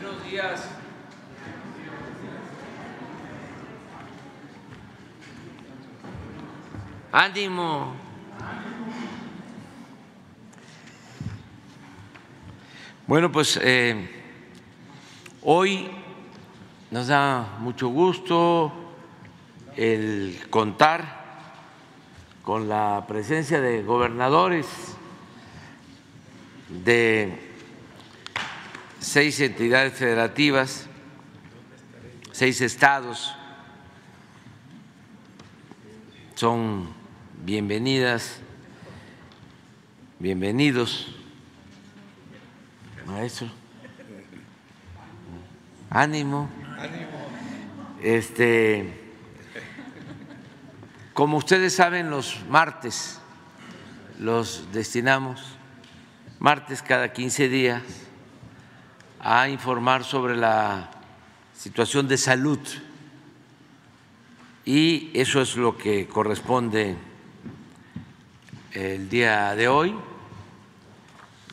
Buenos 0.00 0.24
días. 0.24 0.68
Ánimo. 7.12 7.94
Bueno, 13.06 13.30
pues 13.30 13.56
eh, 13.62 14.10
hoy 15.42 15.88
nos 16.90 17.06
da 17.06 17.56
mucho 17.60 17.86
gusto 17.88 18.72
el 19.76 20.40
contar 20.50 21.22
con 22.42 22.68
la 22.68 23.04
presencia 23.06 23.60
de 23.60 23.84
gobernadores 23.84 24.66
de 26.68 27.53
seis 29.04 29.38
entidades 29.40 29.92
federativas, 29.92 30.86
seis 32.32 32.60
estados. 32.62 33.36
Son 36.34 36.88
bienvenidas, 37.44 38.40
bienvenidos, 40.18 41.14
maestro. 43.06 43.48
Ánimo. 45.90 46.48
Este, 48.02 49.12
como 51.12 51.36
ustedes 51.36 51.74
saben, 51.74 52.10
los 52.10 52.42
martes 52.48 53.20
los 54.18 54.72
destinamos, 54.72 55.42
martes 56.38 56.82
cada 56.82 57.12
15 57.12 57.48
días, 57.48 57.82
a 59.26 59.48
informar 59.48 60.04
sobre 60.04 60.36
la 60.36 60.90
situación 61.56 62.06
de 62.06 62.18
salud 62.18 62.58
y 64.66 65.10
eso 65.14 65.40
es 65.40 65.56
lo 65.56 65.78
que 65.78 66.06
corresponde 66.06 66.94
el 68.72 69.08
día 69.08 69.54
de 69.54 69.66
hoy. 69.66 69.94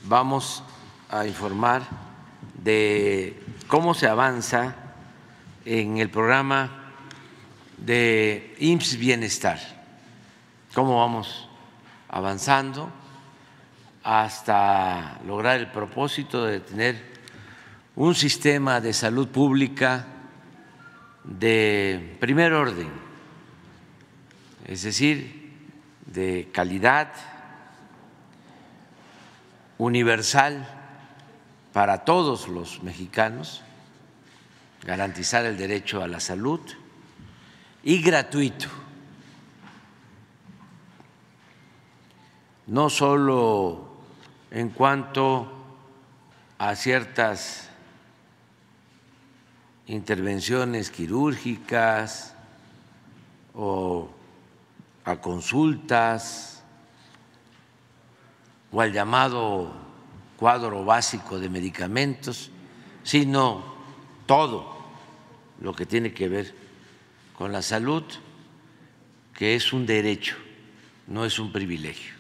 Vamos 0.04 0.64
a 1.10 1.26
informar 1.26 1.84
de 2.62 3.42
cómo 3.68 3.94
se 3.94 4.10
avanza 4.10 4.76
en 5.64 5.98
el 5.98 6.10
programa 6.10 6.92
de 7.78 8.54
IMSS 8.60 8.98
Bienestar, 8.98 9.60
cómo 10.76 11.00
vamos 11.00 11.48
avanzando 12.10 12.92
hasta 14.04 15.22
lograr 15.26 15.58
el 15.62 15.72
propósito 15.72 16.44
de 16.44 16.60
tener 16.60 17.11
un 17.96 18.16
sistema 18.16 18.80
de 18.80 18.94
salud 18.94 19.28
pública 19.28 20.06
de 21.24 22.18
primer 22.20 22.54
orden, 22.54 22.90
es 24.66 24.84
decir, 24.84 25.52
de 26.06 26.50
calidad, 26.54 27.12
universal 29.78 30.68
para 31.74 32.06
todos 32.06 32.48
los 32.48 32.84
mexicanos, 32.84 33.64
garantizar 34.84 35.44
el 35.46 35.58
derecho 35.58 36.04
a 36.04 36.08
la 36.08 36.20
salud 36.20 36.60
y 37.84 38.02
gratuito, 38.02 38.68
no 42.68 42.90
solo 42.90 43.98
en 44.52 44.70
cuanto 44.70 45.52
a 46.60 46.76
ciertas 46.76 47.71
intervenciones 49.88 50.90
quirúrgicas 50.90 52.34
o 53.54 54.10
a 55.04 55.16
consultas 55.18 56.64
o 58.72 58.82
al 58.82 58.94
llamado 58.94 59.72
cuadro 60.38 60.86
básico 60.86 61.40
de 61.40 61.50
medicamentos, 61.50 62.52
sino 63.04 63.64
todo 64.26 64.78
lo 65.60 65.74
que 65.74 65.86
tiene 65.86 66.14
que 66.14 66.30
ver 66.30 66.56
con 67.38 67.52
la 67.52 67.62
salud, 67.62 68.04
que 69.34 69.56
es 69.56 69.74
un 69.74 69.86
derecho, 69.86 70.36
no 71.08 71.26
es 71.26 71.38
un 71.40 71.52
privilegio. 71.52 72.14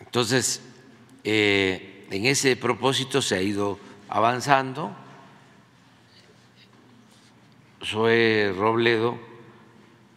Entonces, 0.00 0.60
eh, 1.24 2.06
en 2.10 2.26
ese 2.26 2.56
propósito 2.56 3.22
se 3.22 3.36
ha 3.36 3.42
ido 3.42 3.78
avanzando 4.08 4.94
Zoe 7.86 8.52
Robledo 8.52 9.16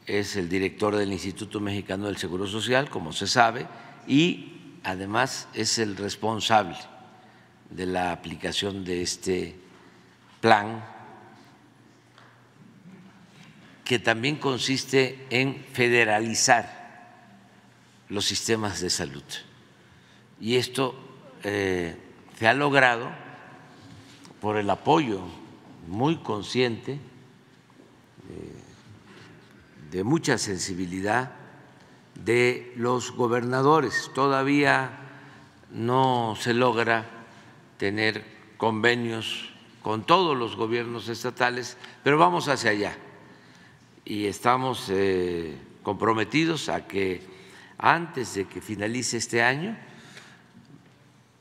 es 0.07 0.35
el 0.35 0.49
director 0.49 0.95
del 0.95 1.13
Instituto 1.13 1.59
Mexicano 1.59 2.07
del 2.07 2.17
Seguro 2.17 2.47
Social, 2.47 2.89
como 2.89 3.13
se 3.13 3.27
sabe, 3.27 3.67
y 4.07 4.79
además 4.83 5.47
es 5.53 5.77
el 5.77 5.95
responsable 5.95 6.77
de 7.69 7.85
la 7.85 8.11
aplicación 8.11 8.83
de 8.83 9.03
este 9.03 9.55
plan 10.41 10.83
que 13.85 13.99
también 13.99 14.37
consiste 14.37 15.27
en 15.29 15.63
federalizar 15.71 17.13
los 18.09 18.25
sistemas 18.25 18.81
de 18.81 18.89
salud. 18.89 19.23
Y 20.41 20.55
esto 20.55 20.95
eh, 21.43 21.95
se 22.39 22.47
ha 22.47 22.53
logrado 22.55 23.11
por 24.41 24.57
el 24.57 24.71
apoyo 24.71 25.21
muy 25.87 26.17
consciente 26.17 26.99
de 29.91 30.03
mucha 30.03 30.37
sensibilidad 30.37 31.31
de 32.15 32.73
los 32.75 33.11
gobernadores. 33.11 34.11
Todavía 34.13 34.91
no 35.71 36.35
se 36.39 36.53
logra 36.53 37.05
tener 37.77 38.23
convenios 38.57 39.49
con 39.81 40.05
todos 40.05 40.37
los 40.37 40.55
gobiernos 40.55 41.07
estatales, 41.07 41.77
pero 42.03 42.17
vamos 42.17 42.47
hacia 42.47 42.71
allá 42.71 42.97
y 44.05 44.25
estamos 44.25 44.87
eh, 44.89 45.57
comprometidos 45.83 46.69
a 46.69 46.85
que 46.87 47.21
antes 47.77 48.33
de 48.35 48.45
que 48.45 48.59
finalice 48.59 49.17
este 49.17 49.41
año 49.41 49.77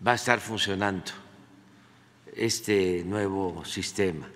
va 0.06 0.12
a 0.12 0.14
estar 0.14 0.38
funcionando 0.38 1.10
este 2.36 3.02
nuevo 3.04 3.64
sistema 3.64 4.28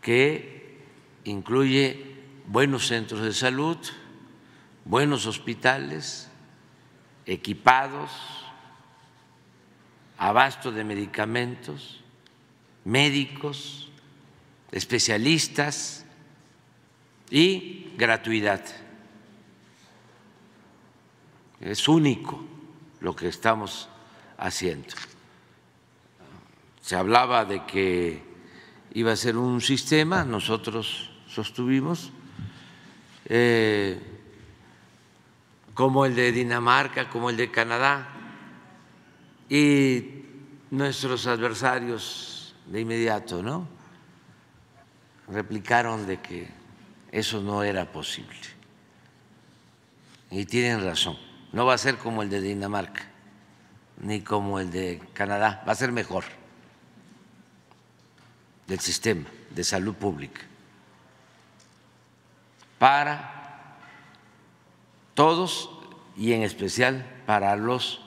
que 0.00 0.53
incluye 1.24 2.14
buenos 2.46 2.86
centros 2.86 3.22
de 3.22 3.32
salud, 3.32 3.78
buenos 4.84 5.26
hospitales, 5.26 6.28
equipados, 7.26 8.10
abasto 10.18 10.70
de 10.70 10.84
medicamentos, 10.84 12.00
médicos, 12.84 13.90
especialistas 14.70 16.04
y 17.30 17.92
gratuidad. 17.96 18.62
Es 21.60 21.88
único 21.88 22.44
lo 23.00 23.16
que 23.16 23.28
estamos 23.28 23.88
haciendo. 24.36 24.94
Se 26.82 26.96
hablaba 26.96 27.46
de 27.46 27.64
que 27.64 28.22
iba 28.92 29.12
a 29.12 29.16
ser 29.16 29.38
un 29.38 29.62
sistema, 29.62 30.24
nosotros 30.24 31.13
sostuvimos 31.34 32.12
eh, 33.24 33.98
como 35.74 36.06
el 36.06 36.14
de 36.14 36.30
Dinamarca, 36.30 37.10
como 37.10 37.28
el 37.30 37.36
de 37.36 37.50
Canadá, 37.50 38.08
y 39.48 40.22
nuestros 40.70 41.26
adversarios 41.26 42.54
de 42.66 42.80
inmediato, 42.80 43.42
¿no? 43.42 43.66
Replicaron 45.28 46.06
de 46.06 46.20
que 46.20 46.48
eso 47.10 47.40
no 47.40 47.64
era 47.64 47.90
posible. 47.90 48.38
Y 50.30 50.44
tienen 50.44 50.84
razón, 50.84 51.18
no 51.52 51.66
va 51.66 51.74
a 51.74 51.78
ser 51.78 51.96
como 51.96 52.22
el 52.22 52.30
de 52.30 52.40
Dinamarca, 52.40 53.02
ni 54.00 54.20
como 54.20 54.60
el 54.60 54.70
de 54.70 55.02
Canadá, 55.12 55.64
va 55.66 55.72
a 55.72 55.76
ser 55.76 55.90
mejor 55.90 56.24
del 58.68 58.78
sistema 58.78 59.24
de 59.50 59.64
salud 59.64 59.94
pública 59.94 60.42
para 62.78 63.78
todos 65.14 65.70
y 66.16 66.32
en 66.32 66.42
especial 66.42 67.04
para 67.26 67.56
los 67.56 68.00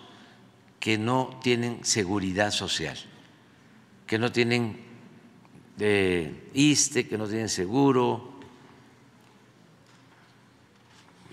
que 0.79 0.97
no 0.97 1.39
tienen 1.41 1.83
seguridad 1.83 2.51
social, 2.51 2.97
que 4.05 4.17
no 4.19 4.31
tienen 4.31 4.79
eh, 5.79 6.49
ISTE, 6.53 7.07
que 7.07 7.17
no 7.17 7.27
tienen 7.27 7.49
seguro, 7.49 8.33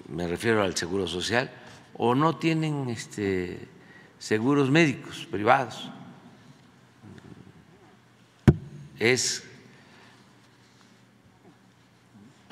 me 0.09 0.27
refiero 0.27 0.63
al 0.63 0.77
seguro 0.77 1.07
social, 1.07 1.51
o 1.97 2.15
no 2.15 2.37
tienen 2.37 2.89
este, 2.89 3.69
seguros 4.19 4.71
médicos 4.71 5.27
privados, 5.31 5.91
es 8.99 9.45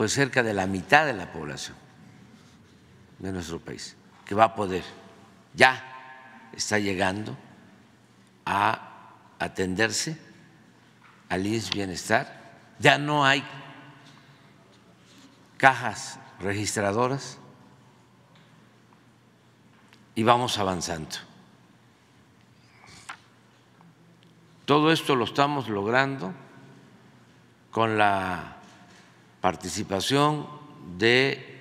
pues 0.03 0.15
cerca 0.15 0.43
de 0.43 0.53
la 0.53 0.67
mitad 0.67 1.07
de 1.07 1.13
la 1.13 1.31
población 1.31 1.77
de 3.21 3.31
nuestro 3.31 3.61
país 3.61 3.95
que 4.25 4.35
va 4.35 4.47
a 4.47 4.55
poder, 4.57 4.83
ya 5.55 6.51
está 6.53 6.81
llegando 6.81 7.39
a 8.45 9.13
atenderse 9.39 10.19
al 11.29 11.47
INS 11.47 11.71
Bienestar, 11.71 12.59
ya 12.81 12.99
no 12.99 13.25
hay 13.25 13.45
cajas 15.57 16.19
registradoras 16.41 17.39
y 20.17 20.25
vamos 20.25 20.59
avanzando. 20.59 21.15
Todo 24.65 24.91
esto 24.91 25.15
lo 25.15 25.27
estamos 25.27 25.69
logrando 25.69 26.35
con 27.71 27.97
la 27.97 28.62
participación 29.43 30.47
de 30.97 31.59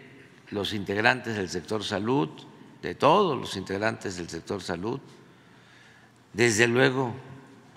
los 0.51 0.74
integrantes 0.74 1.36
del 1.36 1.50
sector 1.50 1.83
salud, 1.83 2.30
de 2.81 2.94
todos 2.94 3.38
los 3.38 3.57
integrantes 3.57 4.18
del 4.18 4.30
sector 4.30 4.62
salud, 4.62 5.00
desde 6.31 6.68
luego 6.68 7.12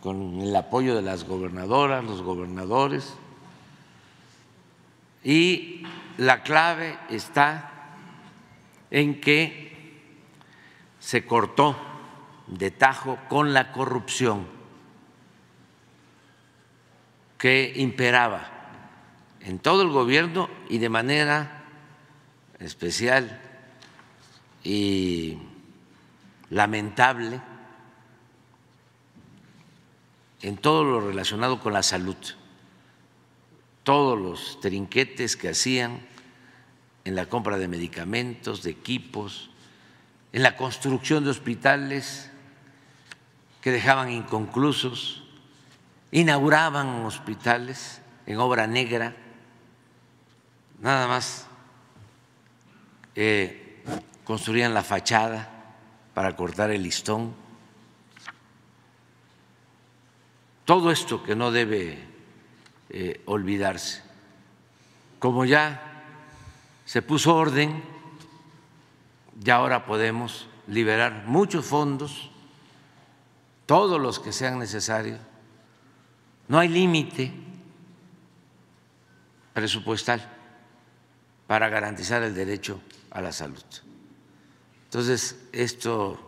con 0.03 0.43
el 0.43 0.55
apoyo 0.55 0.95
de 0.95 1.01
las 1.01 1.25
gobernadoras, 1.25 2.05
los 2.05 2.21
gobernadores, 2.23 3.15
y 5.25 5.87
la 6.19 6.43
clave 6.43 6.99
está 7.09 7.97
en 8.91 9.23
que 9.23 10.03
se 11.01 11.25
cortó 11.25 11.77
de 12.47 12.71
tajo 12.71 13.19
con 13.31 13.55
la 13.55 13.73
corrupción 13.73 14.47
que 17.39 17.73
imperaba 17.77 18.54
en 19.45 19.59
todo 19.59 19.83
el 19.83 19.91
gobierno 19.91 20.49
y 20.69 20.79
de 20.79 20.89
manera 20.89 21.65
especial 22.59 23.41
y 24.63 25.39
lamentable 26.51 27.41
en 30.41 30.57
todo 30.57 30.85
lo 30.85 31.01
relacionado 31.01 31.61
con 31.61 31.73
la 31.73 31.83
salud, 31.83 32.17
todos 33.83 34.19
los 34.19 34.61
trinquetes 34.61 35.37
que 35.37 35.51
hacían 35.51 36.01
en 37.05 37.15
la 37.15 37.27
compra 37.27 37.59
de 37.59 37.69
medicamentos, 37.69 38.63
de 38.63 38.71
equipos, 38.71 39.51
en 40.33 40.43
la 40.43 40.57
construcción 40.57 41.25
de 41.25 41.31
hospitales 41.31 42.31
que 43.61 43.71
dejaban 43.71 44.11
inconclusos, 44.11 45.25
inauguraban 46.13 47.05
hospitales 47.05 48.01
en 48.27 48.39
obra 48.39 48.67
negra, 48.67 49.17
nada 50.85 51.09
más 51.09 51.47
eh, 53.15 53.83
construían 54.23 54.75
la 54.75 54.83
fachada 54.83 55.49
para 56.13 56.37
cortar 56.37 56.71
el 56.71 56.83
listón. 56.83 57.35
Todo 60.67 60.91
esto 60.91 61.23
que 61.23 61.35
no 61.35 61.51
debe 61.51 62.07
eh, 62.91 63.23
olvidarse. 63.25 64.03
Como 65.19 65.47
ya 65.47 66.05
se 66.85 67.01
puso 67.01 67.35
orden, 67.35 67.83
ya 69.41 69.57
ahora 69.57 69.87
podemos 69.87 70.49
liberar 70.69 71.25
muchos 71.27 71.65
fondos, 71.65 72.31
todos 73.65 73.99
los 73.99 74.21
que 74.21 74.33
sean 74.33 74.59
necesarios 74.59 75.19
no 76.47 76.59
hay 76.59 76.69
límite 76.69 77.33
presupuestal 79.55 80.34
para 81.47 81.69
garantizar 81.69 82.23
el 82.23 82.35
derecho 82.35 82.81
a 83.11 83.21
la 83.21 83.33
salud. 83.33 83.63
Entonces, 84.85 85.37
esto 85.53 86.19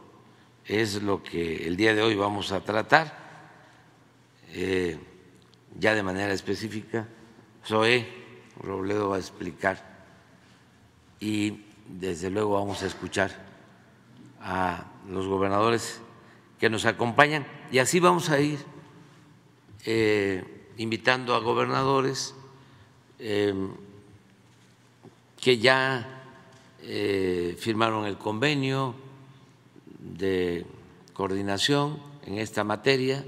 es 0.65 1.03
lo 1.03 1.23
que 1.23 1.67
el 1.67 1.77
día 1.77 1.95
de 1.95 2.03
hoy 2.03 2.17
vamos 2.17 2.53
a 2.53 2.61
tratar, 2.61 3.17
eh, 4.53 4.99
ya 5.79 5.95
de 5.95 6.03
manera 6.03 6.33
específica. 6.33 7.07
Zoé 7.65 8.07
Robledo 8.61 9.11
va 9.11 9.17
a 9.17 9.21
explicar 9.21 9.97
y 11.21 11.65
desde 11.89 12.31
luego 12.31 12.55
vamos 12.55 12.83
a 12.83 12.87
escuchar 12.87 13.31
a 14.41 14.85
los 15.09 15.27
gobernadores 15.27 16.01
que 16.59 16.71
nos 16.71 16.85
acompañan 16.87 17.47
y 17.71 17.79
así 17.79 18.01
vamos 18.01 18.31
a 18.31 18.41
ir 18.41 18.59
eh, 19.85 20.73
invitando 20.79 21.35
a 21.35 21.41
gobernadores 21.41 22.35
em, 23.19 23.71
que 25.47 25.59
ya 25.59 26.05
eh, 26.83 27.55
firmaron 27.57 28.05
el 28.05 28.19
convenio 28.19 28.97
de 29.97 30.67
coordinación 31.13 32.03
en 32.25 32.39
esta 32.39 32.65
materia, 32.65 33.25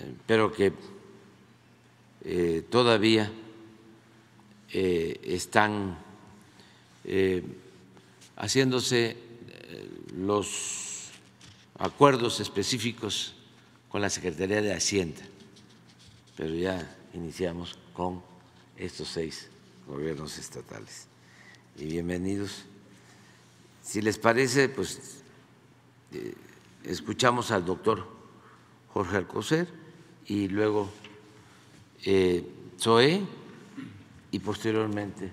eh, 0.00 0.14
pero 0.26 0.50
que 0.50 0.72
todavía 2.70 3.30
están 4.68 5.96
haciéndose 8.34 9.16
los 10.16 11.10
acuerdos 11.78 12.40
específicos 12.40 13.36
con 13.88 14.02
la 14.02 14.10
Secretaría 14.10 14.60
de 14.60 14.74
Hacienda, 14.74 15.22
pero 16.36 16.52
ya 16.52 16.96
iniciamos 17.14 17.78
con 17.94 18.20
estos 18.76 19.06
seis 19.06 19.48
gobiernos 19.88 20.38
estatales. 20.38 21.06
Y 21.76 21.86
bienvenidos. 21.86 22.64
Si 23.82 24.00
les 24.02 24.18
parece, 24.18 24.68
pues 24.68 25.22
eh, 26.12 26.34
escuchamos 26.84 27.50
al 27.50 27.64
doctor 27.64 28.06
Jorge 28.92 29.16
Alcocer 29.16 29.68
y 30.26 30.48
luego 30.48 30.88
eh, 32.04 32.46
Zoe 32.78 33.22
y 34.30 34.38
posteriormente 34.38 35.32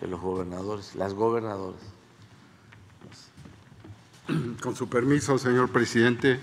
los 0.00 0.20
gobernadores, 0.20 0.96
las 0.96 1.12
gobernadoras. 1.14 1.82
Con 4.62 4.74
su 4.74 4.88
permiso, 4.88 5.38
señor 5.38 5.70
presidente 5.70 6.40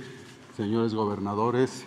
señores 0.57 0.95
gobernadores, 0.95 1.85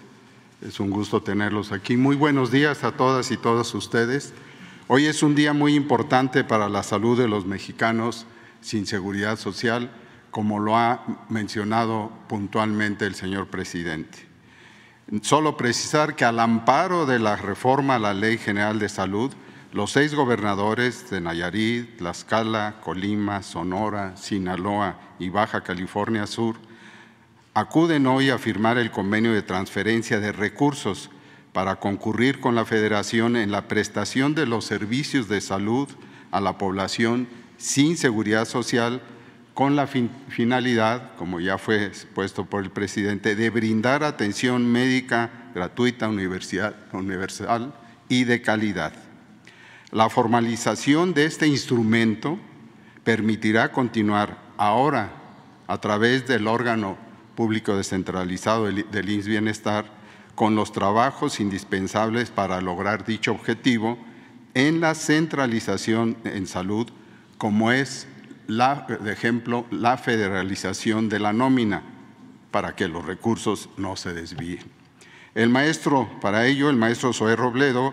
es 0.63 0.79
un 0.79 0.91
gusto 0.91 1.21
tenerlos 1.21 1.73
aquí. 1.73 1.97
Muy 1.97 2.15
buenos 2.15 2.53
días 2.53 2.85
a 2.85 2.93
todas 2.93 3.33
y 3.33 3.37
todos 3.37 3.75
ustedes. 3.75 4.33
Hoy 4.93 5.07
es 5.07 5.23
un 5.23 5.37
día 5.37 5.53
muy 5.53 5.77
importante 5.77 6.43
para 6.43 6.69
la 6.69 6.83
salud 6.83 7.17
de 7.17 7.29
los 7.29 7.47
mexicanos 7.47 8.27
sin 8.61 8.89
seguridad 8.89 9.39
social, 9.39 9.89
como 10.33 10.59
lo 10.59 10.77
ha 10.77 11.25
mencionado 11.29 12.11
puntualmente 12.27 13.07
el 13.07 13.15
señor 13.15 13.47
presidente. 13.47 14.27
Solo 15.23 15.57
precisar 15.57 16.17
que 16.17 16.25
al 16.25 16.41
amparo 16.41 17.07
de 17.07 17.21
la 17.21 17.37
reforma 17.37 17.95
a 17.95 17.99
la 18.01 18.15
Ley 18.15 18.37
General 18.37 18.81
de 18.81 18.89
Salud, 18.89 19.33
los 19.73 19.93
seis 19.93 20.13
gobernadores 20.13 21.09
de 21.09 21.21
Nayarit, 21.21 21.99
Tlaxcala, 21.99 22.81
Colima, 22.83 23.45
Sonora, 23.45 24.17
Sinaloa 24.17 24.99
y 25.21 25.29
Baja 25.29 25.61
California 25.61 26.27
Sur 26.27 26.57
acuden 27.55 28.09
hoy 28.09 28.31
a 28.31 28.39
firmar 28.39 28.77
el 28.77 28.91
convenio 28.91 29.33
de 29.35 29.43
transferencia 29.43 30.19
de 30.19 30.33
recursos 30.33 31.11
para 31.53 31.77
concurrir 31.77 32.41
con 32.41 32.55
la 32.55 32.65
Federación 32.65 33.37
en 33.37 33.51
la 33.51 33.69
prestación 33.69 34.35
de 34.35 34.47
los 34.47 34.65
servicios 34.65 35.29
de 35.29 35.41
salud 35.41 35.89
a 36.31 36.41
la 36.41 36.59
población 36.59 37.29
sin 37.57 37.97
seguridad 37.97 38.45
social 38.45 39.03
con 39.55 39.77
la 39.77 39.87
finalidad, 39.87 41.15
como 41.17 41.41
ya 41.41 41.59
fue 41.59 41.85
expuesto 41.85 42.47
por 42.47 42.63
el 42.63 42.71
presidente, 42.71 43.35
de 43.35 43.51
brindar 43.51 44.05
atención 44.05 44.67
médica 44.67 45.51
gratuita, 45.55 46.09
universal 46.09 47.75
y 48.09 48.25
de 48.25 48.41
calidad. 48.41 48.95
La 49.91 50.09
formalización 50.09 51.13
de 51.13 51.25
este 51.25 51.47
instrumento 51.47 52.39
permitirá 53.05 53.73
continuar 53.73 54.39
ahora 54.57 55.11
a 55.67 55.79
través 55.79 56.27
del 56.27 56.47
órgano 56.47 56.97
público 57.35 57.77
descentralizado 57.77 58.67
del 58.67 59.11
INS 59.11 59.27
Bienestar 59.27 60.00
con 60.41 60.55
los 60.55 60.73
trabajos 60.73 61.39
indispensables 61.39 62.31
para 62.31 62.63
lograr 62.63 63.05
dicho 63.05 63.31
objetivo 63.31 63.99
en 64.55 64.81
la 64.81 64.95
centralización 64.95 66.17
en 66.25 66.47
salud, 66.47 66.87
como 67.37 67.73
es, 67.73 68.09
la, 68.47 68.87
de 69.03 69.13
ejemplo, 69.13 69.67
la 69.71 69.99
federalización 69.99 71.11
de 71.11 71.19
la 71.19 71.35
nómina, 71.35 71.83
para 72.51 72.75
que 72.75 72.89
los 72.89 73.05
recursos 73.05 73.69
no 73.77 73.97
se 73.97 74.15
desvíen. 74.15 74.65
El 75.35 75.51
maestro, 75.51 76.09
para 76.23 76.47
ello, 76.47 76.71
el 76.71 76.77
maestro 76.77 77.13
Zoé 77.13 77.37
Robledo 77.37 77.93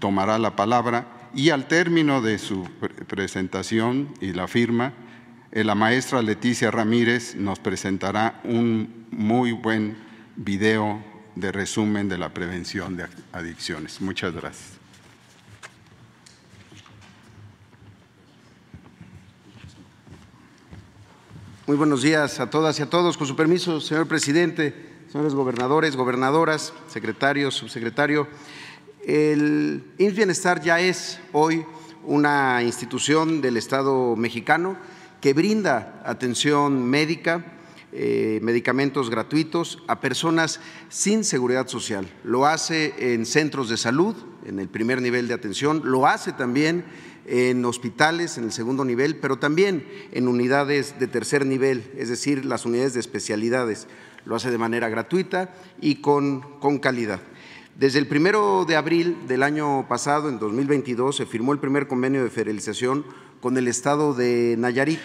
tomará 0.00 0.36
la 0.40 0.56
palabra 0.56 1.30
y 1.32 1.50
al 1.50 1.68
término 1.68 2.20
de 2.20 2.38
su 2.38 2.64
presentación 3.06 4.08
y 4.20 4.32
la 4.32 4.48
firma, 4.48 4.94
eh, 5.52 5.62
la 5.62 5.76
maestra 5.76 6.22
Leticia 6.22 6.72
Ramírez 6.72 7.36
nos 7.36 7.60
presentará 7.60 8.40
un 8.42 9.06
muy 9.12 9.52
buen 9.52 9.96
video 10.34 11.13
de 11.34 11.52
resumen 11.52 12.08
de 12.08 12.18
la 12.18 12.28
prevención 12.30 12.96
de 12.96 13.06
adicciones. 13.32 14.00
Muchas 14.00 14.34
gracias. 14.34 14.84
Muy 21.66 21.76
buenos 21.78 22.02
días 22.02 22.40
a 22.40 22.50
todas 22.50 22.78
y 22.78 22.82
a 22.82 22.90
todos. 22.90 23.16
Con 23.16 23.26
su 23.26 23.36
permiso, 23.36 23.80
señor 23.80 24.06
presidente, 24.06 24.74
señores 25.10 25.34
gobernadores, 25.34 25.96
gobernadoras, 25.96 26.74
secretarios, 26.88 27.54
subsecretario. 27.54 28.28
El 29.06 29.82
Bienestar 29.98 30.60
ya 30.60 30.80
es 30.80 31.18
hoy 31.32 31.64
una 32.04 32.62
institución 32.62 33.40
del 33.40 33.56
Estado 33.56 34.14
mexicano 34.14 34.76
que 35.22 35.32
brinda 35.32 36.02
atención 36.04 36.84
médica, 36.84 37.44
eh, 37.96 38.40
medicamentos 38.42 39.08
gratuitos 39.08 39.80
a 39.86 40.00
personas 40.00 40.58
sin 40.88 41.22
seguridad 41.22 41.68
social. 41.68 42.10
Lo 42.24 42.44
hace 42.44 43.14
en 43.14 43.24
centros 43.24 43.68
de 43.68 43.76
salud, 43.76 44.16
en 44.44 44.58
el 44.58 44.68
primer 44.68 45.00
nivel 45.00 45.28
de 45.28 45.34
atención, 45.34 45.80
lo 45.84 46.08
hace 46.08 46.32
también 46.32 46.84
en 47.24 47.64
hospitales 47.64 48.36
en 48.36 48.44
el 48.44 48.52
segundo 48.52 48.84
nivel, 48.84 49.14
pero 49.14 49.38
también 49.38 49.86
en 50.10 50.26
unidades 50.26 50.98
de 50.98 51.06
tercer 51.06 51.46
nivel, 51.46 51.88
es 51.96 52.08
decir, 52.08 52.44
las 52.44 52.66
unidades 52.66 52.94
de 52.94 53.00
especialidades. 53.00 53.86
Lo 54.24 54.34
hace 54.34 54.50
de 54.50 54.58
manera 54.58 54.88
gratuita 54.88 55.54
y 55.80 56.00
con, 56.00 56.40
con 56.58 56.80
calidad. 56.80 57.20
Desde 57.78 58.00
el 58.00 58.08
primero 58.08 58.64
de 58.64 58.74
abril 58.74 59.18
del 59.28 59.44
año 59.44 59.86
pasado, 59.88 60.28
en 60.28 60.40
2022, 60.40 61.14
se 61.14 61.26
firmó 61.26 61.52
el 61.52 61.60
primer 61.60 61.86
convenio 61.86 62.24
de 62.24 62.30
federalización 62.30 63.04
con 63.40 63.56
el 63.56 63.68
estado 63.68 64.14
de 64.14 64.56
Nayarit 64.58 64.98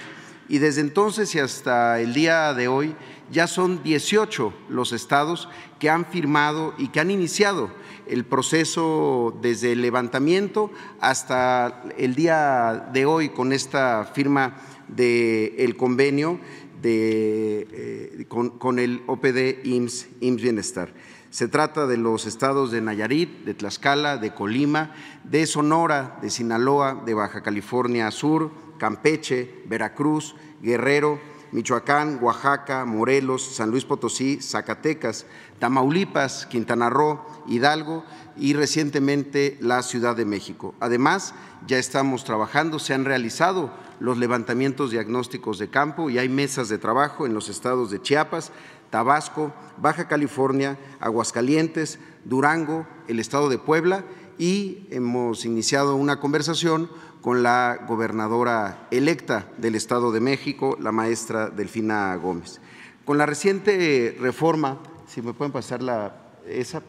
y 0.49 0.57
desde 0.57 0.81
entonces 0.81 1.33
y 1.35 1.39
hasta 1.39 2.01
el 2.01 2.13
día 2.13 2.53
de 2.53 2.67
hoy 2.67 2.95
ya 3.31 3.47
son 3.47 3.83
18 3.83 4.51
los 4.67 4.91
estados 4.91 5.47
que 5.79 5.89
han 5.89 6.05
firmado 6.05 6.73
y 6.77 6.89
que 6.89 6.99
han 6.99 7.11
iniciado 7.11 7.69
el 8.07 8.25
proceso 8.25 9.37
desde 9.41 9.73
el 9.73 9.83
levantamiento 9.83 10.71
hasta 10.99 11.83
el 11.97 12.15
día 12.15 12.89
de 12.91 13.05
hoy 13.05 13.29
con 13.29 13.53
esta 13.53 14.09
firma 14.13 14.57
del 14.87 15.77
convenio 15.77 16.39
eh, 16.81 18.25
con, 18.27 18.79
el 18.79 19.03
OPD 19.05 19.65
IMSS, 19.65 20.07
IMSS 20.21 20.41
Bienestar. 20.41 20.93
Se 21.29 21.47
trata 21.47 21.85
de 21.85 21.97
los 21.97 22.25
estados 22.25 22.71
de 22.71 22.81
Nayarit, 22.81 23.43
de 23.43 23.53
Tlaxcala, 23.53 24.17
de 24.17 24.33
Colima, 24.33 24.95
de 25.23 25.45
Sonora, 25.45 26.17
de 26.21 26.29
Sinaloa, 26.29 27.03
de 27.05 27.13
Baja 27.13 27.43
California 27.43 28.09
Sur, 28.11 28.51
Campeche, 28.79 29.61
Veracruz, 29.67 30.35
Guerrero, 30.63 31.19
Michoacán, 31.51 32.19
Oaxaca, 32.21 32.85
Morelos, 32.85 33.43
San 33.55 33.71
Luis 33.71 33.85
Potosí, 33.85 34.39
Zacatecas, 34.41 35.25
Tamaulipas, 35.59 36.45
Quintana 36.45 36.89
Roo, 36.89 37.19
Hidalgo 37.47 38.03
y 38.37 38.53
recientemente 38.53 39.57
la 39.59 39.81
Ciudad 39.81 40.15
de 40.15 40.25
México. 40.25 40.75
Además, 40.79 41.33
ya 41.67 41.77
estamos 41.77 42.23
trabajando, 42.23 42.79
se 42.79 42.93
han 42.93 43.05
realizado 43.05 43.71
los 43.99 44.17
levantamientos 44.17 44.91
diagnósticos 44.91 45.59
de 45.59 45.69
campo 45.69 46.09
y 46.09 46.17
hay 46.19 46.29
mesas 46.29 46.69
de 46.69 46.77
trabajo 46.77 47.25
en 47.25 47.33
los 47.33 47.49
estados 47.49 47.91
de 47.91 48.01
Chiapas, 48.01 48.51
Tabasco, 48.89 49.53
Baja 49.77 50.07
California, 50.07 50.77
Aguascalientes, 50.99 51.99
Durango, 52.25 52.87
el 53.07 53.19
estado 53.19 53.49
de 53.49 53.57
Puebla 53.57 54.03
y 54.37 54.87
hemos 54.89 55.45
iniciado 55.45 55.95
una 55.95 56.19
conversación 56.19 56.89
con 57.21 57.43
la 57.43 57.85
gobernadora 57.87 58.87
electa 58.91 59.47
del 59.57 59.75
Estado 59.75 60.11
de 60.11 60.21
México, 60.21 60.77
la 60.79 60.91
maestra 60.91 61.49
Delfina 61.49 62.15
Gómez. 62.15 62.61
Con 63.05 63.17
la 63.17 63.25
reciente 63.25 64.15
reforma, 64.19 64.79
si 65.07 65.21
me 65.21 65.33
pueden 65.33 65.51
pasar 65.51 65.81
la, 65.81 66.15
esa, 66.47 66.81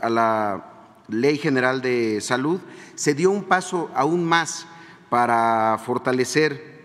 a 0.00 0.10
la 0.10 0.78
Ley 1.08 1.38
General 1.38 1.80
de 1.80 2.20
Salud, 2.20 2.60
se 2.94 3.14
dio 3.14 3.30
un 3.30 3.44
paso 3.44 3.90
aún 3.94 4.24
más 4.24 4.66
para 5.08 5.80
fortalecer 5.84 6.78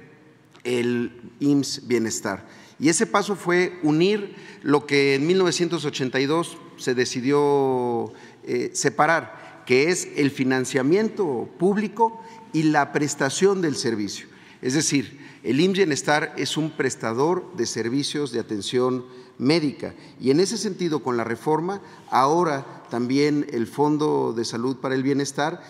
el 0.63 1.33
IMSS 1.39 1.87
Bienestar. 1.87 2.45
Y 2.79 2.89
ese 2.89 3.05
paso 3.05 3.35
fue 3.35 3.79
unir 3.83 4.35
lo 4.61 4.85
que 4.85 5.15
en 5.15 5.27
1982 5.27 6.57
se 6.77 6.95
decidió 6.95 8.13
eh, 8.43 8.71
separar, 8.73 9.63
que 9.65 9.89
es 9.89 10.07
el 10.15 10.31
financiamiento 10.31 11.49
público 11.57 12.21
y 12.53 12.63
la 12.63 12.93
prestación 12.93 13.61
del 13.61 13.75
servicio. 13.75 14.27
Es 14.61 14.75
decir, 14.75 15.19
el 15.43 15.59
IMSS 15.59 15.77
Bienestar 15.77 16.33
es 16.37 16.55
un 16.55 16.71
prestador 16.71 17.53
de 17.57 17.65
servicios 17.65 18.31
de 18.31 18.39
atención 18.39 19.05
médica 19.37 19.93
y 20.21 20.31
en 20.31 20.39
ese 20.39 20.57
sentido 20.57 21.03
con 21.03 21.17
la 21.17 21.25
reforma 21.25 21.81
ahora 22.09 22.82
también 22.93 23.47
el 23.49 23.65
Fondo 23.65 24.33
de 24.37 24.45
Salud 24.45 24.77
para 24.77 24.93
el 24.93 25.01
Bienestar 25.01 25.63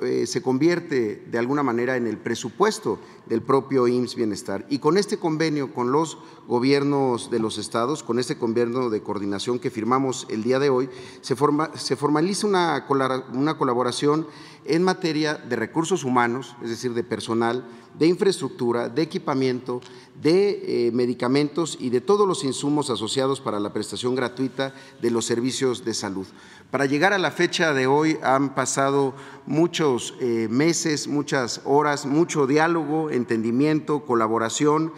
eh, 0.00 0.26
se, 0.26 0.40
convierte 0.40 1.22
de 1.30 1.38
alguna 1.38 1.62
manera 1.62 1.98
en 1.98 2.06
el 2.06 2.16
presupuesto 2.16 2.98
del 3.26 3.42
propio 3.42 3.86
IMSS 3.86 4.14
Bienestar. 4.14 4.64
Y 4.70 4.78
con 4.78 4.96
este 4.96 5.18
convenio 5.18 5.74
con 5.74 5.92
los 5.92 6.16
gobiernos 6.48 7.30
de 7.30 7.40
los 7.40 7.58
estados, 7.58 8.02
con 8.02 8.18
este 8.18 8.38
convenio 8.38 8.88
de 8.88 9.02
coordinación 9.02 9.58
que 9.58 9.68
firmamos 9.68 10.26
el 10.30 10.42
día 10.44 10.58
de 10.58 10.70
hoy, 10.70 10.88
se, 11.20 11.36
se 11.74 11.96
formaliza 11.96 12.46
una, 12.46 12.86
una 13.34 13.58
colaboración 13.58 14.26
en 14.64 14.82
materia 14.82 15.34
de 15.34 15.56
recursos 15.56 16.04
humanos, 16.04 16.56
es 16.62 16.70
decir, 16.70 16.94
de 16.94 17.04
personal, 17.04 17.66
de 17.98 18.06
infraestructura, 18.06 18.88
de 18.88 19.02
equipamiento, 19.02 19.80
de 20.22 20.86
eh, 20.86 20.92
medicamentos 20.92 21.76
y 21.80 21.90
de 21.90 22.00
todos 22.00 22.26
los 22.26 22.44
insumos 22.44 22.90
asociados 22.90 23.40
para 23.40 23.60
la 23.60 23.72
prestación 23.72 24.14
gratuita 24.14 24.74
de 25.00 25.10
los 25.10 25.26
servicios 25.26 25.84
de 25.84 25.94
salud. 25.94 26.26
Para 26.72 26.86
llegar 26.86 27.12
a 27.12 27.18
la 27.18 27.30
fecha 27.30 27.74
de 27.74 27.86
hoy 27.86 28.16
han 28.22 28.54
pasado 28.54 29.14
muchos 29.44 30.14
eh, 30.22 30.48
meses, 30.48 31.06
muchas 31.06 31.60
horas, 31.66 32.06
mucho 32.06 32.46
diálogo, 32.46 33.10
entendimiento, 33.10 34.06
colaboración 34.06 34.90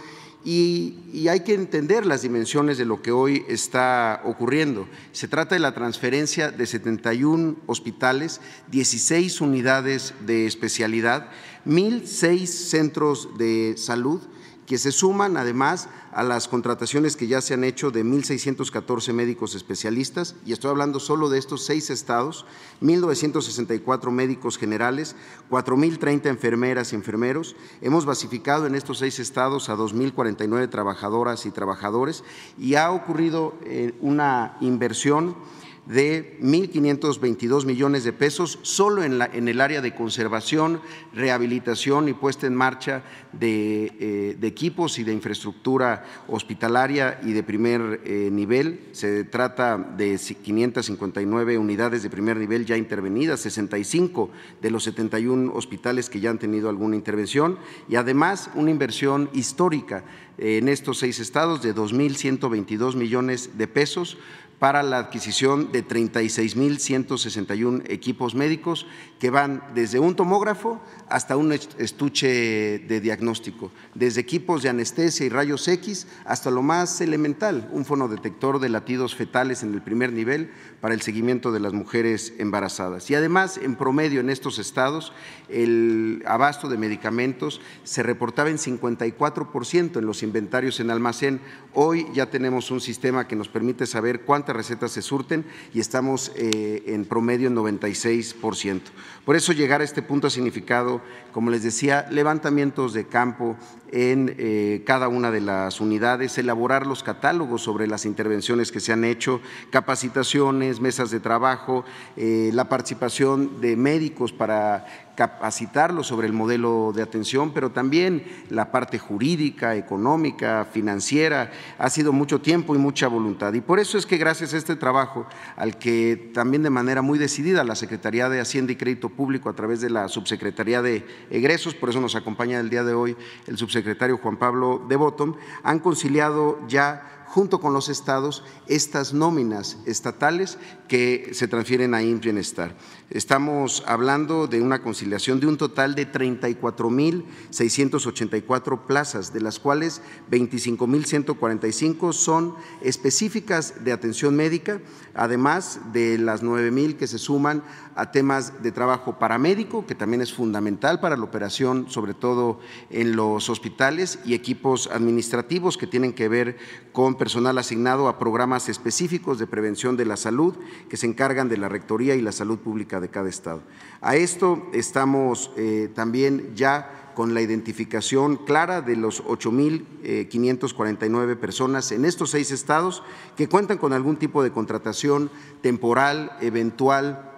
y, 0.44 1.26
hay 1.28 1.40
que 1.40 1.54
entender 1.54 2.06
las 2.06 2.22
dimensiones 2.22 2.78
de 2.78 2.84
lo 2.84 3.02
que 3.02 3.10
hoy 3.10 3.44
está 3.48 4.20
ocurriendo. 4.24 4.86
Se 5.10 5.26
trata 5.26 5.56
de 5.56 5.60
la 5.60 5.74
transferencia 5.74 6.52
de 6.52 6.64
71 6.64 7.56
hospitales, 7.66 8.40
16 8.70 9.40
unidades 9.40 10.14
de 10.20 10.46
especialidad, 10.46 11.28
1.006 11.66 12.46
centros 12.46 13.36
de 13.36 13.74
salud 13.76 14.20
que 14.66 14.78
se 14.78 14.92
suman 14.92 15.36
además 15.36 15.88
a 16.12 16.22
las 16.22 16.48
contrataciones 16.48 17.16
que 17.16 17.26
ya 17.26 17.40
se 17.40 17.54
han 17.54 17.64
hecho 17.64 17.90
de 17.90 18.04
1.614 18.04 19.12
médicos 19.12 19.54
especialistas, 19.54 20.36
y 20.46 20.52
estoy 20.52 20.70
hablando 20.70 21.00
solo 21.00 21.28
de 21.28 21.38
estos 21.38 21.64
seis 21.64 21.90
estados, 21.90 22.46
1.964 22.80 24.10
médicos 24.10 24.56
generales, 24.58 25.16
4.030 25.50 26.26
enfermeras 26.26 26.92
y 26.92 26.96
enfermeros. 26.96 27.56
Hemos 27.80 28.06
basificado 28.06 28.66
en 28.66 28.74
estos 28.74 28.98
seis 28.98 29.18
estados 29.18 29.68
a 29.68 29.76
2.049 29.76 30.70
trabajadoras 30.70 31.46
y 31.46 31.50
trabajadores 31.50 32.24
y 32.58 32.76
ha 32.76 32.90
ocurrido 32.90 33.54
eh, 33.64 33.94
una 34.00 34.56
inversión 34.60 35.36
de 35.86 36.38
1.522 36.40 37.66
millones 37.66 38.04
de 38.04 38.12
pesos 38.12 38.58
solo 38.62 39.02
en, 39.02 39.18
la, 39.18 39.26
en, 39.26 39.48
el 39.48 39.60
área 39.60 39.80
de 39.80 39.94
conservación, 39.94 40.80
rehabilitación 41.12 42.08
y 42.08 42.14
puesta 42.14 42.46
en 42.46 42.54
marcha 42.54 43.02
de, 43.32 43.92
eh, 44.00 44.36
equipos 44.42 44.98
y 44.98 45.04
de 45.04 45.12
infraestructura 45.12 46.04
hospitalaria 46.28 47.20
y 47.22 47.32
de 47.32 47.42
primer 47.42 48.00
eh, 48.04 48.30
nivel. 48.32 48.88
Se 48.92 49.24
trata 49.24 49.76
de 49.78 50.18
559 50.18 51.58
unidades 51.58 52.02
de 52.02 52.10
primer 52.10 52.36
nivel 52.36 52.64
ya 52.64 52.76
intervenidas, 52.76 53.40
65 53.40 54.30
de 54.62 54.70
los 54.70 54.84
71 54.84 55.52
hospitales 55.54 56.08
que 56.08 56.20
ya 56.20 56.30
han 56.30 56.38
tenido 56.38 56.68
alguna 56.68 56.96
intervención 56.96 57.58
y 57.88 57.96
además 57.96 58.50
una 58.54 58.70
inversión 58.70 59.28
histórica 59.32 60.04
en 60.38 60.68
estos 60.68 60.98
seis 60.98 61.20
estados 61.20 61.62
de 61.62 61.74
2.122 61.74 62.96
millones 62.96 63.56
de 63.56 63.68
pesos 63.68 64.18
para 64.58 64.82
la 64.82 64.98
adquisición 64.98 65.72
de 65.72 65.86
36.161 65.86 67.82
equipos 67.88 68.34
médicos 68.34 68.86
que 69.18 69.30
van 69.30 69.62
desde 69.74 69.98
un 69.98 70.14
tomógrafo 70.16 70.80
hasta 71.08 71.36
un 71.36 71.52
estuche 71.52 72.78
de 72.78 73.00
diagnóstico, 73.00 73.72
desde 73.94 74.20
equipos 74.20 74.62
de 74.62 74.68
anestesia 74.68 75.26
y 75.26 75.28
rayos 75.28 75.66
X 75.66 76.06
hasta 76.24 76.50
lo 76.50 76.62
más 76.62 77.00
elemental, 77.00 77.68
un 77.72 77.84
fonodetector 77.84 78.60
de 78.60 78.68
latidos 78.68 79.14
fetales 79.14 79.62
en 79.62 79.74
el 79.74 79.82
primer 79.82 80.12
nivel 80.12 80.50
para 80.80 80.94
el 80.94 81.02
seguimiento 81.02 81.50
de 81.52 81.60
las 81.60 81.72
mujeres 81.72 82.34
embarazadas. 82.38 83.10
Y 83.10 83.14
además, 83.14 83.58
en 83.58 83.76
promedio 83.76 84.20
en 84.20 84.30
estos 84.30 84.58
estados, 84.58 85.12
el 85.48 86.22
abasto 86.26 86.68
de 86.68 86.78
medicamentos 86.78 87.60
se 87.82 88.02
reportaba 88.02 88.50
en 88.50 88.58
54% 88.58 89.98
en 89.98 90.06
los 90.06 90.22
inventarios 90.22 90.80
en 90.80 90.90
almacén. 90.90 91.40
Hoy 91.72 92.06
ya 92.14 92.30
tenemos 92.30 92.70
un 92.70 92.80
sistema 92.80 93.26
que 93.26 93.36
nos 93.36 93.48
permite 93.48 93.86
saber 93.86 94.22
cuánto 94.22 94.43
recetas 94.52 94.92
se 94.92 95.02
surten 95.02 95.44
y 95.72 95.80
estamos 95.80 96.32
eh, 96.36 96.82
en 96.86 97.04
promedio 97.04 97.48
en 97.48 97.56
96%. 97.56 98.80
Por 99.24 99.36
eso 99.36 99.52
llegar 99.52 99.80
a 99.80 99.84
este 99.84 100.02
punto 100.02 100.26
ha 100.26 100.30
significado, 100.30 101.00
como 101.32 101.50
les 101.50 101.62
decía, 101.62 102.06
levantamientos 102.10 102.92
de 102.92 103.06
campo 103.06 103.56
en 103.90 104.34
eh, 104.38 104.82
cada 104.84 105.08
una 105.08 105.30
de 105.30 105.40
las 105.40 105.80
unidades, 105.80 106.36
elaborar 106.36 106.86
los 106.86 107.02
catálogos 107.02 107.62
sobre 107.62 107.86
las 107.86 108.04
intervenciones 108.04 108.72
que 108.72 108.80
se 108.80 108.92
han 108.92 109.04
hecho, 109.04 109.40
capacitaciones, 109.70 110.80
mesas 110.80 111.10
de 111.10 111.20
trabajo, 111.20 111.84
eh, 112.16 112.50
la 112.52 112.68
participación 112.68 113.60
de 113.60 113.76
médicos 113.76 114.32
para 114.32 114.84
capacitarlos 115.14 116.06
sobre 116.06 116.26
el 116.26 116.32
modelo 116.32 116.92
de 116.94 117.02
atención, 117.02 117.52
pero 117.52 117.70
también 117.70 118.24
la 118.50 118.70
parte 118.70 118.98
jurídica, 118.98 119.76
económica, 119.76 120.66
financiera. 120.70 121.52
Ha 121.78 121.90
sido 121.90 122.12
mucho 122.12 122.40
tiempo 122.40 122.74
y 122.74 122.78
mucha 122.78 123.08
voluntad. 123.08 123.52
Y 123.54 123.60
por 123.60 123.78
eso 123.78 123.98
es 123.98 124.06
que 124.06 124.16
gracias 124.16 124.54
a 124.54 124.56
este 124.56 124.76
trabajo, 124.76 125.26
al 125.56 125.78
que 125.78 126.30
también 126.34 126.62
de 126.62 126.70
manera 126.70 127.02
muy 127.02 127.18
decidida 127.18 127.64
la 127.64 127.74
Secretaría 127.74 128.28
de 128.28 128.40
Hacienda 128.40 128.72
y 128.72 128.76
Crédito 128.76 129.08
Público 129.08 129.48
a 129.48 129.54
través 129.54 129.80
de 129.80 129.90
la 129.90 130.08
Subsecretaría 130.08 130.82
de 130.82 131.06
Egresos, 131.30 131.74
por 131.74 131.90
eso 131.90 132.00
nos 132.00 132.16
acompaña 132.16 132.60
el 132.60 132.70
día 132.70 132.84
de 132.84 132.94
hoy 132.94 133.16
el 133.46 133.56
subsecretario 133.56 134.18
Juan 134.18 134.36
Pablo 134.36 134.84
de 134.88 134.96
Bottom, 134.96 135.34
han 135.62 135.78
conciliado 135.78 136.58
ya 136.68 137.23
junto 137.34 137.58
con 137.58 137.74
los 137.74 137.88
estados 137.88 138.44
estas 138.68 139.12
nóminas 139.12 139.78
estatales 139.86 140.56
que 140.86 141.30
se 141.32 141.48
transfieren 141.48 141.92
a 141.92 142.00
IMSS 142.00 142.20
Bienestar. 142.20 142.76
Estamos 143.10 143.82
hablando 143.88 144.46
de 144.46 144.62
una 144.62 144.82
conciliación 144.82 145.40
de 145.40 145.48
un 145.48 145.56
total 145.56 145.96
de 145.96 146.12
34.684 146.12 148.86
plazas, 148.86 149.32
de 149.32 149.40
las 149.40 149.58
cuales 149.58 150.00
25.145 150.30 152.12
son 152.12 152.54
específicas 152.82 153.84
de 153.84 153.90
atención 153.90 154.36
médica, 154.36 154.80
además 155.12 155.80
de 155.92 156.18
las 156.18 156.44
9.000 156.44 156.96
que 156.96 157.08
se 157.08 157.18
suman 157.18 157.64
a 157.96 158.12
temas 158.12 158.62
de 158.62 158.70
trabajo 158.70 159.18
paramédico, 159.18 159.86
que 159.86 159.96
también 159.96 160.22
es 160.22 160.32
fundamental 160.32 161.00
para 161.00 161.16
la 161.16 161.24
operación, 161.24 161.86
sobre 161.88 162.14
todo 162.14 162.60
en 162.90 163.16
los 163.16 163.50
hospitales, 163.50 164.20
y 164.24 164.34
equipos 164.34 164.88
administrativos 164.92 165.76
que 165.76 165.88
tienen 165.88 166.12
que 166.12 166.28
ver 166.28 166.58
con 166.92 167.23
personal 167.24 167.56
asignado 167.56 168.06
a 168.06 168.18
programas 168.18 168.68
específicos 168.68 169.38
de 169.38 169.46
prevención 169.46 169.96
de 169.96 170.04
la 170.04 170.18
salud 170.18 170.54
que 170.90 170.98
se 170.98 171.06
encargan 171.06 171.48
de 171.48 171.56
la 171.56 171.70
Rectoría 171.70 172.14
y 172.14 172.20
la 172.20 172.32
salud 172.32 172.58
pública 172.58 173.00
de 173.00 173.08
cada 173.08 173.30
Estado. 173.30 173.62
A 174.02 174.16
esto 174.16 174.68
estamos 174.74 175.50
eh, 175.56 175.90
también 175.94 176.54
ya 176.54 177.12
con 177.14 177.32
la 177.32 177.40
identificación 177.40 178.36
clara 178.36 178.82
de 178.82 178.96
los 178.96 179.24
8.549 179.24 181.38
personas 181.38 181.92
en 181.92 182.04
estos 182.04 182.28
seis 182.28 182.50
estados 182.50 183.02
que 183.38 183.48
cuentan 183.48 183.78
con 183.78 183.94
algún 183.94 184.16
tipo 184.16 184.42
de 184.42 184.50
contratación 184.50 185.30
temporal, 185.62 186.36
eventual, 186.42 187.30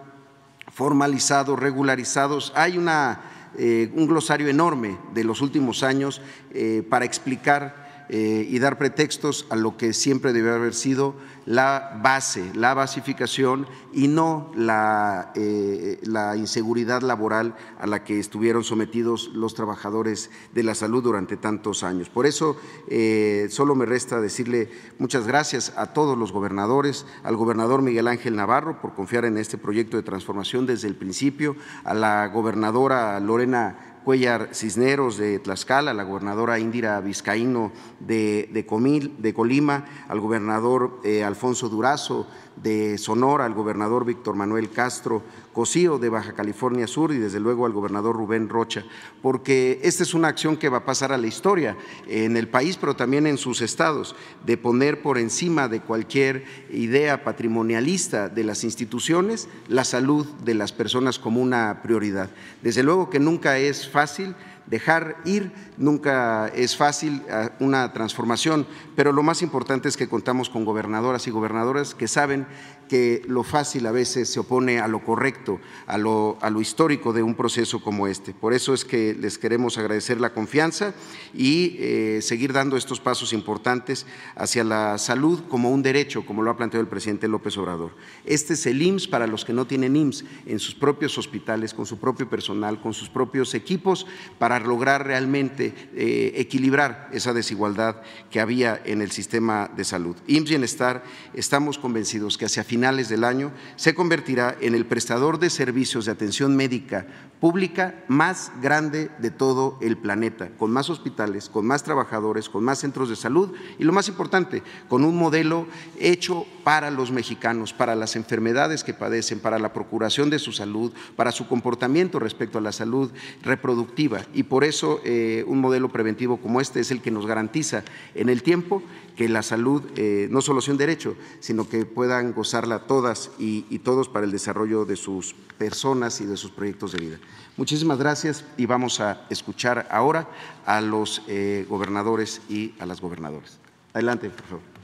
formalizados, 0.72 1.60
regularizados. 1.60 2.52
Hay 2.56 2.76
una, 2.76 3.20
eh, 3.56 3.92
un 3.94 4.08
glosario 4.08 4.48
enorme 4.48 4.98
de 5.14 5.22
los 5.22 5.42
últimos 5.42 5.84
años 5.84 6.20
eh, 6.50 6.84
para 6.90 7.04
explicar 7.04 7.85
y 8.08 8.58
dar 8.58 8.78
pretextos 8.78 9.46
a 9.50 9.56
lo 9.56 9.76
que 9.76 9.92
siempre 9.92 10.32
debe 10.32 10.52
haber 10.52 10.75
sido 10.75 11.14
la 11.46 12.00
base, 12.02 12.50
la 12.54 12.75
basificación 12.75 13.66
y 13.92 14.08
no 14.08 14.50
la, 14.56 15.30
eh, 15.36 16.00
la, 16.02 16.36
inseguridad 16.36 17.02
laboral 17.02 17.54
a 17.78 17.86
la 17.86 18.02
que 18.02 18.18
estuvieron 18.18 18.64
sometidos 18.64 19.30
los 19.32 19.54
trabajadores 19.54 20.30
de 20.52 20.64
la 20.64 20.75
salud 20.75 21.04
durante 21.04 21.36
tantos 21.36 21.84
años. 21.84 22.08
Por 22.08 22.26
eso 22.26 22.56
eh, 22.88 23.46
solo 23.50 23.76
me 23.76 23.86
resta 23.86 24.20
decirle 24.20 24.70
muchas 24.98 25.26
gracias 25.26 25.72
a 25.76 25.92
todos 25.92 26.18
los 26.18 26.32
gobernadores, 26.32 27.06
al 27.22 27.36
gobernador 27.36 27.80
Miguel 27.80 28.08
Ángel 28.08 28.34
Navarro 28.34 28.80
por 28.80 28.94
confiar 28.94 29.25
en 29.25 29.38
este 29.38 29.56
proyecto 29.56 29.96
de 29.96 30.02
transformación 30.02 30.66
desde 30.66 30.88
el 30.88 30.96
principio, 30.96 31.54
a 31.84 31.94
la 31.94 32.26
gobernadora 32.26 33.18
Lorena 33.20 33.95
Cuellar 34.06 34.50
Cisneros 34.52 35.16
de 35.16 35.40
Tlaxcala, 35.40 35.92
la 35.92 36.04
gobernadora 36.04 36.60
Indira 36.60 37.00
Vizcaíno 37.00 37.72
de, 37.98 38.48
de, 38.52 38.64
Comil, 38.64 39.16
de 39.18 39.34
Colima, 39.34 39.84
al 40.06 40.20
gobernador 40.20 41.00
eh, 41.02 41.25
Alfonso 41.25 41.68
Durazo 41.68 42.25
de 42.54 42.98
Sonora, 42.98 43.46
al 43.46 43.54
gobernador 43.54 44.04
Víctor 44.04 44.36
Manuel 44.36 44.70
Castro 44.70 45.22
Cosío 45.56 45.98
de 45.98 46.10
Baja 46.10 46.34
California 46.34 46.86
Sur 46.86 47.14
y 47.14 47.16
desde 47.16 47.40
luego 47.40 47.64
al 47.64 47.73
gobernador 47.73 48.14
Rubén 48.14 48.50
Rocha, 48.50 48.84
porque 49.23 49.80
esta 49.82 50.02
es 50.02 50.12
una 50.12 50.28
acción 50.28 50.58
que 50.58 50.69
va 50.69 50.76
a 50.76 50.84
pasar 50.84 51.12
a 51.12 51.16
la 51.16 51.28
historia 51.28 51.78
en 52.06 52.36
el 52.36 52.47
país, 52.47 52.76
pero 52.76 52.95
también 52.95 53.26
en 53.26 53.38
sus 53.38 53.62
estados, 53.62 54.14
de 54.45 54.58
poner 54.58 55.00
por 55.00 55.16
encima 55.16 55.66
de 55.66 55.80
cualquier 55.80 56.45
idea 56.71 57.25
patrimonialista 57.25 58.28
de 58.28 58.45
las 58.45 58.64
instituciones 58.64 59.49
la 59.66 59.84
salud 59.84 60.26
de 60.45 60.52
las 60.52 60.73
personas 60.73 61.19
como 61.19 61.40
una 61.40 61.80
prioridad. 61.82 62.28
Desde 62.60 62.82
luego 62.82 63.08
que 63.08 63.19
nunca 63.19 63.56
es 63.56 63.88
fácil 63.88 64.34
dejar 64.66 65.16
ir, 65.25 65.52
nunca 65.76 66.49
es 66.49 66.76
fácil 66.76 67.23
ah, 67.30 67.52
una 67.60 67.92
transformación, 67.92 68.66
pero 68.95 69.12
lo 69.12 69.23
más 69.23 69.42
importante 69.42 69.88
es 69.88 69.97
que 69.97 70.08
contamos 70.08 70.50
con 70.50 70.64
gobernadoras 70.64 71.26
y 71.26 71.30
gobernadoras 71.30 71.95
que 71.95 72.08
saben 72.08 72.47
que 72.88 73.22
lo 73.26 73.42
fácil 73.42 73.86
a 73.86 73.92
veces 73.92 74.28
se 74.28 74.40
opone 74.40 74.78
a 74.78 74.88
lo 74.88 75.04
correcto, 75.04 75.60
a 75.86 75.99
lo, 75.99 76.38
a 76.40 76.50
lo, 76.50 76.60
histórico 76.60 77.12
de 77.12 77.22
un 77.22 77.34
proceso 77.34 77.80
como 77.80 78.06
este. 78.06 78.32
Por 78.32 78.52
eso 78.52 78.75
es 78.75 78.84
que 78.84 79.14
les 79.14 79.38
queremos 79.38 79.78
agradecer 79.78 80.20
la 80.20 80.32
confianza 80.32 80.94
y 81.34 81.76
eh, 81.78 82.18
seguir 82.22 82.52
dando 82.52 82.76
estos 82.76 83.00
pasos 83.00 83.32
importantes 83.32 84.06
hacia 84.34 84.64
la 84.64 84.99
salud 84.99 85.40
como 85.49 85.70
un 85.70 85.82
derecho, 85.82 86.25
como 86.25 86.42
lo 86.42 86.50
ha 86.50 86.56
planteado 86.56 86.82
el 86.82 86.88
presidente 86.88 87.28
López 87.28 87.56
Obrador. 87.58 87.92
Este 88.25 88.54
es 88.54 88.66
el 88.66 88.82
IMSS 88.82 89.08
para 89.08 89.26
los 89.26 89.44
que 89.44 89.52
no 89.52 89.66
tienen 89.66 89.96
IMSS 89.96 90.25
en 90.46 90.58
sus 90.58 90.75
propios 90.75 91.18
hospitales, 91.18 91.75
con 91.75 91.86
su 91.86 91.99
propio 91.99 92.28
personal, 92.28 92.80
con 92.80 92.94
sus 92.94 93.08
propios 93.08 93.54
equipos, 93.54 94.06
para 94.38 94.58
lograr 94.60 95.06
realmente 95.06 95.75
eh, 95.94 96.32
equilibrar 96.36 97.08
esa 97.12 97.32
desigualdad 97.32 98.02
que 98.30 98.40
había 98.40 98.80
en 98.84 99.02
el 99.02 99.10
sistema 99.10 99.70
de 99.76 99.84
salud. 99.84 100.16
IMSS 100.26 100.50
Bienestar, 100.50 101.04
estamos 101.34 101.78
convencidos 101.78 102.38
que 102.38 102.46
hacia 102.46 102.64
finales 102.76 103.08
del 103.08 103.25
año, 103.25 103.52
se 103.76 103.95
convertirá 103.95 104.54
en 104.60 104.75
el 104.75 104.84
prestador 104.84 105.39
de 105.39 105.49
servicios 105.49 106.04
de 106.04 106.12
atención 106.12 106.54
médica 106.54 107.06
pública 107.41 107.95
más 108.08 108.50
grande 108.62 109.10
de 109.19 109.30
todo 109.30 109.78
el 109.80 109.97
planeta, 109.97 110.50
con 110.58 110.71
más 110.71 110.89
hospitales, 110.91 111.49
con 111.49 111.67
más 111.67 111.82
trabajadores, 111.82 112.49
con 112.49 112.65
más 112.65 112.78
centros 112.78 113.08
de 113.08 113.17
salud 113.17 113.52
y 113.78 113.84
lo 113.84 113.93
más 113.93 114.08
importante, 114.08 114.62
con 114.89 115.04
un 115.04 115.17
modelo 115.17 115.67
hecho 115.99 116.47
para 116.65 116.91
los 116.91 117.12
mexicanos, 117.12 117.73
para 117.73 117.95
las 117.95 118.17
enfermedades 118.17 118.84
que 118.84 118.95
padecen, 118.95 119.41
para 119.41 119.58
la 119.58 119.73
procuración 119.73 120.30
de 120.30 120.39
su 120.39 120.52
salud, 120.52 120.93
para 121.15 121.32
su 121.32 121.47
comportamiento 121.47 122.19
respecto 122.19 122.58
a 122.58 122.62
la 122.62 122.73
salud 122.73 123.10
reproductiva. 123.43 124.23
Y 124.34 124.45
por 124.45 124.65
eso 124.65 125.00
eh, 125.04 125.45
un 125.47 125.60
modelo 125.60 125.91
preventivo 125.91 126.39
como 126.39 126.60
este 126.60 126.80
es 126.80 126.91
el 126.91 127.02
que 127.02 127.10
nos 127.10 127.26
garantiza 127.26 127.84
en 128.15 128.28
el 128.28 128.43
tiempo 128.43 128.82
que 129.16 129.28
la 129.28 129.42
salud 129.42 129.82
eh, 129.96 130.28
no 130.30 130.42
solo 130.42 130.60
sea 130.60 130.72
un 130.72 130.78
derecho, 130.78 131.16
sino 131.40 131.68
que 131.68 131.86
puedan 131.86 132.32
gozarla 132.32 132.80
todas 132.80 133.30
y, 133.38 133.62
todos 133.78 134.08
para 134.08 134.26
el 134.26 134.32
desarrollo 134.32 134.84
de 134.84 134.96
sus 134.96 135.34
personas 135.58 136.20
y 136.20 136.26
de 136.26 136.36
sus 136.36 136.50
proyectos 136.50 136.92
de 136.92 136.98
vida. 136.98 137.18
Muchísimas 137.56 137.98
gracias 137.98 138.44
y 138.56 138.66
vamos 138.66 139.00
a 139.00 139.26
escuchar 139.30 139.88
ahora 139.90 140.28
a 140.66 140.80
los 140.80 141.22
eh, 141.28 141.66
gobernadores 141.68 142.42
y 142.48 142.74
a 142.78 142.86
las 142.86 143.00
gobernadoras. 143.00 143.58
Adelante, 143.94 144.28
por 144.30 144.44
favor. 144.44 144.76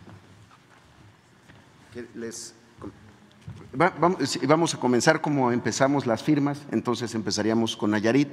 Vamos 4.46 4.74
a 4.74 4.80
comenzar 4.80 5.20
como 5.20 5.52
empezamos 5.52 6.06
las 6.06 6.22
firmas, 6.22 6.62
entonces 6.70 7.14
empezaríamos 7.14 7.76
con 7.76 7.90
Nayarit, 7.90 8.28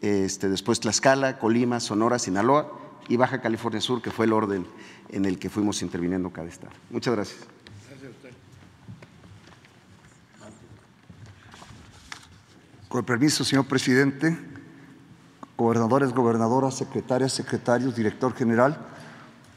este, 0.00 0.48
después 0.48 0.80
Tlaxcala, 0.80 1.38
Colima, 1.38 1.78
Sonora, 1.78 2.18
Sinaloa 2.18 2.72
y 3.08 3.16
Baja 3.16 3.40
California 3.40 3.80
Sur, 3.80 4.00
que 4.00 4.10
fue 4.10 4.26
el 4.26 4.32
orden 4.32 4.66
en 5.12 5.24
el 5.24 5.38
que 5.38 5.50
fuimos 5.50 5.82
interviniendo 5.82 6.30
cada 6.30 6.48
estado. 6.48 6.72
Muchas 6.90 7.14
gracias. 7.14 7.40
Con 12.88 13.04
permiso, 13.04 13.44
señor 13.44 13.66
presidente, 13.66 14.36
gobernadores, 15.56 16.12
gobernadoras, 16.12 16.74
secretarias, 16.74 17.32
secretarios, 17.32 17.94
director 17.94 18.34
general 18.34 18.78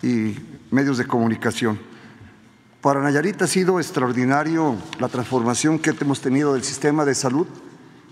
y 0.04 0.36
medios 0.70 1.00
de 1.00 1.08
comunicación. 1.08 1.80
Para 2.82 3.02
Nayarit 3.02 3.42
ha 3.42 3.48
sido 3.48 3.80
extraordinario 3.80 4.76
la 5.00 5.08
transformación 5.08 5.80
que 5.80 5.96
hemos 6.00 6.22
tenido 6.22 6.54
del 6.54 6.64
sistema 6.64 7.06
de 7.06 7.16
salud, 7.16 7.48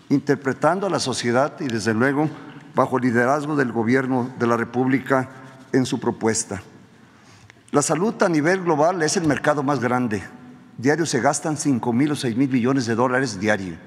interpretando 0.10 0.88
a 0.88 0.90
la 0.90 1.00
sociedad 1.00 1.60
y 1.60 1.68
desde 1.68 1.94
luego 1.94 2.30
bajo 2.74 2.98
el 2.98 3.04
liderazgo 3.04 3.56
del 3.56 3.72
gobierno 3.72 4.32
de 4.40 4.48
la 4.48 4.58
República 4.58 5.30
en 5.74 5.86
su 5.86 6.00
propuesta. 6.00 6.64
La 7.72 7.82
salud 7.82 8.22
a 8.22 8.28
nivel 8.28 8.64
global 8.64 9.02
es 9.02 9.16
el 9.16 9.26
mercado 9.26 9.64
más 9.64 9.80
grande. 9.80 10.22
Diario 10.78 11.06
se 11.06 11.22
gastan 11.22 11.56
5 11.56 11.94
mil 11.94 12.12
o 12.12 12.16
6 12.18 12.36
mil 12.36 12.50
millones 12.50 12.86
de 12.86 12.96
dólares 12.96 13.40
diario. 13.40 13.78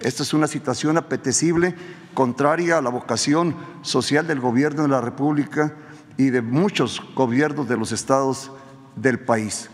Esta 0.00 0.22
es 0.22 0.32
una 0.32 0.46
situación 0.46 0.96
apetecible, 0.96 1.74
contraria 2.14 2.78
a 2.78 2.80
la 2.80 2.88
vocación 2.88 3.54
social 3.82 4.26
del 4.26 4.40
gobierno 4.40 4.84
de 4.84 4.88
la 4.88 5.02
República 5.02 5.74
y 6.16 6.30
de 6.30 6.40
muchos 6.40 7.02
gobiernos 7.14 7.68
de 7.68 7.76
los 7.76 7.92
estados 7.92 8.50
del 8.96 9.20
país. 9.20 9.68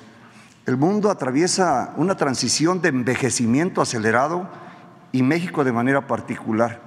El 0.67 0.77
mundo 0.77 1.09
atraviesa 1.09 1.95
una 1.97 2.17
transición 2.17 2.81
de 2.81 2.89
envejecimiento 2.89 3.81
acelerado 3.81 4.49
y 5.13 5.23
México 5.23 5.63
de 5.63 5.71
manera 5.71 6.09
particular, 6.09 6.81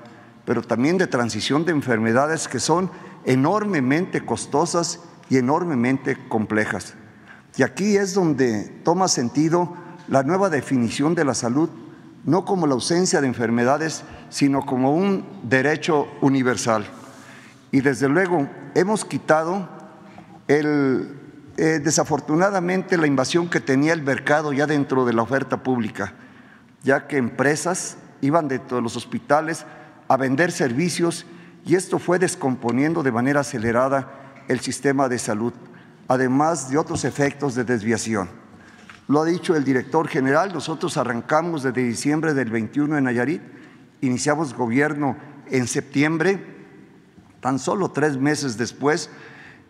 pero 0.44 0.62
también 0.62 0.98
de 0.98 1.08
transición 1.08 1.64
de 1.64 1.72
enfermedades 1.72 2.50
que 2.50 2.60
son 2.60 2.92
enormemente 3.24 4.26
costosas 4.26 5.00
y 5.30 5.38
enormemente 5.38 6.18
complejas. 6.28 6.96
Y 7.58 7.64
aquí 7.64 7.98
es 7.98 8.14
donde 8.14 8.64
toma 8.84 9.08
sentido 9.08 9.76
la 10.08 10.24
nueva 10.24 10.50
definición 10.50 11.16
de 11.16 11.26
la 11.26 11.34
salud, 11.34 11.70
no 12.24 12.46
como 12.46 12.68
la 12.68 12.74
ausencia 12.74 13.22
de 13.22 13.28
enfermedades, 13.28 14.04
sino 14.30 14.66
como 14.66 14.94
un 14.94 15.26
derecho 15.44 16.08
universal. 16.22 16.86
Y 17.72 17.82
desde 17.82 18.08
luego 18.10 18.48
hemos 18.76 19.06
quitado 19.06 19.68
el, 20.48 21.18
eh, 21.58 21.82
desafortunadamente 21.84 22.98
la 22.98 23.08
invasión 23.08 23.50
que 23.50 23.60
tenía 23.60 23.94
el 23.94 24.04
mercado 24.04 24.54
ya 24.54 24.68
dentro 24.68 25.06
de 25.06 25.14
la 25.14 25.24
oferta 25.24 25.64
pública, 25.64 26.14
ya 26.84 27.08
que 27.08 27.18
empresas 27.18 27.98
iban 28.22 28.48
de 28.48 28.62
los 28.82 28.96
hospitales 28.96 29.66
a 30.08 30.18
vender 30.18 30.52
servicios 30.52 31.26
y 31.66 31.76
esto 31.76 32.00
fue 32.00 32.20
descomponiendo 32.20 33.04
de 33.04 33.12
manera 33.12 33.42
acelerada 33.42 34.27
el 34.48 34.60
sistema 34.60 35.10
de 35.10 35.20
salud, 35.20 35.54
además 36.08 36.70
de 36.70 36.78
otros 36.78 37.06
efectos 37.06 37.56
de 37.56 37.64
desviación. 37.64 38.30
Lo 39.08 39.22
ha 39.22 39.26
dicho 39.26 39.56
el 39.56 39.64
director 39.64 40.08
general, 40.08 40.54
nosotros 40.54 40.98
arrancamos 40.98 41.64
desde 41.64 41.84
diciembre 41.84 42.34
del 42.34 42.50
21 42.50 42.98
en 42.98 43.06
Nayarit, 43.06 43.42
iniciamos 44.02 44.54
gobierno 44.54 45.16
en 45.50 45.68
septiembre, 45.68 46.44
tan 47.40 47.60
solo 47.60 47.92
tres 47.92 48.18
meses 48.18 48.58
después, 48.58 49.10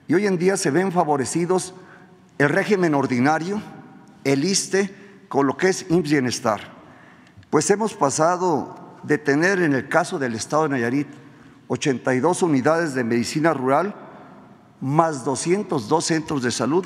y 0.07 0.15
hoy 0.15 0.25
en 0.25 0.37
día 0.37 0.57
se 0.57 0.71
ven 0.71 0.91
favorecidos 0.91 1.73
el 2.37 2.49
régimen 2.49 2.95
ordinario, 2.95 3.61
el 4.23 4.43
ISTE, 4.43 4.93
con 5.27 5.45
lo 5.45 5.57
que 5.57 5.69
es 5.69 5.85
Bienestar. 5.89 6.61
Pues 7.49 7.69
hemos 7.69 7.93
pasado 7.93 8.97
de 9.03 9.17
tener 9.17 9.61
en 9.61 9.73
el 9.73 9.87
caso 9.87 10.17
del 10.19 10.35
estado 10.35 10.63
de 10.63 10.69
Nayarit 10.69 11.07
82 11.67 12.43
unidades 12.43 12.93
de 12.93 13.03
medicina 13.03 13.53
rural, 13.53 13.95
más 14.81 15.25
202 15.25 16.05
centros 16.05 16.43
de 16.43 16.51
salud. 16.51 16.85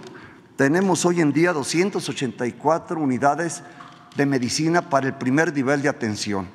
Tenemos 0.56 1.06
hoy 1.06 1.22
en 1.22 1.34
día 1.34 1.54
284 1.54 3.00
unidades 3.00 3.64
de 4.16 4.26
medicina 4.26 4.90
para 4.90 5.08
el 5.08 5.14
primer 5.16 5.54
nivel 5.54 5.82
de 5.82 5.90
atención. 5.90 6.48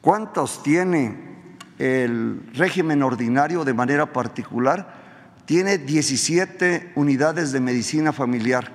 ¿Cuántos 0.00 0.62
tiene 0.62 1.56
el 1.78 2.50
régimen 2.54 3.02
ordinario 3.02 3.64
de 3.64 3.74
manera 3.74 4.12
particular? 4.12 5.04
Tiene 5.46 5.78
17 5.78 6.92
unidades 6.96 7.52
de 7.52 7.60
medicina 7.60 8.12
familiar, 8.12 8.72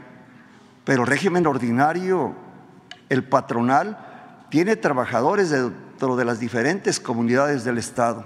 pero 0.84 1.06
régimen 1.06 1.46
ordinario, 1.46 2.36
el 3.10 3.24
patronal, 3.24 4.48
tiene 4.50 4.76
trabajadores 4.76 5.50
dentro 5.50 6.16
de 6.16 6.26
las 6.26 6.40
diferentes 6.40 7.00
comunidades 7.00 7.64
del 7.64 7.78
Estado. 7.78 8.26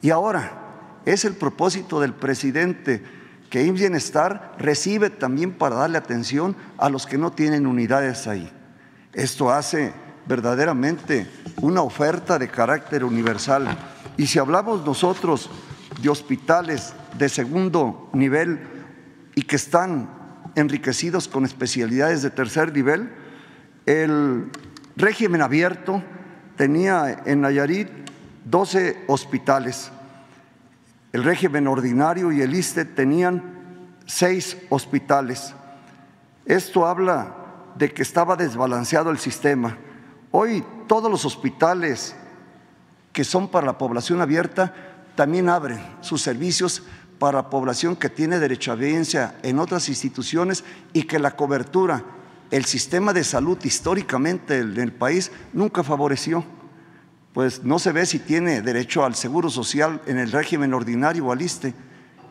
Y 0.00 0.10
ahora 0.10 0.67
es 1.12 1.24
el 1.24 1.34
propósito 1.34 2.00
del 2.00 2.12
presidente 2.12 3.02
que 3.48 3.64
IMSS 3.64 3.80
Bienestar 3.80 4.54
recibe 4.58 5.08
también 5.08 5.52
para 5.52 5.76
darle 5.76 5.96
atención 5.96 6.54
a 6.76 6.90
los 6.90 7.06
que 7.06 7.16
no 7.16 7.32
tienen 7.32 7.66
unidades 7.66 8.26
ahí. 8.26 8.50
Esto 9.14 9.50
hace 9.50 9.92
verdaderamente 10.26 11.26
una 11.62 11.80
oferta 11.80 12.38
de 12.38 12.48
carácter 12.48 13.04
universal. 13.04 13.66
Y 14.18 14.26
si 14.26 14.38
hablamos 14.38 14.84
nosotros 14.84 15.50
de 16.02 16.10
hospitales 16.10 16.92
de 17.16 17.30
segundo 17.30 18.10
nivel 18.12 18.60
y 19.34 19.42
que 19.42 19.56
están 19.56 20.10
enriquecidos 20.56 21.26
con 21.26 21.46
especialidades 21.46 22.22
de 22.22 22.30
tercer 22.30 22.72
nivel, 22.74 23.10
el 23.86 24.50
régimen 24.96 25.40
abierto 25.40 26.02
tenía 26.56 27.22
en 27.24 27.40
Nayarit 27.40 27.88
12 28.44 29.04
hospitales. 29.06 29.90
El 31.12 31.24
régimen 31.24 31.66
ordinario 31.66 32.32
y 32.32 32.42
el 32.42 32.54
ISTE 32.54 32.84
tenían 32.84 33.42
seis 34.04 34.56
hospitales. 34.68 35.54
Esto 36.44 36.86
habla 36.86 37.34
de 37.76 37.92
que 37.92 38.02
estaba 38.02 38.36
desbalanceado 38.36 39.10
el 39.10 39.18
sistema. 39.18 39.78
Hoy 40.30 40.64
todos 40.86 41.10
los 41.10 41.24
hospitales 41.24 42.14
que 43.12 43.24
son 43.24 43.48
para 43.48 43.66
la 43.66 43.78
población 43.78 44.20
abierta 44.20 44.74
también 45.14 45.48
abren 45.48 45.80
sus 46.00 46.22
servicios 46.22 46.82
para 47.18 47.38
la 47.38 47.50
población 47.50 47.96
que 47.96 48.08
tiene 48.08 48.38
derecho 48.38 48.72
a 48.72 48.76
vivencia 48.76 49.36
en 49.42 49.58
otras 49.58 49.88
instituciones 49.88 50.62
y 50.92 51.02
que 51.04 51.18
la 51.18 51.34
cobertura, 51.34 52.04
el 52.50 52.64
sistema 52.64 53.12
de 53.12 53.24
salud 53.24 53.58
históricamente 53.64 54.58
en 54.58 54.78
el 54.78 54.92
país 54.92 55.32
nunca 55.52 55.82
favoreció 55.82 56.44
pues 57.38 57.62
no 57.62 57.78
se 57.78 57.92
ve 57.92 58.04
si 58.04 58.18
tiene 58.18 58.62
derecho 58.62 59.04
al 59.04 59.14
seguro 59.14 59.48
social 59.48 60.02
en 60.06 60.18
el 60.18 60.32
régimen 60.32 60.74
ordinario 60.74 61.26
o 61.26 61.30
al 61.30 61.40
ISTE. 61.40 61.72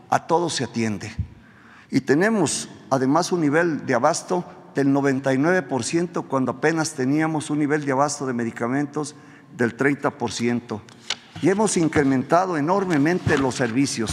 A 0.09 0.27
todos 0.27 0.55
se 0.55 0.65
atiende. 0.65 1.15
Y 1.89 2.01
tenemos 2.01 2.67
además 2.89 3.31
un 3.31 3.39
nivel 3.39 3.85
de 3.85 3.93
abasto 3.93 4.43
del 4.75 4.89
99% 4.89 6.25
cuando 6.27 6.51
apenas 6.51 6.91
teníamos 6.91 7.49
un 7.49 7.59
nivel 7.59 7.85
de 7.85 7.93
abasto 7.93 8.25
de 8.25 8.33
medicamentos 8.33 9.15
del 9.55 9.77
30%. 9.77 10.81
Y 11.41 11.47
hemos 11.47 11.77
incrementado 11.77 12.57
enormemente 12.57 13.37
los 13.37 13.55
servicios, 13.55 14.11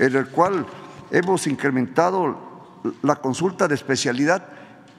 en 0.00 0.16
el 0.16 0.26
cual 0.26 0.66
hemos 1.12 1.46
incrementado 1.46 2.82
la 3.00 3.14
consulta 3.14 3.68
de 3.68 3.76
especialidad 3.76 4.48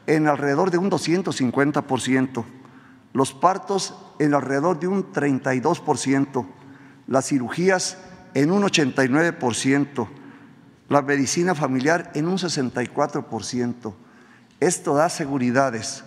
en 0.05 0.29
alrededor 0.29 0.71
de 0.71 0.77
un 0.77 0.89
250% 0.89 2.45
los 3.17 3.33
partos 3.33 3.95
en 4.19 4.35
alrededor 4.35 4.79
de 4.79 4.87
un 4.87 5.11
32%, 5.11 6.45
las 7.07 7.25
cirugías 7.25 7.97
en 8.35 8.51
un 8.51 8.61
89%, 8.61 10.07
la 10.87 11.01
medicina 11.01 11.55
familiar 11.55 12.11
en 12.13 12.27
un 12.27 12.37
64%. 12.37 13.93
Esto 14.59 14.93
da 14.93 15.09
seguridades, 15.09 16.03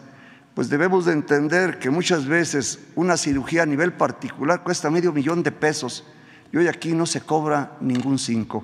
pues 0.54 0.68
debemos 0.68 1.04
de 1.04 1.14
entender 1.14 1.80
que 1.80 1.90
muchas 1.90 2.26
veces 2.26 2.78
una 2.94 3.16
cirugía 3.16 3.64
a 3.64 3.66
nivel 3.66 3.92
particular 3.92 4.62
cuesta 4.62 4.88
medio 4.88 5.12
millón 5.12 5.42
de 5.42 5.50
pesos 5.50 6.06
y 6.52 6.58
hoy 6.58 6.68
aquí 6.68 6.92
no 6.92 7.06
se 7.06 7.22
cobra 7.22 7.76
ningún 7.80 8.20
cinco. 8.20 8.62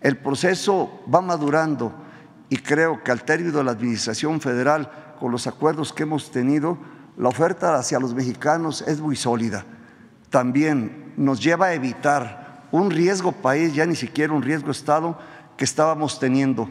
El 0.00 0.16
proceso 0.16 1.04
va 1.14 1.20
madurando 1.20 1.94
y 2.48 2.56
creo 2.56 3.04
que 3.04 3.12
al 3.12 3.22
término 3.22 3.58
de 3.58 3.62
la 3.62 3.70
Administración 3.70 4.40
Federal, 4.40 5.14
con 5.20 5.30
los 5.30 5.46
acuerdos 5.46 5.92
que 5.92 6.02
hemos 6.02 6.32
tenido, 6.32 6.95
la 7.16 7.28
oferta 7.28 7.76
hacia 7.76 7.98
los 7.98 8.14
mexicanos 8.14 8.82
es 8.82 9.00
muy 9.00 9.16
sólida. 9.16 9.64
También 10.30 11.14
nos 11.16 11.42
lleva 11.42 11.66
a 11.66 11.74
evitar 11.74 12.66
un 12.72 12.90
riesgo 12.90 13.32
país, 13.32 13.74
ya 13.74 13.86
ni 13.86 13.96
siquiera 13.96 14.32
un 14.32 14.42
riesgo 14.42 14.70
Estado, 14.70 15.18
que 15.56 15.64
estábamos 15.64 16.18
teniendo, 16.18 16.68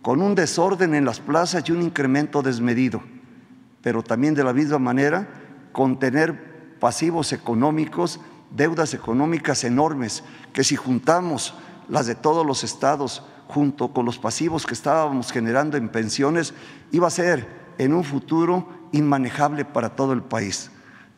con 0.00 0.22
un 0.22 0.34
desorden 0.34 0.94
en 0.94 1.04
las 1.04 1.20
plazas 1.20 1.68
y 1.68 1.72
un 1.72 1.82
incremento 1.82 2.42
desmedido. 2.42 3.02
Pero 3.82 4.02
también 4.02 4.34
de 4.34 4.44
la 4.44 4.52
misma 4.52 4.78
manera, 4.78 5.28
contener 5.72 6.78
pasivos 6.80 7.32
económicos, 7.32 8.20
deudas 8.50 8.94
económicas 8.94 9.64
enormes, 9.64 10.24
que 10.52 10.64
si 10.64 10.76
juntamos 10.76 11.54
las 11.88 12.06
de 12.06 12.14
todos 12.14 12.46
los 12.46 12.64
estados 12.64 13.24
junto 13.48 13.92
con 13.92 14.06
los 14.06 14.18
pasivos 14.18 14.64
que 14.64 14.74
estábamos 14.74 15.30
generando 15.30 15.76
en 15.76 15.90
pensiones, 15.90 16.54
iba 16.90 17.08
a 17.08 17.10
ser 17.10 17.61
en 17.78 17.92
un 17.94 18.04
futuro 18.04 18.68
inmanejable 18.92 19.64
para 19.64 19.90
todo 19.96 20.12
el 20.12 20.22
país. 20.22 20.70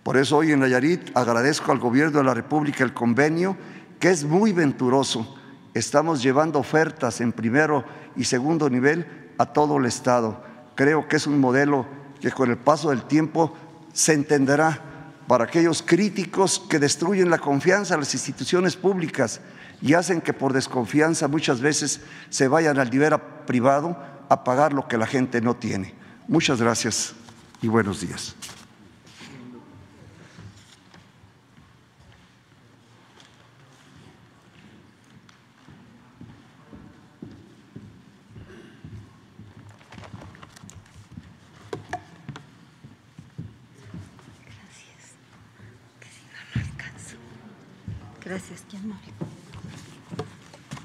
Por 0.03 0.17
eso 0.17 0.37
hoy 0.37 0.53
en 0.53 0.61
Nayarit 0.61 1.17
agradezco 1.17 1.73
al 1.73 1.79
gobierno 1.79 2.19
de 2.19 2.25
la 2.25 2.35
República 2.35 2.85
el 2.85 2.93
convenio, 2.93 3.57
que 3.99 4.11
es 4.11 4.25
muy 4.25 4.53
venturoso. 4.53 5.37
Estamos 5.73 6.23
llevando 6.23 6.59
ofertas 6.59 7.21
en 7.21 7.33
primero 7.33 7.85
y 8.17 8.25
segundo 8.25 8.69
nivel 8.69 9.33
a 9.39 9.47
todo 9.47 9.79
el 9.79 9.87
Estado. 9.87 10.45
Creo 10.75 11.09
que 11.09 11.17
es 11.17 11.27
un 11.27 11.41
modelo 11.41 11.87
que 12.21 12.31
con 12.31 12.51
el 12.51 12.59
paso 12.59 12.91
del 12.91 13.05
tiempo 13.05 13.55
se 13.93 14.13
entenderá 14.13 14.81
para 15.27 15.45
aquellos 15.45 15.83
críticos 15.83 16.63
que 16.69 16.79
destruyen 16.79 17.31
la 17.31 17.39
confianza 17.39 17.95
en 17.95 18.01
las 18.01 18.13
instituciones 18.13 18.77
públicas 18.77 19.41
y 19.81 19.95
hacen 19.95 20.21
que 20.21 20.33
por 20.33 20.53
desconfianza 20.53 21.29
muchas 21.29 21.61
veces 21.61 22.01
se 22.29 22.49
vayan 22.49 22.79
al 22.79 22.91
nivel 22.91 23.15
privado 23.47 23.97
a 24.29 24.45
pagar 24.45 24.73
lo 24.73 24.87
que 24.87 24.99
la 24.99 25.07
gente 25.07 25.41
no 25.41 25.57
tiene. 25.57 26.04
Muchas 26.27 26.61
gracias 26.61 27.15
y 27.61 27.69
buenos 27.69 28.01
días. 28.01 28.35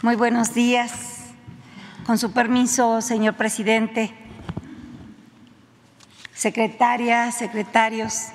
Muy 0.01 0.15
buenos 0.15 0.53
días. 0.53 1.33
Con 2.05 2.17
su 2.17 2.31
permiso, 2.31 3.01
señor 3.01 3.35
presidente. 3.35 4.28
Secretarias, 6.39 7.35
secretarios, 7.35 8.29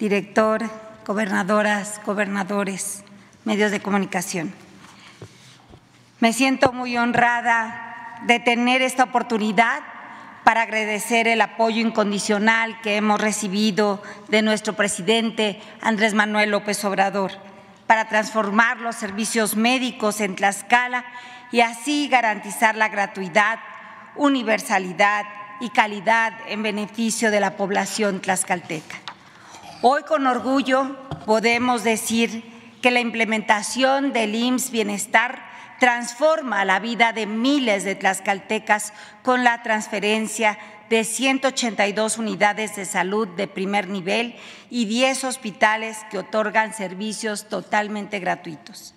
director, 0.00 0.68
gobernadoras, 1.06 2.00
gobernadores, 2.04 3.04
medios 3.44 3.70
de 3.70 3.78
comunicación. 3.78 4.52
Me 6.18 6.32
siento 6.32 6.72
muy 6.72 6.98
honrada 6.98 8.18
de 8.26 8.40
tener 8.40 8.82
esta 8.82 9.04
oportunidad 9.04 9.80
para 10.42 10.62
agradecer 10.62 11.28
el 11.28 11.40
apoyo 11.40 11.80
incondicional 11.80 12.80
que 12.80 12.96
hemos 12.96 13.20
recibido 13.20 14.02
de 14.26 14.42
nuestro 14.42 14.72
presidente 14.72 15.62
Andrés 15.80 16.14
Manuel 16.14 16.50
López 16.50 16.84
Obrador 16.84 17.30
para 17.86 18.08
transformar 18.08 18.78
los 18.78 18.96
servicios 18.96 19.54
médicos 19.54 20.20
en 20.20 20.34
Tlaxcala 20.34 21.04
y 21.52 21.60
así 21.60 22.08
garantizar 22.08 22.74
la 22.74 22.88
gratuidad, 22.88 23.60
universalidad 24.16 25.26
y 25.60 25.70
calidad 25.70 26.32
en 26.48 26.62
beneficio 26.62 27.30
de 27.30 27.40
la 27.40 27.56
población 27.56 28.20
tlaxcalteca. 28.20 28.96
Hoy 29.82 30.02
con 30.02 30.26
orgullo 30.26 30.96
podemos 31.26 31.84
decir 31.84 32.42
que 32.82 32.90
la 32.90 33.00
implementación 33.00 34.12
del 34.12 34.34
IMSS 34.34 34.70
Bienestar 34.70 35.44
transforma 35.78 36.64
la 36.64 36.80
vida 36.80 37.12
de 37.12 37.26
miles 37.26 37.84
de 37.84 37.94
tlaxcaltecas 37.94 38.92
con 39.22 39.44
la 39.44 39.62
transferencia 39.62 40.58
de 40.90 41.04
182 41.04 42.18
unidades 42.18 42.76
de 42.76 42.84
salud 42.84 43.28
de 43.28 43.46
primer 43.46 43.88
nivel 43.88 44.36
y 44.70 44.86
10 44.86 45.24
hospitales 45.24 45.98
que 46.10 46.18
otorgan 46.18 46.72
servicios 46.72 47.48
totalmente 47.48 48.18
gratuitos. 48.18 48.94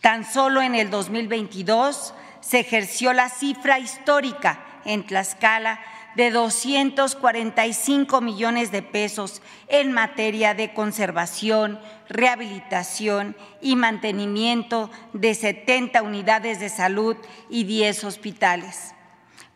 Tan 0.00 0.24
solo 0.24 0.62
en 0.62 0.74
el 0.74 0.90
2022 0.90 2.14
se 2.40 2.60
ejerció 2.60 3.12
la 3.12 3.28
cifra 3.28 3.78
histórica 3.78 4.64
en 4.84 5.04
Tlaxcala 5.06 5.80
de 6.14 6.30
245 6.30 8.20
millones 8.20 8.70
de 8.70 8.82
pesos 8.82 9.42
en 9.68 9.92
materia 9.92 10.54
de 10.54 10.74
conservación, 10.74 11.80
rehabilitación 12.08 13.36
y 13.60 13.76
mantenimiento 13.76 14.90
de 15.12 15.34
70 15.34 16.02
unidades 16.02 16.60
de 16.60 16.68
salud 16.68 17.16
y 17.48 17.64
10 17.64 18.04
hospitales. 18.04 18.94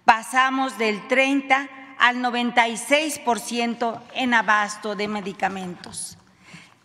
Pasamos 0.05 0.79
del 0.79 1.07
30 1.09 1.69
al 1.99 2.17
96% 2.17 4.01
en 4.15 4.35
abasto 4.35 4.95
de 4.95 5.09
medicamentos. 5.09 6.19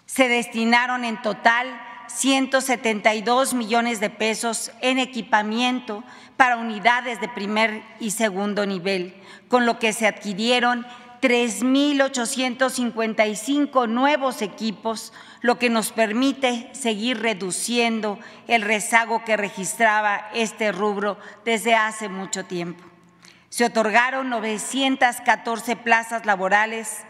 Se 0.06 0.28
destinaron 0.28 1.06
en 1.06 1.22
total 1.22 1.68
172 2.16 3.54
millones 3.54 4.00
de 4.00 4.10
pesos 4.10 4.72
en 4.82 4.98
equipamiento 5.00 6.04
para 6.38 6.58
unidades 6.58 7.22
de 7.22 7.30
primer 7.30 7.84
y 8.00 8.12
segundo 8.12 8.66
nivel, 8.66 9.16
con 9.48 9.66
lo 9.66 9.80
que 9.80 9.94
se 9.94 10.08
adquirieron 10.08 10.86
3.855 11.22 13.88
nuevos 13.88 14.42
equipos, 14.42 15.14
lo 15.42 15.58
que 15.60 15.70
nos 15.70 15.92
permite 15.92 16.72
seguir 16.74 17.22
reduciendo 17.22 18.18
el 18.48 18.64
rezago 18.64 19.24
que 19.24 19.38
registraba 19.38 20.30
este 20.34 20.72
rubro 20.72 21.20
desde 21.46 21.76
hace 21.76 22.10
mucho 22.10 22.46
tiempo. 22.46 22.84
Se 23.50 23.66
otorgaron 23.66 24.30
914 24.30 25.76
plazas 25.76 26.26
laborales 26.26 27.04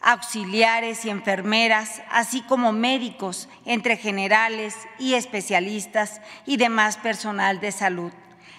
auxiliares 0.00 1.04
y 1.04 1.10
enfermeras, 1.10 2.02
así 2.10 2.42
como 2.42 2.72
médicos 2.72 3.48
entre 3.64 3.96
generales 3.96 4.74
y 4.98 5.14
especialistas 5.14 6.20
y 6.46 6.56
demás 6.56 6.96
personal 6.96 7.60
de 7.60 7.72
salud. 7.72 8.12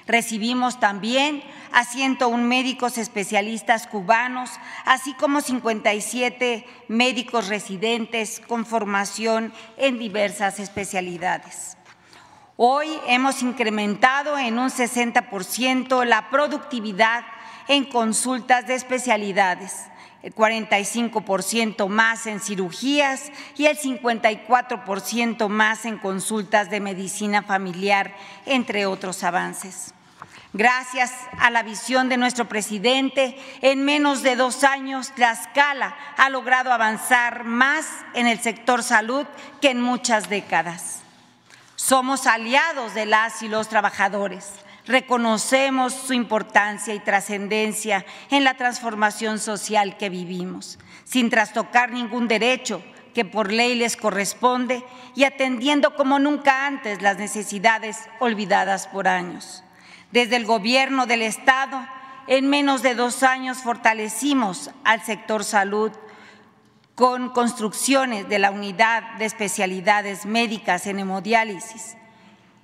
Recibimos 0.06 0.80
también 0.80 1.43
a 1.71 1.86
101 1.86 2.43
médicos 2.43 2.97
especialistas 2.97 3.86
cubanos, 3.86 4.49
así 4.84 5.13
como 5.13 5.39
57 5.39 6.65
médicos 6.88 7.47
residentes 7.47 8.41
con 8.47 8.65
formación 8.65 9.54
en 9.78 9.99
diversas 9.99 10.60
especialidades. 10.60 11.78
Hoy 12.58 12.88
hemos 13.08 13.43
incrementado 13.43 14.38
en 14.38 14.58
un 14.58 14.69
60% 14.69 16.04
la 16.06 16.30
productividad 16.32 17.23
en 17.67 17.86
consultas 17.86 18.65
de 18.65 18.73
especialidades 18.73 19.88
el 20.21 20.36
45% 20.36 21.88
más 21.88 22.27
en 22.27 22.39
cirugías 22.39 23.32
y 23.58 23.67
el 23.67 23.77
54% 23.77 25.47
más 25.47 25.86
en 25.86 25.97
consultas 25.97 26.69
de 26.69 26.79
medicina 26.79 27.41
familiar, 27.41 28.15
entre 28.45 28.86
otros 28.86 29.23
avances. 29.23 29.93
Gracias 30.51 31.13
a 31.38 31.51
la 31.51 31.62
visión 31.62 32.10
de 32.10 32.17
nuestro 32.17 32.45
presidente, 32.49 33.38
en 33.62 33.86
menos 33.86 34.23
de 34.23 34.36
dos 34.36 34.63
años, 34.63 35.12
Tlaxcala 35.13 35.95
ha 36.17 36.29
logrado 36.29 36.73
avanzar 36.73 37.43
más 37.43 37.86
en 38.15 38.25
el 38.25 38.39
sector 38.39 38.82
salud 38.82 39.27
que 39.62 39.69
en 39.69 39.79
muchas 39.79 40.27
décadas. 40.27 41.01
Somos 41.75 42.25
aliados 42.25 42.95
de 42.95 43.05
las 43.05 43.43
y 43.43 43.47
los 43.47 43.69
trabajadores 43.69 44.53
reconocemos 44.86 45.94
su 45.94 46.13
importancia 46.13 46.94
y 46.94 47.00
trascendencia 47.00 48.06
en 48.30 48.44
la 48.44 48.56
transformación 48.56 49.39
social 49.39 49.98
que 49.98 50.10
vivimos, 50.10 50.80
sin 51.04 51.30
trastocar 51.30 51.92
ningún 51.92 52.28
derecho 52.28 52.84
que 53.13 53.26
por 53.26 53.52
ley 53.52 53.76
les 53.76 53.98
corresponde 53.98 54.84
y 55.15 55.24
atendiendo 55.24 55.96
como 55.96 56.20
nunca 56.20 56.68
antes 56.68 57.02
las 57.02 57.18
necesidades 57.18 57.98
olvidadas 58.20 58.88
por 58.88 59.08
años. 59.08 59.63
Desde 60.12 60.36
el 60.36 60.46
gobierno 60.46 61.06
del 61.06 61.22
Estado, 61.22 61.86
en 62.28 62.48
menos 62.48 62.82
de 62.82 62.96
dos 62.96 63.24
años 63.24 63.60
fortalecimos 63.60 64.72
al 64.84 65.02
sector 65.04 65.44
salud 65.44 65.92
con 66.96 67.30
construcciones 67.30 68.28
de 68.28 68.39
la 68.39 68.52
unidad 68.52 69.15
de 69.18 69.26
especialidades 69.26 70.26
médicas 70.26 70.86
en 70.86 71.00
hemodiálisis, 71.00 71.96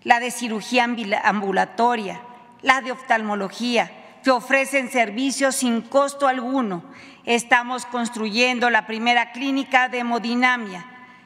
la 0.05 0.19
de 0.19 0.31
cirugía 0.31 0.87
ambulatoria, 1.23 2.21
la 2.61 2.79
de 2.81 2.91
oftalmología, 2.91 3.91
que 4.23 4.31
ofrecen 4.31 4.89
servicios 4.89 5.55
sin 5.55 5.81
costo 5.81 6.27
alguno. 6.27 6.83
Estamos 7.25 7.85
construyendo 7.87 8.69
la 8.69 8.85
primera 8.85 9.31
clínica 9.31 9.89
de 9.89 9.99
hemodinamia 9.99 10.85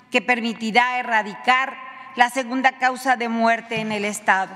que 0.09 0.21
permitirá 0.21 0.97
erradicar 0.97 1.77
la 2.15 2.29
segunda 2.29 2.77
causa 2.77 3.17
de 3.17 3.27
muerte 3.27 3.81
en 3.81 3.91
el 3.91 4.05
Estado. 4.05 4.55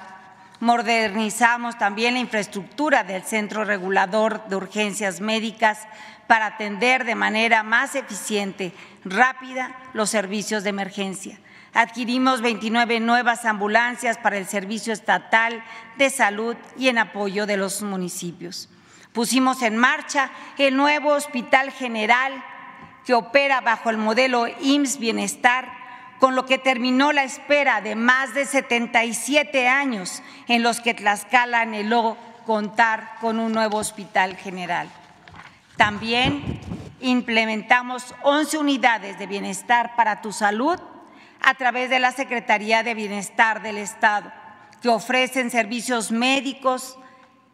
Modernizamos 0.61 1.77
también 1.77 2.13
la 2.13 2.21
infraestructura 2.21 3.03
del 3.03 3.23
Centro 3.23 3.65
Regulador 3.65 4.47
de 4.47 4.55
Urgencias 4.55 5.19
Médicas 5.19 5.79
para 6.27 6.45
atender 6.45 7.03
de 7.03 7.15
manera 7.15 7.63
más 7.63 7.95
eficiente, 7.95 8.71
rápida, 9.03 9.75
los 9.91 10.09
servicios 10.09 10.63
de 10.63 10.69
emergencia 10.69 11.39
adquirimos 11.73 12.41
29 12.41 12.99
nuevas 12.99 13.45
ambulancias 13.45 14.17
para 14.17 14.37
el 14.37 14.45
Servicio 14.47 14.93
Estatal 14.93 15.63
de 15.97 16.09
Salud 16.09 16.55
y 16.77 16.89
en 16.89 16.97
apoyo 16.97 17.45
de 17.45 17.57
los 17.57 17.81
municipios. 17.81 18.69
Pusimos 19.11 19.61
en 19.61 19.77
marcha 19.77 20.31
el 20.57 20.75
nuevo 20.75 21.11
Hospital 21.11 21.71
General 21.71 22.43
que 23.05 23.13
opera 23.13 23.61
bajo 23.61 23.89
el 23.89 23.97
modelo 23.97 24.47
IMSS 24.47 24.97
Bienestar, 24.97 25.71
con 26.19 26.35
lo 26.35 26.45
que 26.45 26.57
terminó 26.57 27.11
la 27.11 27.23
espera 27.23 27.81
de 27.81 27.95
más 27.95 28.33
de 28.33 28.45
77 28.45 29.67
años 29.67 30.23
en 30.47 30.63
los 30.63 30.79
que 30.79 30.93
Tlaxcala 30.93 31.61
anheló 31.61 32.17
contar 32.45 33.15
con 33.19 33.39
un 33.39 33.51
nuevo 33.51 33.77
hospital 33.77 34.37
general. 34.37 34.89
También 35.75 36.61
implementamos 37.01 38.15
11 38.23 38.57
unidades 38.57 39.19
de 39.19 39.27
bienestar 39.27 39.95
para 39.97 40.21
tu 40.21 40.31
salud 40.31 40.79
a 41.43 41.55
través 41.55 41.89
de 41.89 41.99
la 41.99 42.13
Secretaría 42.13 42.83
de 42.83 42.93
Bienestar 42.93 43.61
del 43.61 43.77
Estado, 43.77 44.31
que 44.81 44.87
ofrecen 44.87 45.51
servicios 45.51 46.11
médicos, 46.11 46.97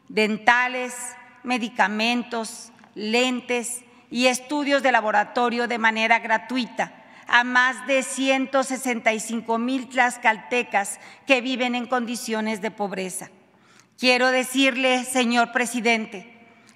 dentales, 0.07 0.95
medicamentos, 1.43 2.71
lentes 2.93 3.81
y 4.11 4.27
estudios 4.27 4.83
de 4.83 4.91
laboratorio 4.91 5.67
de 5.67 5.79
manera 5.79 6.19
gratuita 6.19 6.93
a 7.27 7.43
más 7.43 7.85
de 7.87 8.01
165 8.01 9.57
mil 9.57 9.87
tlaxcaltecas 9.89 10.99
que 11.27 11.41
viven 11.41 11.75
en 11.75 11.85
condiciones 11.85 12.61
de 12.61 12.71
pobreza. 12.71 13.29
Quiero 13.99 14.31
decirle, 14.31 15.03
señor 15.03 15.51
presidente, 15.51 16.33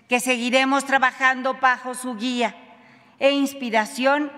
que 0.07 0.19
seguiremos 0.19 0.85
trabajando 0.85 1.55
bajo 1.55 1.95
su 1.95 2.15
guía 2.15 2.55
e 3.19 3.31
inspiración 3.31 4.31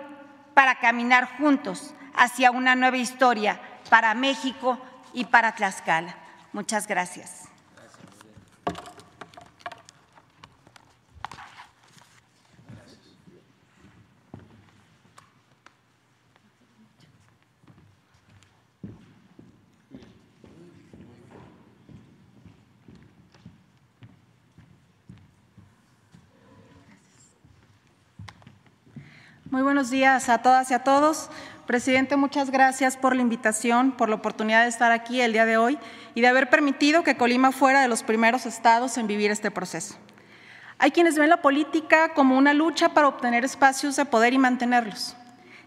para 0.54 0.76
caminar 0.76 1.38
juntos 1.38 1.95
hacia 2.16 2.52
una 2.52 2.76
nueva 2.76 2.98
historia 2.98 3.60
para 3.90 4.14
México 4.14 4.80
y 5.14 5.26
para 5.26 5.54
Tlaxcala. 5.54 6.16
Muchas 6.54 6.88
gracias. 6.88 7.50
Muy 29.56 29.62
buenos 29.62 29.90
días 29.90 30.28
a 30.28 30.40
todas 30.40 30.70
y 30.72 30.74
a 30.74 30.84
todos. 30.84 31.30
Presidente, 31.66 32.16
muchas 32.16 32.52
gracias 32.52 32.96
por 32.96 33.16
la 33.16 33.24
invitación, 33.24 33.92
por 33.92 34.08
la 34.08 34.16
oportunidad 34.16 34.64
de 34.64 34.70
estar 34.70 34.92
aquí 34.92 35.22
el 35.22 35.34
día 35.34 35.46
de 35.46 35.58
hoy 35.58 35.80
y 36.14 36.22
de 36.22 36.28
haber 36.28 36.48
permitido 36.48 37.04
que 37.04 37.18
Colima 37.18 37.52
fuera 37.52 37.82
de 37.82 37.88
los 37.88 38.04
primeros 38.04 38.46
estados 38.46 39.00
en 39.00 39.08
vivir 39.08 39.32
este 39.32 39.50
proceso. 39.50 39.96
Hay 40.78 40.92
quienes 40.92 41.18
ven 41.18 41.30
la 41.30 41.42
política 41.42 42.14
como 42.14 42.38
una 42.38 42.54
lucha 42.54 42.90
para 42.90 43.08
obtener 43.08 43.44
espacios 43.44 43.96
de 43.96 44.06
poder 44.06 44.34
y 44.34 44.38
mantenerlos. 44.38 45.16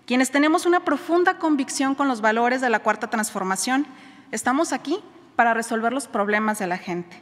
Quienes 0.06 0.30
tenemos 0.30 0.66
una 0.66 0.84
profunda 0.84 1.38
convicción 1.38 1.96
con 1.96 2.06
los 2.06 2.20
valores 2.20 2.60
de 2.60 2.70
la 2.70 2.78
Cuarta 2.78 3.10
Transformación, 3.10 3.84
estamos 4.30 4.72
aquí 4.72 5.00
para 5.34 5.52
resolver 5.52 5.92
los 5.92 6.06
problemas 6.06 6.60
de 6.60 6.68
la 6.68 6.78
gente. 6.78 7.20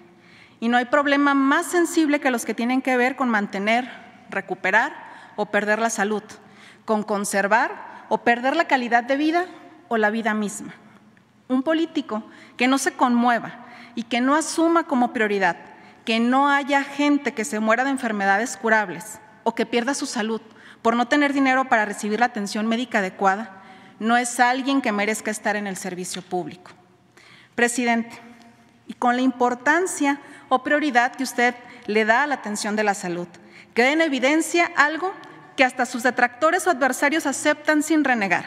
Y 0.61 0.69
no 0.69 0.77
hay 0.77 0.85
problema 0.85 1.33
más 1.33 1.65
sensible 1.65 2.21
que 2.21 2.31
los 2.31 2.45
que 2.45 2.53
tienen 2.53 2.83
que 2.83 2.99
ver 2.99 3.17
con 3.17 3.31
mantener, 3.31 3.91
recuperar 4.29 4.93
o 5.37 5.47
perder 5.47 5.79
la 5.79 5.89
salud, 5.89 6.23
con 6.85 7.03
conservar 7.03 7.96
o 8.09 8.19
perder 8.19 8.57
la 8.57 8.67
calidad 8.67 9.05
de 9.05 9.17
vida 9.17 9.47
o 9.89 9.97
la 9.97 10.11
vida 10.11 10.35
misma. 10.35 10.75
Un 11.49 11.63
político 11.63 12.25
que 12.57 12.69
no 12.69 12.79
se 12.79 12.93
conmueva 12.93 13.67
y 13.95 14.05
que 14.05 14.21
no 14.21 14.35
asuma 14.35 14.85
como 14.85 15.13
prioridad 15.13 15.57
que 16.07 16.21
no 16.21 16.49
haya 16.49 16.85
gente 16.85 17.35
que 17.35 17.45
se 17.45 17.59
muera 17.59 17.83
de 17.83 17.91
enfermedades 17.91 18.57
curables 18.57 19.19
o 19.43 19.57
que 19.57 19.67
pierda 19.67 19.93
su 19.93 20.07
salud 20.07 20.41
por 20.81 20.95
no 20.95 21.09
tener 21.09 21.33
dinero 21.33 21.69
para 21.69 21.85
recibir 21.85 22.21
la 22.21 22.27
atención 22.27 22.69
médica 22.69 23.01
adecuada, 23.01 23.61
no 23.99 24.17
es 24.17 24.39
alguien 24.39 24.81
que 24.81 24.93
merezca 24.93 25.33
estar 25.33 25.57
en 25.57 25.67
el 25.67 25.77
servicio 25.77 26.23
público. 26.23 26.71
Presidente, 27.57 28.21
y 28.87 28.95
con 28.95 29.17
la 29.17 29.23
importancia 29.23 30.21
o 30.49 30.63
prioridad 30.63 31.17
que 31.17 31.25
usted 31.25 31.57
le 31.87 32.05
da 32.05 32.23
a 32.23 32.27
la 32.29 32.37
atención 32.37 32.77
de 32.77 32.85
la 32.85 32.95
salud, 32.95 33.27
queda 33.75 33.91
en 33.91 34.01
evidencia 34.01 34.71
algo 34.77 35.13
que 35.57 35.65
hasta 35.65 35.87
sus 35.87 36.03
detractores 36.03 36.67
o 36.67 36.71
adversarios 36.71 37.27
aceptan 37.27 37.83
sin 37.83 38.05
renegar, 38.05 38.45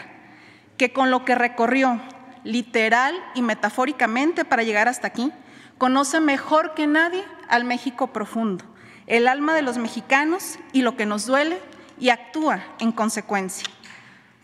que 0.77 0.93
con 0.93 1.11
lo 1.11 1.25
que 1.25 1.35
recorrió 1.35 1.99
literal 2.43 3.15
y 3.35 3.41
metafóricamente 3.41 4.45
para 4.45 4.63
llegar 4.63 4.87
hasta 4.87 5.07
aquí, 5.07 5.31
conoce 5.77 6.19
mejor 6.19 6.73
que 6.73 6.87
nadie 6.87 7.23
al 7.47 7.63
México 7.63 8.07
profundo, 8.07 8.63
el 9.07 9.27
alma 9.27 9.53
de 9.55 9.61
los 9.61 9.77
mexicanos 9.77 10.59
y 10.71 10.81
lo 10.81 10.95
que 10.95 11.05
nos 11.05 11.25
duele 11.25 11.59
y 11.99 12.09
actúa 12.09 12.63
en 12.79 12.91
consecuencia. 12.91 13.67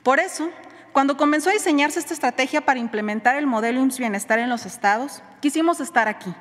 Por 0.04 0.20
eso, 0.20 0.50
cuando 0.92 1.18
comenzó 1.18 1.50
a 1.50 1.54
diseñarse 1.54 2.00
esta 2.00 2.14
estrategia 2.14 2.62
para 2.62 2.80
implementar 2.80 3.36
el 3.36 3.48
modelo 3.48 3.82
IMSS 3.82 4.00
Bienestar 4.00 4.40
en 4.40 4.50
los 4.50 4.66
estados, 4.66 5.22
quisimos 5.42 5.80
estar 5.80 6.08
aquí, 6.08 6.34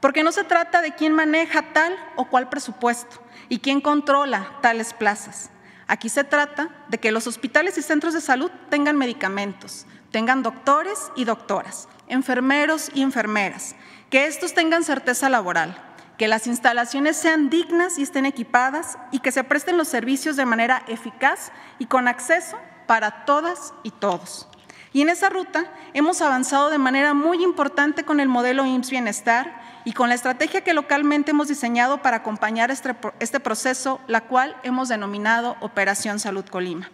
porque 0.00 0.22
no 0.22 0.30
se 0.30 0.44
trata 0.44 0.82
de 0.82 0.94
quién 0.94 1.12
maneja 1.12 1.72
tal 1.72 1.96
o 2.16 2.26
cual 2.26 2.48
presupuesto 2.48 3.22
y 3.48 3.60
quién 3.60 3.80
controla 3.80 4.58
tales 4.60 4.92
plazas. 4.92 5.50
Aquí 5.86 6.08
se 6.08 6.24
trata 6.24 6.70
de 6.88 6.98
que 6.98 7.12
los 7.12 7.26
hospitales 7.26 7.76
y 7.78 7.82
centros 7.82 8.14
de 8.14 8.20
salud 8.20 8.50
tengan 8.70 8.96
medicamentos, 8.96 9.86
tengan 10.10 10.42
doctores 10.42 11.10
y 11.16 11.24
doctoras, 11.24 11.88
enfermeros 12.08 12.90
y 12.94 13.02
enfermeras, 13.02 13.74
que 14.10 14.26
estos 14.26 14.54
tengan 14.54 14.84
certeza 14.84 15.28
laboral, 15.28 15.76
que 16.16 16.28
las 16.28 16.46
instalaciones 16.46 17.16
sean 17.16 17.50
dignas 17.50 17.98
y 17.98 18.02
estén 18.02 18.24
equipadas 18.24 18.98
y 19.10 19.18
que 19.18 19.32
se 19.32 19.44
presten 19.44 19.76
los 19.76 19.88
servicios 19.88 20.36
de 20.36 20.46
manera 20.46 20.82
eficaz 20.86 21.50
y 21.78 21.86
con 21.86 22.08
acceso 22.08 22.56
para 22.86 23.24
todas 23.24 23.74
y 23.82 23.90
todos. 23.90 24.48
Y 24.92 25.02
en 25.02 25.08
esa 25.08 25.28
ruta 25.28 25.64
hemos 25.92 26.22
avanzado 26.22 26.70
de 26.70 26.78
manera 26.78 27.14
muy 27.14 27.42
importante 27.42 28.04
con 28.04 28.20
el 28.20 28.28
modelo 28.28 28.64
IMSS 28.64 28.90
Bienestar 28.90 29.63
y 29.84 29.92
con 29.92 30.08
la 30.08 30.14
estrategia 30.14 30.62
que 30.62 30.74
localmente 30.74 31.32
hemos 31.32 31.48
diseñado 31.48 32.02
para 32.02 32.18
acompañar 32.18 32.70
este, 32.70 32.96
este 33.20 33.40
proceso, 33.40 34.00
la 34.06 34.22
cual 34.22 34.56
hemos 34.62 34.88
denominado 34.88 35.56
Operación 35.60 36.18
Salud 36.18 36.44
Colima. 36.46 36.90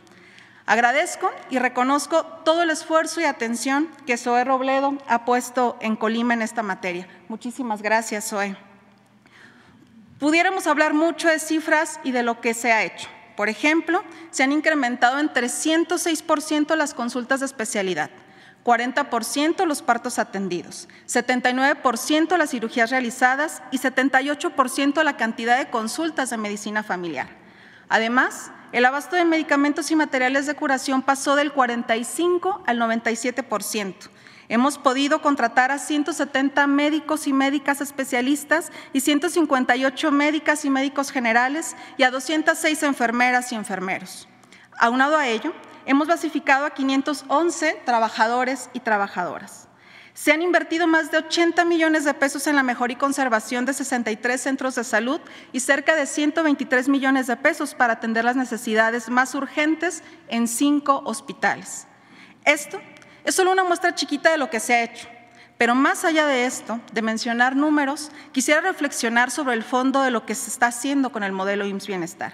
Agradezco 0.67 1.31
y 1.51 1.59
reconozco 1.59 2.25
todo 2.45 2.63
el 2.63 2.71
esfuerzo 2.71 3.21
y 3.21 3.25
atención 3.25 3.89
que 4.07 4.17
Zoe 4.17 4.45
Robledo 4.45 4.99
ha 5.09 5.25
puesto 5.25 5.77
en 5.81 5.97
Colima 5.97 6.35
en 6.35 6.43
esta 6.43 6.63
materia. 6.63 7.09
Muchísimas 7.29 7.83
gracias, 7.83 8.29
Zoe. 8.29 8.57
Pudiéramos 10.21 10.67
hablar 10.67 10.95
mucho 10.95 11.29
de 11.29 11.39
cifras 11.39 11.99
y 12.05 12.13
de 12.13 12.23
lo 12.23 12.41
que 12.41 12.55
se 12.55 12.73
ha 12.73 12.85
hecho. 12.85 13.09
Por 13.37 13.49
ejemplo, 13.49 14.05
se 14.31 14.43
han 14.43 14.53
incrementado 14.53 15.19
en 15.19 15.31
306% 15.31 16.77
las 16.77 16.93
consultas 16.93 17.41
de 17.41 17.47
especialidad, 17.47 18.11
40% 18.65 19.65
los 19.67 19.83
partos 19.83 20.19
atendidos, 20.19 20.89
79% 21.09 22.37
las 22.37 22.51
cirugías 22.51 22.91
realizadas 22.91 23.63
y 23.71 23.79
78% 23.79 25.03
la 25.03 25.17
cantidad 25.17 25.59
de 25.59 25.71
consultas 25.71 26.31
de 26.31 26.37
medicina 26.37 26.83
familiar. 26.83 27.29
Además, 27.89 28.53
el 28.73 28.85
abasto 28.85 29.17
de 29.17 29.25
medicamentos 29.25 29.91
y 29.91 29.97
materiales 29.97 30.47
de 30.47 30.55
curación 30.55 31.03
pasó 31.03 31.35
del 31.35 31.53
45 31.53 32.63
al 32.67 32.79
97%. 32.79 33.95
Hemos 34.49 34.79
podido 34.79 35.23
contratar 35.23 35.71
a 35.71 35.79
170 35.79 36.67
médicos 36.67 37.27
y 37.27 37.33
médicas 37.33 37.81
especialistas 37.81 38.73
y 38.93 39.01
158 39.01 40.11
médicas 40.11 40.65
y 40.65 40.71
médicos 40.71 41.13
generales 41.13 41.77
y 41.97 42.03
a 42.03 42.11
206 42.11 42.83
enfermeras 42.83 43.53
y 43.53 43.55
enfermeros. 43.55 44.29
Aunado 44.79 45.17
a 45.17 45.29
ello, 45.29 45.53
hemos 45.91 46.07
basificado 46.07 46.67
a 46.67 46.71
511 46.71 47.83
trabajadores 47.85 48.71
y 48.73 48.79
trabajadoras. 48.79 49.67
Se 50.15 50.31
han 50.31 50.41
invertido 50.41 50.87
más 50.87 51.11
de 51.11 51.19
80 51.19 51.65
millones 51.65 52.05
de 52.05 52.15
pesos 52.15 52.47
en 52.47 52.55
la 52.55 52.63
mejora 52.63 52.93
y 52.93 52.97
conservación 52.97 53.65
de 53.65 53.73
63 53.73 54.41
centros 54.41 54.77
de 54.77 54.85
salud 54.85 55.21
y 55.51 55.59
cerca 55.59 55.97
de 55.97 56.07
123 56.07 56.89
millones 56.89 57.27
de 57.27 57.37
pesos 57.37 57.75
para 57.75 57.95
atender 57.95 58.25
las 58.25 58.37
necesidades 58.37 59.09
más 59.09 59.35
urgentes 59.35 60.05
en 60.29 60.47
cinco 60.47 61.03
hospitales. 61.07 61.89
Esto 62.45 62.81
es 63.25 63.35
solo 63.35 63.51
una 63.51 63.65
muestra 63.65 63.93
chiquita 63.93 64.31
de 64.31 64.39
lo 64.39 64.49
que 64.49 64.61
se 64.61 64.75
ha 64.75 64.85
hecho, 64.85 65.09
pero 65.59 65.75
más 65.75 66.05
allá 66.05 66.25
de 66.27 66.47
esto, 66.47 66.81
de 66.93 67.03
mencionar 67.03 67.57
números, 67.57 68.13
quisiera 68.31 68.61
reflexionar 68.61 69.33
sobre 69.33 69.55
el 69.55 69.65
fondo 69.65 70.03
de 70.03 70.13
lo 70.13 70.25
que 70.25 70.37
se 70.37 70.51
está 70.51 70.69
haciendo 70.69 71.11
con 71.11 71.25
el 71.25 71.33
modelo 71.33 71.67
IMSS 71.67 71.89
Bienestar. 71.89 72.33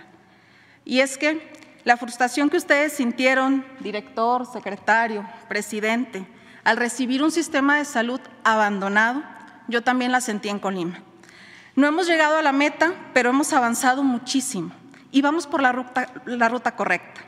Y 0.85 1.01
es 1.01 1.17
que 1.17 1.66
la 1.87 1.97
frustración 1.97 2.51
que 2.51 2.57
ustedes 2.57 2.95
sintieron, 2.95 3.65
director, 3.79 4.45
secretario, 4.45 5.25
presidente, 5.49 6.27
al 6.65 6.79
recibir 6.79 7.23
un 7.23 7.31
sistema 7.31 7.77
de 7.77 7.85
salud 7.85 8.21
abandonado, 8.43 9.23
yo 9.69 9.85
también 9.85 10.11
la 10.11 10.21
sentí 10.21 10.49
en 10.49 10.59
Colima. 10.59 10.99
No 11.77 11.87
hemos 11.87 12.09
llegado 12.09 12.39
a 12.39 12.43
la 12.43 12.51
meta, 12.51 12.93
pero 13.15 13.31
hemos 13.31 13.53
avanzado 13.53 14.03
muchísimo 14.03 14.73
y 15.13 15.23
vamos 15.23 15.47
por 15.47 15.63
la 15.63 15.71
ruta, 15.71 16.75
correcta. 16.75 17.21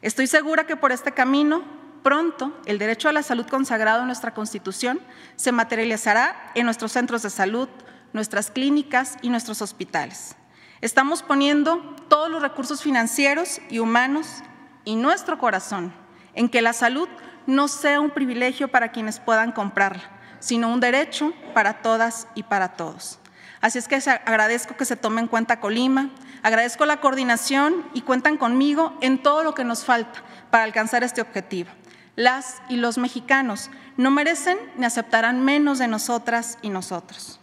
Estoy 0.00 0.26
segura 0.26 0.64
que 0.64 0.76
por 0.76 0.92
este 0.92 1.12
camino, 1.12 1.62
pronto, 2.02 2.58
el 2.64 2.78
derecho 2.78 3.10
a 3.10 3.12
la 3.12 3.22
salud 3.22 3.46
consagrado 3.46 4.00
en 4.00 4.06
nuestra 4.06 4.32
Constitución 4.32 4.98
se 5.36 5.52
materializará 5.52 6.52
en 6.54 6.64
nuestros 6.64 6.92
centros 6.92 7.20
de 7.20 7.28
salud, 7.28 7.68
nuestras 8.14 8.50
clínicas 8.50 9.18
y 9.20 9.28
nuestros 9.28 9.60
hospitales. 9.60 10.36
Estamos 10.80 11.22
poniendo 11.22 11.95
todos 12.08 12.30
los 12.30 12.42
recursos 12.42 12.82
financieros 12.82 13.60
y 13.68 13.78
humanos 13.78 14.42
y 14.84 14.96
nuestro 14.96 15.38
corazón 15.38 15.92
en 16.34 16.48
que 16.48 16.62
la 16.62 16.72
salud 16.72 17.08
no 17.46 17.68
sea 17.68 18.00
un 18.00 18.10
privilegio 18.10 18.68
para 18.68 18.90
quienes 18.90 19.20
puedan 19.20 19.52
comprarla, 19.52 20.02
sino 20.38 20.72
un 20.72 20.80
derecho 20.80 21.32
para 21.54 21.82
todas 21.82 22.28
y 22.34 22.42
para 22.42 22.76
todos. 22.76 23.18
Así 23.60 23.78
es 23.78 23.88
que 23.88 23.96
agradezco 23.96 24.76
que 24.76 24.84
se 24.84 24.96
tome 24.96 25.20
en 25.20 25.28
cuenta 25.28 25.60
Colima, 25.60 26.10
agradezco 26.42 26.84
la 26.84 27.00
coordinación 27.00 27.84
y 27.94 28.02
cuentan 28.02 28.36
conmigo 28.36 28.96
en 29.00 29.22
todo 29.22 29.42
lo 29.42 29.54
que 29.54 29.64
nos 29.64 29.84
falta 29.84 30.22
para 30.50 30.64
alcanzar 30.64 31.02
este 31.02 31.20
objetivo. 31.20 31.70
Las 32.16 32.62
y 32.68 32.76
los 32.76 32.98
mexicanos 32.98 33.70
no 33.96 34.10
merecen 34.10 34.58
ni 34.76 34.86
aceptarán 34.86 35.44
menos 35.44 35.78
de 35.78 35.88
nosotras 35.88 36.58
y 36.62 36.70
nosotros. 36.70 37.40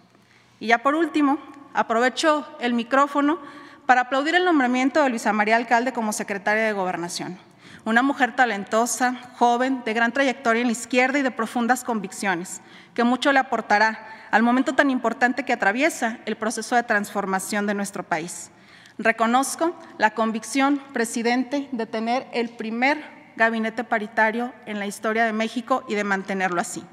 Y 0.60 0.67
ya 0.67 0.80
por 0.80 0.95
último, 0.95 1.39
aprovecho 1.73 2.47
el 2.60 2.73
micrófono 2.73 3.39
para 3.86 4.02
aplaudir 4.02 4.36
el 4.36 4.46
nombramiento 4.46 5.04
de 5.04 5.10
Luisa 5.10 5.34
María 5.34 5.58
Alcalde 5.58 5.93
como 5.93 6.13
secretaria 6.13 6.63
de 6.63 6.74
Gobernación 6.74 7.38
una 7.86 8.02
mujer 8.02 8.36
talentosa, 8.36 9.19
joven, 9.38 9.84
de 9.86 9.93
gran 9.93 10.13
trayectoria 10.13 10.62
en 10.62 10.67
la 10.67 10.74
izquierda 10.74 11.19
y 11.19 11.22
de 11.22 11.32
profundas 11.32 11.84
convicciones, 11.84 12.62
que 12.93 13.04
mucho 13.04 13.32
le 13.32 13.40
aportará 13.40 14.08
al 14.31 14.44
momento 14.44 14.73
tan 14.73 14.90
importante 14.90 15.44
que 15.44 15.54
atraviesa 15.54 16.19
el 16.25 16.38
proceso 16.38 16.75
de 16.75 16.84
transformación 16.84 17.67
de 17.67 17.73
nuestro 17.73 18.04
país. 18.04 18.52
Reconozco 18.98 19.75
la 19.98 20.12
convicción, 20.12 20.81
presidente, 20.94 21.67
de 21.71 21.86
tener 21.86 22.27
el 22.31 22.50
primer 22.50 23.04
gabinete 23.36 23.84
paritario 23.84 24.54
en 24.65 24.79
la 24.79 24.86
historia 24.86 25.25
de 25.25 25.34
México 25.34 25.84
y 25.88 25.96
de 25.96 26.04
mantenerlo 26.04 26.62
así. 26.62 26.84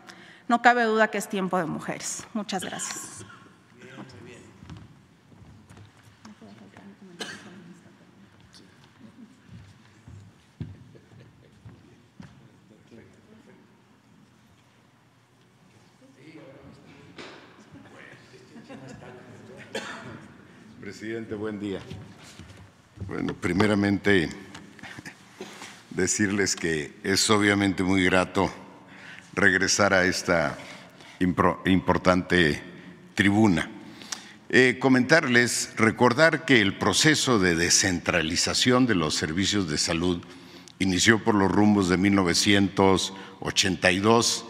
No 0.49 0.63
cabe 0.63 0.85
duda 0.85 1.09
que 1.09 1.19
es 1.19 1.29
tiempo 1.29 1.59
de 1.59 1.67
mujeres. 1.67 2.27
Muchas 2.33 2.65
gracias. 2.65 3.25
Presidente, 21.01 21.35
buen 21.35 21.59
día. 21.59 21.81
Bueno, 23.09 23.33
primeramente 23.33 24.29
decirles 25.91 26.55
que 26.55 26.93
es 27.03 27.31
obviamente 27.31 27.83
muy 27.83 28.05
grato 28.05 28.53
regresar 29.33 29.95
a 29.95 30.05
esta 30.05 30.59
importante 31.65 32.61
tribuna. 33.15 33.71
Eh, 34.51 34.77
comentarles, 34.79 35.73
recordar 35.79 36.45
que 36.45 36.61
el 36.61 36.77
proceso 36.77 37.39
de 37.39 37.55
descentralización 37.55 38.85
de 38.85 38.95
los 38.95 39.15
servicios 39.15 39.71
de 39.71 39.79
salud 39.79 40.23
inició 40.81 41.25
por 41.25 41.35
los 41.35 41.51
rumbos 41.51 41.89
de 41.89 41.97
1982, 41.97 44.45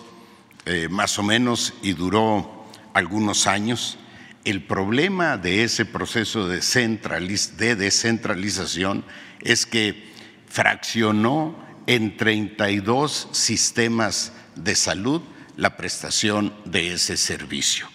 eh, 0.66 0.88
más 0.90 1.16
o 1.16 1.22
menos, 1.22 1.74
y 1.80 1.92
duró 1.92 2.66
algunos 2.92 3.46
años. 3.46 3.99
El 4.44 4.62
problema 4.62 5.36
de 5.36 5.64
ese 5.64 5.84
proceso 5.84 6.48
de, 6.48 6.60
de 6.60 7.76
descentralización 7.76 9.04
es 9.40 9.66
que 9.66 10.10
fraccionó 10.48 11.54
en 11.86 12.16
32 12.16 13.28
sistemas 13.32 14.32
de 14.56 14.74
salud 14.74 15.20
la 15.56 15.76
prestación 15.76 16.54
de 16.64 16.94
ese 16.94 17.18
servicio. 17.18 17.86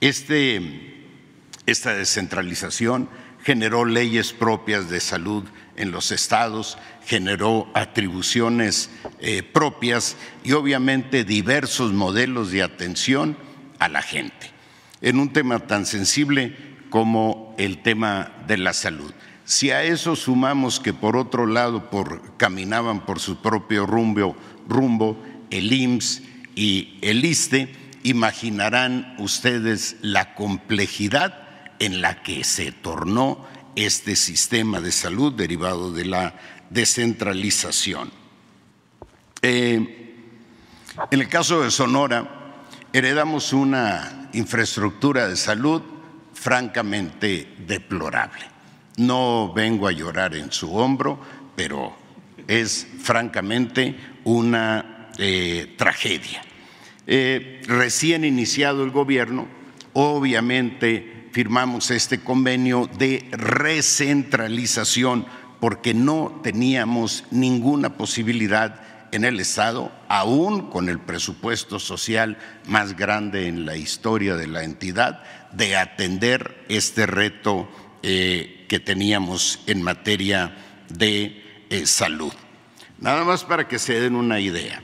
Este, 0.00 1.06
esta 1.66 1.94
descentralización 1.94 3.08
generó 3.44 3.84
leyes 3.84 4.32
propias 4.32 4.90
de 4.90 4.98
salud 4.98 5.44
en 5.76 5.92
los 5.92 6.10
estados, 6.10 6.78
generó 7.06 7.70
atribuciones 7.74 8.90
eh, 9.20 9.44
propias 9.44 10.16
y 10.42 10.52
obviamente 10.52 11.22
diversos 11.22 11.92
modelos 11.92 12.50
de 12.50 12.64
atención 12.64 13.36
a 13.78 13.88
la 13.88 14.02
gente 14.02 14.51
en 15.02 15.18
un 15.18 15.32
tema 15.32 15.58
tan 15.58 15.84
sensible 15.84 16.56
como 16.88 17.54
el 17.58 17.82
tema 17.82 18.32
de 18.46 18.56
la 18.56 18.72
salud. 18.72 19.12
Si 19.44 19.70
a 19.70 19.82
eso 19.82 20.14
sumamos 20.14 20.78
que 20.78 20.94
por 20.94 21.16
otro 21.16 21.46
lado 21.46 21.90
por, 21.90 22.36
caminaban 22.36 23.04
por 23.04 23.18
su 23.18 23.42
propio 23.42 23.86
rumbo, 23.86 24.36
rumbo 24.68 25.20
el 25.50 25.72
IMSS 25.72 26.22
y 26.54 26.98
el 27.02 27.24
ISTE, 27.24 27.74
imaginarán 28.04 29.14
ustedes 29.18 29.96
la 30.00 30.34
complejidad 30.34 31.42
en 31.78 32.00
la 32.00 32.22
que 32.22 32.44
se 32.44 32.72
tornó 32.72 33.44
este 33.74 34.16
sistema 34.16 34.80
de 34.80 34.92
salud 34.92 35.32
derivado 35.32 35.92
de 35.92 36.04
la 36.04 36.34
descentralización. 36.70 38.10
Eh, 39.40 40.14
en 41.10 41.20
el 41.20 41.28
caso 41.28 41.62
de 41.62 41.70
Sonora, 41.70 42.64
heredamos 42.92 43.52
una 43.52 44.21
infraestructura 44.32 45.28
de 45.28 45.36
salud 45.36 45.82
francamente 46.34 47.48
deplorable. 47.66 48.44
No 48.96 49.52
vengo 49.54 49.86
a 49.86 49.92
llorar 49.92 50.34
en 50.34 50.52
su 50.52 50.74
hombro, 50.74 51.20
pero 51.56 51.94
es 52.46 52.86
francamente 53.00 53.96
una 54.24 55.08
eh, 55.18 55.74
tragedia. 55.76 56.42
Eh, 57.06 57.62
recién 57.66 58.24
iniciado 58.24 58.84
el 58.84 58.90
gobierno, 58.90 59.46
obviamente 59.92 61.28
firmamos 61.32 61.90
este 61.90 62.20
convenio 62.20 62.88
de 62.98 63.26
recentralización 63.32 65.26
porque 65.60 65.94
no 65.94 66.40
teníamos 66.42 67.24
ninguna 67.30 67.96
posibilidad 67.96 68.81
en 69.12 69.24
el 69.24 69.38
Estado, 69.40 69.92
aún 70.08 70.70
con 70.70 70.88
el 70.88 70.98
presupuesto 70.98 71.78
social 71.78 72.38
más 72.66 72.96
grande 72.96 73.46
en 73.46 73.66
la 73.66 73.76
historia 73.76 74.36
de 74.36 74.46
la 74.46 74.64
entidad, 74.64 75.22
de 75.52 75.76
atender 75.76 76.64
este 76.68 77.06
reto 77.06 77.68
eh, 78.02 78.66
que 78.68 78.80
teníamos 78.80 79.60
en 79.66 79.82
materia 79.82 80.56
de 80.88 81.66
eh, 81.68 81.86
salud. 81.86 82.32
Nada 82.98 83.22
más 83.24 83.44
para 83.44 83.68
que 83.68 83.78
se 83.78 84.00
den 84.00 84.16
una 84.16 84.40
idea. 84.40 84.82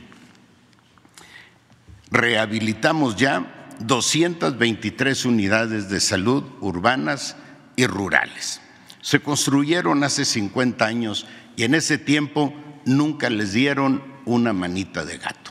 Rehabilitamos 2.11 3.17
ya 3.17 3.71
223 3.81 5.25
unidades 5.25 5.89
de 5.89 6.01
salud 6.01 6.45
urbanas 6.61 7.37
y 7.77 7.87
rurales. 7.87 8.61
Se 9.01 9.21
construyeron 9.21 10.05
hace 10.05 10.25
50 10.25 10.85
años 10.85 11.27
y 11.57 11.65
en 11.65 11.75
ese 11.75 11.97
tiempo 11.97 12.53
nunca 12.85 13.31
les 13.31 13.53
dieron 13.53 14.03
una 14.29 14.53
manita 14.53 15.05
de 15.05 15.19
gato. 15.19 15.51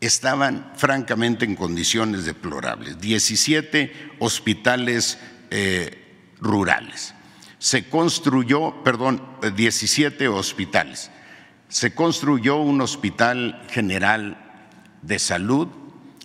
Estaban 0.00 0.72
francamente 0.76 1.44
en 1.44 1.54
condiciones 1.54 2.24
deplorables. 2.24 3.00
17 3.00 4.16
hospitales 4.18 5.18
eh, 5.50 6.32
rurales. 6.40 7.14
Se 7.58 7.88
construyó, 7.88 8.82
perdón, 8.82 9.22
17 9.54 10.28
hospitales. 10.28 11.10
Se 11.68 11.94
construyó 11.94 12.56
un 12.56 12.80
hospital 12.80 13.62
general 13.70 14.38
de 15.02 15.18
salud 15.18 15.68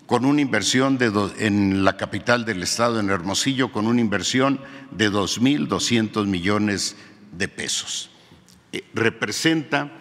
con 0.05 0.25
una 0.25 0.41
inversión 0.41 0.97
de 0.97 1.11
en 1.37 1.83
la 1.83 1.95
capital 1.95 2.43
del 2.43 2.63
estado, 2.63 2.99
en 2.99 3.09
Hermosillo, 3.09 3.71
con 3.71 3.85
una 3.85 4.01
inversión 4.01 4.59
de 4.91 5.11
2.200 5.11 6.25
millones 6.25 6.95
de 7.31 7.47
pesos. 7.47 8.09
Eh, 8.71 8.83
representa 8.93 9.91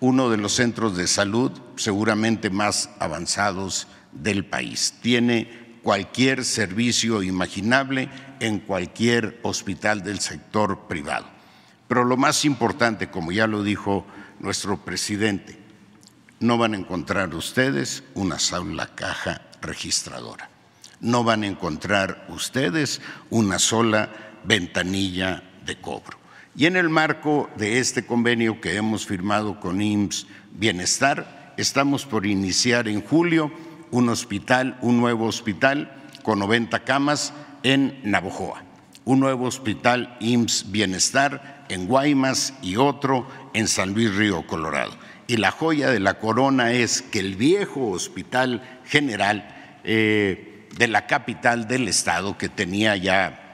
uno 0.00 0.30
de 0.30 0.36
los 0.36 0.52
centros 0.52 0.96
de 0.96 1.06
salud 1.06 1.52
seguramente 1.76 2.50
más 2.50 2.90
avanzados 2.98 3.88
del 4.12 4.44
país. 4.44 4.94
Tiene 5.00 5.78
cualquier 5.82 6.44
servicio 6.44 7.22
imaginable 7.22 8.08
en 8.40 8.60
cualquier 8.60 9.40
hospital 9.42 10.02
del 10.02 10.20
sector 10.20 10.86
privado. 10.88 11.26
Pero 11.88 12.04
lo 12.04 12.16
más 12.16 12.44
importante, 12.44 13.10
como 13.10 13.32
ya 13.32 13.46
lo 13.46 13.62
dijo 13.62 14.06
nuestro 14.40 14.84
presidente, 14.84 15.58
no 16.40 16.58
van 16.58 16.74
a 16.74 16.76
encontrar 16.76 17.34
ustedes 17.34 18.04
una 18.14 18.38
sola 18.38 18.94
caja 18.94 19.42
registradora. 19.60 20.50
No 21.00 21.24
van 21.24 21.42
a 21.42 21.46
encontrar 21.46 22.26
ustedes 22.28 23.00
una 23.30 23.58
sola 23.58 24.10
ventanilla 24.44 25.42
de 25.64 25.80
cobro. 25.80 26.18
Y 26.58 26.66
en 26.66 26.74
el 26.74 26.88
marco 26.88 27.48
de 27.56 27.78
este 27.78 28.04
convenio 28.04 28.60
que 28.60 28.74
hemos 28.74 29.06
firmado 29.06 29.60
con 29.60 29.80
IMSS 29.80 30.26
Bienestar, 30.50 31.54
estamos 31.56 32.04
por 32.04 32.26
iniciar 32.26 32.88
en 32.88 33.00
julio 33.00 33.52
un 33.92 34.08
hospital, 34.08 34.76
un 34.82 34.98
nuevo 34.98 35.26
hospital 35.26 35.92
con 36.24 36.40
90 36.40 36.82
camas 36.82 37.32
en 37.62 38.00
Navojoa, 38.02 38.64
un 39.04 39.20
nuevo 39.20 39.46
hospital 39.46 40.16
IMSS 40.18 40.72
Bienestar 40.72 41.64
en 41.68 41.86
Guaymas 41.86 42.54
y 42.60 42.74
otro 42.74 43.28
en 43.54 43.68
San 43.68 43.94
Luis 43.94 44.12
Río 44.16 44.44
Colorado. 44.44 44.96
Y 45.28 45.36
la 45.36 45.52
joya 45.52 45.92
de 45.92 46.00
la 46.00 46.18
corona 46.18 46.72
es 46.72 47.02
que 47.02 47.20
el 47.20 47.36
viejo 47.36 47.90
hospital 47.90 48.80
general 48.84 49.78
eh, 49.84 50.66
de 50.76 50.88
la 50.88 51.06
capital 51.06 51.68
del 51.68 51.86
estado, 51.86 52.36
que 52.36 52.48
tenía 52.48 52.96
ya 52.96 53.44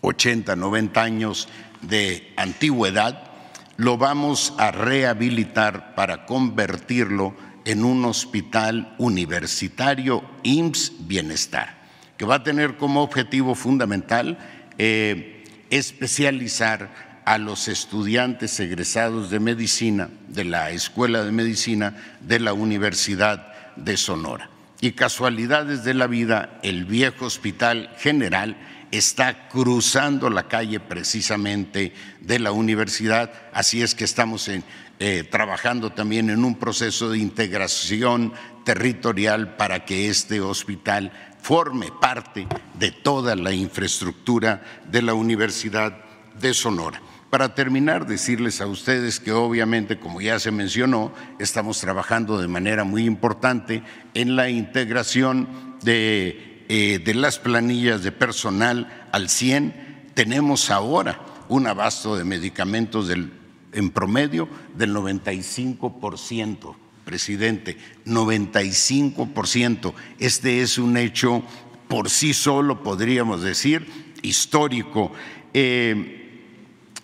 80, 0.00 0.56
90 0.56 1.02
años 1.02 1.48
de 1.82 2.32
antigüedad, 2.36 3.30
lo 3.76 3.96
vamos 3.96 4.54
a 4.58 4.70
rehabilitar 4.70 5.94
para 5.94 6.26
convertirlo 6.26 7.34
en 7.64 7.84
un 7.84 8.04
hospital 8.04 8.94
universitario 8.98 10.22
IMSS 10.42 10.92
Bienestar, 11.06 11.78
que 12.16 12.24
va 12.24 12.36
a 12.36 12.42
tener 12.42 12.76
como 12.76 13.02
objetivo 13.02 13.54
fundamental 13.54 14.38
eh, 14.78 15.44
especializar 15.70 17.10
a 17.24 17.38
los 17.38 17.68
estudiantes 17.68 18.58
egresados 18.60 19.30
de 19.30 19.40
medicina 19.40 20.08
de 20.28 20.44
la 20.44 20.70
Escuela 20.70 21.22
de 21.22 21.32
Medicina 21.32 21.94
de 22.20 22.40
la 22.40 22.52
Universidad 22.52 23.52
de 23.76 23.96
Sonora. 23.96 24.50
Y 24.80 24.92
casualidades 24.92 25.84
de 25.84 25.94
la 25.94 26.06
vida, 26.06 26.58
el 26.62 26.86
viejo 26.86 27.26
hospital 27.26 27.94
general 27.98 28.56
está 28.90 29.48
cruzando 29.48 30.30
la 30.30 30.48
calle 30.48 30.80
precisamente 30.80 31.92
de 32.20 32.38
la 32.38 32.52
universidad, 32.52 33.32
así 33.52 33.82
es 33.82 33.94
que 33.94 34.04
estamos 34.04 34.48
eh, 34.48 35.24
trabajando 35.30 35.90
también 35.92 36.30
en 36.30 36.44
un 36.44 36.56
proceso 36.56 37.10
de 37.10 37.18
integración 37.18 38.32
territorial 38.64 39.56
para 39.56 39.84
que 39.84 40.08
este 40.08 40.40
hospital 40.40 41.12
forme 41.40 41.88
parte 42.00 42.46
de 42.78 42.90
toda 42.90 43.36
la 43.36 43.52
infraestructura 43.52 44.62
de 44.90 45.02
la 45.02 45.14
Universidad 45.14 45.96
de 46.38 46.52
Sonora. 46.52 47.00
Para 47.30 47.54
terminar, 47.54 48.06
decirles 48.06 48.60
a 48.60 48.66
ustedes 48.66 49.20
que 49.20 49.30
obviamente, 49.30 50.00
como 50.00 50.20
ya 50.20 50.40
se 50.40 50.50
mencionó, 50.50 51.12
estamos 51.38 51.80
trabajando 51.80 52.40
de 52.40 52.48
manera 52.48 52.82
muy 52.82 53.04
importante 53.04 53.84
en 54.14 54.34
la 54.34 54.50
integración 54.50 55.48
de, 55.80 56.49
eh, 56.72 57.14
las 57.14 57.40
planillas 57.40 58.04
de 58.04 58.12
personal 58.12 59.08
al 59.10 59.28
100. 59.28 60.12
Tenemos 60.14 60.70
ahora 60.70 61.20
un 61.48 61.66
abasto 61.66 62.16
de 62.16 62.22
medicamentos 62.22 63.10
en 63.10 63.90
promedio 63.90 64.48
del 64.76 64.94
95%, 64.94 66.76
presidente, 67.04 67.76
95%. 68.06 69.92
Este 70.20 70.62
es 70.62 70.78
un 70.78 70.96
hecho 70.96 71.42
por 71.88 72.08
sí 72.08 72.32
solo, 72.32 72.84
podríamos 72.84 73.42
decir, 73.42 73.84
histórico. 74.22 75.10
Eh, 75.52 76.54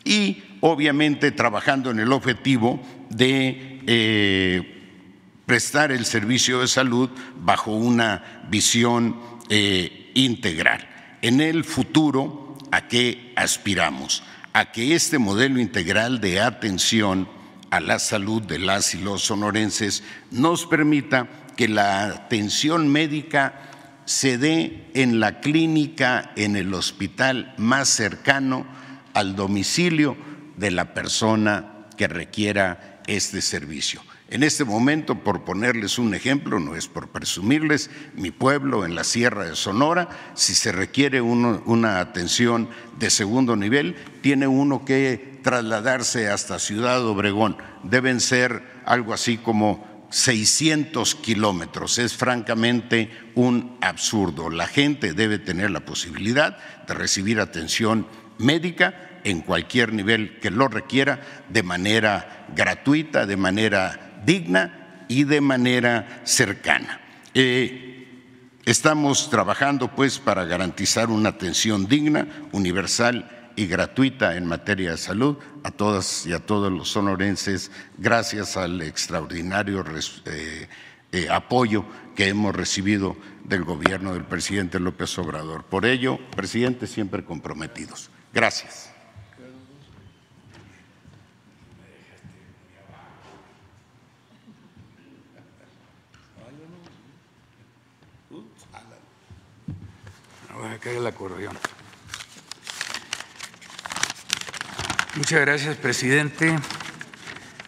y 0.04 0.44
obviamente 0.60 1.32
trabajando 1.32 1.90
en 1.90 1.98
el 1.98 2.12
objetivo 2.12 2.80
de 3.10 3.80
eh, 3.84 4.76
prestar 5.44 5.90
el 5.90 6.04
servicio 6.04 6.60
de 6.60 6.68
salud 6.68 7.10
bajo 7.40 7.72
una 7.72 8.46
visión 8.48 9.16
eh, 9.48 10.10
integral. 10.14 10.88
En 11.22 11.40
el 11.40 11.64
futuro, 11.64 12.56
¿a 12.70 12.88
qué 12.88 13.32
aspiramos? 13.36 14.22
A 14.52 14.72
que 14.72 14.94
este 14.94 15.18
modelo 15.18 15.60
integral 15.60 16.20
de 16.20 16.40
atención 16.40 17.28
a 17.70 17.80
la 17.80 17.98
salud 17.98 18.42
de 18.42 18.58
las 18.58 18.94
y 18.94 18.98
los 18.98 19.22
sonorenses 19.22 20.02
nos 20.30 20.66
permita 20.66 21.28
que 21.56 21.68
la 21.68 22.06
atención 22.06 22.88
médica 22.88 23.62
se 24.04 24.38
dé 24.38 24.90
en 24.94 25.20
la 25.20 25.40
clínica, 25.40 26.32
en 26.36 26.56
el 26.56 26.72
hospital 26.74 27.54
más 27.56 27.88
cercano 27.88 28.66
al 29.14 29.34
domicilio 29.34 30.16
de 30.56 30.70
la 30.70 30.94
persona 30.94 31.88
que 31.96 32.06
requiera 32.06 33.00
este 33.06 33.42
servicio. 33.42 34.00
En 34.28 34.42
este 34.42 34.64
momento, 34.64 35.14
por 35.22 35.44
ponerles 35.44 35.98
un 35.98 36.12
ejemplo, 36.12 36.58
no 36.58 36.74
es 36.74 36.88
por 36.88 37.08
presumirles, 37.08 37.90
mi 38.14 38.32
pueblo 38.32 38.84
en 38.84 38.96
la 38.96 39.04
Sierra 39.04 39.44
de 39.44 39.54
Sonora, 39.54 40.08
si 40.34 40.56
se 40.56 40.72
requiere 40.72 41.20
una 41.20 42.00
atención 42.00 42.68
de 42.98 43.10
segundo 43.10 43.54
nivel, 43.54 43.94
tiene 44.22 44.48
uno 44.48 44.84
que 44.84 45.38
trasladarse 45.44 46.28
hasta 46.28 46.58
Ciudad 46.58 47.06
Obregón. 47.06 47.56
Deben 47.84 48.20
ser 48.20 48.64
algo 48.84 49.14
así 49.14 49.38
como 49.38 49.86
600 50.10 51.14
kilómetros. 51.14 51.98
Es 51.98 52.16
francamente 52.16 53.12
un 53.36 53.78
absurdo. 53.80 54.50
La 54.50 54.66
gente 54.66 55.12
debe 55.12 55.38
tener 55.38 55.70
la 55.70 55.84
posibilidad 55.84 56.58
de 56.88 56.94
recibir 56.94 57.38
atención 57.38 58.08
médica 58.38 59.20
en 59.22 59.40
cualquier 59.40 59.92
nivel 59.92 60.40
que 60.40 60.50
lo 60.50 60.66
requiera, 60.66 61.20
de 61.48 61.62
manera 61.62 62.46
gratuita, 62.54 63.26
de 63.26 63.36
manera 63.36 64.05
digna 64.26 65.04
y 65.08 65.24
de 65.24 65.40
manera 65.40 66.20
cercana. 66.24 67.00
Eh, 67.32 68.08
estamos 68.64 69.30
trabajando 69.30 69.94
pues 69.94 70.18
para 70.18 70.44
garantizar 70.44 71.08
una 71.08 71.30
atención 71.30 71.86
digna, 71.86 72.26
universal 72.52 73.50
y 73.56 73.66
gratuita 73.66 74.36
en 74.36 74.46
materia 74.46 74.90
de 74.90 74.96
salud 74.98 75.36
a 75.62 75.70
todas 75.70 76.26
y 76.26 76.32
a 76.32 76.40
todos 76.40 76.70
los 76.70 76.90
sonorenses 76.90 77.70
gracias 77.96 78.56
al 78.56 78.82
extraordinario 78.82 79.84
eh, 80.26 80.68
eh, 81.12 81.28
apoyo 81.30 81.84
que 82.14 82.28
hemos 82.28 82.54
recibido 82.54 83.16
del 83.44 83.64
gobierno 83.64 84.12
del 84.12 84.24
presidente 84.24 84.80
López 84.80 85.16
Obrador. 85.18 85.64
Por 85.64 85.86
ello, 85.86 86.18
presidente, 86.34 86.86
siempre 86.86 87.24
comprometidos. 87.24 88.10
Gracias. 88.34 88.95
El 100.72 101.06
acordeón. 101.06 101.56
Muchas 105.16 105.40
gracias, 105.40 105.76
presidente. 105.76 106.58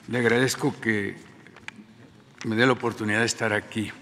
Le 0.09 0.19
agradezco 0.19 0.79
que 0.81 1.17
me 2.45 2.57
dé 2.57 2.67
la 2.67 2.73
oportunidad 2.73 3.21
de 3.21 3.27
estar 3.27 3.53
aquí 3.53 3.93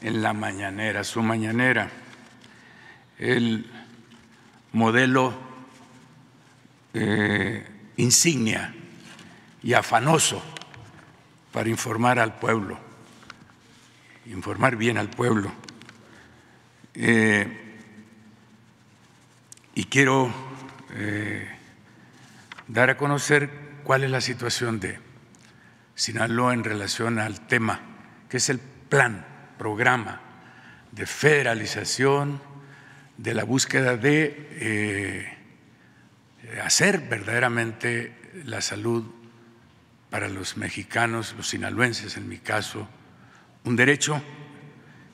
en 0.00 0.22
la 0.22 0.32
mañanera, 0.32 1.02
su 1.02 1.22
mañanera, 1.22 1.90
el 3.18 3.66
modelo 4.72 5.34
eh, 6.94 7.66
insignia 7.96 8.74
y 9.62 9.72
afanoso 9.72 10.42
para 11.52 11.68
informar 11.68 12.18
al 12.18 12.38
pueblo, 12.38 12.78
informar 14.26 14.76
bien 14.76 14.98
al 14.98 15.10
pueblo. 15.10 15.52
Eh, 16.94 17.67
y 19.78 19.84
quiero 19.84 20.28
eh, 20.96 21.46
dar 22.66 22.90
a 22.90 22.96
conocer 22.96 23.48
cuál 23.84 24.02
es 24.02 24.10
la 24.10 24.20
situación 24.20 24.80
de 24.80 24.98
Sinaloa 25.94 26.52
en 26.52 26.64
relación 26.64 27.20
al 27.20 27.46
tema, 27.46 27.80
que 28.28 28.38
es 28.38 28.48
el 28.48 28.58
plan, 28.58 29.24
programa 29.56 30.20
de 30.90 31.06
federalización, 31.06 32.42
de 33.18 33.34
la 33.34 33.44
búsqueda 33.44 33.96
de 33.96 34.48
eh, 34.50 35.38
hacer 36.64 36.98
verdaderamente 37.08 38.32
la 38.46 38.60
salud 38.60 39.04
para 40.10 40.28
los 40.28 40.56
mexicanos, 40.56 41.36
los 41.36 41.50
sinaloenses 41.50 42.16
en 42.16 42.28
mi 42.28 42.38
caso, 42.38 42.88
un 43.62 43.76
derecho 43.76 44.20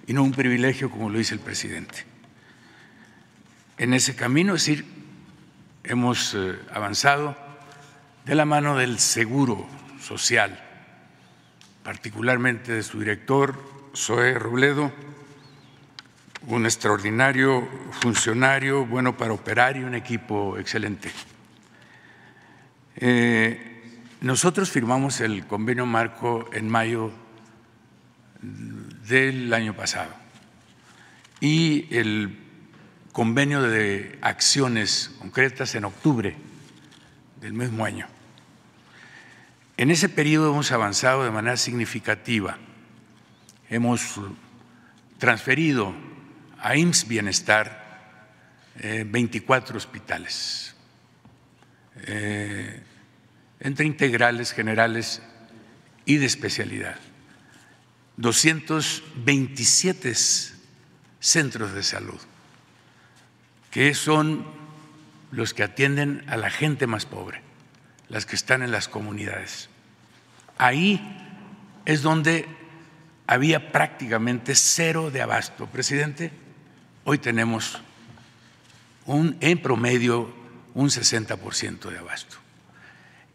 y 0.07 0.15
no 0.15 0.23
un 0.23 0.33
privilegio 0.33 0.91
como 0.91 1.11
lo 1.11 1.19
dice 1.19 1.35
el 1.35 1.41
presidente 1.41 2.14
en 3.79 3.95
ese 3.95 4.15
camino, 4.15 4.55
es 4.55 4.65
decir, 4.67 4.85
hemos 5.83 6.35
eh, 6.35 6.59
avanzado 6.73 7.37
de 8.25 8.35
la 8.35 8.45
mano 8.45 8.77
del 8.77 8.99
seguro 8.99 9.67
social, 10.01 10.61
particularmente 11.83 12.73
de 12.73 12.83
su 12.83 12.99
director, 12.99 13.59
Zoe 13.95 14.35
Robledo, 14.35 14.93
un 16.47 16.65
extraordinario 16.67 17.69
funcionario, 18.01 18.87
bueno 18.87 19.17
para 19.17 19.33
operar 19.33 19.77
y 19.77 19.85
un 19.85 19.95
equipo 19.95 20.59
excelente. 20.59 21.11
Eh, 22.97 24.01
nosotros 24.21 24.71
firmamos 24.71 25.21
el 25.21 25.47
convenio 25.47 25.85
marco 25.87 26.49
en 26.53 26.69
mayo 26.69 27.13
del 29.09 29.53
año 29.53 29.75
pasado 29.75 30.11
y 31.41 31.87
el 31.95 32.44
convenio 33.15 33.63
de 33.63 34.19
acciones 34.23 35.13
concretas 35.21 35.77
en 35.77 35.85
octubre 35.85 36.35
del 37.41 37.53
mismo 37.53 37.85
año. 37.85 38.09
En 39.77 39.93
ese 39.93 40.09
periodo 40.09 40.51
hemos 40.51 40.73
avanzado 40.73 41.23
de 41.23 41.31
manera 41.31 41.57
significativa. 41.57 42.59
Hemos 43.71 44.21
transferido 45.19 45.95
a 46.59 46.77
IMSS 46.77 47.07
Bienestar 47.07 48.19
24 48.83 49.75
eh, 49.75 49.77
hospitales, 49.77 50.75
eh, 52.07 52.83
entre 53.61 53.87
integrales, 53.87 54.51
generales 54.53 55.23
y 56.05 56.17
de 56.17 56.27
especialidad. 56.27 56.97
227 58.17 60.15
centros 61.21 61.75
de 61.75 61.83
salud 61.85 62.19
que 63.75 63.93
son 63.93 64.47
los 65.33 65.53
que 65.53 65.65
atienden 65.65 66.23
a 66.29 66.37
la 66.37 66.49
gente 66.49 66.87
más 66.87 67.07
pobre, 67.07 67.41
las 68.09 68.25
que 68.25 68.37
están 68.37 68.63
en 68.63 68.71
las 68.71 68.87
comunidades. 68.87 69.69
Ahí 70.59 71.03
es 71.85 72.01
donde 72.01 72.47
había 73.27 73.73
prácticamente 73.73 74.55
cero 74.55 75.11
de 75.11 75.23
abasto. 75.23 75.67
Presidente, 75.67 76.31
hoy 77.03 77.19
tenemos 77.19 77.81
un, 79.07 79.37
en 79.41 79.61
promedio 79.61 80.33
un 80.75 80.89
60% 80.89 81.91
de 81.91 81.99
abasto. 81.99 82.37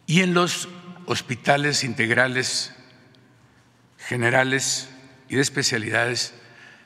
Y 0.06 0.22
en 0.22 0.32
los 0.32 0.70
hospitales 1.04 1.84
integrales 1.84 2.72
generales 3.98 4.88
y 5.28 5.36
de 5.36 5.42
especialidades 5.42 6.32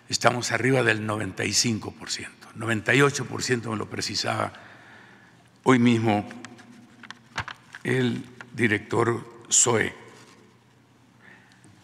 estamos 0.09 0.51
arriba 0.51 0.83
del 0.83 1.07
95%. 1.07 2.44
98% 2.57 3.71
me 3.71 3.77
lo 3.77 3.89
precisaba 3.89 4.53
hoy 5.65 5.79
mismo 5.79 6.29
el 7.83 8.25
director 8.55 9.45
SOE. 9.49 9.95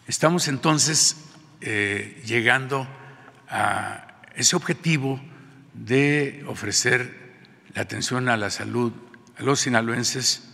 Estamos 0.07 0.47
entonces 0.47 1.17
eh, 1.61 2.21
llegando 2.25 2.87
a 3.49 4.07
ese 4.35 4.55
objetivo 4.55 5.21
de 5.73 6.43
ofrecer 6.47 7.21
la 7.73 7.83
atención 7.83 8.29
a 8.29 8.37
la 8.37 8.49
salud 8.49 8.93
a 9.37 9.43
los 9.43 9.61
sinaloenses 9.61 10.49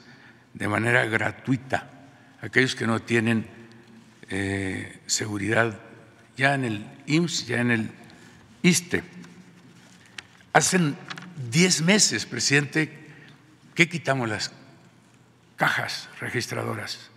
de 0.53 0.67
manera 0.67 1.05
gratuita, 1.05 1.89
aquellos 2.41 2.75
que 2.75 2.87
no 2.87 3.01
tienen 3.01 3.47
eh, 4.29 5.01
seguridad 5.05 5.79
ya 6.35 6.53
en 6.53 6.63
el 6.63 6.85
IMSS, 7.05 7.47
ya 7.47 7.59
en 7.59 7.71
el 7.71 7.91
ISTE. 8.61 9.03
Hace 10.57 10.79
10 11.51 11.81
meses, 11.83 12.25
presidente, 12.25 12.91
que 13.75 13.87
quitamos 13.87 14.27
las 14.27 14.51
cajas 15.55 16.09
registradoras. 16.19 17.11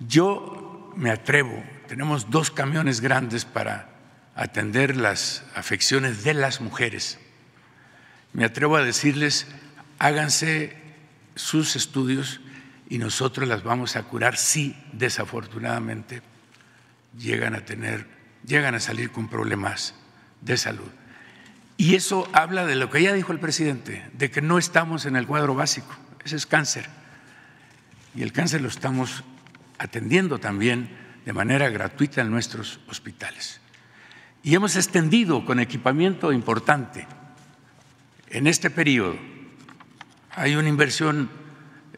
Yo 0.00 0.92
me 0.96 1.10
atrevo, 1.10 1.64
tenemos 1.88 2.28
dos 2.28 2.50
camiones 2.50 3.00
grandes 3.00 3.46
para 3.46 3.88
atender 4.34 4.98
las 4.98 5.44
afecciones 5.54 6.22
de 6.22 6.34
las 6.34 6.60
mujeres. 6.60 7.18
Me 8.34 8.44
atrevo 8.44 8.76
a 8.76 8.84
decirles, 8.84 9.46
háganse 9.98 10.76
sus 11.36 11.74
estudios 11.74 12.42
y 12.90 12.98
nosotros 12.98 13.48
las 13.48 13.62
vamos 13.62 13.96
a 13.96 14.02
curar 14.02 14.36
si 14.36 14.76
desafortunadamente 14.92 16.20
llegan 17.16 17.54
a 17.54 17.64
tener, 17.64 18.06
llegan 18.44 18.74
a 18.74 18.80
salir 18.80 19.10
con 19.10 19.30
problemas 19.30 19.94
de 20.42 20.58
salud. 20.58 20.99
Y 21.80 21.94
eso 21.94 22.28
habla 22.34 22.66
de 22.66 22.76
lo 22.76 22.90
que 22.90 23.02
ya 23.02 23.14
dijo 23.14 23.32
el 23.32 23.38
presidente, 23.38 24.04
de 24.12 24.30
que 24.30 24.42
no 24.42 24.58
estamos 24.58 25.06
en 25.06 25.16
el 25.16 25.26
cuadro 25.26 25.54
básico, 25.54 25.96
ese 26.22 26.36
es 26.36 26.44
cáncer. 26.44 26.86
Y 28.14 28.20
el 28.20 28.34
cáncer 28.34 28.60
lo 28.60 28.68
estamos 28.68 29.24
atendiendo 29.78 30.38
también 30.38 30.94
de 31.24 31.32
manera 31.32 31.70
gratuita 31.70 32.20
en 32.20 32.30
nuestros 32.30 32.80
hospitales. 32.86 33.62
Y 34.42 34.54
hemos 34.54 34.76
extendido 34.76 35.46
con 35.46 35.58
equipamiento 35.58 36.34
importante 36.34 37.06
en 38.28 38.46
este 38.46 38.68
periodo. 38.68 39.16
Hay 40.32 40.56
una 40.56 40.68
inversión 40.68 41.30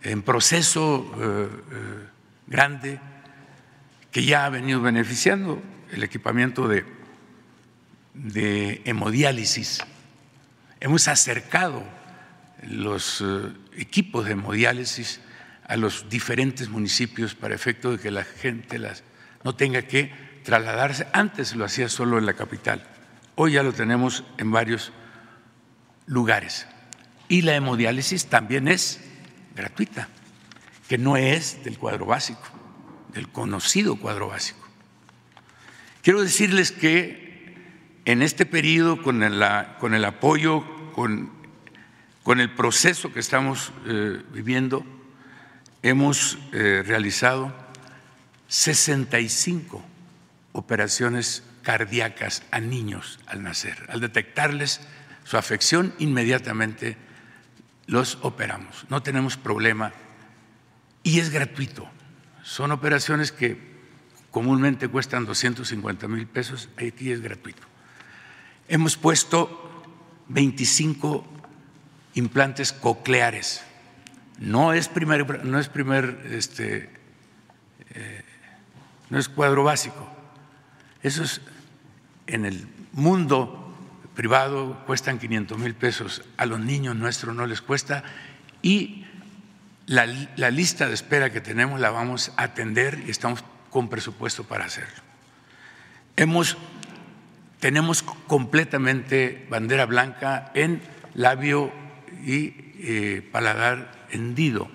en 0.05 0.22
proceso 0.22 1.12
eh, 1.18 1.49
eh, 1.72 2.09
grande 2.47 3.01
que 4.12 4.24
ya 4.24 4.45
ha 4.45 4.49
venido 4.49 4.80
beneficiando 4.80 5.61
el 5.91 6.05
equipamiento 6.05 6.68
de 6.68 7.02
de 8.15 8.83
hemodiálisis. 8.85 9.81
Hemos 10.81 11.09
acercado 11.09 11.83
los 12.63 13.21
eh, 13.21 13.53
equipos 13.77 14.27
de 14.27 14.33
hemodiálisis 14.33 15.21
a 15.67 15.77
los 15.77 16.09
diferentes 16.09 16.69
municipios 16.69 17.35
para 17.35 17.55
efecto 17.55 17.93
de 17.93 17.99
que 17.99 18.11
la 18.11 18.25
gente 18.25 18.79
las, 18.79 19.03
no 19.45 19.55
tenga 19.55 19.83
que 19.83 20.13
trasladarse. 20.45 21.07
Antes 21.13 21.55
lo 21.55 21.65
hacía 21.65 21.89
solo 21.89 22.19
en 22.19 22.27
la 22.27 22.35
capital, 22.35 22.87
hoy 23.37 23.53
ya 23.53 23.63
lo 23.63 23.73
tenemos 23.73 24.25
en 24.39 24.51
varios 24.51 24.93
lugares. 26.07 26.67
Y 27.29 27.43
la 27.43 27.55
hemodiálisis 27.55 28.27
también 28.27 28.69
es 28.69 29.01
gratuita, 29.55 30.09
que 30.89 30.99
no 30.99 31.17
es 31.17 31.65
del 31.65 31.79
cuadro 31.79 32.07
básico, 32.07 32.43
del 33.15 33.29
conocido 33.29 33.97
cuadro 33.97 34.29
básico. 34.29 34.69
Quiero 36.03 36.23
decirles 36.23 36.73
que 36.73 37.22
en 38.05 38.23
este 38.23 38.47
periodo, 38.47 39.03
con 39.03 39.23
el, 39.23 39.43
apoyo, 40.05 40.65
con, 40.93 41.31
con, 42.23 42.41
el 42.41 42.51
proceso 42.55 43.13
que 43.13 43.21
estamos 43.21 43.73
eh, 43.87 44.23
viviendo, 44.33 44.85
hemos 45.83 46.39
eh, 46.53 46.83
realizado 46.87 47.55
65 48.49 49.85
operaciones 50.53 51.45
cardíacas 51.63 52.43
a 52.51 52.61
niños 52.61 53.21
al 53.27 53.43
nacer. 53.43 53.87
Al 53.89 54.01
detectarles 54.01 54.81
su 55.25 55.37
afección, 55.37 55.95
inmediatamente 55.99 56.97
los 57.87 58.19
operamos. 58.23 58.85
No 58.89 59.03
tenemos 59.03 59.37
problema 59.37 59.93
y 61.03 61.21
es 61.21 61.31
gratuito. 61.31 61.89
Son 62.43 62.73
operaciones 62.73 63.31
que 63.31 63.57
comúnmente 64.31 64.89
cuestan 64.89 65.25
250 65.25 66.09
mil 66.09 66.27
pesos, 66.27 66.69
aquí 66.77 67.13
es 67.13 67.21
gratuito. 67.21 67.72
Hemos 68.73 68.97
puesto 68.97 69.85
25 70.29 71.27
implantes 72.14 72.73
cocleares. 72.73 73.62
No 74.39 74.73
es 74.73 74.89
primer, 74.89 75.45
no 75.45 75.59
es 75.59 75.68
primer, 75.68 76.27
este, 76.31 76.89
eh, 77.91 78.25
no 79.11 79.18
es 79.18 79.29
cuadro 79.29 79.62
básico. 79.62 80.09
Eso 81.03 81.23
es 81.23 81.43
en 82.27 82.47
el 82.47 82.66
mundo 82.93 83.77
privado 84.14 84.83
cuestan 84.87 85.18
500 85.18 85.59
mil 85.59 85.75
pesos, 85.75 86.23
a 86.39 86.47
los 86.47 86.59
niños 86.59 86.97
nuestros 86.97 87.37
no 87.37 87.47
les 87.47 87.61
cuesta 87.61 88.03
y 88.62 89.05
la, 89.85 90.07
la, 90.37 90.51
lista 90.51 90.89
de 90.89 90.95
espera 90.95 91.31
que 91.31 91.43
tenemos 91.43 91.79
la 91.79 91.91
vamos 91.91 92.33
a 92.39 92.45
atender 92.45 93.05
y 93.07 93.11
estamos 93.11 93.45
con 93.68 93.91
presupuesto 93.91 94.45
para 94.45 94.64
hacerlo. 94.64 95.03
Hemos 96.16 96.57
tenemos 97.63 98.03
completamente 98.03 99.47
bandera 99.49 99.87
blanca 99.87 100.51
en 100.53 100.83
labio 101.15 101.73
y 102.27 102.53
eh, 102.81 103.29
paladar 103.31 104.09
hendido. 104.11 104.69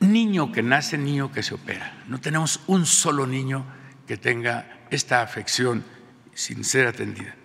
Niño 0.00 0.50
que 0.50 0.64
nace, 0.64 0.98
niño 0.98 1.30
que 1.30 1.44
se 1.44 1.54
opera. 1.54 2.02
No 2.08 2.20
tenemos 2.20 2.62
un 2.66 2.84
solo 2.84 3.28
niño 3.28 3.64
que 4.08 4.16
tenga 4.16 4.80
esta 4.90 5.22
afección 5.22 5.84
sin 6.34 6.64
ser 6.64 6.88
atendida. 6.88 7.36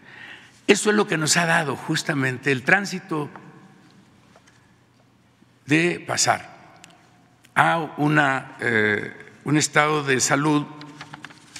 Eso 0.66 0.90
es 0.90 0.96
lo 0.96 1.06
que 1.06 1.20
nos 1.20 1.38
ha 1.38 1.46
dado 1.46 1.76
justamente 1.76 2.52
el 2.52 2.64
tránsito 2.64 3.30
de 5.68 6.04
pasar 6.08 6.82
a 7.54 7.78
una, 7.98 8.58
eh, 8.62 9.14
un 9.44 9.58
estado 9.58 10.04
de 10.04 10.20
salud 10.20 10.66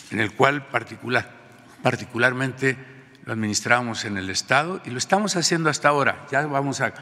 en 0.10 0.22
el 0.22 0.32
cual 0.34 0.66
particular, 0.70 1.39
particularmente 1.82 2.78
lo 3.26 3.34
administramos 3.34 4.06
en 4.06 4.18
el 4.18 4.30
Estado 4.30 4.82
y 4.86 4.90
lo 4.90 4.98
estamos 4.98 5.36
haciendo 5.36 5.70
hasta 5.70 5.90
ahora. 5.90 6.26
Ya 6.32 6.46
vamos 6.46 6.82
a, 6.82 6.94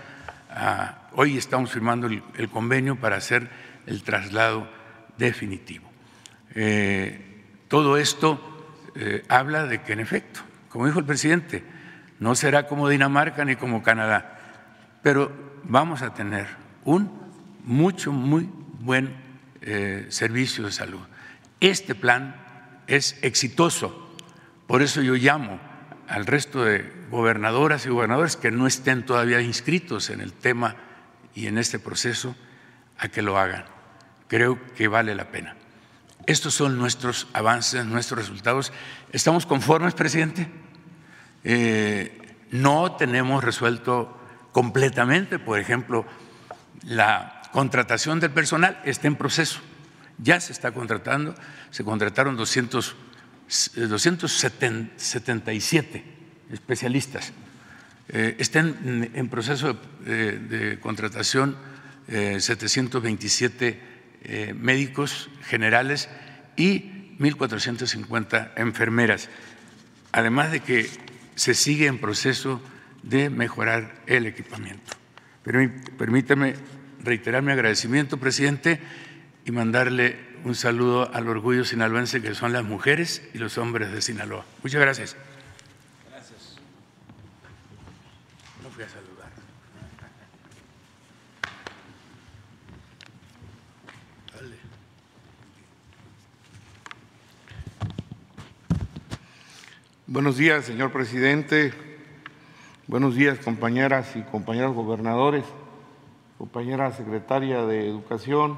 hoy 1.13 1.37
estamos 1.37 1.71
firmando 1.71 2.07
el, 2.07 2.49
convenio 2.49 2.97
para 2.97 3.17
hacer 3.17 3.49
el 3.85 4.03
traslado 4.03 4.69
definitivo. 5.17 5.89
Eh, 6.53 7.43
todo 7.67 7.97
esto 7.97 8.75
eh, 8.95 9.23
habla 9.29 9.65
de 9.65 9.81
que, 9.81 9.93
en 9.93 9.99
efecto, 9.99 10.41
como 10.69 10.85
dijo 10.85 10.99
el 10.99 11.05
presidente, 11.05 11.63
no 12.19 12.35
será 12.35 12.67
como 12.67 12.89
Dinamarca 12.89 13.45
ni 13.45 13.55
como 13.55 13.83
Canadá, 13.83 14.39
pero 15.03 15.31
vamos 15.63 16.01
a 16.01 16.13
tener 16.13 16.47
un 16.83 17.11
mucho, 17.63 18.11
muy 18.11 18.49
buen 18.79 19.15
eh, 19.61 20.07
servicio 20.09 20.65
de 20.65 20.71
salud. 20.71 21.01
Este 21.59 21.95
plan 21.95 22.35
es 22.87 23.17
exitoso 23.21 24.06
por 24.67 24.81
eso 24.81 25.01
yo 25.01 25.15
llamo 25.15 25.59
al 26.07 26.25
resto 26.25 26.63
de 26.63 26.91
gobernadoras 27.09 27.85
y 27.85 27.89
gobernadores 27.89 28.35
que 28.35 28.51
no 28.51 28.67
estén 28.67 29.05
todavía 29.05 29.41
inscritos 29.41 30.09
en 30.09 30.21
el 30.21 30.33
tema 30.33 30.75
y 31.33 31.47
en 31.47 31.57
este 31.57 31.79
proceso 31.79 32.35
a 32.97 33.07
que 33.09 33.21
lo 33.21 33.37
hagan. 33.37 33.65
Creo 34.27 34.59
que 34.75 34.87
vale 34.87 35.15
la 35.15 35.31
pena. 35.31 35.55
Estos 36.25 36.53
son 36.53 36.77
nuestros 36.77 37.27
avances, 37.33 37.85
nuestros 37.85 38.19
resultados. 38.19 38.73
¿Estamos 39.13 39.45
conformes, 39.45 39.93
presidente? 39.93 40.49
Eh, 41.43 42.35
no 42.51 42.93
tenemos 42.97 43.43
resuelto 43.43 44.19
completamente, 44.51 45.39
por 45.39 45.59
ejemplo, 45.59 46.05
la 46.83 47.41
contratación 47.51 48.19
del 48.19 48.31
personal 48.31 48.81
está 48.83 49.07
en 49.07 49.15
proceso. 49.15 49.61
Ya 50.17 50.39
se 50.39 50.51
está 50.51 50.71
contratando, 50.71 51.35
se 51.69 51.83
contrataron 51.83 52.35
200 52.35 52.95
277 53.47 56.03
especialistas. 56.51 57.31
Eh, 58.09 58.35
están 58.39 59.09
en 59.13 59.29
proceso 59.29 59.77
de, 60.05 60.79
contratación 60.81 61.55
727 62.07 63.67
eh, 63.67 63.79
eh, 64.23 64.53
médicos 64.53 65.29
generales 65.43 66.09
y 66.55 67.15
1.450 67.19 68.53
enfermeras, 68.55 69.29
además 70.11 70.51
de 70.51 70.61
que 70.61 70.89
se 71.35 71.53
sigue 71.53 71.87
en 71.87 71.99
proceso 71.99 72.61
de 73.03 73.29
mejorar 73.29 74.01
el 74.07 74.25
equipamiento. 74.25 74.93
Permítame 75.43 76.55
reiterar 77.03 77.43
mi 77.43 77.51
agradecimiento, 77.51 78.17
presidente, 78.17 78.79
y 79.45 79.51
mandarle 79.51 80.17
un 80.43 80.55
saludo 80.55 81.13
al 81.13 81.27
orgullo 81.27 81.65
sinaloense 81.65 82.21
que 82.21 82.35
son 82.35 82.53
las 82.53 82.63
mujeres 82.63 83.21
y 83.33 83.37
los 83.37 83.57
hombres 83.57 83.91
de 83.91 84.01
Sinaloa. 84.01 84.45
Muchas 84.63 84.81
gracias. 84.81 85.15
Gracias. 86.09 86.57
No 88.63 88.69
fui 88.69 88.83
a 88.83 88.89
saludar. 88.89 89.17
Buenos 100.09 100.37
días, 100.37 100.65
señor 100.65 100.91
presidente. 100.91 101.73
Buenos 102.87 103.15
días, 103.15 103.37
compañeras 103.39 104.15
y 104.15 104.21
compañeros 104.21 104.73
gobernadores, 104.73 105.43
compañera 106.37 106.93
secretaria 106.93 107.65
de 107.65 107.85
Educación, 107.89 108.57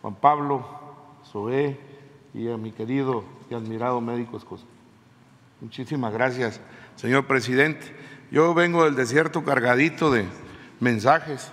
Juan 0.00 0.14
Pablo, 0.14 0.81
Soé 1.32 1.80
y 2.34 2.50
a 2.50 2.58
mi 2.58 2.72
querido 2.72 3.24
y 3.48 3.54
admirado 3.54 4.02
médico 4.02 4.36
Escosa. 4.36 4.64
Muchísimas 5.62 6.12
gracias, 6.12 6.60
señor 6.96 7.26
presidente. 7.26 7.96
Yo 8.30 8.52
vengo 8.52 8.84
del 8.84 8.96
desierto 8.96 9.42
cargadito 9.42 10.10
de 10.10 10.26
mensajes, 10.80 11.50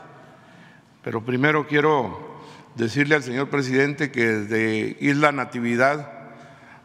pero 1.02 1.24
primero 1.24 1.66
quiero 1.66 2.20
decirle 2.76 3.16
al 3.16 3.24
señor 3.24 3.50
presidente 3.50 4.12
que 4.12 4.26
desde 4.26 4.98
Isla 5.00 5.32
Natividad 5.32 6.12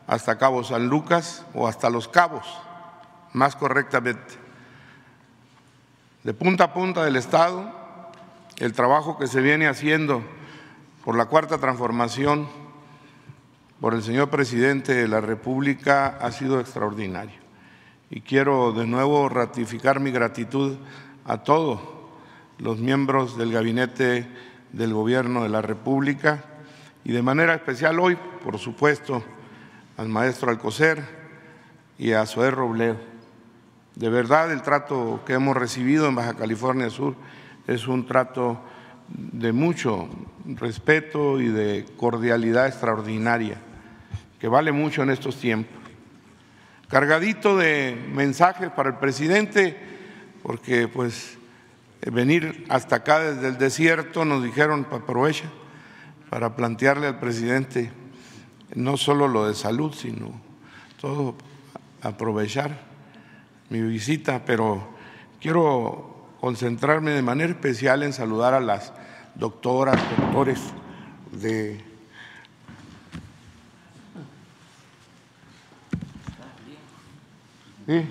hasta 0.06 0.38
Cabo 0.38 0.62
San 0.62 0.86
Lucas 0.86 1.44
o 1.52 1.66
hasta 1.66 1.90
Los 1.90 2.06
Cabos, 2.06 2.46
más 3.32 3.56
correctamente, 3.56 4.34
de 6.22 6.32
punta 6.32 6.64
a 6.64 6.72
punta 6.72 7.04
del 7.04 7.16
Estado, 7.16 7.72
el 8.58 8.72
trabajo 8.72 9.18
que 9.18 9.26
se 9.26 9.40
viene 9.40 9.66
haciendo 9.66 10.22
por 11.04 11.16
la 11.16 11.26
cuarta 11.26 11.58
transformación 11.58 12.63
por 13.84 13.92
el 13.92 14.02
señor 14.02 14.30
presidente 14.30 14.94
de 14.94 15.06
la 15.06 15.20
República 15.20 16.16
ha 16.18 16.32
sido 16.32 16.58
extraordinario. 16.58 17.38
Y 18.08 18.22
quiero 18.22 18.72
de 18.72 18.86
nuevo 18.86 19.28
ratificar 19.28 20.00
mi 20.00 20.10
gratitud 20.10 20.78
a 21.26 21.42
todos 21.42 21.82
los 22.56 22.78
miembros 22.78 23.36
del 23.36 23.52
gabinete 23.52 24.26
del 24.72 24.94
gobierno 24.94 25.42
de 25.42 25.50
la 25.50 25.60
República 25.60 26.44
y 27.04 27.12
de 27.12 27.20
manera 27.20 27.52
especial 27.52 28.00
hoy, 28.00 28.16
por 28.42 28.58
supuesto, 28.58 29.22
al 29.98 30.08
maestro 30.08 30.50
Alcocer 30.50 31.04
y 31.98 32.12
a 32.12 32.24
Zoé 32.24 32.50
Robledo. 32.50 32.96
De 33.96 34.08
verdad, 34.08 34.50
el 34.50 34.62
trato 34.62 35.20
que 35.26 35.34
hemos 35.34 35.58
recibido 35.58 36.08
en 36.08 36.14
Baja 36.14 36.32
California 36.32 36.88
Sur 36.88 37.16
es 37.66 37.86
un 37.86 38.06
trato 38.06 38.62
de 39.08 39.52
mucho 39.52 40.08
respeto 40.46 41.38
y 41.38 41.48
de 41.48 41.84
cordialidad 41.98 42.66
extraordinaria, 42.66 43.58
que 44.44 44.48
vale 44.48 44.72
mucho 44.72 45.02
en 45.02 45.08
estos 45.08 45.36
tiempos. 45.36 45.74
Cargadito 46.88 47.56
de 47.56 47.96
mensajes 48.12 48.68
para 48.68 48.90
el 48.90 48.96
presidente, 48.96 49.74
porque 50.42 50.86
pues 50.86 51.38
venir 52.12 52.66
hasta 52.68 52.96
acá 52.96 53.20
desde 53.20 53.48
el 53.48 53.56
desierto 53.56 54.26
nos 54.26 54.44
dijeron, 54.44 54.86
aprovecha 54.90 55.46
para 56.28 56.56
plantearle 56.56 57.06
al 57.06 57.18
presidente 57.18 57.90
no 58.74 58.98
solo 58.98 59.28
lo 59.28 59.48
de 59.48 59.54
salud, 59.54 59.94
sino 59.94 60.38
todo 61.00 61.36
aprovechar 62.02 62.82
mi 63.70 63.80
visita, 63.80 64.44
pero 64.44 64.86
quiero 65.40 66.34
concentrarme 66.38 67.12
de 67.12 67.22
manera 67.22 67.50
especial 67.50 68.02
en 68.02 68.12
saludar 68.12 68.52
a 68.52 68.60
las 68.60 68.92
doctoras, 69.36 69.98
doctores 70.18 70.60
de 71.32 71.93
Sí, 77.86 78.02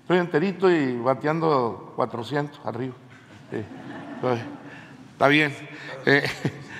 estoy 0.00 0.16
enterito 0.16 0.70
y 0.70 0.96
bateando 0.96 1.92
400 1.96 2.60
arriba. 2.64 2.94
Está 5.12 5.28
bien. 5.28 5.54
Eh, 6.06 6.22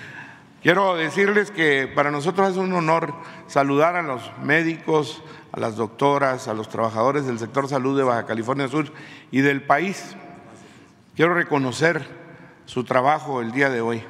quiero 0.62 0.94
decirles 0.94 1.51
que 1.51 1.92
para 1.94 2.11
nosotros 2.11 2.53
es 2.53 2.57
un 2.57 2.72
honor 2.72 3.12
saludar 3.48 3.96
a 3.96 4.03
los 4.03 4.22
médicos, 4.42 5.22
a 5.53 5.61
las 5.61 5.76
doctoras, 5.76 6.48
a 6.48 6.55
los 6.55 6.70
trabajadores 6.70 7.26
del 7.26 7.38
sector 7.38 7.68
salud 7.68 7.98
de 7.98 8.05
Baja 8.05 8.24
California 8.24 8.66
Sur 8.66 8.90
y 9.30 9.42
del 9.42 9.62
país. 9.62 10.16
Quiero 11.16 11.34
reconocer 11.34 12.07
su 12.64 12.84
trabajo 12.84 13.42
el 13.42 13.53
día 13.53 13.68
de 13.68 13.82
hoy. 13.82 14.03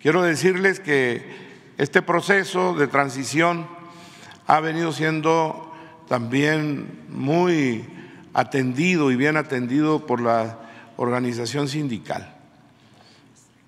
Quiero 0.00 0.22
decirles 0.22 0.80
que 0.80 1.36
este 1.76 2.00
proceso 2.00 2.72
de 2.72 2.86
transición 2.86 3.66
ha 4.46 4.60
venido 4.60 4.92
siendo 4.92 5.65
también 6.08 7.04
muy 7.08 7.86
atendido 8.34 9.10
y 9.10 9.16
bien 9.16 9.36
atendido 9.36 10.06
por 10.06 10.20
la 10.20 10.58
organización 10.96 11.68
sindical. 11.68 12.34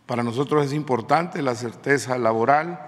Para 0.06 0.22
nosotros 0.22 0.66
es 0.66 0.72
importante 0.72 1.42
la 1.42 1.54
certeza 1.54 2.16
laboral, 2.18 2.80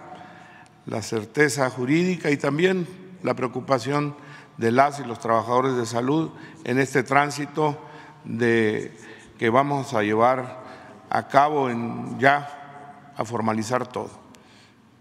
la 0.87 1.03
certeza 1.03 1.69
jurídica 1.69 2.31
y 2.31 2.37
también 2.37 2.87
la 3.23 3.35
preocupación 3.35 4.15
de 4.57 4.73
las 4.73 5.01
y 5.01 5.05
los 5.05 5.19
trabajadores 5.19 5.77
de 5.77 5.87
salud 5.87 6.31
en 6.65 6.79
este 6.79 7.03
tránsito 7.03 7.79
de, 8.25 8.97
que 9.39 9.51
vamos 9.51 9.95
a 9.95 10.03
llevar 10.03 10.61
a 11.09 11.29
cabo 11.29 11.71
en 11.71 12.19
ya 12.19 13.13
a 13.17 13.25
formalizar 13.25 13.87
todo. 13.87 14.11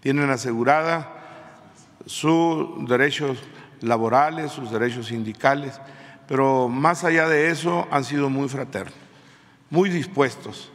Tienen 0.00 0.30
asegurada 0.30 1.16
sus 2.06 2.88
derechos 2.88 3.38
laborales, 3.80 4.52
sus 4.52 4.70
derechos 4.70 5.06
sindicales, 5.06 5.80
pero 6.28 6.68
más 6.68 7.04
allá 7.04 7.28
de 7.28 7.50
eso 7.50 7.86
han 7.90 8.04
sido 8.04 8.30
muy 8.30 8.48
fraternos, 8.48 8.94
muy 9.68 9.90
dispuestos, 9.90 10.70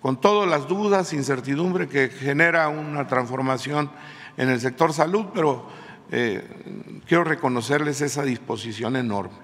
con 0.00 0.20
todas 0.20 0.48
las 0.48 0.68
dudas, 0.68 1.12
incertidumbre 1.12 1.88
que 1.88 2.08
genera 2.08 2.68
una 2.68 3.06
transformación 3.06 3.90
en 4.36 4.50
el 4.50 4.60
sector 4.60 4.92
salud, 4.92 5.26
pero 5.34 5.66
eh, 6.10 7.02
quiero 7.08 7.24
reconocerles 7.24 8.00
esa 8.00 8.22
disposición 8.22 8.96
enorme 8.96 9.38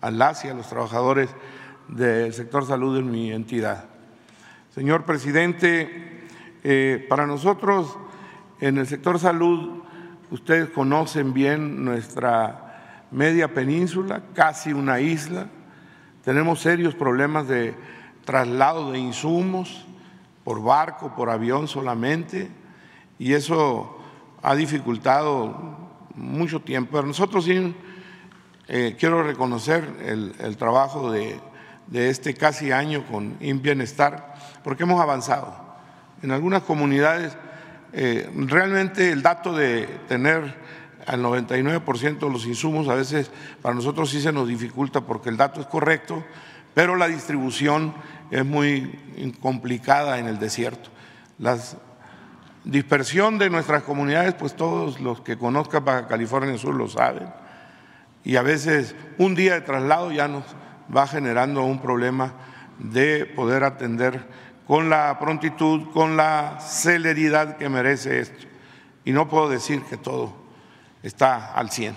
a 0.00 0.10
las 0.10 0.44
y 0.44 0.48
a 0.48 0.54
los 0.54 0.68
trabajadores 0.68 1.28
del 1.88 2.32
sector 2.32 2.66
salud 2.66 2.98
en 2.98 3.10
mi 3.10 3.32
entidad. 3.32 3.86
Señor 4.74 5.04
presidente, 5.04 6.26
eh, 6.62 7.04
para 7.08 7.26
nosotros 7.26 7.98
en 8.60 8.78
el 8.78 8.86
sector 8.86 9.18
salud 9.18 9.77
Ustedes 10.30 10.68
conocen 10.68 11.32
bien 11.32 11.84
nuestra 11.84 13.06
media 13.10 13.54
península, 13.54 14.22
casi 14.34 14.74
una 14.74 15.00
isla. 15.00 15.46
Tenemos 16.22 16.60
serios 16.60 16.94
problemas 16.94 17.48
de 17.48 17.74
traslado 18.26 18.92
de 18.92 18.98
insumos 18.98 19.86
por 20.44 20.62
barco, 20.62 21.14
por 21.16 21.30
avión 21.30 21.66
solamente, 21.66 22.50
y 23.18 23.32
eso 23.32 23.98
ha 24.42 24.54
dificultado 24.54 25.76
mucho 26.14 26.60
tiempo. 26.60 26.90
Pero 26.92 27.06
nosotros 27.06 27.46
sí 27.46 27.74
eh, 28.66 28.96
quiero 28.98 29.22
reconocer 29.22 29.88
el, 30.04 30.56
trabajo 30.58 31.10
de, 31.10 31.40
este 31.90 32.34
casi 32.34 32.70
año 32.70 33.06
con 33.10 33.38
Bienestar, 33.38 34.34
porque 34.62 34.82
hemos 34.82 35.00
avanzado. 35.00 35.56
En 36.22 36.32
algunas 36.32 36.64
comunidades 36.64 37.34
eh, 37.92 38.30
realmente 38.34 39.10
el 39.10 39.22
dato 39.22 39.54
de 39.54 39.86
tener 40.08 40.54
al 41.06 41.22
99% 41.22 42.18
de 42.18 42.30
los 42.30 42.44
insumos 42.44 42.88
a 42.88 42.94
veces 42.94 43.30
para 43.62 43.74
nosotros 43.74 44.10
sí 44.10 44.20
se 44.20 44.32
nos 44.32 44.46
dificulta 44.46 45.00
porque 45.00 45.30
el 45.30 45.38
dato 45.38 45.60
es 45.60 45.66
correcto, 45.66 46.22
pero 46.74 46.96
la 46.96 47.08
distribución 47.08 47.94
es 48.30 48.44
muy 48.44 49.32
complicada 49.40 50.18
en 50.18 50.26
el 50.26 50.38
desierto. 50.38 50.90
La 51.38 51.56
dispersión 52.64 53.38
de 53.38 53.48
nuestras 53.48 53.84
comunidades, 53.84 54.34
pues 54.34 54.54
todos 54.54 55.00
los 55.00 55.22
que 55.22 55.38
conozcan 55.38 55.84
Baja 55.84 56.06
California 56.08 56.58
Sur 56.58 56.74
lo 56.74 56.88
saben, 56.88 57.28
y 58.22 58.36
a 58.36 58.42
veces 58.42 58.94
un 59.16 59.34
día 59.34 59.54
de 59.54 59.62
traslado 59.62 60.12
ya 60.12 60.28
nos 60.28 60.44
va 60.94 61.06
generando 61.06 61.62
un 61.62 61.80
problema 61.80 62.34
de 62.78 63.24
poder 63.24 63.64
atender 63.64 64.26
con 64.68 64.90
la 64.90 65.18
prontitud, 65.18 65.90
con 65.92 66.18
la 66.18 66.60
celeridad 66.60 67.56
que 67.56 67.70
merece 67.70 68.20
esto. 68.20 68.46
Y 69.02 69.12
no 69.12 69.26
puedo 69.26 69.48
decir 69.48 69.82
que 69.84 69.96
todo 69.96 70.34
está 71.02 71.54
al 71.54 71.70
100. 71.70 71.96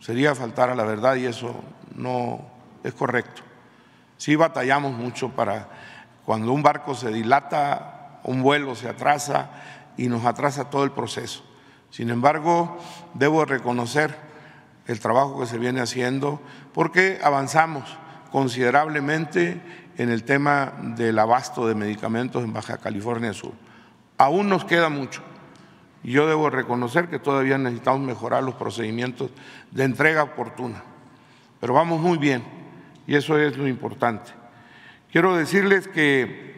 Sería 0.00 0.34
faltar 0.34 0.68
a 0.68 0.74
la 0.74 0.82
verdad 0.82 1.14
y 1.14 1.26
eso 1.26 1.54
no 1.94 2.44
es 2.82 2.92
correcto. 2.92 3.42
Sí 4.16 4.34
batallamos 4.34 4.92
mucho 4.94 5.30
para 5.30 5.68
cuando 6.24 6.52
un 6.52 6.64
barco 6.64 6.96
se 6.96 7.12
dilata, 7.12 8.20
un 8.24 8.42
vuelo 8.42 8.74
se 8.74 8.88
atrasa 8.88 9.50
y 9.96 10.08
nos 10.08 10.24
atrasa 10.24 10.68
todo 10.68 10.82
el 10.82 10.90
proceso. 10.90 11.44
Sin 11.90 12.10
embargo, 12.10 12.78
debo 13.14 13.44
reconocer 13.44 14.18
el 14.88 14.98
trabajo 14.98 15.38
que 15.38 15.46
se 15.46 15.58
viene 15.58 15.80
haciendo 15.80 16.40
porque 16.74 17.20
avanzamos 17.22 17.96
considerablemente 18.32 19.85
en 19.98 20.10
el 20.10 20.24
tema 20.24 20.72
del 20.96 21.18
abasto 21.18 21.66
de 21.66 21.74
medicamentos 21.74 22.44
en 22.44 22.52
Baja 22.52 22.78
California 22.78 23.32
Sur. 23.32 23.52
Aún 24.18 24.48
nos 24.48 24.64
queda 24.64 24.88
mucho. 24.88 25.22
Yo 26.02 26.26
debo 26.28 26.50
reconocer 26.50 27.08
que 27.08 27.18
todavía 27.18 27.58
necesitamos 27.58 28.00
mejorar 28.00 28.42
los 28.42 28.54
procedimientos 28.54 29.30
de 29.70 29.84
entrega 29.84 30.22
oportuna, 30.22 30.82
pero 31.60 31.74
vamos 31.74 32.00
muy 32.00 32.18
bien 32.18 32.42
y 33.06 33.14
eso 33.14 33.38
es 33.38 33.56
lo 33.56 33.66
importante. 33.66 34.30
Quiero 35.10 35.36
decirles 35.36 35.88
que 35.88 36.54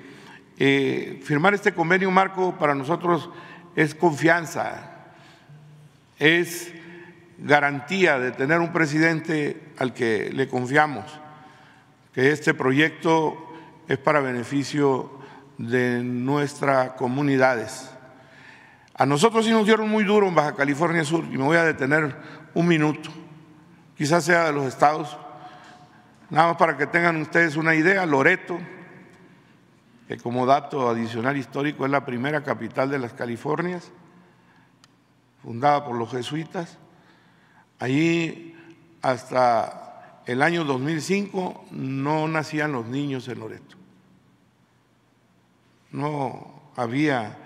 eh, 0.59 1.21
firmar 1.25 1.55
este 1.55 1.73
convenio 1.73 2.11
marco 2.11 2.59
para 2.59 2.75
nosotros 2.75 3.31
es 3.77 3.95
confianza, 3.95 5.07
es 6.19 6.73
garantía 7.39 8.19
de 8.19 8.33
tener 8.33 8.59
un 8.59 8.73
presidente 8.73 9.73
al 9.79 9.95
que 9.95 10.31
le 10.33 10.49
confiamos 10.49 11.05
que 12.19 12.33
este 12.33 12.53
proyecto 12.53 13.39
es 13.87 13.97
para 13.97 14.19
beneficio 14.19 15.21
de 15.57 16.03
nuestras 16.03 16.95
comunidades. 16.95 17.93
A 18.95 19.07
nosotros 19.07 19.45
sí 19.45 19.53
nos 19.53 19.65
dieron 19.65 19.89
muy 19.89 20.03
duro 20.03 20.27
en 20.27 20.35
Baja 20.35 20.57
California 20.57 21.05
Sur 21.05 21.25
y 21.27 21.39
me 21.39 21.45
voy 21.45 21.57
a 21.57 21.63
detener 21.63 22.17
un 22.55 22.67
minuto, 22.67 23.09
quizás 23.97 24.25
sea 24.25 24.47
de 24.47 24.53
los 24.53 24.67
estados, 24.67 25.17
nada 26.29 26.49
más 26.49 26.57
para 26.57 26.77
que 26.77 26.89
tengan 26.89 27.19
ustedes 27.19 27.55
una 27.55 27.77
idea, 27.77 28.05
Loreto, 28.05 28.59
que 30.09 30.17
como 30.17 30.45
dato 30.45 30.89
adicional 30.89 31.37
histórico 31.37 31.85
es 31.85 31.93
la 31.93 32.05
primera 32.05 32.43
capital 32.43 32.91
de 32.91 32.99
las 32.99 33.13
Californias, 33.13 33.93
fundada 35.41 35.85
por 35.85 35.95
los 35.95 36.11
jesuitas, 36.11 36.79
allí 37.79 38.57
hasta 39.03 39.88
el 40.29 40.43
año 40.43 40.63
2005 40.63 41.65
no 41.71 42.29
nacían 42.29 42.73
los 42.73 42.85
niños 42.85 43.27
en 43.29 43.41
Loreto. 43.41 43.77
No 45.91 46.71
había 46.77 47.39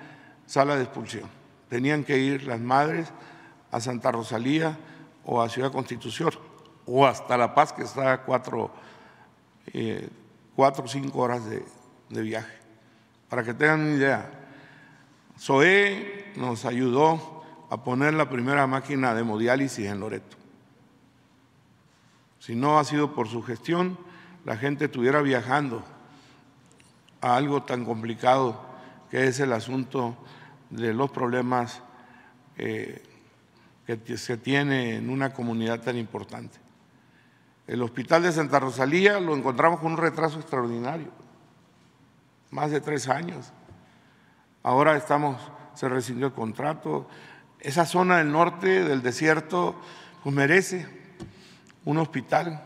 sala 0.47 0.75
de 0.75 0.83
expulsión. 0.83 1.31
Tenían 1.69 2.03
que 2.03 2.19
ir 2.19 2.43
las 2.43 2.59
madres 2.59 3.07
a 3.71 3.79
Santa 3.79 4.11
Rosalía 4.11 4.77
o 5.25 5.41
a 5.41 5.49
Ciudad 5.49 5.71
Constitución 5.71 6.31
o 6.85 7.07
hasta 7.07 7.37
La 7.37 7.55
Paz, 7.55 7.73
que 7.73 7.85
está 7.85 8.15
a 8.15 8.23
cuatro, 8.25 8.73
eh, 9.73 10.09
o 10.57 10.89
cinco 10.89 11.21
horas 11.21 11.49
de, 11.49 11.65
de 12.09 12.21
viaje. 12.21 12.59
Para 13.29 13.45
que 13.45 13.55
tengan 13.55 13.83
una 13.83 13.95
idea, 13.95 14.29
SOE 15.37 16.33
nos 16.35 16.65
ayudó 16.65 17.45
a 17.71 17.85
poner 17.85 18.15
la 18.15 18.29
primera 18.29 18.67
máquina 18.67 19.15
de 19.15 19.21
hemodiálisis 19.21 19.87
en 19.87 20.01
Loreto. 20.01 20.42
Si 22.43 22.57
no 22.57 22.81
ha 22.81 22.83
sido 22.83 23.15
por 23.15 23.29
su 23.29 23.41
gestión, 23.45 23.97
la 24.45 24.57
gente 24.57 24.87
estuviera 24.87 25.23
viajando 25.23 25.85
a 27.21 27.37
algo 27.37 27.63
tan 27.63 27.85
complicado 27.85 28.61
que 29.13 29.29
es 29.29 29.39
el 29.39 29.53
asunto 29.53 30.17
de 30.69 30.93
los 30.93 31.13
problemas 31.13 31.83
eh, 32.59 33.01
que 33.87 34.17
se 34.17 34.39
tiene 34.39 34.97
en 34.97 35.09
una 35.09 35.33
comunidad 35.33 35.83
tan 35.83 35.97
importante. 35.97 36.59
El 37.69 37.81
hospital 37.81 38.25
de 38.25 38.33
Santa 38.33 38.59
Rosalía 38.59 39.21
lo 39.21 39.37
encontramos 39.37 39.79
con 39.79 39.93
un 39.93 39.99
retraso 39.99 40.41
extraordinario, 40.41 41.13
más 42.51 42.73
de 42.73 42.81
tres 42.81 43.09
años. 43.09 43.53
Ahora 44.65 44.97
estamos, 44.97 45.41
se 45.75 45.89
rescindió 45.89 46.27
el 46.27 46.33
contrato. 46.33 47.07
Esa 47.61 47.87
zona 47.87 48.19
del 48.19 48.33
norte 48.33 48.83
del 48.83 49.01
desierto 49.01 49.81
pues 50.25 50.35
merece 50.35 51.02
un 51.85 51.99
hospital 51.99 52.63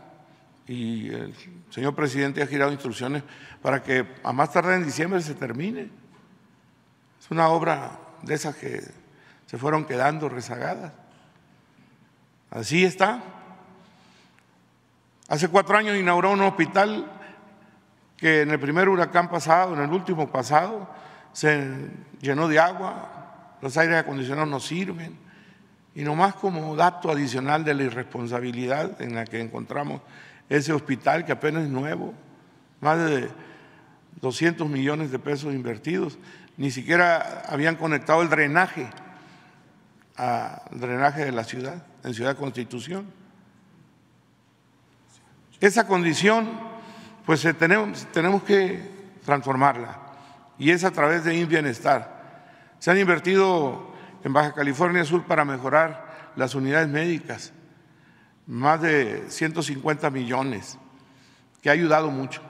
y 0.67 1.09
el 1.09 1.33
señor 1.69 1.95
presidente 1.95 2.41
ha 2.41 2.47
girado 2.47 2.71
instrucciones 2.71 3.23
para 3.61 3.81
que 3.81 4.05
a 4.23 4.33
más 4.33 4.51
tardar 4.51 4.73
en 4.73 4.85
diciembre 4.85 5.21
se 5.21 5.33
termine. 5.33 5.89
Es 7.19 7.31
una 7.31 7.47
obra 7.49 7.91
de 8.21 8.33
esas 8.33 8.55
que 8.55 8.81
se 9.45 9.57
fueron 9.57 9.85
quedando 9.85 10.29
rezagadas. 10.29 10.91
Así 12.49 12.83
está. 12.83 13.23
Hace 15.29 15.47
cuatro 15.49 15.77
años 15.77 15.97
inauguró 15.97 16.31
un 16.31 16.41
hospital 16.41 17.11
que 18.17 18.41
en 18.41 18.51
el 18.51 18.59
primer 18.59 18.89
huracán 18.89 19.29
pasado, 19.29 19.73
en 19.73 19.81
el 19.81 19.91
último 19.91 20.29
pasado, 20.29 20.89
se 21.33 21.89
llenó 22.19 22.47
de 22.47 22.59
agua, 22.59 23.55
los 23.61 23.77
aires 23.77 23.97
acondicionados 23.97 24.49
no 24.49 24.59
sirven. 24.59 25.26
Y 25.97 26.03
nomás 26.03 26.35
como 26.35 26.75
dato 26.75 27.09
adicional 27.09 27.65
de 27.65 27.73
la 27.73 27.81
irresponsabilidad 27.81 29.01
en 29.01 29.15
la 29.15 29.25
que 29.25 29.41
encontramos 29.41 29.99
ese 30.47 30.71
hospital, 30.71 31.25
que 31.25 31.31
apenas 31.31 31.63
es 31.63 31.69
nuevo, 31.69 32.13
más 32.81 32.99
de 32.99 33.27
200 34.21 34.69
millones 34.69 35.09
de 35.09 35.17
pesos 35.17 35.55
invertidos, 35.55 36.19
ni 36.55 36.69
siquiera 36.69 37.41
habían 37.49 37.77
conectado 37.77 38.21
el 38.21 38.29
drenaje 38.29 38.87
al 40.15 40.79
drenaje 40.79 41.25
de 41.25 41.31
la 41.31 41.43
ciudad, 41.43 41.83
en 42.03 42.13
Ciudad 42.13 42.37
Constitución. 42.37 43.07
Esa 45.59 45.87
condición, 45.87 46.47
pues 47.25 47.41
tenemos, 47.57 48.05
tenemos 48.13 48.43
que 48.43 48.87
transformarla 49.25 49.97
y 50.59 50.69
es 50.69 50.83
a 50.83 50.91
través 50.91 51.23
de 51.23 51.43
Bienestar. 51.45 52.21
Se 52.77 52.91
han 52.91 52.99
invertido 52.99 53.86
en 54.27 54.33
Baja 54.33 54.53
California 54.53 55.05
Sur 55.05 55.23
para 55.23 55.45
mejorar 55.45 56.33
las 56.35 56.53
unidades 56.53 56.89
médicas, 56.89 57.53
más 58.45 58.81
de 58.81 59.23
150 59.29 60.09
millones, 60.09 60.77
que 61.61 61.69
ha 61.69 61.73
ayudado 61.73 62.11
mucho. 62.11 62.41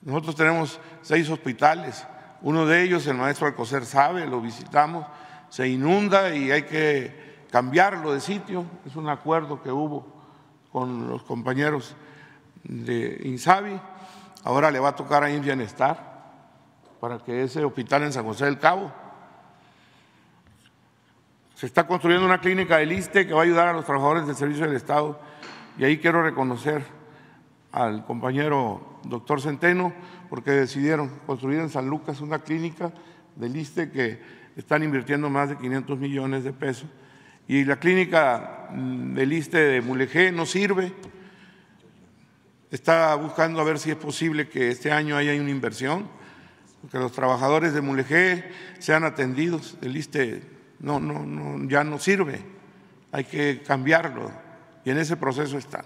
Nosotros 0.00 0.36
tenemos 0.36 0.80
seis 1.02 1.28
hospitales, 1.28 2.06
uno 2.40 2.66
de 2.66 2.82
ellos, 2.82 3.04
el 3.08 3.16
maestro 3.16 3.48
Alcocer 3.48 3.84
sabe, 3.84 4.26
lo 4.26 4.40
visitamos, 4.40 5.04
se 5.48 5.66
inunda 5.66 6.32
y 6.34 6.52
hay 6.52 6.62
que 6.62 7.46
cambiarlo 7.50 8.12
de 8.12 8.20
sitio. 8.20 8.64
Es 8.86 8.94
un 8.94 9.08
acuerdo 9.08 9.60
que 9.60 9.72
hubo 9.72 10.06
con 10.70 11.08
los 11.08 11.24
compañeros 11.24 11.96
de 12.62 13.22
Insabi. 13.24 13.80
Ahora 14.44 14.70
le 14.70 14.78
va 14.78 14.90
a 14.90 14.96
tocar 14.96 15.24
a 15.24 15.28
Bienestar 15.28 16.14
para 17.00 17.18
que 17.18 17.42
ese 17.42 17.64
hospital 17.64 18.04
en 18.04 18.12
San 18.12 18.24
José 18.24 18.44
del 18.44 18.60
Cabo 18.60 19.03
se 21.54 21.66
está 21.66 21.86
construyendo 21.86 22.26
una 22.26 22.40
clínica 22.40 22.78
del 22.78 22.92
ISTE 22.92 23.26
que 23.26 23.32
va 23.32 23.40
a 23.40 23.44
ayudar 23.44 23.68
a 23.68 23.72
los 23.72 23.84
trabajadores 23.84 24.26
del 24.26 24.34
Servicio 24.34 24.66
del 24.66 24.76
Estado 24.76 25.20
y 25.78 25.84
ahí 25.84 25.98
quiero 25.98 26.22
reconocer 26.22 26.84
al 27.70 28.04
compañero 28.04 28.98
doctor 29.04 29.40
Centeno 29.40 29.92
porque 30.28 30.50
decidieron 30.50 31.10
construir 31.26 31.60
en 31.60 31.70
San 31.70 31.88
Lucas 31.88 32.20
una 32.20 32.40
clínica 32.40 32.92
del 33.36 33.56
ISTE 33.56 33.90
que 33.90 34.20
están 34.56 34.82
invirtiendo 34.82 35.30
más 35.30 35.48
de 35.48 35.56
500 35.56 35.98
millones 35.98 36.44
de 36.44 36.52
pesos 36.52 36.88
y 37.46 37.64
la 37.64 37.76
clínica 37.76 38.68
mm, 38.70 39.14
del 39.14 39.32
ISTE 39.32 39.58
de 39.58 39.80
Mulegé 39.80 40.32
no 40.32 40.46
sirve. 40.46 40.92
Está 42.70 43.14
buscando 43.14 43.60
a 43.60 43.64
ver 43.64 43.78
si 43.78 43.90
es 43.90 43.96
posible 43.96 44.48
que 44.48 44.70
este 44.70 44.90
año 44.90 45.16
haya 45.16 45.32
una 45.40 45.50
inversión, 45.50 46.08
que 46.90 46.98
los 46.98 47.12
trabajadores 47.12 47.72
de 47.74 47.80
Mulegé 47.80 48.50
sean 48.80 49.04
atendidos. 49.04 49.76
El 49.82 49.96
ISTE 49.96 50.53
no, 50.84 51.00
no, 51.00 51.24
no, 51.24 51.68
ya 51.68 51.82
no 51.82 51.98
sirve, 51.98 52.44
hay 53.10 53.24
que 53.24 53.62
cambiarlo 53.66 54.30
y 54.84 54.90
en 54.90 54.98
ese 54.98 55.16
proceso 55.16 55.56
está. 55.56 55.84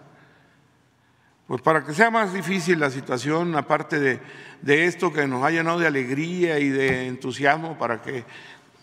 Pues 1.46 1.62
para 1.62 1.84
que 1.84 1.94
sea 1.94 2.11
más 2.11 2.34
difícil 2.34 2.78
la 2.80 2.90
situación, 2.90 3.55
aparte 3.57 3.99
de, 3.99 4.20
de 4.61 4.84
esto 4.84 5.12
que 5.12 5.26
nos 5.26 5.42
ha 5.44 5.51
llenado 5.51 5.78
de 5.78 5.86
alegría 5.86 6.59
y 6.59 6.68
de 6.68 7.07
entusiasmo 7.07 7.78
para 7.78 8.03
que 8.03 8.24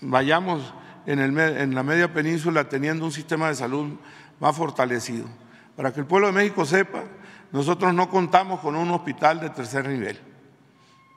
vayamos 0.01 0.73
en, 1.05 1.19
el, 1.19 1.37
en 1.37 1.75
la 1.75 1.83
media 1.83 2.11
península 2.11 2.67
teniendo 2.67 3.05
un 3.05 3.11
sistema 3.11 3.49
de 3.49 3.55
salud 3.55 3.93
más 4.39 4.55
fortalecido. 4.55 5.27
Para 5.75 5.93
que 5.93 5.99
el 5.99 6.05
pueblo 6.05 6.27
de 6.27 6.33
México 6.33 6.65
sepa, 6.65 7.03
nosotros 7.51 7.93
no 7.93 8.09
contamos 8.09 8.61
con 8.61 8.75
un 8.75 8.89
hospital 8.91 9.41
de 9.41 9.49
tercer 9.49 9.87
nivel. 9.87 10.17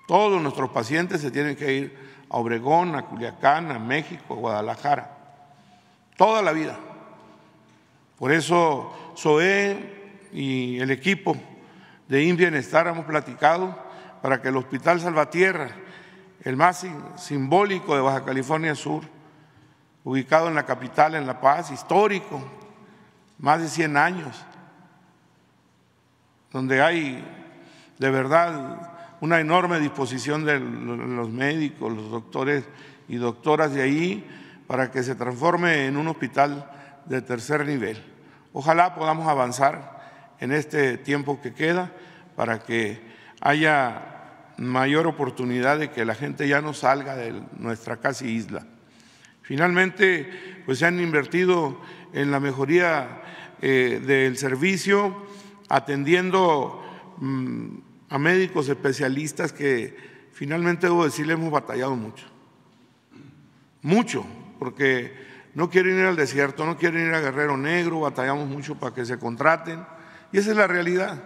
Todos 0.07 0.43
nuestros 0.43 0.71
pacientes 0.71 1.21
se 1.21 1.31
tienen 1.31 1.57
que 1.57 1.73
ir 1.73 2.09
a 2.31 2.37
Obregón, 2.37 2.95
a 2.95 3.03
Culiacán, 3.03 3.71
a 3.71 3.79
México, 3.79 4.35
a 4.35 4.37
Guadalajara, 4.37 5.11
toda 6.17 6.43
la 6.43 6.53
vida. 6.53 6.79
Por 8.19 8.33
eso 8.33 9.13
SOE 9.15 10.27
y 10.33 10.79
el 10.81 10.91
equipo 10.91 11.37
de 12.09 12.25
Inbienestar 12.25 12.87
hemos 12.87 13.05
platicado 13.05 13.77
para 14.23 14.43
que 14.43 14.49
el 14.49 14.57
Hospital 14.57 15.01
Salvatierra, 15.01 15.71
el 16.43 16.57
más 16.57 16.87
simbólico 17.17 17.95
de 17.95 18.01
Baja 18.01 18.25
California 18.25 18.75
Sur, 18.75 19.05
ubicado 20.05 20.49
en 20.49 20.55
la 20.55 20.67
capital, 20.67 21.15
en 21.15 21.27
La 21.27 21.41
Paz, 21.41 21.71
histórico, 21.71 22.43
más 23.39 23.61
de 23.61 23.69
100 23.69 23.97
años, 23.97 24.45
donde 26.53 26.83
hay 26.83 27.25
de 27.99 28.11
verdad 28.11 28.98
una 29.21 29.41
enorme 29.41 29.81
disposición 29.81 30.45
de 30.45 30.61
los 30.61 31.31
médicos, 31.31 31.93
los 31.93 32.11
doctores 32.11 32.65
y 33.09 33.17
doctoras 33.17 33.75
de 33.75 33.83
ahí 33.83 34.27
para 34.67 34.91
que 34.91 35.03
se 35.03 35.15
transforme 35.15 35.87
en 35.87 35.97
un 35.97 36.09
hospital 36.09 36.71
de 37.07 37.23
tercer 37.23 37.67
nivel. 37.67 38.03
Ojalá 38.53 38.95
podamos 38.95 39.27
avanzar 39.29 40.37
en 40.41 40.53
este 40.53 40.99
tiempo 40.99 41.41
que 41.41 41.55
queda 41.55 41.91
para 42.37 42.61
que 42.61 43.01
haya 43.41 44.19
mayor 44.59 45.07
oportunidad 45.07 45.79
de 45.79 45.91
que 45.91 46.05
la 46.05 46.15
gente 46.15 46.47
ya 46.49 46.61
no 46.61 46.75
salga 46.75 47.17
de 47.17 47.43
nuestra 47.59 47.99
casi 47.99 48.29
isla. 48.29 48.67
Finalmente, 49.43 50.63
pues 50.67 50.79
se 50.79 50.87
han 50.87 51.01
invertido 51.01 51.81
en 52.13 52.31
la 52.31 52.41
mejoría 52.41 53.23
eh, 53.63 54.03
del 54.05 54.37
servicio, 54.37 55.27
atendiendo 55.69 56.83
mm, 57.19 57.69
a 58.09 58.19
médicos 58.19 58.69
especialistas 58.69 59.53
que 59.53 59.97
finalmente 60.33 60.87
debo 60.87 61.05
decirle 61.05 61.35
hemos 61.35 61.51
batallado 61.51 61.95
mucho. 61.97 62.27
Mucho, 63.83 64.25
porque 64.59 65.13
no 65.55 65.71
quieren 65.71 65.99
ir 65.99 66.05
al 66.05 66.17
desierto, 66.17 66.65
no 66.65 66.77
quieren 66.77 67.07
ir 67.07 67.15
a 67.15 67.21
Guerrero 67.21 67.57
Negro, 67.57 68.01
batallamos 68.01 68.49
mucho 68.49 68.77
para 68.77 68.95
que 68.95 69.05
se 69.05 69.19
contraten. 69.19 69.85
Y 70.33 70.39
esa 70.39 70.51
es 70.51 70.57
la 70.57 70.67
realidad. 70.67 71.23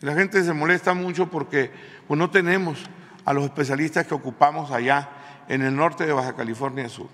La 0.00 0.14
gente 0.14 0.42
se 0.44 0.52
molesta 0.52 0.94
mucho 0.94 1.30
porque 1.30 1.70
pues, 2.06 2.18
no 2.18 2.30
tenemos 2.30 2.84
a 3.24 3.32
los 3.32 3.44
especialistas 3.44 4.06
que 4.06 4.14
ocupamos 4.14 4.70
allá 4.70 5.08
en 5.48 5.62
el 5.62 5.74
norte 5.74 6.06
de 6.06 6.12
Baja 6.12 6.34
California 6.34 6.88
Sur. 6.88 7.08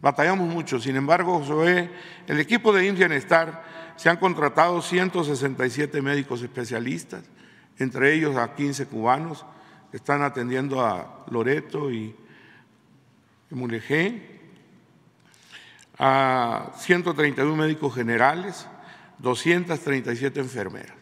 Batallamos 0.00 0.48
mucho, 0.48 0.78
sin 0.78 0.96
embargo, 0.96 1.42
el 2.26 2.40
equipo 2.40 2.72
de 2.72 2.90
Bienestar 2.90 3.64
se 3.96 4.10
han 4.10 4.18
contratado 4.18 4.82
167 4.82 6.02
médicos 6.02 6.42
especialistas, 6.42 7.24
entre 7.78 8.14
ellos 8.14 8.36
a 8.36 8.54
15 8.54 8.86
cubanos 8.86 9.44
que 9.90 9.96
están 9.96 10.22
atendiendo 10.22 10.84
a 10.84 11.24
Loreto 11.30 11.90
y, 11.90 12.14
Mulegé, 13.50 14.40
a 15.98 16.72
131 16.76 17.54
médicos 17.56 17.94
generales, 17.94 18.66
237 19.18 20.40
enfermeras. 20.40 20.96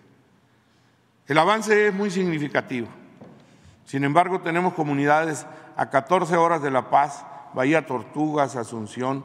El 1.26 1.38
avance 1.38 1.88
es 1.88 1.94
muy 1.94 2.10
significativo. 2.10 2.86
Sin 3.86 4.04
embargo, 4.04 4.40
tenemos 4.40 4.74
comunidades 4.74 5.46
a 5.76 5.88
14 5.88 6.36
horas 6.36 6.62
de 6.62 6.70
La 6.70 6.90
Paz, 6.90 7.24
Bahía 7.54 7.86
Tortugas, 7.86 8.56
Asunción, 8.56 9.24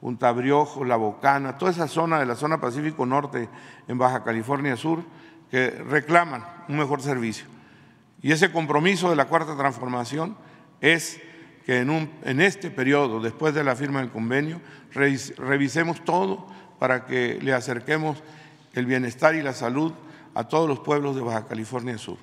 Punta 0.00 0.32
Briojo, 0.32 0.84
La 0.84 0.96
Bocana, 0.96 1.58
toda 1.58 1.72
esa 1.72 1.88
zona 1.88 2.18
de 2.18 2.26
la 2.26 2.36
zona 2.36 2.60
Pacífico 2.60 3.04
Norte 3.04 3.48
en 3.86 3.98
Baja 3.98 4.24
California 4.24 4.76
Sur, 4.76 5.02
que 5.50 5.70
reclaman 5.70 6.44
un 6.68 6.76
mejor 6.76 7.02
servicio. 7.02 7.46
Y 8.22 8.32
ese 8.32 8.50
compromiso 8.50 9.10
de 9.10 9.16
la 9.16 9.26
Cuarta 9.26 9.56
Transformación 9.56 10.36
es 10.80 11.20
que 11.64 11.80
en, 11.80 12.10
en 12.24 12.40
este 12.40 12.70
periodo, 12.70 13.20
después 13.20 13.54
de 13.54 13.64
la 13.64 13.76
firma 13.76 14.00
del 14.00 14.10
convenio, 14.10 14.60
revisemos 14.92 16.04
todo 16.04 16.46
para 16.78 17.06
que 17.06 17.38
le 17.40 17.52
acerquemos 17.52 18.22
el 18.74 18.86
bienestar 18.86 19.34
y 19.34 19.42
la 19.42 19.52
salud 19.52 19.92
a 20.34 20.44
todos 20.44 20.68
los 20.68 20.80
pueblos 20.80 21.16
de 21.16 21.22
Baja 21.22 21.46
California 21.46 21.98
Sur. 21.98 22.18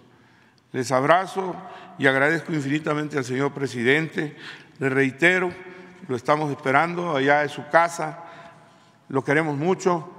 Les 0.71 0.91
abrazo 0.91 1.55
y 1.97 2.07
agradezco 2.07 2.53
infinitamente 2.53 3.17
al 3.17 3.23
señor 3.23 3.53
presidente. 3.53 4.35
Le 4.79 4.89
reitero, 4.89 5.51
lo 6.07 6.15
estamos 6.15 6.51
esperando 6.51 7.15
allá 7.15 7.43
en 7.43 7.49
su 7.49 7.67
casa, 7.69 8.23
lo 9.07 9.23
queremos 9.23 9.57
mucho 9.57 10.09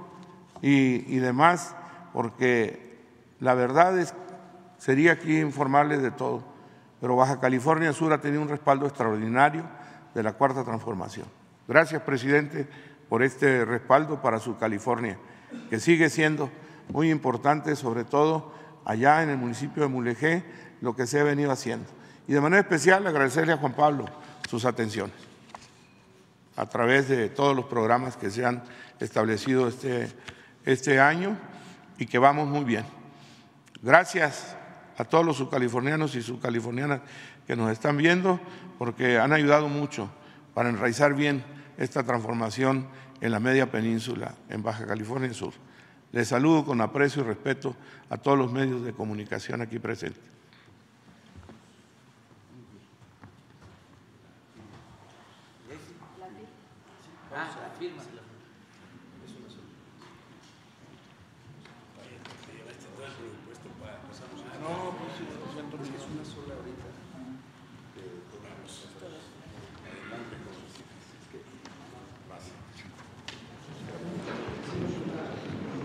y, 0.61 1.15
y 1.15 1.19
demás, 1.19 1.75
porque 2.13 2.86
la 3.39 3.53
verdad 3.53 3.97
es, 3.99 4.13
sería 4.77 5.13
aquí 5.13 5.39
informarles 5.39 6.01
de 6.01 6.11
todo, 6.11 6.43
pero 6.99 7.15
Baja 7.15 7.39
California 7.39 7.93
Sur 7.93 8.13
ha 8.13 8.21
tenido 8.21 8.41
un 8.41 8.49
respaldo 8.49 8.85
extraordinario 8.87 9.63
de 10.13 10.23
la 10.23 10.33
Cuarta 10.33 10.63
Transformación. 10.63 11.27
Gracias, 11.67 12.01
presidente, 12.01 12.67
por 13.09 13.23
este 13.23 13.65
respaldo 13.65 14.21
para 14.21 14.39
su 14.39 14.57
California, 14.57 15.17
que 15.69 15.79
sigue 15.79 16.09
siendo 16.09 16.49
muy 16.89 17.11
importante, 17.11 17.75
sobre 17.75 18.03
todo 18.03 18.53
allá 18.85 19.21
en 19.23 19.29
el 19.29 19.37
municipio 19.37 19.83
de 19.83 19.89
Mulegé, 19.89 20.43
lo 20.81 20.95
que 20.95 21.07
se 21.07 21.19
ha 21.19 21.23
venido 21.23 21.51
haciendo. 21.51 21.87
Y 22.27 22.33
de 22.33 22.41
manera 22.41 22.61
especial 22.61 23.05
agradecerle 23.05 23.53
a 23.53 23.57
Juan 23.57 23.73
Pablo 23.73 24.05
sus 24.49 24.65
atenciones 24.65 25.27
a 26.57 26.65
través 26.65 27.07
de 27.07 27.29
todos 27.29 27.55
los 27.55 27.65
programas 27.65 28.17
que 28.17 28.31
se 28.31 28.43
han 28.43 28.63
establecido 28.99 29.67
este, 29.67 30.09
este 30.65 30.99
año 30.99 31.37
y 31.99 32.07
que 32.07 32.17
vamos 32.17 32.47
muy 32.47 32.63
bien. 32.63 32.83
Gracias 33.81 34.55
a 34.97 35.05
todos 35.05 35.25
los 35.25 35.37
subcalifornianos 35.37 36.15
y 36.15 36.21
subcalifornianas 36.21 37.01
que 37.45 37.55
nos 37.55 37.71
están 37.71 37.97
viendo, 37.97 38.39
porque 38.77 39.19
han 39.19 39.33
ayudado 39.33 39.69
mucho 39.69 40.09
para 40.53 40.69
enraizar 40.69 41.13
bien 41.13 41.43
esta 41.77 42.03
transformación 42.03 42.87
en 43.21 43.31
la 43.31 43.39
media 43.39 43.71
península, 43.71 44.35
en 44.49 44.63
Baja 44.63 44.85
California 44.85 45.33
Sur. 45.33 45.53
Les 46.11 46.27
saludo 46.27 46.65
con 46.65 46.81
aprecio 46.81 47.21
y 47.21 47.25
respeto 47.25 47.75
a 48.09 48.17
todos 48.17 48.37
los 48.37 48.51
medios 48.51 48.83
de 48.83 48.93
comunicación 48.93 49.61
aquí 49.61 49.77
presentes. 49.77 50.36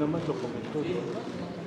nada 0.03 0.19
más 0.19 0.27
lo 0.27 0.35
comentó. 0.35 1.62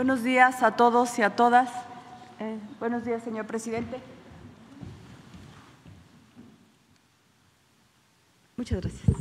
Buenos 0.00 0.22
días 0.22 0.62
a 0.62 0.76
todos 0.76 1.18
y 1.18 1.22
a 1.22 1.36
todas. 1.36 1.68
Eh, 2.38 2.58
buenos 2.78 3.04
días, 3.04 3.22
señor 3.22 3.44
presidente. 3.44 3.98
Muchas 8.56 8.80
gracias. 8.80 9.14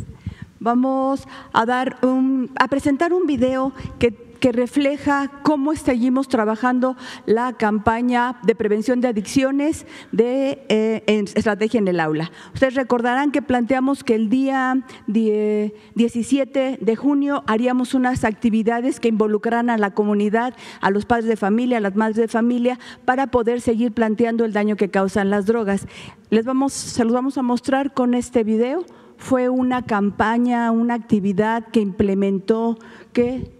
Vamos 0.58 1.28
a 1.52 1.66
dar 1.66 1.98
un, 2.02 2.50
a 2.58 2.70
presentar 2.70 3.12
un 3.12 3.28
video 3.28 3.74
que 4.00 4.29
que 4.40 4.52
refleja 4.52 5.32
cómo 5.44 5.76
seguimos 5.76 6.28
trabajando 6.28 6.96
la 7.26 7.54
campaña 7.54 8.40
de 8.44 8.56
prevención 8.56 9.02
de 9.02 9.10
adicciones 9.10 9.86
de 10.12 10.66
eh, 10.70 11.04
estrategia 11.36 11.80
en 11.80 11.88
el 11.88 12.00
aula. 12.00 12.32
Ustedes 12.54 12.76
recordarán 12.76 13.32
que 13.32 13.42
planteamos 13.42 14.04
que 14.04 14.16
el 14.16 14.30
día 14.30 14.84
17 15.08 16.80
de 16.82 16.96
junio 16.96 17.44
haríamos 17.48 17.94
unas 17.94 18.24
actividades 18.24 19.00
que 19.00 19.10
involucraran 19.10 19.70
a 19.70 19.78
la 19.78 19.92
comunidad, 19.92 20.56
a 20.82 20.90
los 20.90 21.06
padres 21.06 21.26
de 21.26 21.36
familia, 21.36 21.78
a 21.78 21.82
las 21.82 21.96
madres 21.96 22.18
de 22.18 22.28
familia, 22.28 22.80
para 23.06 23.28
poder 23.28 23.62
seguir 23.62 23.92
planteando 23.92 24.46
el 24.46 24.54
daño 24.54 24.76
que 24.76 24.90
causan 24.90 25.30
las 25.30 25.46
drogas. 25.46 25.88
Les 26.30 26.46
vamos, 26.46 26.74
se 26.74 27.04
los 27.04 27.14
vamos 27.14 27.38
a 27.38 27.42
mostrar 27.42 27.94
con 27.94 28.14
este 28.14 28.44
video. 28.44 28.86
Fue 29.18 29.50
una 29.50 29.86
campaña, 29.86 30.72
una 30.72 30.94
actividad 30.94 31.68
que 31.68 31.82
implementó, 31.82 32.78
que 33.12 33.59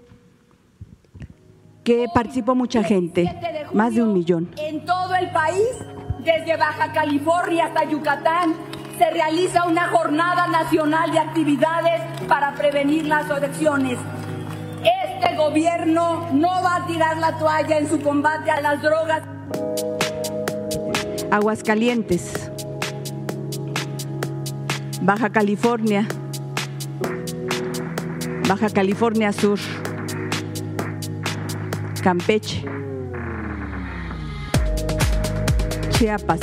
que 1.89 2.07
participó 2.13 2.53
mucha 2.53 2.83
gente, 2.83 3.35
más 3.73 3.95
de 3.95 4.03
un 4.03 4.13
millón. 4.13 4.51
En 4.57 4.85
todo 4.85 5.15
el 5.15 5.31
país, 5.31 5.65
desde 6.19 6.55
Baja 6.55 6.93
California 6.93 7.65
hasta 7.65 7.83
Yucatán, 7.85 8.53
se 8.99 9.09
realiza 9.09 9.65
una 9.65 9.87
jornada 9.87 10.45
nacional 10.45 11.11
de 11.11 11.17
actividades 11.17 11.99
para 12.27 12.53
prevenir 12.53 13.07
las 13.07 13.27
adicciones. 13.31 13.97
Este 15.03 15.35
gobierno 15.35 16.27
no 16.31 16.61
va 16.61 16.75
a 16.75 16.85
tirar 16.85 17.17
la 17.17 17.35
toalla 17.39 17.79
en 17.79 17.89
su 17.89 17.99
combate 18.01 18.51
a 18.51 18.61
las 18.61 18.83
drogas. 18.83 19.23
Aguascalientes, 21.31 22.51
Baja 25.01 25.31
California, 25.31 26.07
Baja 28.47 28.69
California 28.69 29.33
Sur. 29.33 29.57
Campeche, 32.01 32.63
Chiapas, 35.91 36.39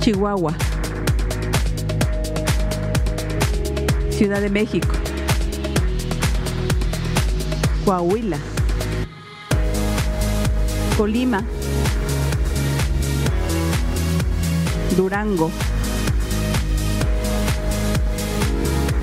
Chihuahua, 0.00 0.52
Ciudad 4.10 4.42
de 4.42 4.50
México, 4.50 4.88
Coahuila, 7.84 8.38
Colima, 10.98 11.42
Durango, 14.96 15.50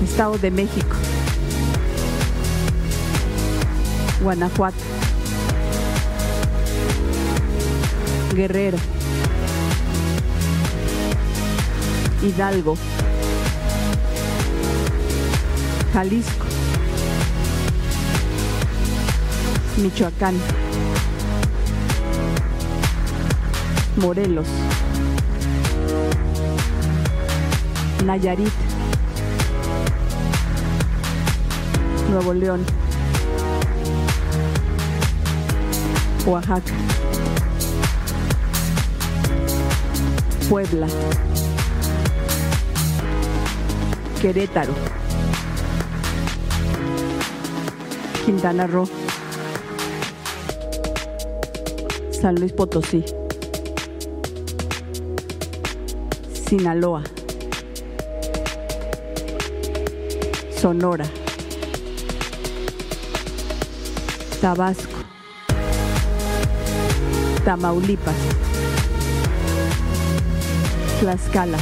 Estado 0.04 0.38
de 0.38 0.50
México. 0.52 1.13
Guanajuato, 4.24 4.78
Guerrero, 8.34 8.78
Hidalgo, 12.22 12.78
Jalisco, 15.92 16.46
Michoacán, 19.82 20.36
Morelos, 23.96 24.46
Nayarit, 28.06 28.48
Nuevo 32.10 32.32
León. 32.32 32.83
Oaxaca, 36.26 36.72
Puebla, 40.48 40.86
Querétaro, 44.22 44.72
Quintana 48.24 48.66
Roo, 48.66 48.88
San 52.10 52.36
Luis 52.36 52.52
Potosí, 52.52 53.04
Sinaloa, 56.48 57.02
Sonora, 60.56 61.04
Tabasco, 64.40 64.93
Tamaulipas, 67.44 68.14
Tlaxcala, 70.98 71.58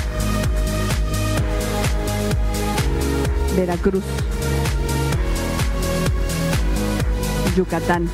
Veracruz, 3.56 4.04
Yucatán, 7.56 8.08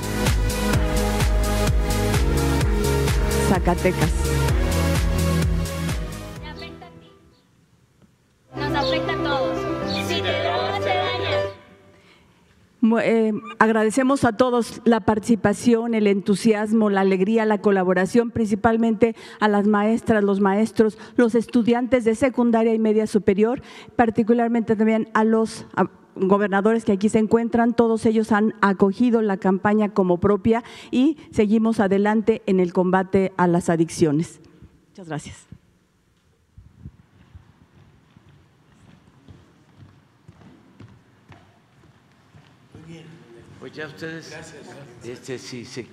Zacatecas. 3.50 4.47
Agradecemos 13.58 14.24
a 14.24 14.32
todos 14.32 14.80
la 14.84 15.00
participación, 15.00 15.94
el 15.94 16.06
entusiasmo, 16.06 16.90
la 16.90 17.00
alegría, 17.00 17.44
la 17.44 17.58
colaboración, 17.58 18.30
principalmente 18.30 19.16
a 19.40 19.48
las 19.48 19.66
maestras, 19.66 20.24
los 20.24 20.40
maestros, 20.40 20.98
los 21.16 21.34
estudiantes 21.34 22.04
de 22.04 22.14
secundaria 22.14 22.74
y 22.74 22.78
media 22.78 23.06
superior, 23.06 23.62
particularmente 23.96 24.76
también 24.76 25.08
a 25.14 25.24
los 25.24 25.66
gobernadores 26.14 26.84
que 26.84 26.92
aquí 26.92 27.08
se 27.08 27.18
encuentran, 27.18 27.74
todos 27.74 28.04
ellos 28.06 28.32
han 28.32 28.54
acogido 28.60 29.22
la 29.22 29.36
campaña 29.36 29.90
como 29.90 30.18
propia 30.18 30.64
y 30.90 31.16
seguimos 31.30 31.80
adelante 31.80 32.42
en 32.46 32.60
el 32.60 32.72
combate 32.72 33.32
a 33.36 33.46
las 33.46 33.68
adicciones. 33.68 34.40
Muchas 34.90 35.08
gracias. 35.08 35.47
Pues 43.68 43.76
ya 43.76 43.86
ustedes, 43.86 44.34
este, 45.04 45.38
si 45.38 45.62
se 45.66 45.86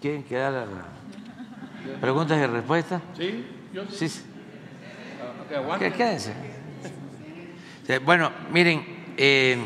quieren 0.00 0.24
quedar 0.24 0.54
a 0.54 0.64
la 0.64 1.98
preguntas 2.00 2.38
y 2.38 2.46
respuestas. 2.46 3.02
Sí, 3.14 3.44
yo 3.70 3.84
sí. 3.86 4.08
sí. 4.08 4.22
Okay, 5.74 5.90
Quédense. 5.90 6.32
Bueno, 8.02 8.32
miren, 8.50 9.12
eh, 9.18 9.58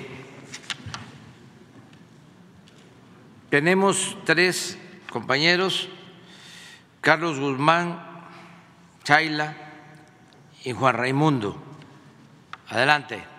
tenemos 3.49 4.17
tres 4.25 4.77
compañeros, 5.13 5.89
Carlos 7.01 7.39
Guzmán, 7.39 8.27
Chaila 9.05 9.55
y 10.65 10.73
Juan 10.73 10.97
Raimundo. 10.97 11.57
Adelante. 12.71 13.36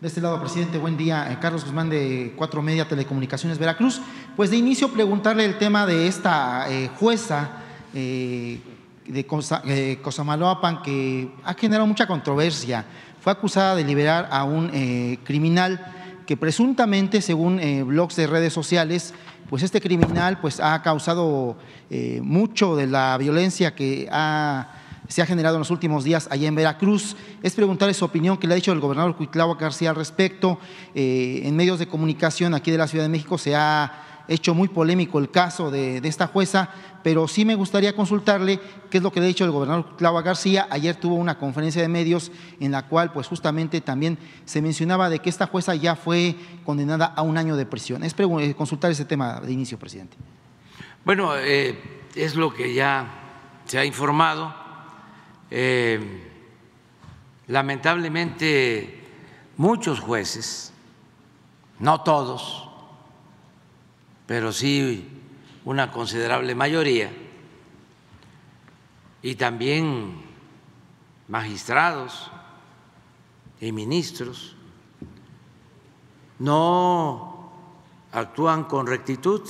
De 0.00 0.06
este 0.06 0.20
lado, 0.20 0.38
presidente, 0.38 0.78
buen 0.78 0.96
día. 0.96 1.26
Eh, 1.28 1.38
Carlos 1.40 1.64
Guzmán 1.64 1.90
de 1.90 2.32
Cuatro 2.36 2.62
Media 2.62 2.86
Telecomunicaciones 2.86 3.58
Veracruz. 3.58 4.00
Pues 4.36 4.48
de 4.48 4.56
inicio 4.56 4.92
preguntarle 4.92 5.44
el 5.44 5.58
tema 5.58 5.86
de 5.86 6.06
esta 6.06 6.70
eh, 6.70 6.88
jueza 7.00 7.50
eh, 7.92 8.60
de 9.08 9.98
Cosamaloapan 10.00 10.82
que 10.82 11.32
ha 11.42 11.52
generado 11.54 11.84
mucha 11.84 12.06
controversia. 12.06 12.84
Fue 13.20 13.32
acusada 13.32 13.74
de 13.74 13.82
liberar 13.82 14.28
a 14.30 14.44
un 14.44 14.68
criminal 15.24 15.84
que 16.24 16.36
presuntamente, 16.36 17.20
según 17.20 17.60
blogs 17.84 18.14
de 18.14 18.28
redes 18.28 18.52
sociales, 18.52 19.14
pues 19.50 19.64
este 19.64 19.80
criminal 19.80 20.38
pues 20.40 20.60
ha 20.60 20.80
causado 20.82 21.56
mucho 22.22 22.76
de 22.76 22.86
la 22.86 23.16
violencia 23.18 23.74
que 23.74 24.08
ha 24.12 24.77
se 25.08 25.22
ha 25.22 25.26
generado 25.26 25.56
en 25.56 25.60
los 25.60 25.70
últimos 25.70 26.04
días 26.04 26.28
allá 26.30 26.46
en 26.46 26.54
Veracruz. 26.54 27.16
Es 27.42 27.54
preguntarle 27.54 27.94
su 27.94 28.04
opinión 28.04 28.36
que 28.36 28.46
le 28.46 28.54
ha 28.54 28.56
dicho 28.56 28.72
el 28.72 28.80
gobernador 28.80 29.16
Cuitlava 29.16 29.56
García 29.56 29.90
al 29.90 29.96
respecto. 29.96 30.58
Eh, 30.94 31.40
en 31.44 31.56
medios 31.56 31.78
de 31.78 31.88
comunicación 31.88 32.54
aquí 32.54 32.70
de 32.70 32.78
la 32.78 32.86
Ciudad 32.86 33.04
de 33.04 33.08
México 33.08 33.38
se 33.38 33.56
ha 33.56 34.04
hecho 34.28 34.54
muy 34.54 34.68
polémico 34.68 35.18
el 35.18 35.30
caso 35.30 35.70
de, 35.70 35.98
esta 36.04 36.26
jueza, 36.26 36.68
pero 37.02 37.26
sí 37.26 37.46
me 37.46 37.54
gustaría 37.54 37.96
consultarle 37.96 38.60
qué 38.90 38.98
es 38.98 39.02
lo 39.02 39.10
que 39.10 39.20
le 39.20 39.26
ha 39.26 39.28
dicho 39.28 39.44
el 39.44 39.50
gobernador 39.50 39.96
Claudia 39.96 40.20
García. 40.20 40.68
Ayer 40.70 40.94
tuvo 40.96 41.14
una 41.14 41.38
conferencia 41.38 41.80
de 41.80 41.88
medios 41.88 42.30
en 42.60 42.72
la 42.72 42.86
cual 42.86 43.10
pues 43.10 43.26
justamente 43.26 43.80
también 43.80 44.18
se 44.44 44.60
mencionaba 44.60 45.08
de 45.08 45.20
que 45.20 45.30
esta 45.30 45.46
jueza 45.46 45.74
ya 45.74 45.96
fue 45.96 46.36
condenada 46.64 47.06
a 47.06 47.22
un 47.22 47.38
año 47.38 47.56
de 47.56 47.64
prisión. 47.64 48.04
Es 48.04 48.14
eh, 48.18 48.54
consultar 48.54 48.90
ese 48.90 49.06
tema 49.06 49.40
de 49.40 49.50
inicio, 49.50 49.78
presidente. 49.78 50.16
Bueno, 51.04 51.36
eh, 51.38 51.78
es 52.14 52.34
lo 52.34 52.52
que 52.52 52.74
ya 52.74 53.62
se 53.64 53.78
ha 53.78 53.84
informado. 53.86 54.67
Eh, 55.50 56.00
lamentablemente, 57.46 59.04
muchos 59.56 60.00
jueces, 60.00 60.72
no 61.78 62.02
todos, 62.02 62.68
pero 64.26 64.52
sí 64.52 65.08
una 65.64 65.90
considerable 65.90 66.54
mayoría, 66.54 67.10
y 69.22 69.34
también 69.34 70.22
magistrados 71.28 72.30
y 73.60 73.72
ministros, 73.72 74.56
no 76.38 77.50
actúan 78.12 78.64
con 78.64 78.86
rectitud 78.86 79.42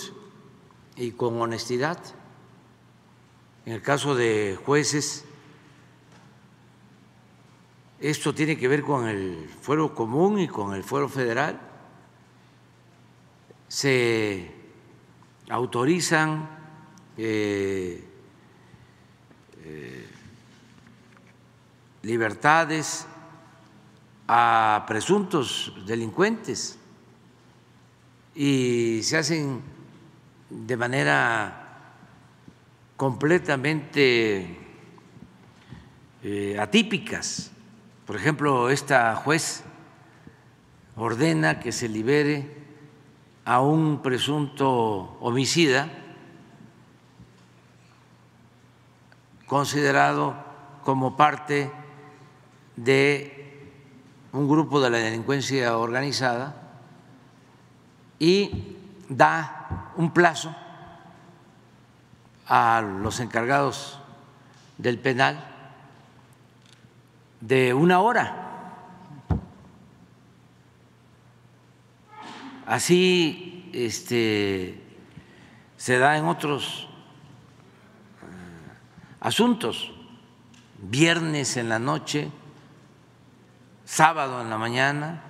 y 0.96 1.12
con 1.12 1.40
honestidad. 1.40 1.98
En 3.66 3.74
el 3.74 3.82
caso 3.82 4.14
de 4.14 4.58
jueces, 4.64 5.24
esto 8.00 8.32
tiene 8.34 8.56
que 8.56 8.68
ver 8.68 8.82
con 8.82 9.08
el 9.08 9.48
fuero 9.60 9.94
común 9.94 10.38
y 10.38 10.48
con 10.48 10.74
el 10.74 10.84
fuero 10.84 11.08
federal. 11.08 11.60
Se 13.66 14.50
autorizan 15.50 16.48
eh, 17.16 18.04
eh, 19.64 20.06
libertades 22.02 23.06
a 24.28 24.84
presuntos 24.86 25.74
delincuentes 25.84 26.78
y 28.34 29.00
se 29.02 29.16
hacen 29.16 29.60
de 30.50 30.76
manera 30.76 31.68
completamente 32.96 34.56
eh, 36.22 36.56
atípicas. 36.58 37.50
Por 38.08 38.16
ejemplo, 38.16 38.70
esta 38.70 39.14
juez 39.16 39.62
ordena 40.96 41.60
que 41.60 41.72
se 41.72 41.90
libere 41.90 42.56
a 43.44 43.60
un 43.60 44.00
presunto 44.00 45.18
homicida 45.20 45.90
considerado 49.46 50.34
como 50.84 51.18
parte 51.18 51.70
de 52.76 53.76
un 54.32 54.48
grupo 54.48 54.80
de 54.80 54.88
la 54.88 54.96
delincuencia 54.96 55.76
organizada 55.76 56.62
y 58.18 58.74
da 59.10 59.92
un 59.96 60.14
plazo 60.14 60.56
a 62.46 62.80
los 62.80 63.20
encargados 63.20 64.00
del 64.78 64.98
penal 64.98 65.47
de 67.40 67.74
una 67.74 68.00
hora. 68.00 68.44
Así 72.66 73.70
este, 73.72 74.82
se 75.76 75.98
da 75.98 76.18
en 76.18 76.26
otros 76.26 76.88
eh, 78.22 78.26
asuntos, 79.20 79.92
viernes 80.78 81.56
en 81.56 81.68
la 81.68 81.78
noche, 81.78 82.30
sábado 83.84 84.42
en 84.42 84.50
la 84.50 84.58
mañana, 84.58 85.22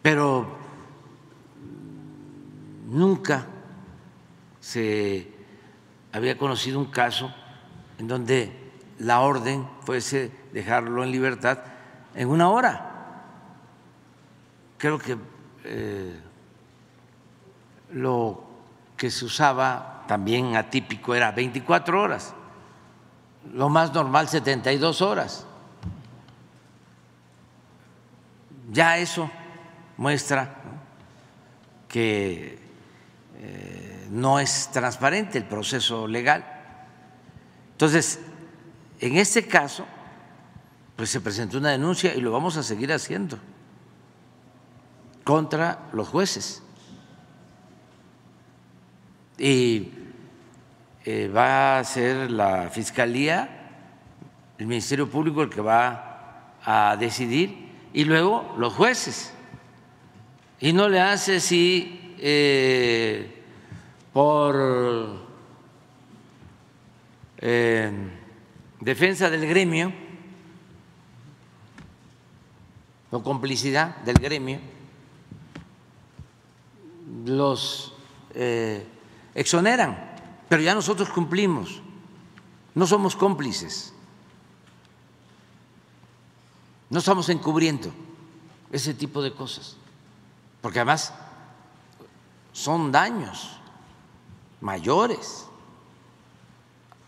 pero 0.00 0.64
Nunca 2.94 3.44
se 4.60 5.33
había 6.14 6.38
conocido 6.38 6.78
un 6.78 6.86
caso 6.86 7.34
en 7.98 8.06
donde 8.06 8.70
la 9.00 9.20
orden 9.20 9.68
fuese 9.80 10.30
dejarlo 10.52 11.02
en 11.02 11.10
libertad 11.10 11.58
en 12.14 12.28
una 12.28 12.50
hora. 12.50 13.24
Creo 14.78 14.96
que 14.96 15.16
eh, 15.64 16.16
lo 17.90 18.44
que 18.96 19.10
se 19.10 19.24
usaba 19.24 20.04
también 20.06 20.54
atípico 20.54 21.16
era 21.16 21.32
24 21.32 22.00
horas, 22.00 22.32
lo 23.52 23.68
más 23.68 23.92
normal 23.92 24.28
72 24.28 25.02
horas. 25.02 25.44
Ya 28.70 28.98
eso 28.98 29.28
muestra 29.96 30.54
que 31.88 32.60
eh, 33.36 33.93
no 34.10 34.40
es 34.40 34.70
transparente 34.72 35.38
el 35.38 35.44
proceso 35.44 36.06
legal. 36.06 36.44
Entonces, 37.72 38.20
en 39.00 39.16
este 39.16 39.46
caso, 39.46 39.84
pues 40.96 41.10
se 41.10 41.20
presentó 41.20 41.58
una 41.58 41.70
denuncia 41.70 42.14
y 42.14 42.20
lo 42.20 42.30
vamos 42.30 42.56
a 42.56 42.62
seguir 42.62 42.92
haciendo 42.92 43.38
contra 45.24 45.88
los 45.92 46.08
jueces. 46.08 46.62
Y 49.38 49.90
eh, 51.04 51.28
va 51.28 51.78
a 51.78 51.84
ser 51.84 52.30
la 52.30 52.70
Fiscalía, 52.70 53.70
el 54.58 54.66
Ministerio 54.66 55.10
Público 55.10 55.42
el 55.42 55.50
que 55.50 55.60
va 55.60 56.54
a 56.64 56.96
decidir 56.96 57.72
y 57.92 58.04
luego 58.04 58.54
los 58.58 58.72
jueces. 58.72 59.32
Y 60.60 60.72
no 60.72 60.88
le 60.88 61.00
hace 61.00 61.40
si 61.40 62.14
eh, 62.18 63.33
por 64.14 64.54
eh, 67.38 67.92
defensa 68.80 69.28
del 69.28 69.44
gremio 69.44 69.92
o 73.10 73.22
complicidad 73.22 73.98
del 74.06 74.14
gremio, 74.18 74.58
los 77.26 77.92
eh, 78.34 78.86
exoneran, 79.34 80.14
pero 80.48 80.62
ya 80.62 80.74
nosotros 80.74 81.10
cumplimos, 81.10 81.82
no 82.74 82.86
somos 82.86 83.14
cómplices, 83.14 83.94
no 86.90 86.98
estamos 87.00 87.28
encubriendo 87.30 87.90
ese 88.70 88.94
tipo 88.94 89.22
de 89.22 89.32
cosas, 89.34 89.76
porque 90.60 90.78
además 90.78 91.12
son 92.52 92.90
daños 92.90 93.53
mayores 94.60 95.46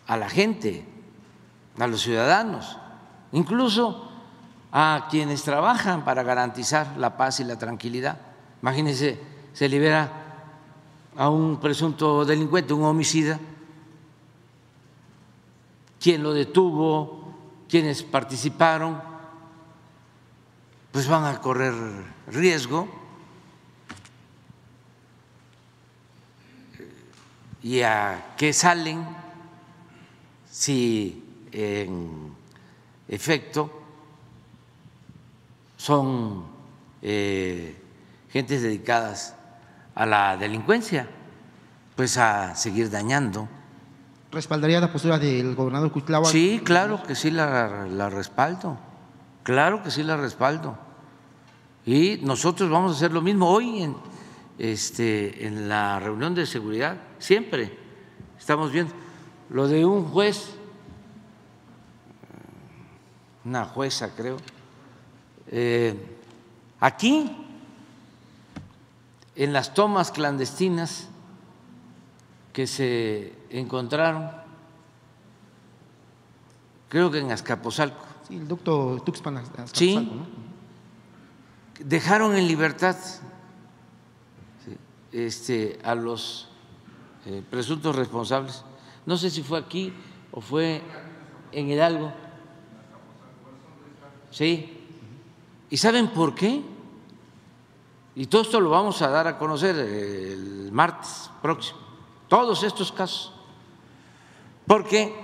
a 0.07 0.17
la 0.17 0.29
gente, 0.29 0.85
a 1.79 1.87
los 1.87 2.03
ciudadanos, 2.03 2.79
incluso 3.33 4.11
a 4.73 5.09
quienes 5.11 5.43
trabajan 5.43 6.05
para 6.05 6.23
garantizar 6.23 6.97
la 6.97 7.17
paz 7.17 7.41
y 7.41 7.45
la 7.45 7.59
tranquilidad. 7.59 8.19
Imagínense, 8.63 9.21
se 9.53 9.69
libera 9.69 10.25
a 11.17 11.31
un 11.31 11.59
presunto 11.59 12.25
delincuente, 12.25 12.75
un 12.75 12.85
homicida, 12.85 13.39
quién 16.01 16.23
lo 16.23 16.33
detuvo, 16.33 17.35
quienes 17.69 18.03
participaron, 18.03 19.01
pues 20.93 21.09
van 21.09 21.25
a 21.25 21.41
correr 21.41 21.75
riesgo 22.29 23.06
y 27.67 27.83
a 27.83 28.35
qué 28.37 28.53
salen 28.53 29.05
si 30.49 31.49
en 31.51 32.33
efecto 33.09 33.73
son 35.77 36.45
eh, 37.03 37.77
gentes 38.31 38.63
dedicadas 38.63 39.35
a 39.97 40.07
la 40.07 40.37
delincuencia, 40.37 41.09
pues 41.97 42.17
a 42.19 42.55
seguir 42.55 42.89
dañando. 42.89 43.49
¿Respaldaría 44.31 44.81
la 44.81 44.93
postura 44.93 45.19
del 45.19 45.57
gobernador 45.57 45.91
Cuitlava? 45.91 46.27
Sí, 46.27 46.61
claro 46.63 47.03
que 47.03 47.17
sí 47.17 47.33
la, 47.33 47.89
la 47.89 48.09
respaldo, 48.09 48.79
claro 49.43 49.83
que 49.83 49.91
sí 49.91 50.05
la 50.05 50.17
respaldo. 50.17 50.79
Y 51.85 52.21
nosotros 52.23 52.71
vamos 52.71 52.93
a 52.93 52.95
hacer 52.95 53.13
lo 53.13 53.23
mismo 53.23 53.51
hoy 53.51 53.83
en, 53.83 53.97
este, 54.59 55.47
en 55.47 55.69
la 55.69 56.01
reunión 56.01 56.35
de 56.35 56.47
seguridad, 56.47 56.97
siempre 57.19 57.77
estamos 58.39 58.73
viendo 58.73 58.93
lo 59.51 59.69
de 59.69 59.85
un 59.85 60.05
juez, 60.05 60.51
una 63.45 63.65
jueza 63.65 64.11
creo, 64.17 64.39
eh, 65.49 65.95
aquí 66.81 67.47
en 69.37 69.53
las 69.53 69.75
tomas 69.75 70.11
clandestinas 70.11 71.09
que 72.53 72.67
se 72.67 73.35
encontraron, 73.51 74.31
creo 76.89 77.11
que 77.11 77.19
en 77.19 77.31
Azcapotzalco. 77.31 78.05
Sí, 78.27 78.37
el 78.37 78.49
doctor 78.49 79.03
Tuxpan. 79.03 79.43
Sí, 79.73 79.97
¿no? 79.97 80.27
dejaron 81.79 82.37
en 82.37 82.49
libertad 82.49 82.97
este, 85.17 85.79
a 85.83 85.95
los 85.95 86.49
eh, 87.25 87.43
presuntos 87.49 87.97
responsables. 87.97 88.65
No 89.07 89.17
sé 89.17 89.31
si 89.31 89.43
fue 89.43 89.59
aquí 89.59 89.93
o 90.31 90.43
fue 90.43 90.83
en 91.53 91.71
Hidalgo. 91.71 92.13
Sí. 94.31 94.79
¿Y 95.71 95.77
saben 95.79 96.09
por 96.09 96.35
qué? 96.35 96.61
Y 98.15 98.27
todo 98.27 98.43
esto 98.43 98.61
lo 98.61 98.71
vamos 98.71 99.01
a 99.01 99.09
dar 99.09 99.27
a 99.27 99.39
conocer 99.39 99.77
el 99.77 100.71
martes 100.71 101.31
próximo. 101.41 101.79
Todos 102.29 102.63
estos 102.63 102.93
casos. 102.93 103.33
Porque 104.67 105.15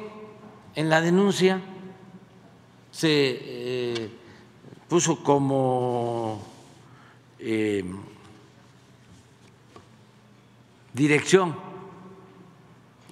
en 0.75 0.89
la 0.89 1.03
denuncia 1.03 1.61
se 2.91 3.09
eh, 3.11 4.11
puso 4.89 5.23
como 5.23 6.41
eh, 7.39 7.85
dirección 10.93 11.57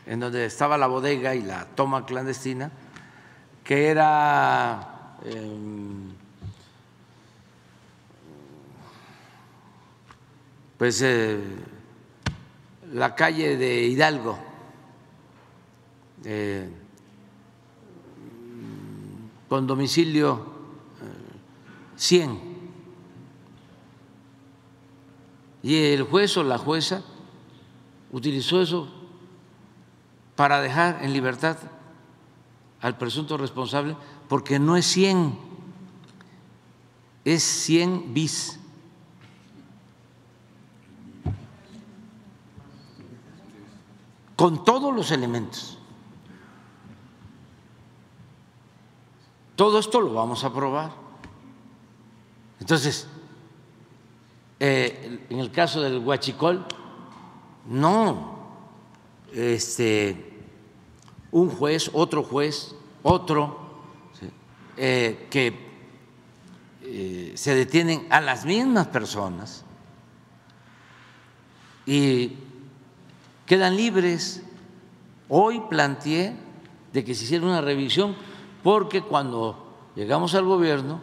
en 0.06 0.20
donde 0.20 0.44
estaba 0.44 0.76
la 0.76 0.86
bodega 0.86 1.34
y 1.34 1.42
la 1.42 1.66
toma 1.66 2.04
clandestina, 2.04 2.70
que 3.62 3.88
era 3.88 5.16
em, 5.24 6.10
pues 10.76 11.00
eh, 11.02 11.38
la 12.92 13.14
calle 13.14 13.56
de 13.56 13.82
Hidalgo, 13.82 14.38
eh, 16.24 16.68
con 19.48 19.66
domicilio 19.66 20.46
100. 21.96 22.30
Eh, 22.30 22.38
y 25.62 25.76
el 25.92 26.02
juez 26.04 26.36
o 26.36 26.42
la 26.42 26.58
jueza 26.58 27.04
utilizó 28.12 28.60
eso 28.60 28.88
para 30.36 30.60
dejar 30.60 31.02
en 31.02 31.12
libertad 31.12 31.56
al 32.80 32.96
presunto 32.96 33.36
responsable 33.36 33.96
porque 34.28 34.58
no 34.58 34.76
es 34.76 34.86
100, 34.86 35.38
es 37.24 37.42
100 37.42 38.14
bis. 38.14 38.58
Con 44.36 44.64
todos 44.64 44.94
los 44.94 45.10
elementos. 45.10 45.76
Todo 49.56 49.78
esto 49.78 50.00
lo 50.00 50.14
vamos 50.14 50.42
a 50.44 50.54
probar. 50.54 50.92
Entonces, 52.60 53.06
eh, 54.58 55.26
en 55.28 55.38
el 55.38 55.50
caso 55.50 55.82
del 55.82 55.98
huachicol, 55.98 56.64
no, 57.66 58.38
este, 59.32 60.38
un 61.30 61.50
juez, 61.50 61.90
otro 61.92 62.22
juez, 62.22 62.74
otro, 63.02 63.58
eh, 64.76 65.26
que 65.30 65.70
eh, 66.82 67.32
se 67.34 67.54
detienen 67.54 68.06
a 68.10 68.20
las 68.20 68.44
mismas 68.44 68.88
personas 68.88 69.64
y 71.86 72.36
quedan 73.46 73.76
libres. 73.76 74.42
Hoy 75.28 75.62
planteé 75.68 76.36
de 76.92 77.04
que 77.04 77.14
se 77.14 77.24
hiciera 77.24 77.46
una 77.46 77.60
revisión 77.60 78.16
porque 78.62 79.02
cuando 79.02 79.92
llegamos 79.94 80.34
al 80.34 80.44
gobierno 80.44 81.00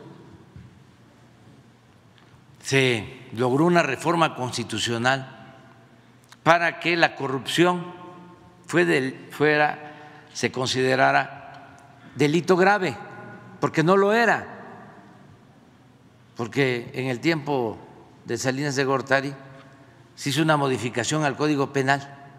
se 2.61 3.27
logró 3.34 3.65
una 3.65 3.84
reforma 3.84 4.35
constitucional 4.35 5.36
para 6.48 6.80
que 6.80 6.95
la 6.95 7.14
corrupción 7.14 7.84
fuera, 8.68 9.91
se 10.32 10.49
considerara 10.49 11.76
delito 12.15 12.56
grave, 12.56 12.95
porque 13.60 13.84
no 13.84 13.98
lo 13.98 14.14
era, 14.14 14.48
porque 16.38 16.90
en 16.94 17.07
el 17.07 17.19
tiempo 17.19 17.78
de 18.24 18.38
Salinas 18.38 18.78
de 18.78 18.86
Gortari 18.86 19.34
se 20.15 20.30
hizo 20.30 20.41
una 20.41 20.56
modificación 20.56 21.26
al 21.26 21.36
Código 21.36 21.74
Penal 21.74 22.30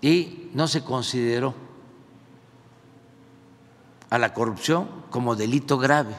y 0.00 0.48
no 0.54 0.66
se 0.66 0.82
consideró 0.82 1.54
a 4.08 4.16
la 4.16 4.32
corrupción 4.32 4.88
como 5.10 5.36
delito 5.36 5.76
grave. 5.76 6.14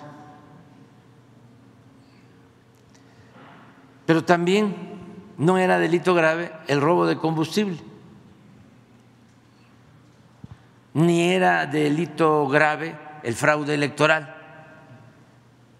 Pero 4.05 4.23
también 4.23 4.92
no 5.37 5.57
era 5.57 5.79
delito 5.79 6.13
grave 6.13 6.51
el 6.67 6.81
robo 6.81 7.05
de 7.05 7.17
combustible, 7.17 7.77
ni 10.93 11.29
era 11.31 11.65
delito 11.65 12.47
grave 12.47 12.95
el 13.23 13.33
fraude 13.33 13.73
electoral. 13.73 14.35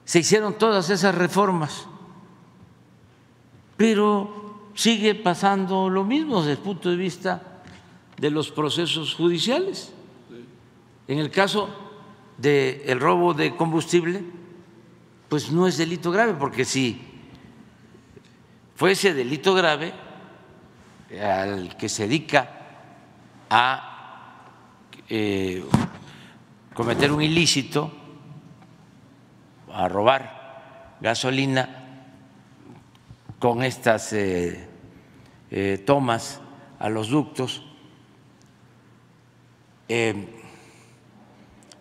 Se 0.06 0.20
hicieron 0.20 0.58
todas 0.58 0.90
esas 0.90 1.16
reformas, 1.16 1.88
pero 3.78 4.70
sigue 4.74 5.16
pasando 5.16 5.90
lo 5.90 6.04
mismo 6.04 6.40
desde 6.40 6.54
el 6.54 6.58
punto 6.58 6.90
de 6.90 6.96
vista 6.96 7.62
de 8.18 8.30
los 8.32 8.52
procesos 8.52 9.14
judiciales. 9.14 9.94
En 11.08 11.20
el 11.20 11.30
caso 11.30 11.70
del 12.38 13.00
robo 13.00 13.34
de 13.34 13.56
combustible, 13.56 14.24
pues 15.30 15.52
no 15.52 15.68
es 15.68 15.78
delito 15.78 16.12
grave, 16.12 16.34
porque 16.34 16.66
si 16.66 17.13
fuese 18.76 19.14
delito 19.14 19.54
grave 19.54 19.94
al 21.22 21.78
que 21.78 21.90
se 21.90 22.04
dedica 22.04 22.50
a 23.50 23.94
eh, 25.10 25.64
cometer 26.74 27.12
un 27.12 27.22
ilícito, 27.22 27.92
a 29.72 29.88
robar 29.88 30.98
gasolina 31.02 31.70
con 33.40 33.64
estas 33.64 34.14
eh, 34.14 34.68
eh, 35.52 35.84
tomas 35.86 36.42
a 36.80 36.90
los 36.90 37.10
ductos, 37.10 37.64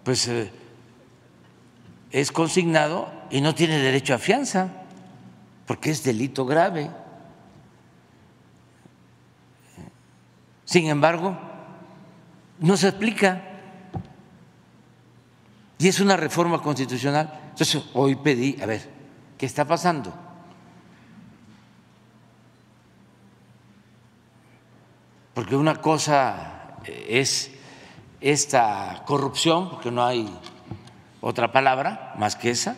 pues 0.04 0.30
es 2.10 2.32
consignado 2.32 3.10
y 3.30 3.40
no 3.40 3.54
tiene 3.54 3.78
derecho 3.78 4.12
a 4.14 4.18
fianza 4.18 4.81
porque 5.72 5.90
es 5.90 6.04
delito 6.04 6.44
grave. 6.44 6.90
Sin 10.66 10.86
embargo, 10.86 11.34
no 12.58 12.76
se 12.76 12.88
explica. 12.88 13.42
Y 15.78 15.88
es 15.88 15.98
una 15.98 16.14
reforma 16.18 16.60
constitucional. 16.60 17.40
Entonces, 17.48 17.82
hoy 17.94 18.16
pedí, 18.16 18.60
a 18.60 18.66
ver, 18.66 18.86
¿qué 19.38 19.46
está 19.46 19.64
pasando? 19.64 20.12
Porque 25.32 25.56
una 25.56 25.80
cosa 25.80 26.76
es 27.08 27.50
esta 28.20 29.04
corrupción, 29.06 29.70
porque 29.70 29.90
no 29.90 30.04
hay 30.04 30.38
otra 31.22 31.50
palabra 31.50 32.12
más 32.18 32.36
que 32.36 32.50
esa, 32.50 32.76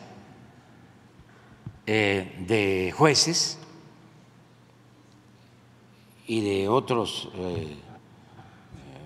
de 1.87 2.95
jueces 2.97 3.59
y 6.27 6.41
de 6.41 6.69
otros 6.69 7.29
eh, 7.35 7.77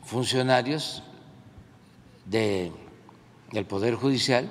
funcionarios 0.05 1.03
de, 2.25 2.73
del 3.53 3.67
Poder 3.67 3.95
Judicial 3.95 4.51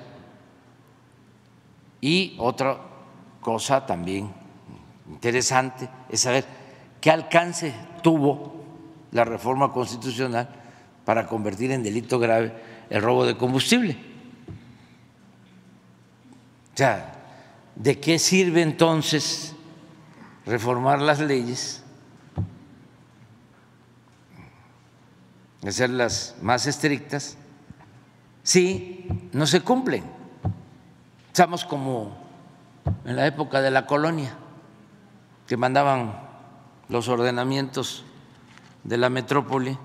y 2.00 2.36
otra 2.38 2.78
cosa 3.40 3.86
también 3.86 4.32
interesante 5.08 5.88
es 6.08 6.20
saber 6.20 6.44
qué 7.00 7.10
alcance 7.10 7.74
tuvo 8.02 8.64
la 9.12 9.24
reforma 9.24 9.72
constitucional 9.72 10.48
para 11.04 11.26
convertir 11.26 11.72
en 11.72 11.82
delito 11.82 12.18
grave 12.18 12.54
el 12.90 13.02
robo 13.02 13.24
de 13.24 13.36
combustible. 13.36 13.96
O 16.74 16.76
sea, 16.76 17.17
¿De 17.78 18.00
qué 18.00 18.18
sirve 18.18 18.62
entonces 18.62 19.54
reformar 20.44 21.00
las 21.00 21.20
leyes, 21.20 21.84
hacerlas 25.64 26.34
más 26.42 26.66
estrictas, 26.66 27.36
si 28.42 29.06
no 29.32 29.46
se 29.46 29.60
cumplen? 29.60 30.02
Estamos 31.28 31.64
como 31.64 32.16
en 33.04 33.14
la 33.14 33.28
época 33.28 33.60
de 33.60 33.70
la 33.70 33.86
colonia, 33.86 34.36
que 35.46 35.56
mandaban 35.56 36.20
los 36.88 37.06
ordenamientos 37.06 38.04
de 38.82 38.96
la 38.96 39.08
metrópoli 39.08 39.78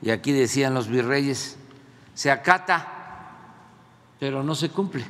y 0.00 0.08
aquí 0.08 0.32
decían 0.32 0.72
los 0.72 0.88
virreyes, 0.88 1.58
se 2.14 2.30
acata, 2.30 2.88
pero 4.18 4.42
no 4.42 4.54
se 4.54 4.70
cumple. 4.70 5.04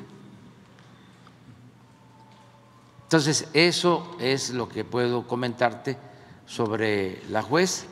Entonces, 3.06 3.46
eso 3.54 4.16
es 4.18 4.50
lo 4.50 4.68
que 4.68 4.84
puedo 4.84 5.28
comentarte 5.28 5.96
sobre 6.44 7.22
la 7.28 7.40
juez 7.40 7.86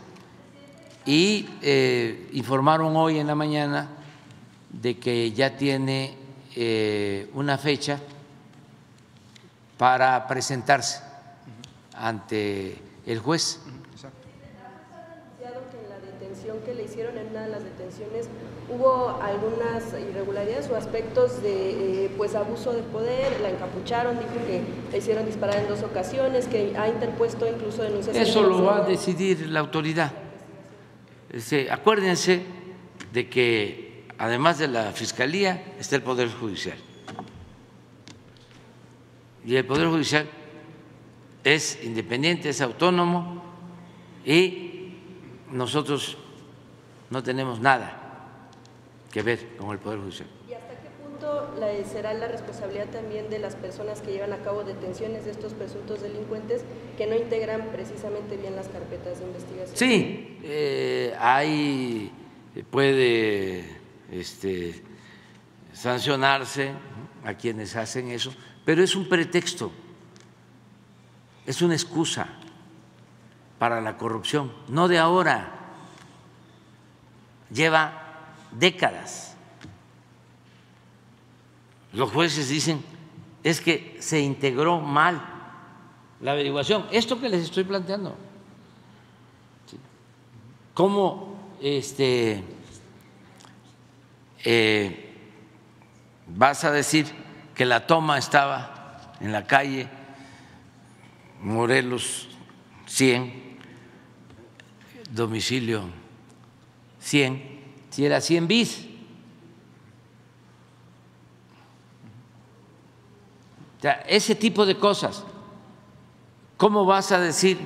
y 1.07 1.49
eh, 1.63 2.31
informaron 2.33 2.97
hoy 2.97 3.21
en 3.21 3.29
la 3.29 3.37
mañana 3.37 3.91
de 4.71 4.99
que 4.99 5.31
ya 5.31 5.57
tiene 5.57 6.17
eh, 6.57 7.31
una 7.33 7.59
fecha 7.59 8.01
para 9.79 10.27
presentarse 10.27 11.01
ante 11.97 12.77
el 13.07 13.21
juez. 13.21 13.61
que 14.01 15.79
en 15.79 15.91
la 15.91 16.01
detención 16.01 16.59
que 16.65 16.75
le 16.75 16.83
hicieron 16.83 17.17
en 17.19 17.29
una 17.29 17.43
de 17.43 17.51
las 17.51 17.63
detenciones 17.63 18.27
hubo 18.75 19.21
algunas 19.23 19.85
irregularidades 20.01 20.69
o 20.71 20.77
aspectos 20.77 21.43
de 21.43 22.07
eh, 22.07 22.11
pues 22.17 22.35
abuso 22.35 22.73
de 22.73 22.83
poder, 22.83 23.41
la 23.41 23.51
encapucharon, 23.51 24.19
dijo 24.19 24.33
que 24.47 24.63
le 24.91 24.99
hicieron 24.99 25.27
disparar 25.27 25.57
en 25.57 25.69
dos 25.69 25.83
ocasiones, 25.83 26.47
que 26.47 26.77
ha 26.77 26.89
interpuesto 26.89 27.47
incluso 27.49 27.83
denuncias. 27.83 28.17
Eso 28.17 28.43
lo 28.43 28.65
va 28.65 28.79
a 28.79 28.81
decidir 28.81 29.49
la 29.49 29.61
autoridad. 29.61 30.13
Este, 31.31 31.71
acuérdense 31.71 32.43
de 33.13 33.29
que 33.29 34.07
además 34.19 34.59
de 34.59 34.69
la 34.69 34.93
Fiscalía 34.93 35.75
está 35.79 35.97
el 35.97 36.03
Poder 36.03 36.29
Judicial. 36.31 36.77
Y 39.47 39.57
el 39.57 39.65
Poder 39.67 39.89
Judicial 39.89 40.27
es 41.45 41.79
independiente, 41.85 42.49
es 42.49 42.61
autónomo 42.61 43.43
y 44.25 44.95
nosotros 45.51 46.17
no 47.11 47.23
tenemos 47.23 47.61
nada 47.61 48.04
que 49.15 49.23
ver 49.23 49.57
con 49.57 49.71
el 49.71 49.79
Poder 49.79 50.01
Judicial. 50.01 50.29
¿Y 50.51 50.55
hasta 50.55 50.75
qué 50.75 50.91
punto 51.01 51.55
será 51.91 52.13
la 52.15 52.27
responsabilidad 52.27 52.89
también 52.89 53.31
de 53.31 53.39
las 53.39 53.55
personas 53.55 54.01
que 54.01 54.11
llevan 54.11 54.33
a 54.33 54.39
cabo 54.39 54.65
detenciones 54.65 55.25
de 55.25 55.31
estos 55.31 55.55
presuntos 55.55 56.03
delincuentes 56.03 56.65
que 56.99 57.07
no 57.07 57.15
integran 57.15 57.69
precisamente 57.73 58.37
bien 58.37 58.57
las 58.57 58.67
carpetas 58.67 59.21
de 59.21 59.27
investigación? 59.27 59.77
Sí, 59.77 60.41
eh, 60.43 61.15
hay, 61.21 62.11
puede 62.73 63.65
este, 64.11 64.83
sancionarse 65.73 66.73
a 67.25 67.35
quienes 67.35 67.77
hacen 67.77 68.11
eso, 68.11 68.35
pero 68.65 68.83
es 68.83 68.97
un 68.97 69.09
pretexto 69.09 69.71
es 71.47 71.63
una 71.63 71.75
excusa 71.75 72.27
para 73.59 73.81
la 73.81 73.97
corrupción, 73.97 74.53
no 74.67 74.89
de 74.89 74.99
ahora, 74.99 75.53
lleva 77.53 78.04
décadas. 78.59 79.37
Los 81.93 82.11
jueces 82.11 82.49
dicen, 82.49 82.83
es 83.43 83.61
que 83.61 83.97
se 84.01 84.21
integró 84.21 84.81
mal 84.81 85.23
la 86.21 86.33
averiguación. 86.33 86.87
Esto 86.91 87.21
que 87.21 87.29
les 87.29 87.45
estoy 87.45 87.65
planteando, 87.65 88.17
¿cómo 90.73 91.55
este, 91.61 92.43
eh, 94.43 95.13
vas 96.27 96.65
a 96.65 96.71
decir 96.73 97.07
que 97.55 97.65
la 97.65 97.87
toma 97.87 98.19
estaba 98.19 99.15
en 99.21 99.31
la 99.31 99.47
calle? 99.47 99.89
Morelos 101.43 102.29
100, 102.87 103.59
domicilio 105.11 105.85
100, 107.01 107.54
si 107.95 108.05
era 108.05 108.21
100 108.21 108.49
bis. 108.49 108.89
O 113.79 113.81
sea, 113.83 113.93
ese 114.09 114.35
tipo 114.35 114.67
de 114.67 114.77
cosas. 114.77 115.23
¿Cómo 116.57 116.85
vas 116.87 117.13
a 117.13 117.21
decir 117.21 117.57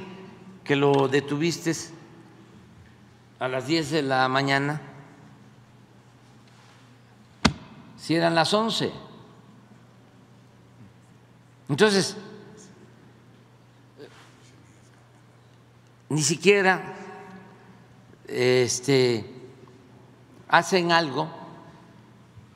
que 0.64 0.76
lo 0.76 1.08
detuviste 1.08 1.72
a 3.38 3.48
las 3.48 3.66
10 3.66 3.90
de 3.90 4.02
la 4.02 4.28
mañana 4.28 4.82
si 7.96 8.14
eran 8.14 8.34
las 8.34 8.52
11? 8.52 8.92
Entonces, 11.70 12.18
ni 16.10 16.20
siquiera 16.20 16.94
este, 18.26 19.37
hacen 20.48 20.92
algo 20.92 21.28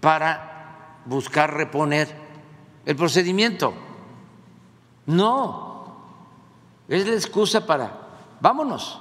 para 0.00 0.98
buscar 1.04 1.54
reponer 1.54 2.14
el 2.84 2.96
procedimiento. 2.96 3.74
No, 5.06 5.94
es 6.88 7.06
la 7.06 7.14
excusa 7.14 7.66
para, 7.66 7.92
vámonos. 8.40 9.00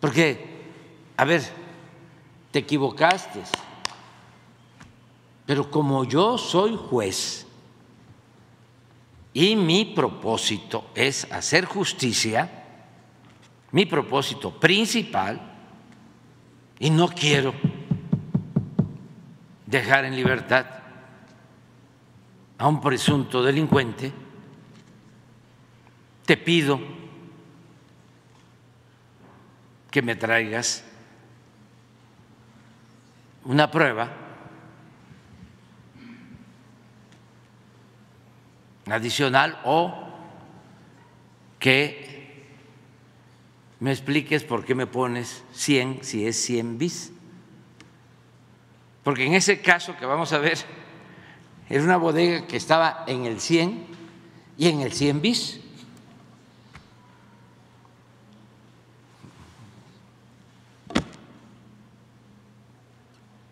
Porque, 0.00 0.70
a 1.16 1.24
ver, 1.24 1.42
te 2.50 2.60
equivocaste, 2.60 3.42
pero 5.46 5.70
como 5.70 6.04
yo 6.04 6.38
soy 6.38 6.76
juez, 6.76 7.46
y 9.32 9.54
mi 9.54 9.84
propósito 9.84 10.86
es 10.94 11.30
hacer 11.30 11.66
justicia, 11.66 12.55
mi 13.72 13.86
propósito 13.86 14.58
principal, 14.58 15.40
y 16.78 16.90
no 16.90 17.08
quiero 17.08 17.54
dejar 19.66 20.04
en 20.04 20.14
libertad 20.14 20.66
a 22.58 22.68
un 22.68 22.80
presunto 22.80 23.42
delincuente, 23.42 24.12
te 26.24 26.36
pido 26.36 26.80
que 29.90 30.02
me 30.02 30.16
traigas 30.16 30.84
una 33.44 33.70
prueba 33.70 34.10
adicional 38.86 39.58
o 39.64 39.92
que 41.58 42.15
me 43.80 43.92
expliques 43.92 44.44
por 44.44 44.64
qué 44.64 44.74
me 44.74 44.86
pones 44.86 45.44
100 45.52 46.00
si 46.02 46.26
es 46.26 46.36
100 46.42 46.78
bis. 46.78 47.12
Porque 49.02 49.24
en 49.24 49.34
ese 49.34 49.60
caso 49.60 49.96
que 49.96 50.06
vamos 50.06 50.32
a 50.32 50.38
ver, 50.38 50.58
es 51.68 51.82
una 51.82 51.96
bodega 51.96 52.46
que 52.46 52.56
estaba 52.56 53.04
en 53.06 53.24
el 53.24 53.40
100 53.40 53.86
y 54.58 54.68
en 54.68 54.80
el 54.80 54.92
100 54.92 55.20
bis. 55.20 55.60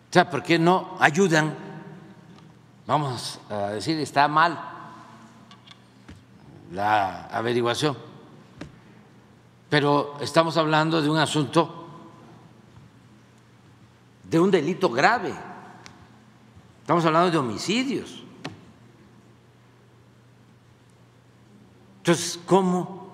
O 0.09 0.13
sea, 0.15 0.29
¿por 0.29 0.43
qué 0.43 0.57
no 0.57 0.95
ayudan? 0.99 1.55
Vamos 2.87 3.39
a 3.49 3.71
decir, 3.71 3.99
está 3.99 4.27
mal 4.27 4.57
la 6.71 7.25
averiguación. 7.25 8.14
Pero 9.75 10.15
estamos 10.21 10.55
hablando 10.55 11.01
de 11.01 11.09
un 11.09 11.17
asunto, 11.17 11.85
de 14.23 14.39
un 14.39 14.49
delito 14.49 14.89
grave. 14.89 15.33
Estamos 16.79 17.03
hablando 17.03 17.29
de 17.29 17.37
homicidios. 17.37 18.23
Entonces, 21.97 22.39
¿cómo 22.45 23.11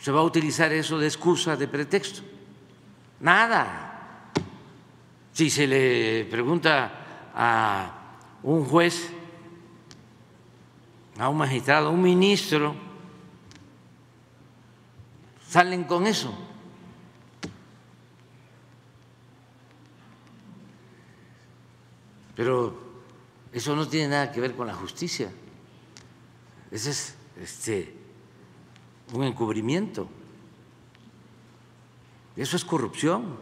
se 0.00 0.10
va 0.10 0.18
a 0.18 0.24
utilizar 0.24 0.72
eso 0.72 0.98
de 0.98 1.06
excusa, 1.06 1.56
de 1.56 1.68
pretexto? 1.68 2.22
Nada. 3.20 4.32
Si 5.32 5.50
se 5.50 5.68
le 5.68 6.24
pregunta 6.32 7.30
a 7.32 7.92
un 8.42 8.64
juez 8.64 9.08
a 11.16 11.28
un 11.28 11.36
magistrado, 11.36 11.86
a 11.86 11.90
un 11.90 12.02
ministro, 12.02 12.74
salen 15.52 15.84
con 15.84 16.06
eso. 16.06 16.32
Pero 22.34 22.74
eso 23.52 23.76
no 23.76 23.86
tiene 23.86 24.08
nada 24.08 24.32
que 24.32 24.40
ver 24.40 24.56
con 24.56 24.66
la 24.66 24.72
justicia. 24.72 25.30
Ese 26.70 26.88
es 26.88 27.14
este, 27.38 27.94
un 29.12 29.24
encubrimiento. 29.24 30.08
Eso 32.34 32.56
es 32.56 32.64
corrupción. 32.64 33.36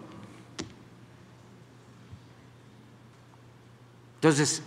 Entonces, 4.17 4.65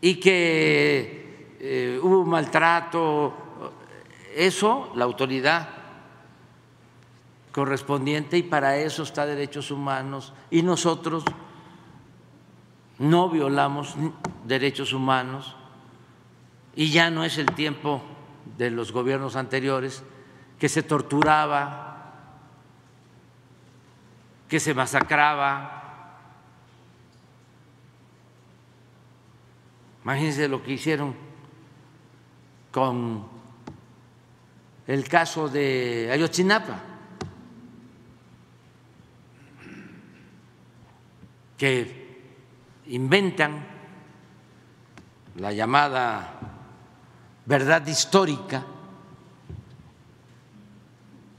y 0.00 0.20
que 0.20 1.56
eh, 1.58 1.98
hubo 2.00 2.24
maltrato, 2.24 3.34
eso 4.36 4.92
la 4.94 5.04
autoridad 5.04 5.75
correspondiente 7.56 8.36
y 8.36 8.42
para 8.42 8.76
eso 8.76 9.02
está 9.02 9.24
derechos 9.24 9.70
humanos 9.70 10.34
y 10.50 10.60
nosotros 10.60 11.24
no 12.98 13.30
violamos 13.30 13.94
derechos 14.44 14.92
humanos 14.92 15.56
y 16.74 16.90
ya 16.90 17.08
no 17.08 17.24
es 17.24 17.38
el 17.38 17.46
tiempo 17.46 18.02
de 18.58 18.70
los 18.70 18.92
gobiernos 18.92 19.36
anteriores 19.36 20.02
que 20.58 20.68
se 20.68 20.82
torturaba, 20.82 22.12
que 24.50 24.60
se 24.60 24.74
masacraba. 24.74 26.18
Imagínense 30.04 30.46
lo 30.46 30.62
que 30.62 30.72
hicieron 30.72 31.14
con 32.70 33.24
el 34.86 35.08
caso 35.08 35.48
de 35.48 36.10
Ayotzinapa, 36.12 36.95
que 41.56 42.06
inventan 42.86 43.66
la 45.36 45.52
llamada 45.52 46.40
verdad 47.44 47.86
histórica 47.86 48.64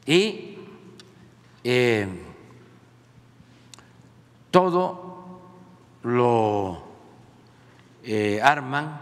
y 0.06 0.58
eh, 1.64 2.08
todo 4.50 5.40
lo 6.04 6.84
eh, 8.04 8.40
arman 8.42 9.02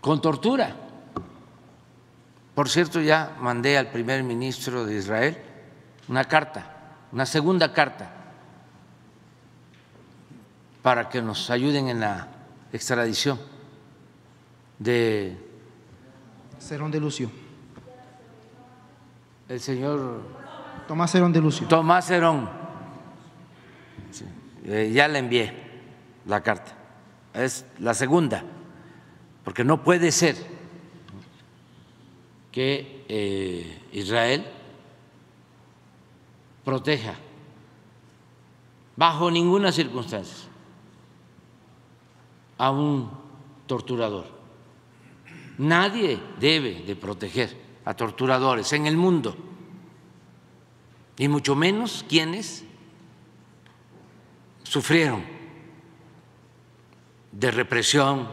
con 0.00 0.22
tortura. 0.22 0.74
Por 2.54 2.68
cierto, 2.68 3.00
ya 3.00 3.36
mandé 3.40 3.76
al 3.76 3.90
primer 3.90 4.22
ministro 4.24 4.86
de 4.86 4.96
Israel 4.96 5.38
una 6.08 6.24
carta, 6.24 6.77
una 7.12 7.26
segunda 7.26 7.72
carta, 7.72 8.10
para 10.82 11.08
que 11.08 11.20
nos 11.20 11.50
ayuden 11.50 11.88
en 11.88 12.00
la 12.00 12.28
extradición 12.72 13.38
de 14.78 15.36
Cerón 16.58 16.90
de 16.90 17.00
Lucio. 17.00 17.30
el 19.48 19.60
señor 19.60 20.22
Tomás 20.86 21.10
Cerón 21.10 21.32
de 21.32 21.40
Lucio. 21.40 21.66
Tomás 21.66 22.06
Cerón. 22.06 22.48
Sí, 24.10 24.24
eh, 24.64 24.90
ya 24.92 25.08
le 25.08 25.18
envié 25.18 25.54
la 26.26 26.42
carta. 26.42 26.72
Es 27.34 27.64
la 27.78 27.94
segunda, 27.94 28.44
porque 29.44 29.64
no 29.64 29.82
puede 29.82 30.12
ser 30.12 30.36
que 32.52 33.04
eh, 33.08 33.82
Israel 33.92 34.46
proteja 36.68 37.14
bajo 38.94 39.30
ninguna 39.30 39.72
circunstancia 39.72 40.50
a 42.58 42.70
un 42.70 43.10
torturador. 43.66 44.26
Nadie 45.56 46.20
debe 46.38 46.82
de 46.82 46.94
proteger 46.94 47.56
a 47.86 47.94
torturadores 47.94 48.70
en 48.74 48.86
el 48.86 48.98
mundo, 48.98 49.34
y 51.16 51.26
mucho 51.26 51.54
menos 51.54 52.04
quienes 52.06 52.64
sufrieron 54.62 55.24
de 57.32 57.50
represión, 57.50 58.28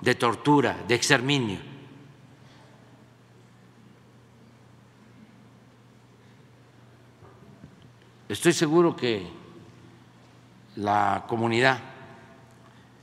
de 0.00 0.14
tortura, 0.14 0.84
de 0.86 0.94
exterminio. 0.94 1.69
Estoy 8.30 8.52
seguro 8.52 8.94
que 8.94 9.26
la 10.76 11.24
comunidad 11.26 11.80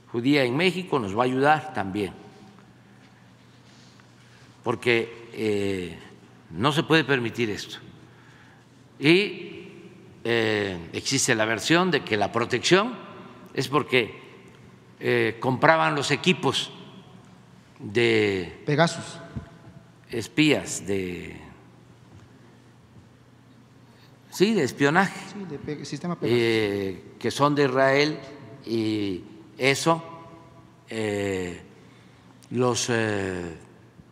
judía 0.09 0.45
en 0.45 0.55
México 0.55 0.99
nos 0.99 1.17
va 1.17 1.23
a 1.23 1.25
ayudar 1.25 1.73
también, 1.73 2.13
porque 4.63 5.27
eh, 5.33 5.99
no 6.51 6.71
se 6.71 6.83
puede 6.83 7.03
permitir 7.03 7.49
esto. 7.49 7.79
Y 8.99 9.67
eh, 10.23 10.89
existe 10.93 11.35
la 11.35 11.43
versión 11.43 11.91
de 11.91 12.05
que 12.05 12.15
la 12.15 12.31
protección 12.31 12.95
es 13.53 13.67
porque 13.67 14.17
eh, 15.01 15.35
compraban 15.41 15.93
los 15.93 16.09
equipos 16.11 16.71
de 17.79 18.63
Pegasus. 18.65 19.19
espías, 20.09 20.87
de 20.87 21.46
sí, 24.37 24.53
de 24.53 24.63
espionaje, 24.63 25.19
Sí, 25.33 25.45
de 25.45 25.83
sistema 25.83 26.15
eh, 26.21 27.15
que 27.17 27.31
son 27.31 27.55
de 27.55 27.65
Israel 27.65 28.19
y 28.67 29.23
eso 29.57 30.03
eh, 30.89 31.59
los 32.51 32.87
eh, 32.91 33.57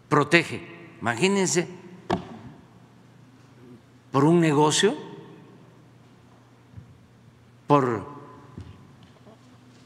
protege. 0.10 0.68
Imagínense 0.99 1.68
por 4.11 4.23
un 4.23 4.39
negocio, 4.39 4.95
por 7.68 8.03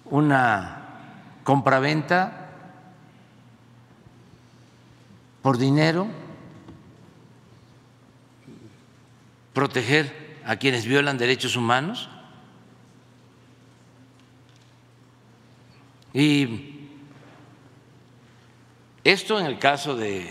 una 0.06 1.42
compraventa, 1.44 2.50
por 5.42 5.58
dinero, 5.58 6.08
proteger 9.52 10.19
a 10.50 10.56
quienes 10.56 10.88
violan 10.88 11.16
derechos 11.16 11.56
humanos. 11.56 12.10
Y 16.12 16.88
esto 19.04 19.40
en 19.40 19.46
el 19.46 19.60
caso 19.60 19.96
de, 19.96 20.28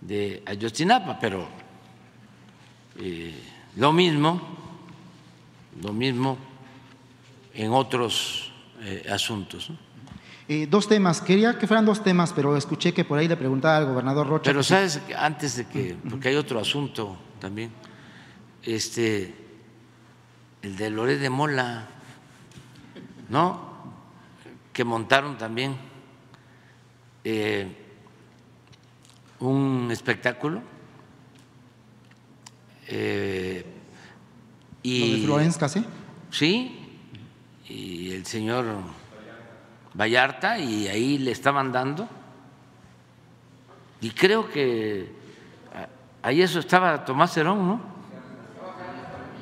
de 0.00 0.42
Ayotzinapa, 0.46 1.18
pero 1.20 1.46
eh, 2.98 3.38
lo 3.76 3.92
mismo, 3.92 4.40
lo 5.82 5.92
mismo 5.92 6.38
en 7.52 7.72
otros 7.72 8.50
eh, 8.80 9.04
asuntos. 9.12 9.68
¿no? 9.68 9.76
Eh, 10.48 10.66
dos 10.66 10.88
temas, 10.88 11.20
quería 11.20 11.58
que 11.58 11.66
fueran 11.66 11.84
dos 11.84 12.02
temas, 12.02 12.32
pero 12.32 12.56
escuché 12.56 12.94
que 12.94 13.04
por 13.04 13.18
ahí 13.18 13.28
le 13.28 13.36
preguntaba 13.36 13.76
al 13.76 13.84
gobernador 13.84 14.26
Rocha. 14.26 14.50
Pero 14.50 14.62
sabes, 14.62 15.02
antes 15.14 15.56
de 15.56 15.66
que, 15.66 15.94
porque 16.08 16.30
hay 16.30 16.36
otro 16.36 16.58
asunto 16.58 17.18
también, 17.38 17.70
este, 18.62 19.34
el 20.62 20.76
de 20.76 20.90
Loret 20.90 21.20
de 21.20 21.30
Mola, 21.30 21.88
¿no? 23.28 23.76
Que 24.72 24.84
montaron 24.84 25.38
también 25.38 25.76
eh, 27.24 27.66
un 29.40 29.88
espectáculo. 29.90 30.62
eh, 32.88 33.64
y 34.82 35.00
Lo 35.00 35.16
de 35.16 35.22
Florence 35.24 35.58
Cassé. 35.58 35.84
Sí, 36.30 37.00
y 37.68 38.12
el 38.12 38.24
señor 38.26 38.66
Vallarta, 39.94 40.58
y 40.58 40.88
ahí 40.88 41.18
le 41.18 41.30
estaban 41.32 41.72
dando. 41.72 42.08
Y 44.00 44.10
creo 44.10 44.48
que 44.50 45.10
ah, 45.74 45.88
ahí 46.22 46.42
eso 46.42 46.60
estaba 46.60 47.04
Tomás 47.04 47.32
Cerón, 47.32 47.66
¿no? 47.66 47.95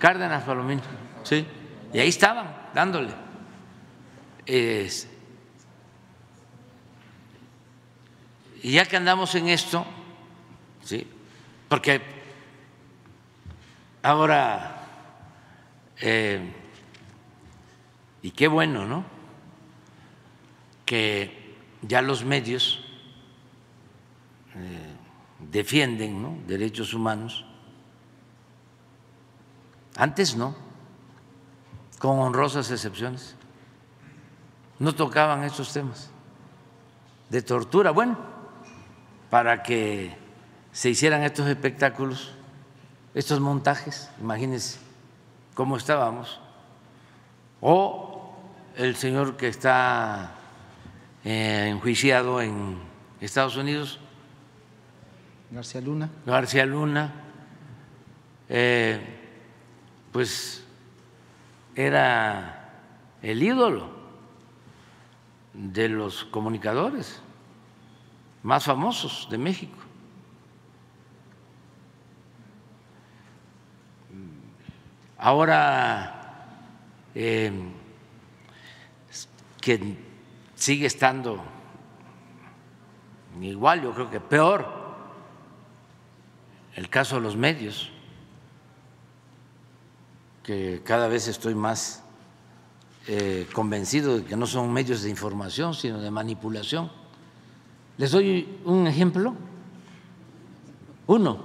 Cárdenas 0.05 0.45
Palomino, 0.45 0.83
sí. 1.23 1.47
Y 1.95 1.99
ahí 1.99 2.09
estaban 2.11 2.55
dándole. 2.75 3.09
Es- 4.45 5.09
y 8.63 8.73
ya 8.73 8.85
que 8.85 8.99
andamos 8.99 9.35
en 9.35 9.49
esto, 9.49 9.87
sí, 10.83 11.07
porque 11.71 12.03
ahora 14.03 14.87
eh, 16.03 16.53
y 18.21 18.31
qué 18.33 18.47
bueno, 18.47 18.85
¿no? 18.85 19.07
Que 20.85 21.57
ya 21.81 22.03
los 22.03 22.27
medios 22.27 22.85
eh, 24.55 24.97
defienden 25.39 26.21
¿no? 26.21 26.37
derechos 26.47 26.93
humanos. 26.93 27.47
Antes 29.97 30.37
no, 30.37 30.55
con 31.99 32.19
honrosas 32.19 32.71
excepciones. 32.71 33.37
No 34.79 34.95
tocaban 34.95 35.45
estos 35.45 35.73
temas 35.73 36.11
de 37.31 37.43
tortura. 37.43 37.93
Bueno, 37.93 38.19
para 39.31 39.63
que 39.63 40.17
se 40.73 40.91
hicieran 40.91 41.23
estos 41.23 41.49
espectáculos, 41.49 42.33
estos 43.15 43.41
montajes, 43.41 44.11
imagínense 44.21 44.79
cómo 45.55 45.77
estábamos. 45.77 46.41
O 47.61 48.35
el 48.77 48.97
señor 48.97 49.37
que 49.37 49.49
está 49.49 50.33
eh, 51.25 51.69
enjuiciado 51.71 52.43
en 52.43 52.79
Estados 53.21 53.57
Unidos, 53.57 54.01
García 55.51 55.81
Luna. 55.81 56.11
García 56.27 56.67
Luna, 56.67 57.13
eh, 58.49 59.24
pues 60.15 60.65
era 61.75 62.71
el 63.21 63.43
ídolo 63.43 63.91
de 65.53 65.89
los 65.89 66.25
comunicadores 66.27 67.21
más 68.45 68.63
famosos 68.63 69.27
de 69.29 69.39
México. 69.39 69.77
Ahora 75.19 76.47
eh, 77.17 77.51
que 79.61 79.97
sigue 80.55 80.87
estando 80.87 81.43
igual, 83.41 83.83
yo 83.83 83.93
creo 83.93 84.11
que 84.11 84.21
peor, 84.21 84.65
el 86.77 86.89
caso 86.89 87.17
de 87.17 87.23
los 87.23 87.35
medios, 87.35 87.91
que 90.45 90.83
cada 90.85 91.09
vez 91.09 91.27
estoy 91.27 91.55
más 91.55 92.05
eh, 93.09 93.49
convencido 93.53 94.19
de 94.19 94.25
que 94.25 94.37
no 94.37 94.47
son 94.47 94.73
medios 94.73 95.03
de 95.03 95.11
información, 95.11 95.75
sino 95.75 96.01
de 96.01 96.11
manipulación. 96.11 96.93
Les 97.97 98.11
doy 98.11 98.61
un 98.65 98.87
ejemplo, 98.87 99.35
uno 101.07 101.39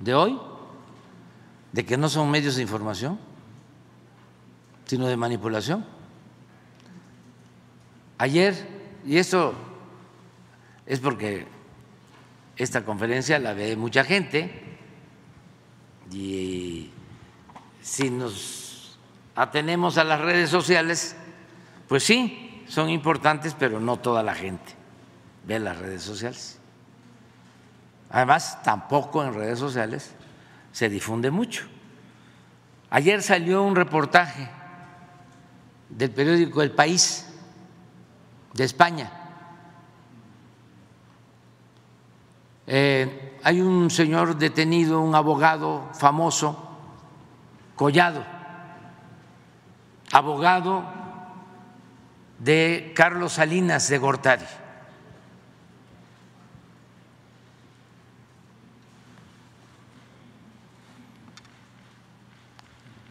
de 0.00 0.14
hoy 0.14 0.38
de 1.72 1.84
que 1.84 1.96
no 1.96 2.08
son 2.08 2.30
medios 2.30 2.56
de 2.56 2.62
información, 2.62 3.18
sino 4.84 5.06
de 5.06 5.16
manipulación. 5.16 5.84
Ayer, 8.18 8.54
y 9.04 9.16
esto 9.16 9.54
es 10.86 11.00
porque 11.00 11.46
esta 12.56 12.84
conferencia 12.84 13.38
la 13.38 13.54
ve 13.54 13.76
mucha 13.76 14.04
gente, 14.04 14.62
y 16.12 16.90
si 17.84 18.08
nos 18.08 18.96
atenemos 19.36 19.98
a 19.98 20.04
las 20.04 20.18
redes 20.18 20.48
sociales, 20.48 21.14
pues 21.86 22.02
sí, 22.02 22.64
son 22.66 22.88
importantes, 22.88 23.54
pero 23.58 23.78
no 23.78 23.98
toda 23.98 24.22
la 24.22 24.34
gente 24.34 24.72
ve 25.46 25.58
las 25.58 25.76
redes 25.76 26.02
sociales. 26.02 26.58
Además, 28.08 28.62
tampoco 28.62 29.22
en 29.22 29.34
redes 29.34 29.58
sociales 29.58 30.14
se 30.72 30.88
difunde 30.88 31.30
mucho. 31.30 31.66
Ayer 32.88 33.22
salió 33.22 33.62
un 33.62 33.76
reportaje 33.76 34.48
del 35.90 36.10
periódico 36.10 36.62
El 36.62 36.70
País 36.70 37.28
de 38.54 38.64
España. 38.64 39.12
Eh, 42.66 43.38
hay 43.42 43.60
un 43.60 43.90
señor 43.90 44.38
detenido, 44.38 45.02
un 45.02 45.14
abogado 45.14 45.90
famoso, 45.92 46.63
Collado, 47.76 48.24
abogado 50.12 50.84
de 52.38 52.92
Carlos 52.94 53.32
Salinas 53.32 53.88
de 53.88 53.98
Gortari. 53.98 54.44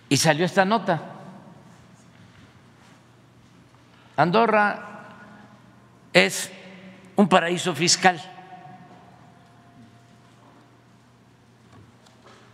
Y 0.10 0.18
salió 0.18 0.46
esta 0.46 0.64
nota. 0.64 1.02
Andorra 4.16 5.08
es 6.14 6.52
un 7.16 7.28
paraíso 7.28 7.74
fiscal. 7.74 8.22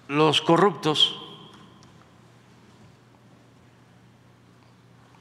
Los 0.07 0.41
corruptos, 0.41 1.28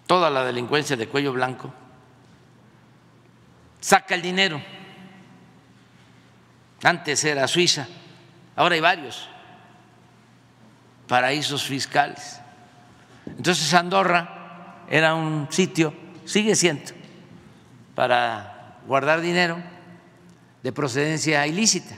toda 0.08 0.30
la 0.30 0.42
delincuencia 0.42 0.96
de 0.96 1.06
cuello 1.06 1.32
blanco, 1.34 1.72
saca 3.78 4.16
el 4.16 4.22
dinero. 4.22 4.60
Antes 6.82 7.22
era 7.24 7.46
Suiza, 7.46 7.86
ahora 8.56 8.74
hay 8.74 8.80
varios 8.80 9.28
paraísos 11.06 11.62
fiscales. 11.62 12.40
Entonces 13.26 13.72
Andorra 13.74 14.84
era 14.88 15.14
un 15.14 15.46
sitio, 15.50 15.92
sigue 16.24 16.56
siendo, 16.56 16.90
para 17.94 18.78
guardar 18.86 19.20
dinero 19.20 19.62
de 20.62 20.72
procedencia 20.72 21.46
ilícita. 21.46 21.96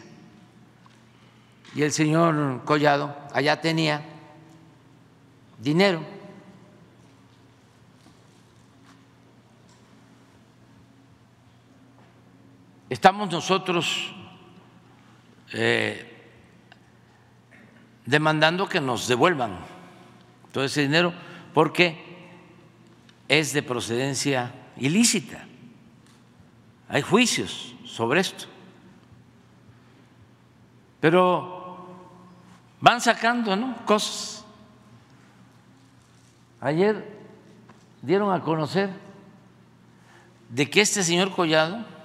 Y 1.77 1.82
el 1.82 1.93
señor 1.93 2.65
Collado 2.65 3.16
allá 3.32 3.61
tenía 3.61 4.03
dinero. 5.61 6.20
Estamos 12.91 13.31
nosotros 13.31 14.12
eh, 15.53 16.11
demandando 18.05 18.69
que 18.69 18.81
nos 18.81 19.07
devuelvan 19.07 19.61
todo 20.53 20.65
ese 20.65 20.83
dinero 20.83 21.15
porque 21.55 21.97
es 23.29 23.53
de 23.53 23.62
procedencia 23.62 24.53
ilícita. 24.77 25.47
Hay 26.89 27.03
juicios 27.03 27.77
sobre 27.85 28.23
esto. 28.23 28.47
Pero 30.99 31.87
van 32.81 33.01
sacando 33.01 33.55
¿no? 33.55 33.77
cosas. 33.87 34.45
Ayer 36.61 37.21
dieron 38.03 38.35
a 38.35 38.41
conocer 38.41 38.91
de 40.49 40.69
que 40.69 40.81
este 40.81 41.05
señor 41.05 41.31
Collado 41.31 42.00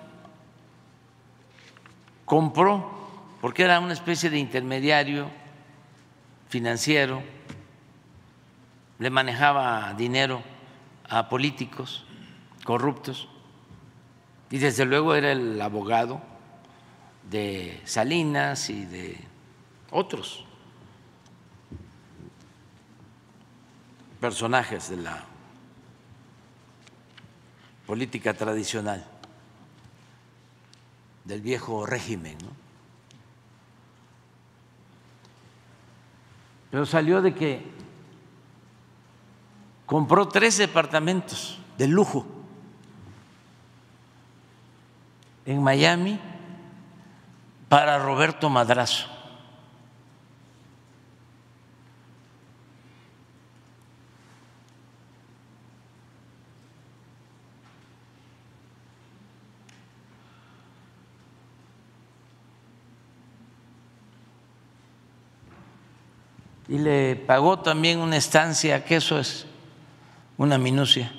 compró, 2.25 2.91
porque 3.41 3.63
era 3.63 3.79
una 3.79 3.93
especie 3.93 4.29
de 4.29 4.39
intermediario 4.39 5.29
financiero, 6.49 7.21
le 8.99 9.09
manejaba 9.09 9.93
dinero 9.93 10.41
a 11.07 11.29
políticos 11.29 12.05
corruptos 12.63 13.27
y 14.49 14.57
desde 14.57 14.85
luego 14.85 15.15
era 15.15 15.31
el 15.31 15.61
abogado 15.61 16.21
de 17.29 17.81
Salinas 17.83 18.69
y 18.69 18.85
de 18.85 19.17
otros 19.91 20.45
personajes 24.19 24.89
de 24.89 24.97
la 24.97 25.23
política 27.85 28.33
tradicional 28.33 29.05
del 31.25 31.41
viejo 31.41 31.85
régimen. 31.85 32.37
¿no? 32.43 32.65
pero 36.75 36.85
salió 36.85 37.21
de 37.21 37.33
que 37.33 37.71
compró 39.85 40.27
tres 40.27 40.57
departamentos 40.57 41.57
de 41.77 41.87
lujo 41.87 42.25
en 45.45 45.63
Miami 45.63 46.19
para 47.69 47.97
Roberto 47.99 48.49
Madrazo. 48.49 49.14
Y 66.67 66.79
le 66.79 67.15
pagó 67.15 67.59
también 67.59 67.99
una 67.99 68.17
estancia, 68.17 68.83
que 68.83 68.95
eso 68.97 69.19
es 69.19 69.45
una 70.37 70.57
minucia. 70.57 71.11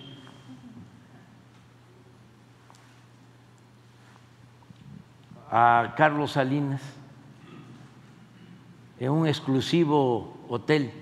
a 5.58 5.94
Carlos 5.96 6.32
Salinas 6.32 6.82
en 8.98 9.10
un 9.10 9.26
exclusivo 9.26 10.36
hotel 10.48 10.92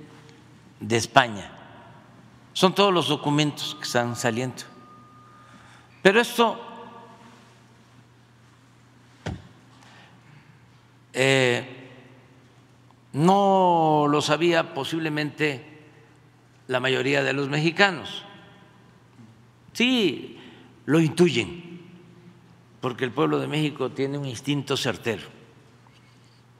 de 0.79 0.97
España. 0.97 1.51
Son 2.53 2.75
todos 2.75 2.93
los 2.93 3.09
documentos 3.09 3.75
que 3.75 3.83
están 3.83 4.15
saliendo. 4.15 4.63
Pero 6.03 6.21
esto 6.21 6.61
eh, 11.13 11.74
no 13.15 14.07
lo 14.09 14.21
sabía 14.21 14.75
posiblemente 14.75 15.65
la 16.67 16.81
mayoría 16.81 17.23
de 17.23 17.33
los 17.33 17.49
mexicanos. 17.49 18.25
Sí, 19.73 20.39
lo 20.87 21.01
intuyen, 21.01 21.81
porque 22.81 23.05
el 23.05 23.13
pueblo 23.13 23.39
de 23.39 23.47
México 23.47 23.91
tiene 23.91 24.19
un 24.19 24.27
instinto 24.27 24.77
certero. 24.77 25.23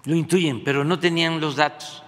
Lo 0.05 0.15
intuyen, 0.15 0.63
pero 0.63 0.85
no 0.85 0.99
tenían 0.99 1.41
los 1.41 1.57
datos. 1.57 2.03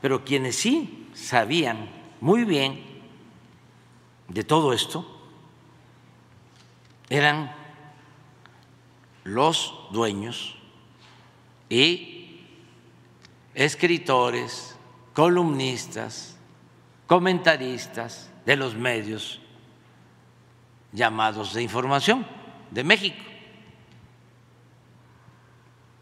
Pero 0.00 0.24
quienes 0.24 0.56
sí 0.56 1.08
sabían 1.12 1.88
muy 2.20 2.44
bien 2.44 2.80
de 4.28 4.44
todo 4.44 4.72
esto 4.72 5.06
eran 7.08 7.52
los 9.24 9.74
dueños 9.90 10.56
y 11.68 12.17
escritores, 13.58 14.76
columnistas, 15.12 16.36
comentaristas 17.08 18.30
de 18.46 18.54
los 18.54 18.76
medios 18.76 19.40
llamados 20.92 21.54
de 21.54 21.64
información 21.64 22.24
de 22.70 22.84
México. 22.84 23.20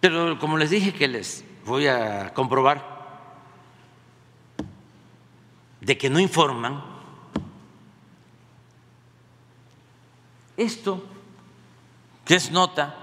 Pero 0.01 0.39
como 0.39 0.59
les 0.59 0.69
dije 0.69 0.93
que 0.93 1.09
les 1.09 1.47
voy 1.65 1.87
a 1.87 2.35
comprobar 2.35 2.95
de 5.81 5.97
que 5.97 6.11
no 6.11 6.21
informan, 6.21 6.85
esto 10.59 11.03
que 12.23 12.35
es 12.35 12.51
nota 12.51 12.95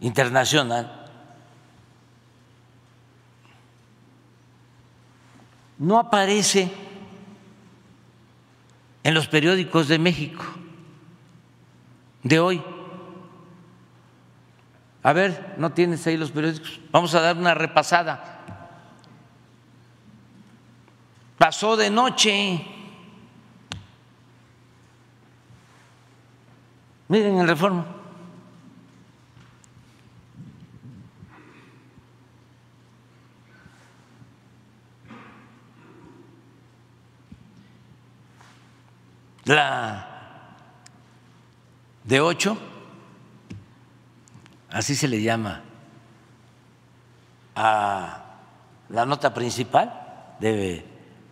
internacional 0.00 0.95
no 5.78 5.98
aparece 5.98 6.70
en 9.02 9.14
los 9.14 9.28
periódicos 9.28 9.88
de 9.88 9.98
México 9.98 10.44
de 12.22 12.40
hoy. 12.40 12.62
A 15.02 15.12
ver, 15.12 15.54
¿no 15.58 15.70
tienes 15.70 16.04
ahí 16.06 16.16
los 16.16 16.32
periódicos? 16.32 16.80
Vamos 16.90 17.14
a 17.14 17.20
dar 17.20 17.36
una 17.36 17.54
repasada. 17.54 18.40
Pasó 21.38 21.76
de 21.76 21.90
noche. 21.90 22.66
Miren 27.08 27.38
el 27.38 27.46
reforma. 27.46 27.95
La 39.46 40.06
de 42.02 42.20
ocho, 42.20 42.58
así 44.70 44.96
se 44.96 45.06
le 45.06 45.22
llama 45.22 45.62
a 47.54 48.24
la 48.88 49.06
nota 49.06 49.32
principal 49.32 50.34
de 50.40 50.84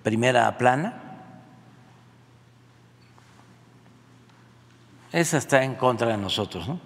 primera 0.05 0.57
plana. 0.57 1.01
Esa 5.11 5.39
está 5.39 5.65
en 5.65 5.75
contra 5.75 6.09
de 6.09 6.17
nosotros, 6.17 6.69
¿no? 6.69 6.81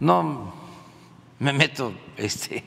No 0.00 0.54
me 1.38 1.52
meto 1.52 1.92
este, 2.16 2.64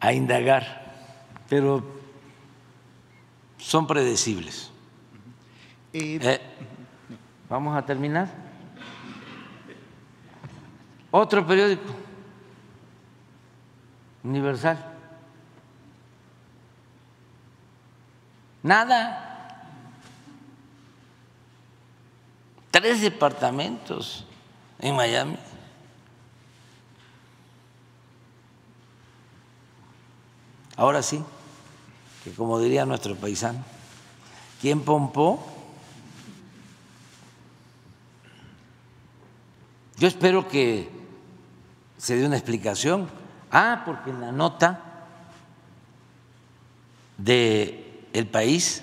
a 0.00 0.12
indagar, 0.12 0.94
pero 1.48 1.99
son 3.60 3.86
predecibles. 3.86 4.70
Eh, 5.92 6.40
Vamos 7.48 7.76
a 7.76 7.84
terminar. 7.84 8.28
Otro 11.10 11.44
periódico, 11.44 11.82
Universal. 14.22 14.78
Nada. 18.62 19.26
Tres 22.70 23.00
departamentos 23.00 24.24
en 24.78 24.94
Miami. 24.94 25.36
Ahora 30.76 31.02
sí 31.02 31.20
que 32.24 32.32
como 32.32 32.58
diría 32.58 32.84
nuestro 32.84 33.16
paisano, 33.16 33.64
¿quién 34.60 34.80
pompó? 34.80 35.46
Yo 39.98 40.08
espero 40.08 40.48
que 40.48 40.88
se 41.98 42.16
dé 42.16 42.26
una 42.26 42.36
explicación. 42.36 43.08
Ah, 43.52 43.82
porque 43.84 44.10
en 44.10 44.20
la 44.20 44.32
nota 44.32 44.80
de 47.18 48.06
El 48.12 48.26
País 48.26 48.82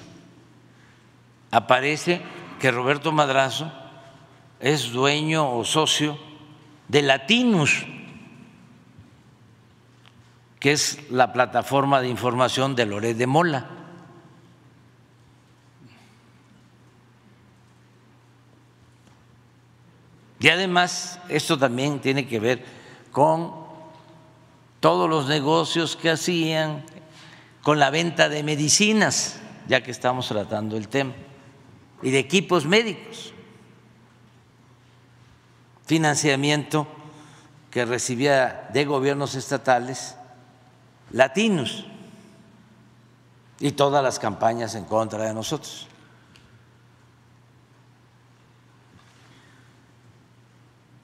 aparece 1.49 2.22
que 2.59 2.69
Roberto 2.69 3.11
Madrazo 3.11 3.72
es 4.59 4.91
dueño 4.91 5.57
o 5.57 5.64
socio 5.64 6.18
de 6.88 7.01
Latinus 7.01 7.85
que 10.59 10.71
es 10.71 11.09
la 11.11 11.34
plataforma 11.34 12.01
de 12.01 12.09
información 12.09 12.75
de 12.75 12.85
Loret 12.85 13.17
de 13.17 13.27
Mola. 13.27 13.67
Y 20.39 20.49
además, 20.49 21.19
esto 21.29 21.57
también 21.57 21.99
tiene 21.99 22.27
que 22.27 22.39
ver 22.39 22.63
con 23.11 23.51
todos 24.79 25.09
los 25.09 25.27
negocios 25.27 25.95
que 25.95 26.11
hacían, 26.11 26.84
con 27.63 27.79
la 27.79 27.89
venta 27.89 28.29
de 28.29 28.43
medicinas, 28.43 29.39
ya 29.67 29.81
que 29.81 29.91
estamos 29.91 30.27
tratando 30.27 30.77
el 30.77 30.88
tema, 30.88 31.13
y 32.01 32.11
de 32.11 32.19
equipos 32.19 32.65
médicos, 32.65 33.34
financiamiento 35.85 36.88
que 37.71 37.85
recibía 37.85 38.69
de 38.71 38.85
gobiernos 38.85 39.35
estatales 39.35 40.16
latinos 41.11 41.85
y 43.59 43.71
todas 43.71 44.03
las 44.03 44.19
campañas 44.19 44.75
en 44.75 44.85
contra 44.85 45.23
de 45.23 45.34
nosotros. 45.34 45.88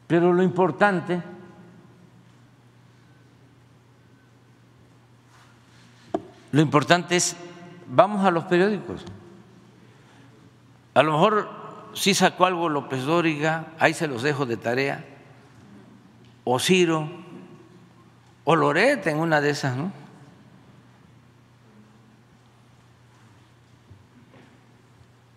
Pero 0.07 0.31
lo 0.33 0.43
importante 0.43 1.23
lo 6.51 6.61
importante 6.61 7.15
es 7.15 7.35
vamos 7.87 8.23
a 8.23 8.31
los 8.31 8.43
periódicos. 8.45 9.03
A 10.93 11.01
lo 11.01 11.13
mejor 11.13 11.49
sí 11.93 12.13
sacó 12.13 12.45
algo 12.45 12.69
López 12.69 13.03
Dóriga, 13.03 13.67
ahí 13.79 13.93
se 13.93 14.07
los 14.07 14.21
dejo 14.21 14.45
de 14.45 14.57
tarea, 14.57 15.03
o 16.43 16.59
Ciro, 16.59 17.22
o 18.45 18.55
Loret 18.55 19.07
en 19.07 19.19
una 19.19 19.39
de 19.39 19.49
esas, 19.49 19.75
¿no? 19.75 19.91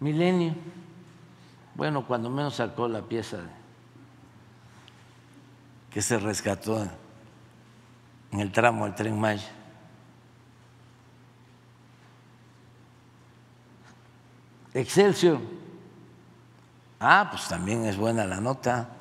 Milenio. 0.01 0.55
Bueno, 1.75 2.07
cuando 2.07 2.31
menos 2.31 2.57
sacó 2.57 2.89
la 2.89 3.03
pieza 3.03 3.39
que 5.91 6.03
se 6.03 6.19
rescató 6.19 6.87
en 8.33 8.41
el 8.41 8.53
tramo 8.53 8.85
del 8.85 8.95
tren 8.95 9.19
Maya. 9.19 9.49
Excelsior. 14.75 15.39
Ah, 17.01 17.29
pues 17.31 17.49
también 17.49 17.85
es 17.87 17.97
buena 17.97 18.27
la 18.27 18.41
nota. 18.41 18.96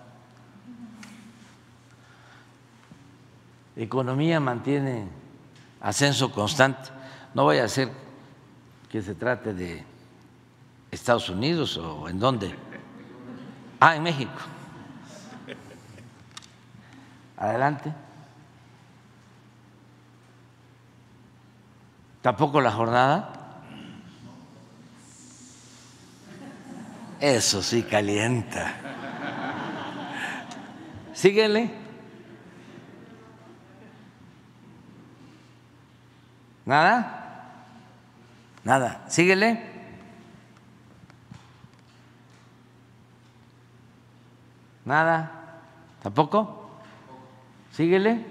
Economía 3.76 4.40
mantiene 4.40 5.08
ascenso 5.82 6.32
constante. 6.32 6.90
No 7.34 7.46
vaya 7.46 7.66
a 7.66 7.68
ser 7.68 7.92
que 8.90 9.02
se 9.02 9.16
trate 9.16 9.54
de 9.54 9.84
Estados 10.92 11.30
Unidos 11.30 11.78
o 11.78 12.08
en 12.08 12.20
dónde. 12.20 12.56
Ah, 13.80 13.96
en 13.96 14.04
México. 14.04 14.32
Adelante. 17.38 17.92
Tampoco 22.22 22.62
la 22.62 22.72
jornada. 22.72 23.34
Eso 27.20 27.62
sí 27.62 27.84
calienta. 27.84 28.74
Síguele. 31.14 31.85
¿Nada? 36.66 37.54
Nada. 38.64 39.06
Síguele. 39.08 39.62
Nada. 44.84 45.32
¿Tampoco? 46.02 46.70
Síguele. 47.72 48.26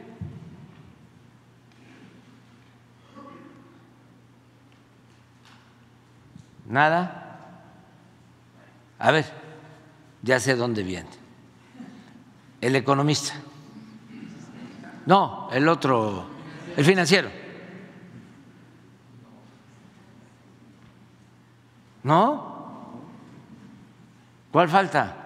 Nada. 6.66 7.20
A 8.98 9.10
ver, 9.10 9.26
ya 10.22 10.40
sé 10.40 10.56
dónde 10.56 10.82
viene. 10.82 11.08
El 12.60 12.74
economista. 12.74 13.34
No, 15.06 15.50
el 15.52 15.68
otro, 15.68 16.26
el 16.76 16.84
financiero. 16.84 17.43
¿No? 22.04 22.54
¿Cuál 24.52 24.68
falta? 24.68 25.16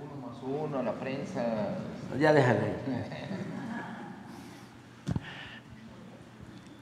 Uno 0.00 0.26
más 0.26 0.42
uno, 0.42 0.82
la 0.82 0.92
prensa. 0.94 1.76
Ya 2.18 2.32
déjale. 2.32 2.74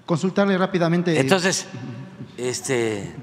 Consultarle 0.06 0.56
rápidamente. 0.56 1.18
Entonces, 1.20 1.66
este, 2.36 3.14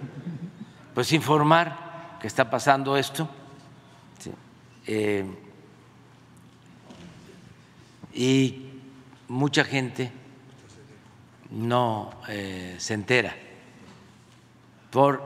pues 0.93 1.13
informar 1.13 2.17
que 2.19 2.27
está 2.27 2.49
pasando 2.49 2.97
esto. 2.97 3.29
¿sí? 4.19 4.31
Eh, 4.87 5.25
y 8.13 8.81
mucha 9.29 9.63
gente 9.63 10.11
no 11.51 12.11
eh, 12.27 12.75
se 12.79 12.93
entera 12.93 13.35
por 14.91 15.21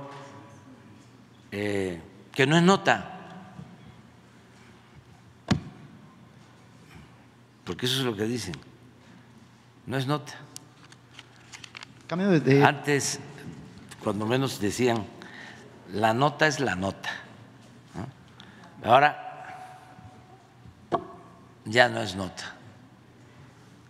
eh, 1.51 2.01
que 2.33 2.45
no 2.47 2.55
es 2.57 2.63
nota, 2.63 3.17
porque 7.63 7.85
eso 7.85 7.99
es 7.99 8.05
lo 8.05 8.15
que 8.15 8.23
dicen, 8.25 8.55
no 9.85 9.97
es 9.97 10.07
nota. 10.07 10.33
De- 12.39 12.63
Antes, 12.63 13.19
cuando 14.03 14.25
menos 14.25 14.59
decían, 14.59 15.05
la 15.93 16.13
nota 16.13 16.47
es 16.47 16.59
la 16.59 16.75
nota. 16.75 17.09
¿no? 18.83 18.89
Ahora 18.89 19.27
ya 21.65 21.87
no 21.89 22.01
es 22.01 22.15
nota. 22.15 22.55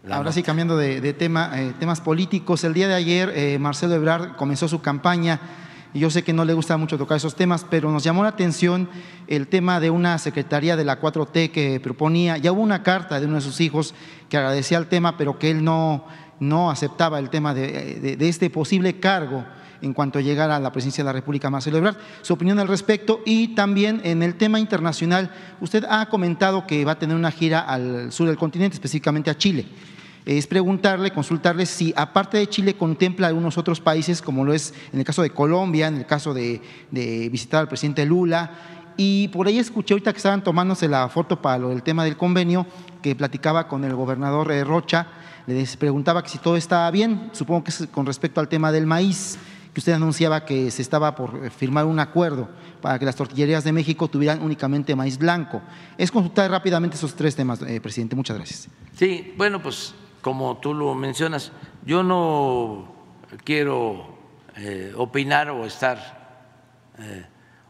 La 0.04 0.16
Ahora 0.16 0.32
sí, 0.32 0.42
cambiando 0.42 0.78
de, 0.78 1.00
de 1.00 1.14
tema, 1.14 1.52
eh, 1.62 1.74
temas 1.80 2.02
políticos. 2.02 2.64
El 2.64 2.74
día 2.74 2.88
de 2.88 2.96
ayer, 2.96 3.32
eh, 3.36 3.60
Marcelo 3.60 3.94
Ebrard 3.94 4.36
comenzó 4.36 4.68
su 4.68 4.82
campaña 4.82 5.40
y 5.94 6.00
yo 6.00 6.10
sé 6.10 6.24
que 6.24 6.34
no 6.34 6.44
le 6.44 6.54
gusta 6.54 6.76
mucho 6.78 6.98
tocar 6.98 7.18
esos 7.18 7.36
temas, 7.36 7.66
pero 7.70 7.92
nos 7.92 8.04
llamó 8.04 8.24
la 8.24 8.30
atención 8.30 8.90
el 9.28 9.48
tema 9.48 9.80
de 9.80 9.92
una 9.92 10.18
secretaría 10.18 10.76
de 10.76 10.86
la 10.86 11.00
4T 11.00 11.52
que 11.52 11.80
proponía. 11.80 12.38
Ya 12.38 12.52
hubo 12.52 12.62
una 12.62 12.82
carta 12.82 13.20
de 13.20 13.28
uno 13.28 13.36
de 13.36 13.42
sus 13.42 13.62
hijos 13.62 13.94
que 14.28 14.38
agradecía 14.38 14.80
el 14.80 14.88
tema, 14.88 15.18
pero 15.18 15.38
que 15.38 15.52
él 15.52 15.64
no, 15.64 16.06
no 16.40 16.72
aceptaba 16.72 17.20
el 17.20 17.30
tema 17.30 17.54
de, 17.54 18.00
de- 18.00 18.16
de 18.18 18.30
este 18.30 18.50
posible 18.50 19.00
cargo 19.00 19.46
en 19.82 19.94
cuanto 19.94 20.20
llegara 20.20 20.56
a 20.56 20.60
la 20.60 20.72
presidencia 20.72 21.04
de 21.04 21.08
la 21.08 21.14
República, 21.14 21.50
Marcelo 21.50 21.78
Ebrard. 21.78 21.98
Su 22.22 22.34
opinión 22.34 22.60
al 22.60 22.68
respecto 22.68 23.22
y 23.26 23.50
también 23.50 24.02
en 24.04 24.24
el 24.24 24.36
tema 24.36 24.60
internacional, 24.60 25.32
usted 25.60 25.86
ha 25.90 26.08
comentado 26.08 26.68
que 26.68 26.86
va 26.86 26.94
a 26.94 27.00
tener 27.00 27.16
una 27.16 27.32
gira 27.32 27.60
al 27.60 28.12
sur 28.12 28.28
del 28.28 28.38
continente, 28.38 28.76
específicamente 28.76 29.30
a 29.30 29.38
Chile. 29.38 29.66
Es 30.26 30.46
preguntarle, 30.46 31.12
consultarle 31.12 31.66
si 31.66 31.94
aparte 31.96 32.38
de 32.38 32.48
Chile 32.48 32.76
contempla 32.76 33.28
algunos 33.28 33.58
otros 33.58 33.82
países, 33.82 34.22
como 34.22 34.46
lo 34.46 34.54
es 34.54 34.74
en 34.94 35.00
el 35.00 35.06
caso 35.06 35.24
de 35.24 35.32
Colombia, 35.32 35.88
en 35.88 35.98
el 35.98 36.06
caso 36.06 36.34
de, 36.34 36.62
visitar 36.92 37.62
al 37.62 37.68
presidente 37.68 38.06
Lula. 38.06 38.52
Y 38.98 39.30
por 39.30 39.48
ahí 39.48 39.58
escuché 39.58 39.96
ahorita 39.96 40.12
que 40.12 40.18
estaban 40.18 40.44
tomándose 40.44 40.88
la 40.88 41.10
foto 41.10 41.42
para 41.42 41.58
lo 41.58 41.70
del 41.70 41.82
tema 41.82 42.04
del 42.04 42.18
convenio, 42.18 42.68
que 43.02 43.16
platicaba 43.16 43.68
con 43.68 43.84
el 43.84 43.96
gobernador 43.96 44.52
eh, 44.52 44.64
Rocha, 44.64 45.08
les 45.48 45.76
preguntaba 45.76 46.22
que 46.22 46.30
si 46.30 46.38
todo 46.38 46.56
estaba 46.56 46.92
bien, 46.92 47.30
supongo 47.32 47.64
que 47.64 47.72
es 47.72 47.88
con 47.92 48.06
respecto 48.06 48.40
al 48.40 48.48
tema 48.48 48.72
del 48.72 48.86
maíz, 48.86 49.40
que 49.74 49.80
usted 49.80 49.94
anunciaba 49.94 50.46
que 50.46 50.70
se 50.70 50.82
estaba 50.82 51.16
por 51.16 51.46
eh, 51.46 51.50
firmar 51.50 51.86
un 51.86 52.00
acuerdo 52.00 52.50
para 52.82 53.00
que 53.00 53.06
las 53.06 53.16
tortillerías 53.16 53.64
de 53.64 53.72
México 53.72 54.08
tuvieran 54.10 54.42
únicamente 54.42 54.96
maíz 54.96 55.18
blanco. 55.18 55.62
Es 55.98 56.12
consultar 56.12 56.52
rápidamente 56.52 56.98
esos 56.98 57.16
tres 57.16 57.36
temas, 57.36 57.62
eh, 57.62 57.80
presidente. 57.80 58.16
Muchas 58.16 58.38
gracias. 58.38 58.68
Sí, 58.96 59.34
bueno, 59.38 59.62
pues 59.62 59.94
como 60.22 60.58
tú 60.58 60.74
lo 60.74 60.94
mencionas, 60.94 61.52
yo 61.86 62.04
no 62.04 62.94
quiero 63.44 64.18
eh, 64.58 64.94
opinar 64.96 65.50
o 65.50 65.66
estar 65.66 66.20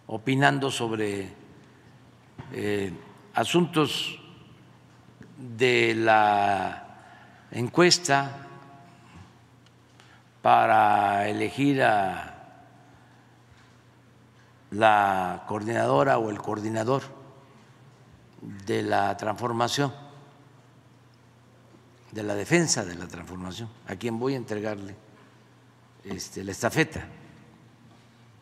opinando 0.07 0.69
sobre 0.69 1.29
asuntos 3.33 4.19
de 5.37 5.95
la 5.95 6.83
encuesta 7.51 8.40
para 10.41 11.27
elegir 11.27 11.83
a 11.83 12.27
la 14.71 15.43
coordinadora 15.47 16.17
o 16.17 16.29
el 16.29 16.41
coordinador 16.41 17.03
de 18.41 18.81
la 18.81 19.15
transformación 19.17 19.93
de 22.11 22.23
la 22.23 22.35
defensa 22.35 22.83
de 22.83 22.95
la 22.95 23.07
transformación, 23.07 23.69
a 23.87 23.95
quien 23.95 24.19
voy 24.19 24.33
a 24.33 24.37
entregarle 24.37 24.95
este, 26.03 26.43
la 26.43 26.51
estafeta, 26.51 27.05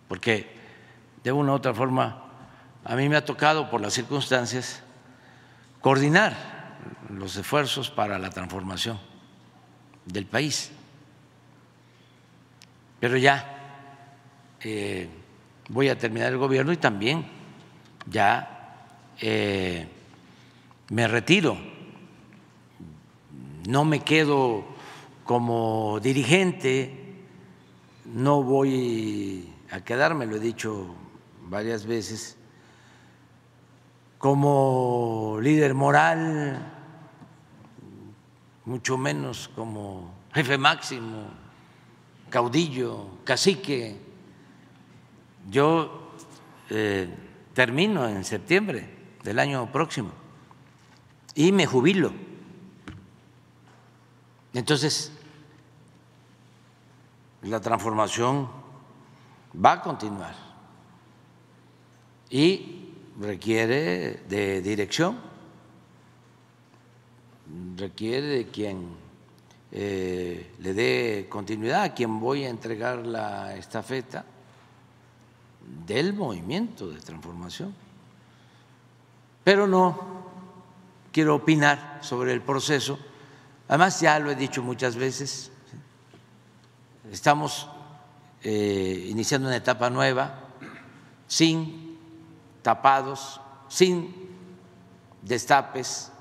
porque 0.08 0.56
de 1.24 1.32
una 1.32 1.52
u 1.52 1.56
otra 1.56 1.74
forma 1.74 2.24
a 2.84 2.96
mí 2.96 3.08
me 3.10 3.16
ha 3.16 3.26
tocado 3.26 3.70
por 3.70 3.82
las 3.82 3.94
circunstancias 3.94 4.82
coordinar 5.82 6.36
los 7.10 7.36
esfuerzos 7.36 7.90
para 7.90 8.18
la 8.18 8.30
transformación 8.30 9.00
del 10.06 10.26
país, 10.26 10.72
pero 13.00 13.18
ya 13.18 14.56
eh, 14.62 15.08
voy 15.70 15.90
a 15.90 15.98
terminar 15.98 16.32
el 16.32 16.38
gobierno 16.38 16.72
y 16.72 16.78
también 16.78 17.26
ya 18.06 18.86
eh, 19.22 19.88
me 20.90 21.08
retiro. 21.08 21.58
No 23.68 23.86
me 23.86 24.00
quedo 24.00 24.66
como 25.24 26.00
dirigente, 26.02 27.24
no 28.06 28.42
voy 28.42 29.54
a 29.72 29.82
quedarme, 29.82 30.26
lo 30.26 30.38
he 30.38 30.40
dicho 30.40 30.96
varias 31.44 31.86
veces, 31.86 32.36
como 34.18 35.38
líder 35.42 35.76
moral, 35.76 36.74
mucho 38.66 38.98
menos 38.98 39.50
como 39.56 40.12
jefe 40.34 40.58
máximo, 40.58 41.28
caudillo, 42.30 43.08
cacique. 43.24 43.98
Yo 45.50 46.14
eh, 46.70 47.08
termino 47.54 48.08
en 48.08 48.24
septiembre 48.24 48.88
del 49.24 49.40
año 49.40 49.72
próximo 49.72 50.12
y 51.36 51.52
me 51.52 51.66
jubilo. 51.66 52.12
Entonces, 54.54 55.12
la 57.44 57.60
transformación 57.62 58.50
va 59.54 59.74
a 59.74 59.82
continuar 59.82 60.36
y 62.30 62.94
requiere 63.20 64.24
de 64.28 64.62
dirección, 64.62 65.20
requiere 67.78 68.28
de 68.28 68.48
quien 68.48 69.09
eh, 69.72 70.56
le 70.60 70.74
dé 70.74 71.28
continuidad, 71.30 71.84
a 71.84 71.94
quien 71.94 72.20
voy 72.20 72.46
a 72.46 72.50
entregar 72.50 73.06
la 73.06 73.56
estafeta 73.56 74.26
del 75.86 76.14
movimiento 76.14 76.90
de 76.90 77.00
transformación. 77.00 77.74
Pero 79.44 79.68
no 79.68 80.00
quiero 81.12 81.36
opinar 81.36 82.00
sobre 82.02 82.34
el 82.34 82.42
proceso 82.42 83.00
Además, 83.70 84.02
ya 84.02 84.18
lo 84.18 84.32
he 84.32 84.36
dicho 84.36 84.64
muchas 84.64 84.96
veces, 84.96 85.52
estamos 87.12 87.70
eh, 88.42 89.06
iniciando 89.10 89.48
una 89.48 89.58
etapa 89.58 89.92
nueva, 89.92 90.40
sin 91.28 91.96
tapados, 92.64 93.40
sin 93.68 94.12
destapes, 95.22 96.12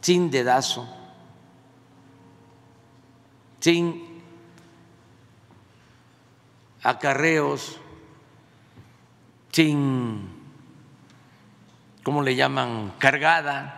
sin 0.00 0.28
dedazo, 0.28 0.88
sin 3.60 4.22
acarreos, 6.82 7.78
sin, 9.52 10.28
¿cómo 12.02 12.22
le 12.22 12.34
llaman?, 12.34 12.94
cargada. 12.98 13.76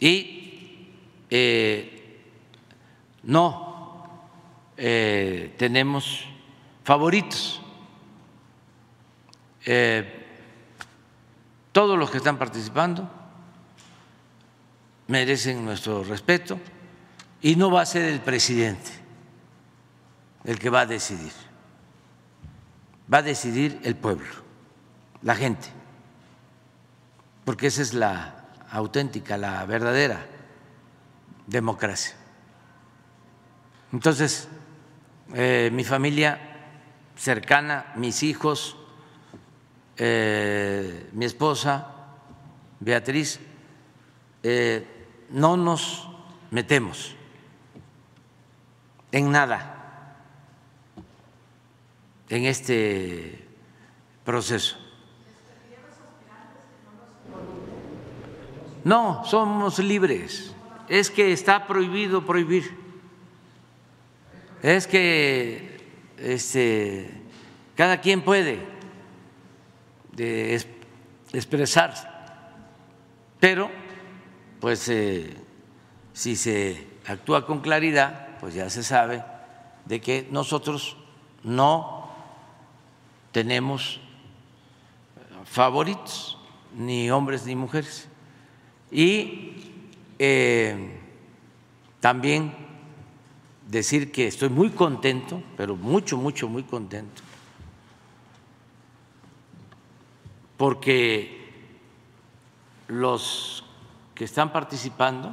Y 0.00 0.88
eh, 1.30 2.26
no 3.22 4.04
eh, 4.76 5.54
tenemos 5.56 6.26
favoritos. 6.84 7.60
eh, 9.64 10.18
todos 11.70 11.96
los 11.98 12.10
que 12.10 12.18
están 12.18 12.36
participando 12.36 13.08
merecen 15.06 15.64
nuestro 15.64 16.04
respeto 16.04 16.58
y 17.42 17.56
no 17.56 17.70
va 17.70 17.82
a 17.82 17.86
ser 17.86 18.04
el 18.04 18.20
presidente 18.20 18.90
el 20.44 20.58
que 20.58 20.70
va 20.70 20.80
a 20.80 20.86
decidir, 20.86 21.32
va 23.12 23.18
a 23.18 23.22
decidir 23.22 23.80
el 23.84 23.96
pueblo, 23.96 24.30
la 25.22 25.34
gente, 25.34 25.68
porque 27.44 27.66
esa 27.66 27.82
es 27.82 27.94
la 27.94 28.46
auténtica, 28.70 29.36
la 29.36 29.64
verdadera 29.66 30.26
democracia. 31.46 32.14
Entonces, 33.92 34.48
eh, 35.34 35.70
mi 35.72 35.84
familia 35.84 36.40
cercana, 37.16 37.92
mis 37.96 38.22
hijos, 38.22 38.76
eh, 39.96 41.08
mi 41.12 41.24
esposa, 41.24 41.88
Beatriz, 42.80 43.38
eh, 44.42 45.06
no 45.30 45.56
nos 45.56 46.08
metemos 46.50 47.16
en 49.12 49.30
nada 49.30 49.72
en 52.32 52.46
este 52.46 53.46
proceso. 54.24 54.78
No, 58.84 59.22
somos 59.26 59.78
libres. 59.78 60.54
Es 60.88 61.10
que 61.10 61.32
está 61.32 61.66
prohibido 61.66 62.24
prohibir. 62.24 62.74
Es 64.62 64.86
que 64.86 65.76
este, 66.16 67.10
cada 67.76 68.00
quien 68.00 68.22
puede 68.22 68.60
expresarse, 71.32 72.06
pero 73.38 73.70
pues 74.58 74.88
eh, 74.88 75.36
si 76.14 76.34
se 76.36 76.86
actúa 77.06 77.46
con 77.46 77.60
claridad, 77.60 78.31
pues 78.42 78.54
ya 78.54 78.68
se 78.68 78.82
sabe 78.82 79.22
de 79.84 80.00
que 80.00 80.26
nosotros 80.32 80.96
no 81.44 82.08
tenemos 83.30 84.00
favoritos, 85.44 86.36
ni 86.76 87.08
hombres 87.08 87.46
ni 87.46 87.54
mujeres. 87.54 88.08
Y 88.90 89.52
eh, 90.18 90.98
también 92.00 92.52
decir 93.68 94.10
que 94.10 94.26
estoy 94.26 94.48
muy 94.48 94.70
contento, 94.70 95.40
pero 95.56 95.76
mucho, 95.76 96.16
mucho, 96.16 96.48
muy 96.48 96.64
contento, 96.64 97.22
porque 100.56 101.62
los 102.88 103.64
que 104.16 104.24
están 104.24 104.52
participando 104.52 105.32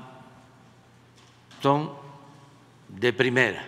son 1.60 1.99
de 2.90 3.14
primera, 3.14 3.68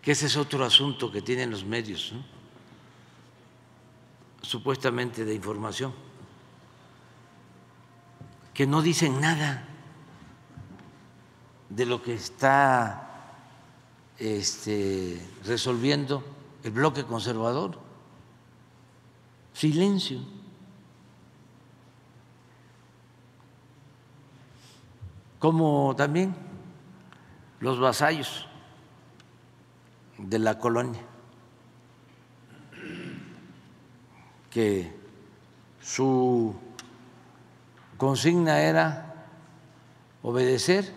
que 0.00 0.12
ese 0.12 0.26
es 0.26 0.36
otro 0.36 0.64
asunto 0.64 1.10
que 1.10 1.20
tienen 1.20 1.50
los 1.50 1.64
medios, 1.64 2.14
supuestamente 4.40 5.24
de 5.24 5.34
información, 5.34 5.92
que 8.54 8.66
no 8.66 8.82
dicen 8.82 9.20
nada 9.20 9.66
de 11.68 11.86
lo 11.86 12.02
que 12.02 12.14
está 12.14 13.10
este, 14.18 15.24
resolviendo 15.44 16.22
el 16.62 16.72
bloque 16.72 17.04
conservador. 17.04 17.78
Silencio. 19.54 20.20
Como 25.40 25.96
también 25.96 26.36
los 27.58 27.80
vasallos 27.80 28.46
de 30.18 30.38
la 30.38 30.58
colonia, 30.58 31.00
que 34.50 34.92
su 35.80 36.54
consigna 37.96 38.60
era 38.60 39.26
obedecer 40.22 40.92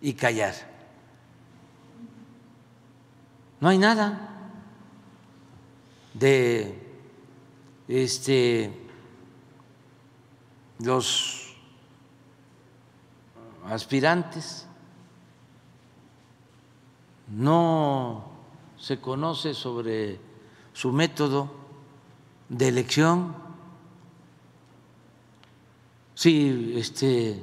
y 0.00 0.14
callar. 0.14 0.54
No 3.60 3.68
hay 3.68 3.76
nada 3.76 4.28
de 6.14 6.74
este 7.86 8.72
los 10.78 11.39
aspirantes 13.66 14.66
no 17.28 18.24
se 18.78 19.00
conoce 19.00 19.54
sobre 19.54 20.18
su 20.72 20.92
método 20.92 21.50
de 22.48 22.68
elección 22.68 23.34
si 26.14 26.74
este 26.76 27.42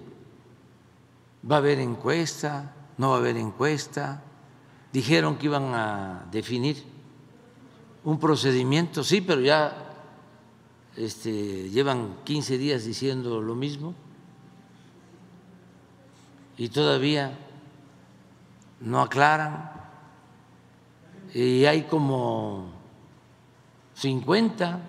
¿Va 1.50 1.56
a 1.56 1.60
haber 1.60 1.80
encuesta? 1.80 2.74
¿No 2.98 3.10
va 3.10 3.16
a 3.16 3.20
haber 3.20 3.38
encuesta? 3.38 4.22
Dijeron 4.92 5.38
que 5.38 5.46
iban 5.46 5.74
a 5.74 6.28
definir 6.32 6.84
un 8.04 8.20
procedimiento, 8.20 9.04
sí, 9.04 9.22
pero 9.22 9.42
ya 9.42 9.94
este, 10.96 11.70
llevan 11.70 12.18
15 12.24 12.58
días 12.58 12.86
diciendo 12.86 13.42
lo 13.42 13.56
mismo 13.56 13.94
y 16.58 16.70
todavía 16.70 17.38
no 18.80 19.02
aclaran. 19.02 19.72
Y 21.34 21.66
hay 21.66 21.84
como 21.84 22.72
50 23.94 24.80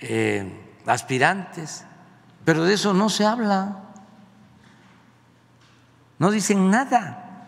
eh, 0.00 0.80
aspirantes 0.86 1.84
pero 2.48 2.64
de 2.64 2.72
eso 2.72 2.94
no 2.94 3.10
se 3.10 3.26
habla. 3.26 3.76
No 6.18 6.30
dicen 6.30 6.70
nada. 6.70 7.44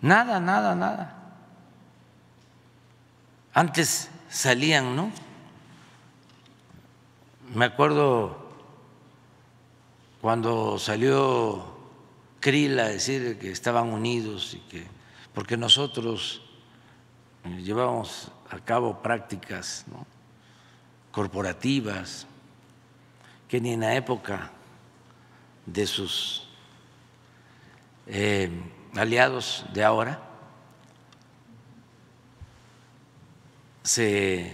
Nada, 0.00 0.38
nada, 0.38 0.76
nada. 0.76 1.14
Antes 3.52 4.08
salían, 4.28 4.94
¿no? 4.94 5.10
Me 7.54 7.66
acuerdo 7.66 8.36
cuando 10.20 10.76
salió 10.80 11.64
Krill 12.40 12.80
a 12.80 12.88
decir 12.88 13.38
que 13.38 13.52
estaban 13.52 13.92
unidos 13.92 14.54
y 14.54 14.58
que 14.68 14.84
porque 15.32 15.56
nosotros 15.56 16.42
llevábamos 17.62 18.32
a 18.50 18.58
cabo 18.58 19.00
prácticas 19.02 19.84
corporativas, 21.12 22.26
que 23.46 23.60
ni 23.60 23.74
en 23.74 23.80
la 23.80 23.94
época 23.94 24.50
de 25.64 25.86
sus 25.86 26.48
eh, 28.08 28.50
aliados 28.96 29.64
de 29.72 29.84
ahora 29.84 30.20
se 33.84 34.52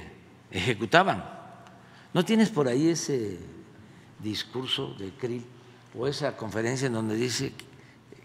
ejecutaban. 0.51 1.39
¿No 2.12 2.24
tienes 2.24 2.50
por 2.50 2.66
ahí 2.66 2.88
ese 2.88 3.38
discurso 4.18 4.94
de 4.94 5.12
Krill 5.12 5.44
o 5.96 6.06
esa 6.06 6.36
conferencia 6.36 6.86
en 6.86 6.94
donde 6.94 7.14
dice 7.14 7.52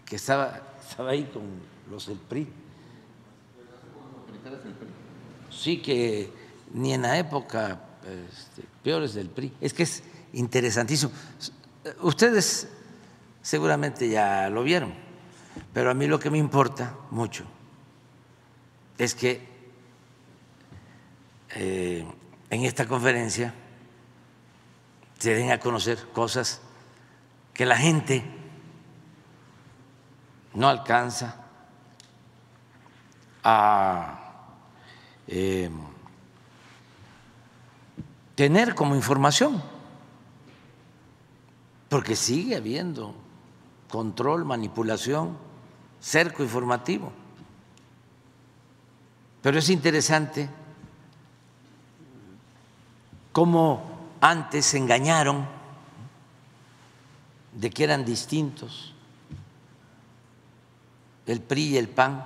que 0.04 0.16
estaba, 0.16 0.60
estaba 0.88 1.10
ahí 1.10 1.24
con 1.32 1.42
los 1.90 2.06
del 2.06 2.18
PRI? 2.18 2.48
Sí, 5.50 5.78
que 5.80 6.30
ni 6.74 6.92
en 6.92 7.02
la 7.02 7.16
época 7.18 7.80
este, 8.02 8.62
peores 8.82 9.14
del 9.14 9.28
PRI. 9.28 9.52
Es 9.60 9.72
que 9.72 9.84
es 9.84 10.02
interesantísimo. 10.32 11.12
Ustedes 12.02 12.68
seguramente 13.42 14.08
ya 14.08 14.50
lo 14.50 14.64
vieron, 14.64 14.92
pero 15.72 15.90
a 15.90 15.94
mí 15.94 16.06
lo 16.08 16.18
que 16.18 16.30
me 16.30 16.38
importa 16.38 16.96
mucho 17.10 17.44
es 18.98 19.14
que 19.14 19.40
eh, 21.54 22.04
en 22.50 22.64
esta 22.64 22.86
conferencia 22.86 23.54
se 25.18 25.34
den 25.34 25.50
a 25.50 25.58
conocer 25.58 26.08
cosas 26.12 26.60
que 27.54 27.64
la 27.64 27.76
gente 27.76 28.24
no 30.54 30.68
alcanza 30.68 31.36
a 33.42 34.20
eh, 35.26 35.70
tener 38.34 38.74
como 38.74 38.94
información, 38.94 39.62
porque 41.88 42.16
sigue 42.16 42.56
habiendo 42.56 43.14
control, 43.88 44.44
manipulación, 44.44 45.38
cerco 46.00 46.42
informativo. 46.42 47.12
Pero 49.40 49.58
es 49.58 49.70
interesante 49.70 50.50
cómo 53.32 53.95
antes 54.28 54.66
se 54.66 54.78
engañaron 54.78 55.46
de 57.52 57.70
que 57.70 57.84
eran 57.84 58.04
distintos 58.04 58.92
el 61.26 61.40
PRI 61.40 61.62
y 61.68 61.76
el 61.76 61.88
PAN. 61.88 62.24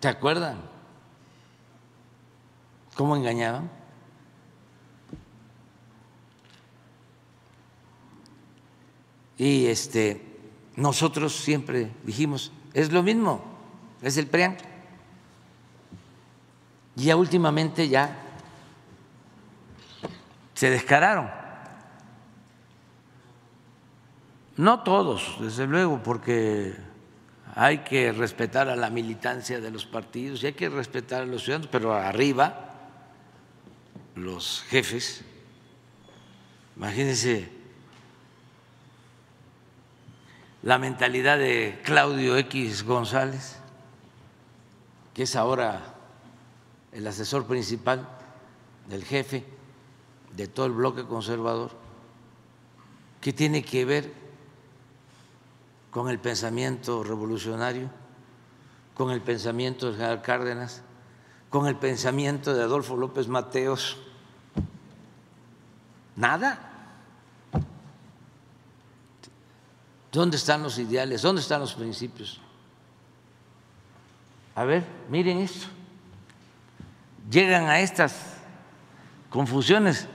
¿Se 0.00 0.08
acuerdan? 0.08 0.58
¿Cómo 2.94 3.16
engañaban? 3.16 3.70
Y 9.38 9.66
este, 9.66 10.38
nosotros 10.76 11.34
siempre 11.34 11.90
dijimos, 12.04 12.52
es 12.74 12.92
lo 12.92 13.02
mismo, 13.02 13.42
es 14.02 14.18
el 14.18 14.26
PRIAN. 14.26 14.58
Y 16.96 17.04
ya 17.04 17.16
últimamente 17.16 17.88
ya 17.88 18.29
se 20.60 20.68
descararon. 20.68 21.30
No 24.58 24.82
todos, 24.82 25.38
desde 25.40 25.66
luego, 25.66 26.02
porque 26.02 26.76
hay 27.54 27.78
que 27.78 28.12
respetar 28.12 28.68
a 28.68 28.76
la 28.76 28.90
militancia 28.90 29.58
de 29.58 29.70
los 29.70 29.86
partidos 29.86 30.42
y 30.42 30.48
hay 30.48 30.52
que 30.52 30.68
respetar 30.68 31.22
a 31.22 31.24
los 31.24 31.44
ciudadanos, 31.44 31.70
pero 31.72 31.94
arriba, 31.94 32.74
los 34.16 34.62
jefes, 34.68 35.24
imagínense 36.76 37.50
la 40.62 40.76
mentalidad 40.76 41.38
de 41.38 41.80
Claudio 41.84 42.36
X 42.36 42.84
González, 42.84 43.56
que 45.14 45.22
es 45.22 45.36
ahora 45.36 45.80
el 46.92 47.06
asesor 47.06 47.46
principal 47.46 48.06
del 48.90 49.06
jefe 49.06 49.58
de 50.36 50.46
todo 50.46 50.66
el 50.66 50.72
bloque 50.72 51.04
conservador, 51.04 51.70
que 53.20 53.32
tiene 53.32 53.62
que 53.62 53.84
ver 53.84 54.12
con 55.90 56.08
el 56.08 56.18
pensamiento 56.18 57.02
revolucionario, 57.02 57.90
con 58.94 59.10
el 59.10 59.20
pensamiento 59.20 59.86
de 59.86 59.94
general 59.94 60.22
Cárdenas, 60.22 60.82
con 61.48 61.66
el 61.66 61.76
pensamiento 61.76 62.54
de 62.54 62.62
Adolfo 62.62 62.96
López 62.96 63.26
Mateos. 63.28 63.98
Nada. 66.16 66.66
¿Dónde 70.12 70.36
están 70.36 70.62
los 70.62 70.78
ideales? 70.78 71.22
¿Dónde 71.22 71.40
están 71.40 71.60
los 71.60 71.74
principios? 71.74 72.40
A 74.54 74.64
ver, 74.64 74.84
miren 75.08 75.38
esto. 75.38 75.66
Llegan 77.30 77.68
a 77.68 77.80
estas 77.80 78.36
confusiones. 79.30 80.08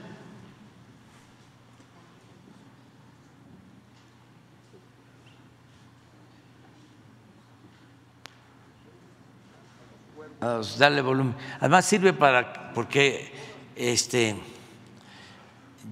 Darle 10.78 11.02
volumen. 11.02 11.34
Además 11.60 11.84
sirve 11.84 12.12
para 12.12 12.72
porque 12.72 13.32
este 13.74 14.36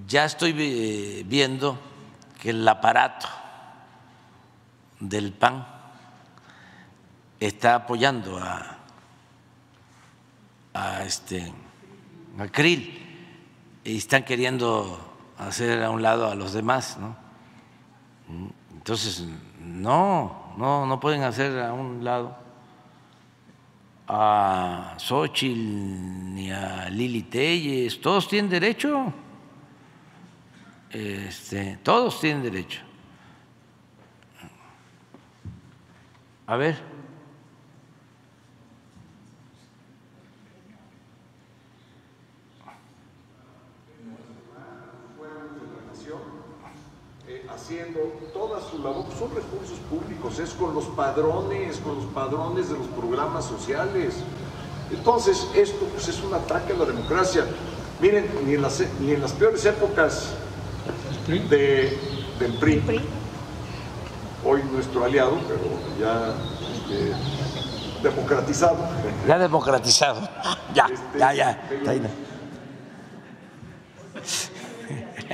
ya 0.07 0.25
estoy 0.25 0.55
eh, 0.59 1.23
viendo 1.27 1.79
que 2.41 2.51
el 2.51 2.67
aparato 2.67 3.27
del 5.01 5.33
PAN 5.33 5.67
está 7.41 7.77
apoyando 7.77 8.39
a, 8.39 8.79
este 11.05 11.53
a 12.39 12.49
Krill 12.49 13.01
y 13.85 13.97
están 13.97 14.25
queriendo 14.25 14.99
hacer 15.39 15.83
a 15.83 15.91
un 15.91 16.03
lado 16.03 16.31
a 16.31 16.35
los 16.35 16.53
demás, 16.53 16.97
¿no? 16.99 17.17
Entonces, 18.73 19.25
no, 19.61 20.55
no, 20.57 20.87
no 20.87 21.01
pueden 21.01 21.23
hacer 21.23 21.59
a 21.61 21.73
un 21.73 22.05
lado 22.05 22.44
a 24.07 24.95
Xochitl 24.99 25.59
ni 26.35 26.51
a 26.53 26.89
Lili 26.91 27.23
Telles, 27.23 28.01
todos 28.01 28.29
tienen 28.29 28.51
derecho, 28.51 29.13
este, 30.91 31.79
todos 31.83 32.21
tienen 32.21 32.43
derecho. 32.43 32.81
A 36.47 36.57
ver. 36.57 36.95
Eh, 47.27 47.47
haciendo 47.49 48.13
toda 48.47 48.61
su 48.61 48.79
labor, 48.79 49.07
son 49.19 49.35
recursos 49.35 49.79
públicos, 49.89 50.39
es 50.39 50.51
con 50.51 50.75
los 50.75 50.85
padrones, 50.87 51.79
con 51.79 51.97
los 51.97 52.05
padrones 52.07 52.69
de 52.69 52.77
los 52.77 52.87
programas 52.89 53.47
sociales. 53.47 54.16
Entonces, 54.91 55.47
esto 55.55 55.87
pues, 55.87 56.09
es 56.09 56.23
un 56.23 56.35
ataque 56.35 56.75
a 56.75 56.77
la 56.77 56.85
democracia. 56.85 57.47
Miren, 58.01 58.29
ni 58.47 58.55
en 58.55 58.62
las, 58.62 58.83
ni 59.01 59.12
en 59.12 59.23
las 59.23 59.33
peores 59.33 59.65
épocas 59.65 60.35
de, 61.27 61.99
del 62.39 62.53
PRI 62.59 62.83
hoy 64.45 64.62
nuestro 64.71 65.05
aliado, 65.05 65.39
pero 65.49 65.61
ya 65.99 66.35
este, 66.75 67.15
democratizado. 68.03 68.77
Ya 69.27 69.39
democratizado. 69.39 70.29
Ya, 70.75 70.87
Este, 70.87 71.19
ya, 71.19 71.33
ya. 71.33 71.69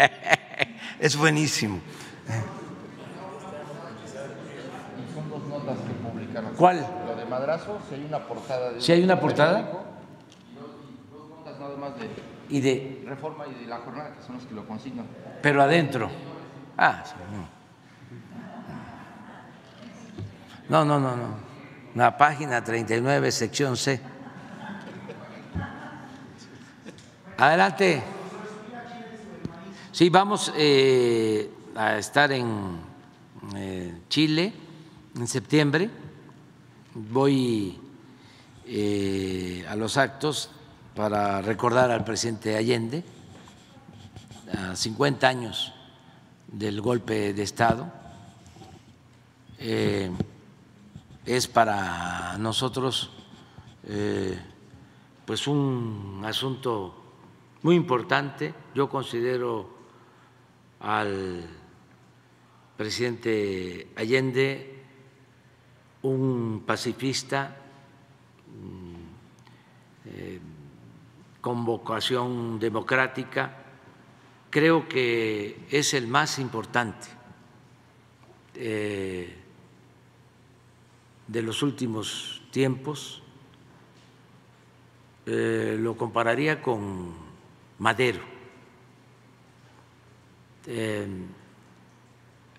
Es 1.00 1.16
buenísimo. 1.16 1.80
Son 5.14 5.30
dos 5.30 5.42
notas 5.48 5.78
que 5.78 5.92
publicaron. 5.94 6.49
¿Cuál? 6.60 6.86
Lo 7.06 7.16
de 7.16 7.24
Madrazo, 7.24 7.78
si 7.88 7.94
hay 7.94 8.04
una 8.04 8.18
portada. 8.18 8.72
De 8.72 8.82
¿Sí 8.82 8.92
hay 8.92 9.02
una 9.02 9.18
portada? 9.18 9.60
Nada 11.58 11.76
más 11.78 11.98
de 11.98 12.10
Y 12.50 12.60
de, 12.60 13.02
Reforma 13.06 13.46
y 13.46 13.64
de 13.64 13.66
la 13.66 13.78
jornada, 13.78 14.12
que 14.14 14.22
son 14.22 14.34
los 14.34 14.44
que 14.44 14.54
lo 14.54 14.66
consignan. 14.66 15.06
pero 15.40 15.62
adentro. 15.62 16.10
Ah, 16.76 17.02
sí, 17.06 17.14
no. 20.68 20.84
No, 20.84 20.84
no, 20.84 21.00
no, 21.00 21.16
no. 21.16 21.28
La 21.94 22.18
página 22.18 22.62
39, 22.62 23.32
sección 23.32 23.74
C. 23.78 23.98
Adelante. 27.38 28.02
Sí, 29.92 30.10
vamos 30.10 30.52
eh, 30.54 31.50
a 31.74 31.96
estar 31.96 32.30
en 32.32 32.80
eh, 33.56 34.02
Chile 34.10 34.52
en 35.16 35.26
septiembre. 35.26 35.99
Voy 37.08 37.78
eh, 38.66 39.64
a 39.66 39.74
los 39.74 39.96
actos 39.96 40.50
para 40.94 41.40
recordar 41.40 41.90
al 41.90 42.04
presidente 42.04 42.56
Allende, 42.56 43.02
a 44.52 44.76
50 44.76 45.26
años 45.26 45.72
del 46.46 46.82
golpe 46.82 47.32
de 47.32 47.42
Estado. 47.42 47.90
Eh, 49.58 50.10
es 51.24 51.48
para 51.48 52.36
nosotros 52.36 53.12
eh, 53.84 54.38
pues 55.24 55.46
un 55.46 56.20
asunto 56.26 56.94
muy 57.62 57.76
importante. 57.76 58.52
Yo 58.74 58.90
considero 58.90 59.70
al 60.80 61.48
presidente 62.76 63.90
Allende 63.96 64.79
un 66.02 66.62
pacifista 66.66 67.56
mm, 68.46 69.00
eh, 70.06 70.40
con 71.40 71.64
vocación 71.64 72.58
democrática. 72.58 73.56
Creo 74.50 74.88
que 74.88 75.66
es 75.70 75.94
el 75.94 76.06
más 76.06 76.38
importante 76.38 77.06
eh, 78.54 79.36
de 81.26 81.42
los 81.42 81.62
últimos 81.62 82.42
tiempos. 82.50 83.22
Eh, 85.26 85.76
lo 85.78 85.96
compararía 85.96 86.60
con 86.60 87.14
Madero, 87.78 88.20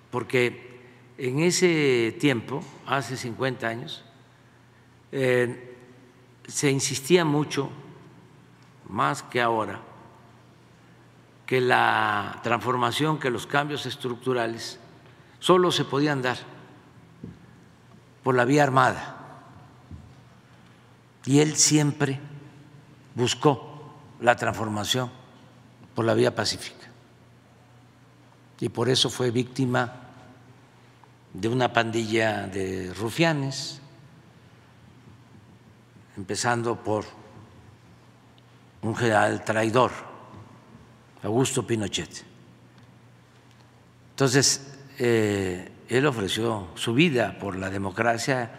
porque 0.09 0.70
en 1.18 1.40
ese 1.40 2.16
tiempo, 2.20 2.64
hace 2.86 3.18
50 3.18 3.68
años, 3.68 4.04
eh, 5.12 5.76
se 6.48 6.72
insistía 6.72 7.26
mucho, 7.26 7.70
más 8.90 9.24
que 9.24 9.42
ahora, 9.42 9.80
que 11.46 11.62
la 11.62 12.40
transformación, 12.44 13.20
que 13.20 13.30
los 13.30 13.46
cambios 13.46 13.86
estructurales 13.86 14.80
solo 15.40 15.72
se 15.72 15.86
podían 15.86 16.22
dar 16.22 16.38
por 18.24 18.36
la 18.36 18.46
vía 18.46 18.64
armada. 18.64 19.18
Y 21.26 21.40
él 21.40 21.56
siempre 21.56 22.20
buscó 23.16 23.94
la 24.20 24.36
transformación 24.36 25.12
por 25.96 26.06
la 26.06 26.14
vía 26.14 26.34
pacífica. 26.34 26.88
Y 28.60 28.70
por 28.70 28.90
eso 28.90 29.10
fue 29.10 29.32
víctima 29.32 30.01
de 31.34 31.48
una 31.48 31.72
pandilla 31.72 32.48
de 32.48 32.94
rufianes, 32.94 33.80
empezando 36.18 36.76
por 36.76 37.06
un 38.82 38.95
general 38.95 39.44
traidor, 39.44 39.91
Augusto 41.24 41.66
Pinochet. 41.66 42.26
Entonces, 44.12 44.76
eh, 44.98 45.72
él 45.88 46.06
ofreció 46.06 46.70
su 46.76 46.94
vida 46.94 47.38
por 47.40 47.56
la 47.58 47.70
democracia 47.70 48.52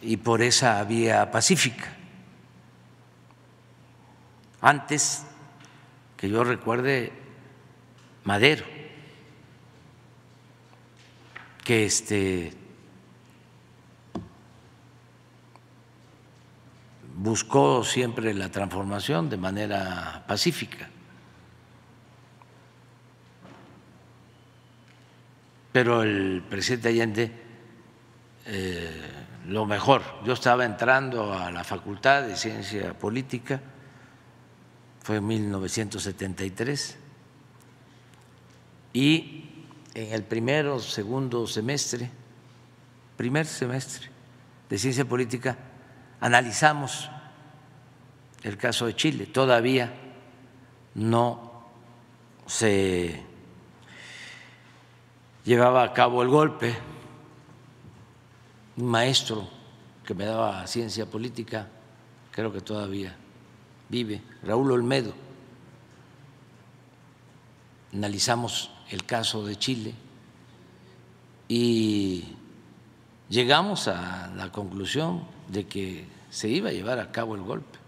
y 0.00 0.16
por 0.16 0.42
esa 0.42 0.82
vía 0.84 1.30
pacífica. 1.30 1.96
Antes 4.60 5.24
que 6.16 6.28
yo 6.28 6.44
recuerde, 6.44 7.12
Madero, 8.24 8.73
que 11.64 11.86
este 11.86 12.52
buscó 17.16 17.82
siempre 17.82 18.34
la 18.34 18.50
transformación 18.50 19.30
de 19.30 19.38
manera 19.38 20.24
pacífica. 20.28 20.90
Pero 25.72 26.02
el 26.02 26.42
presidente 26.48 26.88
Allende, 26.88 27.32
eh, 28.46 29.10
lo 29.46 29.64
mejor, 29.64 30.02
yo 30.24 30.34
estaba 30.34 30.64
entrando 30.64 31.32
a 31.32 31.50
la 31.50 31.64
Facultad 31.64 32.22
de 32.22 32.36
Ciencia 32.36 32.92
Política, 32.92 33.60
fue 35.02 35.16
en 35.16 35.26
1973, 35.26 36.98
y 38.92 39.53
en 39.94 40.12
el 40.12 40.24
primero, 40.24 40.80
segundo 40.80 41.46
semestre, 41.46 42.10
primer 43.16 43.46
semestre 43.46 44.10
de 44.68 44.78
ciencia 44.78 45.04
política, 45.04 45.56
analizamos 46.20 47.08
el 48.42 48.56
caso 48.58 48.86
de 48.86 48.96
Chile. 48.96 49.26
Todavía 49.26 49.94
no 50.94 51.64
se 52.46 53.22
llevaba 55.44 55.84
a 55.84 55.92
cabo 55.92 56.22
el 56.22 56.28
golpe. 56.28 56.74
Un 58.76 58.86
maestro 58.86 59.48
que 60.04 60.14
me 60.14 60.24
daba 60.24 60.66
ciencia 60.66 61.06
política, 61.06 61.68
creo 62.32 62.52
que 62.52 62.60
todavía 62.60 63.16
vive, 63.88 64.20
Raúl 64.42 64.72
Olmedo. 64.72 65.14
Analizamos 67.92 68.73
el 68.90 69.04
caso 69.04 69.44
de 69.44 69.56
Chile 69.56 69.94
y 71.48 72.24
llegamos 73.28 73.88
a 73.88 74.32
la 74.34 74.50
conclusión 74.50 75.24
de 75.48 75.66
que 75.66 76.06
se 76.30 76.48
iba 76.48 76.70
a 76.70 76.72
llevar 76.72 76.98
a 76.98 77.12
cabo 77.12 77.34
el 77.34 77.42
golpe. 77.42 77.78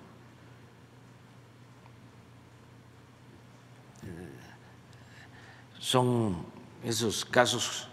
Son 5.79 6.45
esos 6.85 7.25
casos 7.25 7.89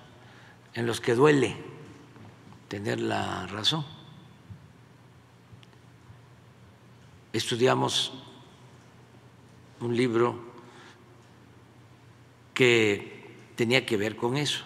en 0.74 0.86
los 0.86 1.00
que 1.00 1.16
duele 1.16 1.56
tener 2.68 3.00
la 3.00 3.46
razón. 3.48 3.86
Estudiamos 7.32 8.12
un 9.80 9.96
libro 9.96 10.53
que 12.54 13.54
tenía 13.56 13.86
que 13.86 13.98
ver 13.98 14.16
con 14.16 14.38
eso, 14.38 14.64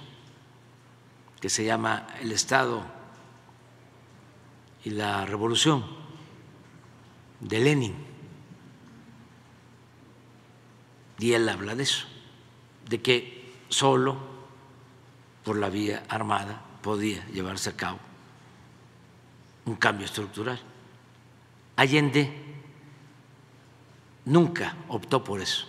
que 1.39 1.49
se 1.49 1.65
llama 1.65 2.07
El 2.21 2.31
Estado 2.31 2.83
y 4.83 4.91
la 4.91 5.25
Revolución 5.25 5.85
de 7.39 7.59
Lenin. 7.59 7.95
Y 11.19 11.33
él 11.33 11.49
habla 11.49 11.75
de 11.75 11.83
eso, 11.83 12.05
de 12.87 13.01
que 13.01 13.53
solo 13.69 14.17
por 15.43 15.57
la 15.57 15.69
vía 15.69 16.03
armada 16.09 16.61
podía 16.81 17.25
llevarse 17.27 17.69
a 17.69 17.77
cabo 17.77 17.99
un 19.65 19.75
cambio 19.75 20.05
estructural. 20.05 20.59
Allende 21.75 22.31
nunca 24.25 24.75
optó 24.87 25.23
por 25.23 25.41
eso 25.41 25.67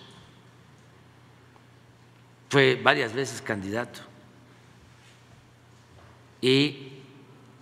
fue 2.49 2.81
varias 2.83 3.13
veces 3.13 3.43
candidato. 3.43 4.01
Y 6.41 6.93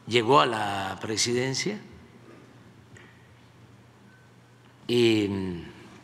llegó 0.07 0.41
a 0.41 0.47
la 0.47 0.99
presidencia 1.01 1.79
y 4.87 5.29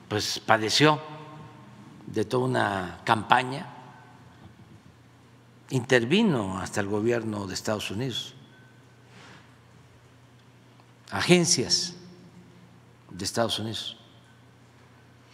pues 0.09 0.41
padeció 0.41 1.01
de 2.07 2.25
toda 2.25 2.45
una 2.45 3.01
campaña, 3.05 3.67
intervino 5.71 6.59
hasta 6.59 6.81
el 6.81 6.89
gobierno 6.89 7.47
de 7.47 7.55
Estados 7.55 7.91
Unidos, 7.91 8.35
agencias 11.11 11.95
de 13.11 13.25
Estados 13.25 13.59
Unidos. 13.59 13.97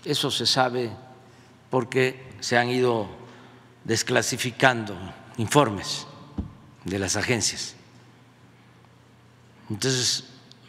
Eso 0.04 0.30
se 0.30 0.46
sabe 0.46 0.90
porque 1.70 2.36
se 2.40 2.56
han 2.56 2.68
ido 2.68 3.08
desclasificando 3.88 4.94
informes 5.38 6.06
de 6.84 6.98
las 6.98 7.16
agencias. 7.16 7.74
Entonces 9.70 10.24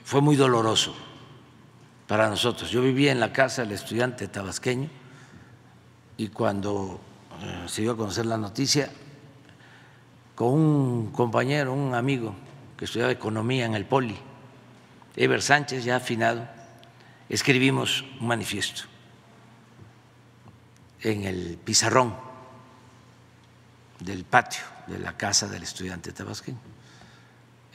fue 0.06 0.22
muy 0.22 0.38
doloroso 0.38 0.96
para 2.08 2.30
nosotros. 2.30 2.72
Yo 2.72 2.82
vivía 2.82 3.12
en 3.12 3.20
la 3.20 3.34
casa 3.34 3.62
del 3.62 3.74
estudiante 3.74 4.30
tabasqueño 4.30 4.90
y 6.16 6.30
cuando 6.30 7.02
eh, 7.42 7.66
se 7.68 7.82
dio 7.82 7.92
a 7.92 7.98
conocer 7.98 8.26
la 8.26 8.38
noticia, 8.38 8.90
con 10.34 10.54
un 10.54 11.12
compañero, 11.12 11.74
un 11.74 11.94
amigo 11.94 12.34
que 12.78 12.86
estudiaba 12.86 13.12
economía 13.12 13.66
en 13.66 13.76
el 13.76 13.86
Poli, 13.86 14.18
Eber 15.18 15.42
Sánchez, 15.42 15.84
ya 15.84 15.98
afinado, 15.98 16.48
escribimos 17.28 18.06
un 18.22 18.28
manifiesto 18.28 18.84
en 21.02 21.26
el 21.26 21.60
pizarrón 21.62 22.29
del 24.00 24.24
patio 24.24 24.64
de 24.88 25.00
la 25.00 25.16
casa 25.16 25.48
del 25.48 25.64
estudiante 25.64 26.12
tabasqueño, 26.12 26.58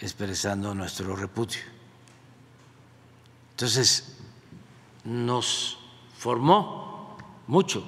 expresando 0.01 0.75
nuestro 0.75 1.15
repudio. 1.15 1.61
Entonces, 3.51 4.17
nos 5.05 5.79
formó 6.17 7.17
mucho 7.47 7.85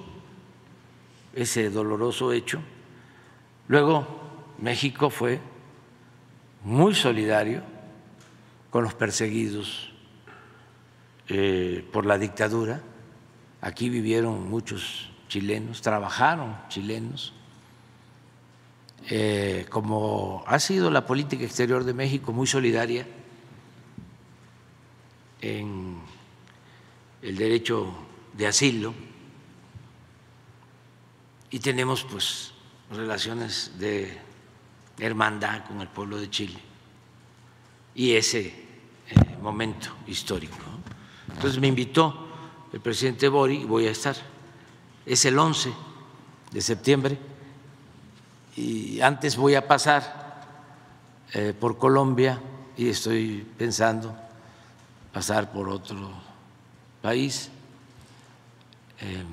ese 1.35 1.71
doloroso 1.71 2.33
hecho. 2.33 2.61
Luego, 3.69 4.07
México 4.59 5.11
fue 5.11 5.41
muy 6.63 6.95
solidario 6.95 7.63
con 8.71 8.85
los 8.85 8.95
perseguidos 8.95 9.93
eh, 11.29 11.89
por 11.93 12.07
la 12.07 12.19
dictadura. 12.19 12.81
Aquí 13.61 13.89
vivieron 13.89 14.49
muchos 14.49 15.11
chilenos, 15.29 15.83
trabajaron 15.83 16.57
chilenos 16.69 17.33
eh, 19.09 19.67
como 19.71 20.43
ha 20.49 20.59
sido 20.59 20.91
la 20.91 21.07
política 21.07 21.45
exterior 21.45 21.85
de 21.85 21.95
México 21.95 22.33
muy 22.33 22.49
solidaria 22.49 23.07
en 25.41 25.99
el 27.23 27.37
derecho 27.37 27.95
de 28.33 28.49
asilo 28.49 28.95
y 31.51 31.61
tenemos 31.61 32.03
pues 32.03 32.53
relaciones 32.91 33.79
de 33.79 34.19
hermandad 34.99 35.67
con 35.67 35.81
el 35.81 35.89
pueblo 35.89 36.19
de 36.19 36.29
Chile 36.29 36.59
y 37.95 38.13
ese 38.13 38.47
eh, 38.47 38.57
momento 39.41 39.91
histórico. 40.09 40.57
Entonces 41.33 41.61
me 41.61 41.69
invitó 41.69 42.27
el 42.73 42.81
presidente 42.81 43.29
Bori 43.29 43.59
y 43.59 43.65
voy 43.65 43.87
a 43.87 43.93
estar. 43.93 44.17
Es 45.05 45.25
el 45.27 45.39
11 45.39 45.73
de 46.51 46.61
septiembre 46.61 47.36
y 48.57 49.01
antes 49.03 49.37
voy 49.37 49.55
a 49.55 49.69
pasar 49.69 50.45
eh, 51.35 51.53
por 51.59 51.77
Colombia 51.77 52.41
y 52.77 52.89
estoy 52.89 53.47
pensando 53.59 54.17
pasar 55.13 55.53
por 55.53 55.69
otro 55.69 56.11
país. 57.03 57.51
Em, 58.99 59.27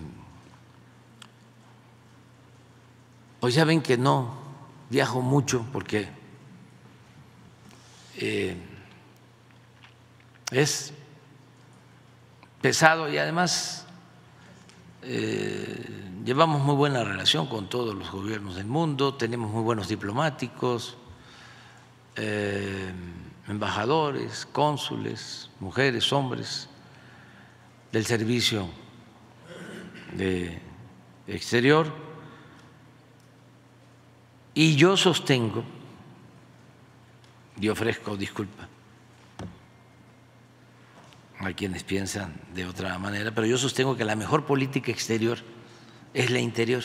pues 3.40 3.56
ya 3.56 3.64
ven 3.64 3.82
que 3.82 3.98
no 3.98 4.34
viajo 4.90 5.22
mucho 5.22 5.66
porque 5.72 6.10
eh, 8.18 8.58
es 10.52 10.94
pesado 12.62 13.10
y 13.10 13.18
además 13.18 13.86
eh, 15.06 15.86
llevamos 16.26 16.62
muy 16.62 16.76
buena 16.76 17.04
relación 17.04 17.48
con 17.48 17.70
todos 17.70 17.96
los 17.96 18.12
gobiernos 18.12 18.56
del 18.56 18.66
mundo, 18.66 19.16
tenemos 19.16 19.52
muy 19.52 19.62
buenos 19.62 19.88
diplomáticos, 19.88 20.98
eh, 22.16 22.92
embajadores, 23.48 24.48
cónsules, 24.52 25.50
mujeres, 25.60 26.12
hombres 26.14 26.70
del 27.92 28.06
servicio 28.06 28.68
de 30.14 30.60
exterior. 31.28 31.92
Y 34.54 34.76
yo 34.76 34.96
sostengo 34.96 35.64
y 37.60 37.70
ofrezco 37.70 38.16
disculpa 38.16 38.68
a 41.46 41.54
quienes 41.54 41.84
piensan 41.84 42.34
de 42.54 42.66
otra 42.66 42.98
manera, 43.00 43.32
pero 43.32 43.48
yo 43.48 43.58
sostengo 43.58 43.96
que 43.96 44.06
la 44.06 44.16
mejor 44.16 44.46
política 44.46 44.92
exterior 44.92 45.40
es 46.14 46.30
la 46.30 46.40
interior, 46.40 46.84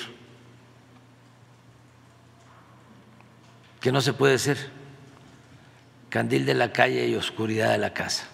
que 3.81 3.93
no 3.93 4.01
se 4.01 4.13
puede 4.13 4.39
ser 4.39 4.71
candil 6.09 6.47
de 6.47 6.55
la 6.55 6.73
calle 6.73 7.07
y 7.07 7.15
oscuridad 7.15 7.71
de 7.71 7.79
la 7.79 7.93
casa. 7.93 8.27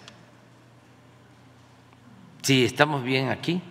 Si 2.41 2.63
estamos 2.63 3.03
bien 3.03 3.29
aquí, 3.29 3.61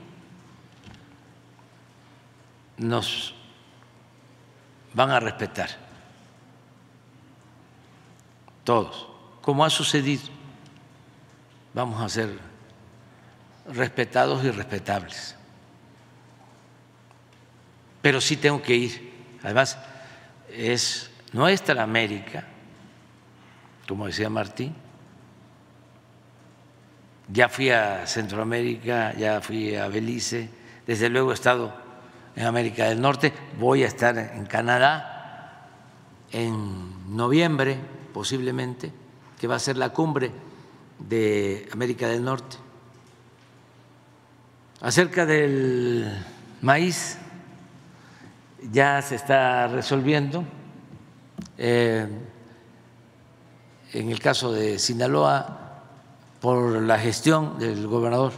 nos 2.77 3.35
van 4.93 5.11
a 5.11 5.21
respetar, 5.21 5.71
todos, 8.65 9.09
como 9.43 9.65
ha 9.65 9.71
sucedido. 9.71 10.34
Vamos 11.75 12.01
a 12.01 12.09
ser 12.09 12.39
respetados 13.73 14.45
y 14.45 14.51
respetables. 14.51 15.35
Pero 18.01 18.21
sí 18.21 18.37
tengo 18.37 18.63
que 18.63 18.77
ir. 18.77 19.13
Además, 19.43 19.77
es 20.51 21.11
nuestra 21.33 21.83
América, 21.83 22.45
como 23.89 24.07
decía 24.07 24.31
Martín. 24.31 24.75
Ya 27.29 27.49
fui 27.49 27.71
a 27.71 28.07
Centroamérica, 28.07 29.15
ya 29.15 29.41
fui 29.41 29.75
a 29.75 29.89
Belice, 29.89 30.49
desde 30.87 31.09
luego 31.09 31.33
he 31.33 31.35
estado 31.35 31.75
en 32.37 32.47
América 32.47 32.85
del 32.85 33.01
Norte, 33.01 33.33
voy 33.59 33.83
a 33.83 33.87
estar 33.87 34.19
en 34.19 34.45
Canadá 34.45 35.71
en 36.31 37.17
noviembre 37.17 37.79
posiblemente, 38.13 38.93
que 39.41 39.47
va 39.47 39.57
a 39.57 39.59
ser 39.59 39.77
la 39.77 39.89
cumbre 39.91 40.31
de 40.99 41.69
América 41.73 42.09
del 42.09 42.25
Norte. 42.25 42.57
Acerca 44.81 45.27
del 45.27 46.25
maíz, 46.61 47.19
ya 48.73 49.01
se 49.03 49.17
está 49.17 49.69
resolviendo. 49.69 50.45
Eh, 51.57 52.07
en 53.93 54.11
el 54.11 54.21
caso 54.21 54.53
de 54.53 54.79
Sinaloa, 54.79 55.61
por 56.41 56.83
la 56.83 56.99
gestión 56.99 57.59
del 57.59 57.87
gobernador 57.87 58.33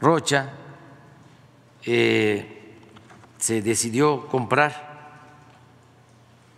Rocha, 0.00 0.50
eh, 1.86 2.76
se 3.38 3.60
decidió 3.60 4.26
comprar 4.26 4.94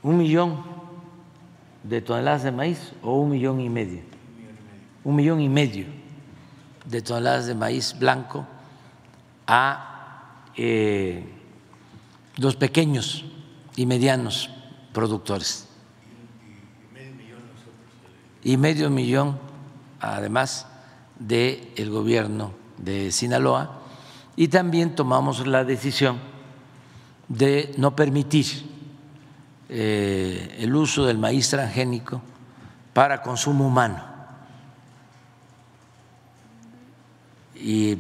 un 0.03 0.19
millón 0.19 0.65
de 1.83 2.01
toneladas 2.01 2.45
de 2.45 2.53
maíz 2.53 2.93
o 3.03 3.21
un 3.21 3.31
millón 3.31 3.61
y 3.61 3.69
medio, 3.69 4.03
un 5.07 5.15
millón 5.15 5.41
y 5.41 5.49
medio 5.49 5.87
de 6.85 7.01
toneladas 7.01 7.47
de 7.47 7.55
maíz 7.55 7.97
blanco 7.97 8.45
a 9.47 10.43
eh, 10.57 11.33
los 12.39 12.57
pequeños 12.57 13.25
y 13.77 13.87
medianos 13.87 14.51
productores. 14.93 15.69
Y 18.43 18.57
medio 18.57 18.91
millón, 18.91 19.39
además, 20.01 20.67
del 21.21 21.69
el 21.77 21.89
gobierno 21.89 22.53
de 22.77 23.13
Sinaloa. 23.13 23.79
Y 24.35 24.49
también 24.49 24.97
tomamos 24.97 25.47
la 25.47 25.63
decisión 25.63 26.19
de 27.29 27.73
no 27.77 27.95
permitir 27.95 28.47
eh, 29.69 30.57
el 30.59 30.75
uso 30.75 31.07
del 31.07 31.19
maíz 31.19 31.49
transgénico 31.49 32.21
para 32.93 33.23
consumo 33.23 33.69
humano 33.69 34.16
y 37.57 37.99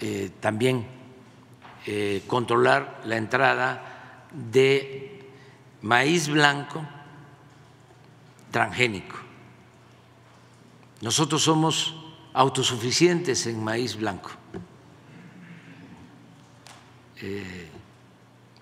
eh, 0.00 0.30
también 0.40 0.86
eh, 1.86 2.22
controlar 2.26 3.02
la 3.04 3.16
entrada 3.16 4.28
de 4.32 5.28
maíz 5.82 6.28
blanco 6.28 6.82
transgénico. 8.50 9.16
Nosotros 11.00 11.42
somos 11.42 11.94
autosuficientes 12.32 13.46
en 13.46 13.62
maíz 13.62 13.96
blanco 13.96 14.30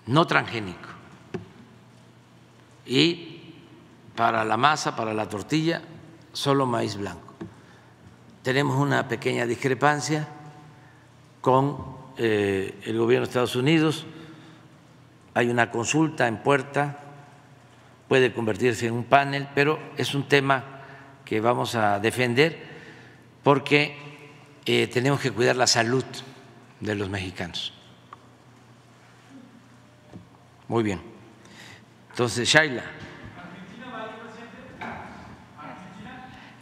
no 0.07 0.27
transgénico. 0.27 0.89
Y 2.85 3.53
para 4.15 4.45
la 4.45 4.57
masa, 4.57 4.95
para 4.95 5.13
la 5.13 5.27
tortilla, 5.27 5.81
solo 6.33 6.65
maíz 6.65 6.95
blanco. 6.95 7.24
Tenemos 8.45 8.77
una 8.77 9.07
pequeña 9.07 9.47
discrepancia 9.47 10.27
con 11.41 11.97
eh, 12.15 12.79
el 12.83 12.95
gobierno 12.95 13.25
de 13.25 13.29
Estados 13.31 13.55
Unidos. 13.55 14.05
Hay 15.33 15.49
una 15.49 15.71
consulta 15.71 16.27
en 16.27 16.37
puerta, 16.43 16.99
puede 18.07 18.31
convertirse 18.31 18.85
en 18.85 18.93
un 18.93 19.05
panel, 19.05 19.47
pero 19.55 19.79
es 19.97 20.13
un 20.13 20.27
tema 20.27 20.63
que 21.25 21.41
vamos 21.41 21.73
a 21.73 21.99
defender 21.99 22.59
porque 23.41 23.97
eh, 24.63 24.85
tenemos 24.93 25.19
que 25.21 25.31
cuidar 25.31 25.55
la 25.55 25.65
salud 25.65 26.05
de 26.81 26.93
los 26.93 27.09
mexicanos. 27.09 27.73
Muy 30.67 30.83
bien. 30.83 31.01
Entonces, 32.11 32.47
Shaila. 32.47 32.83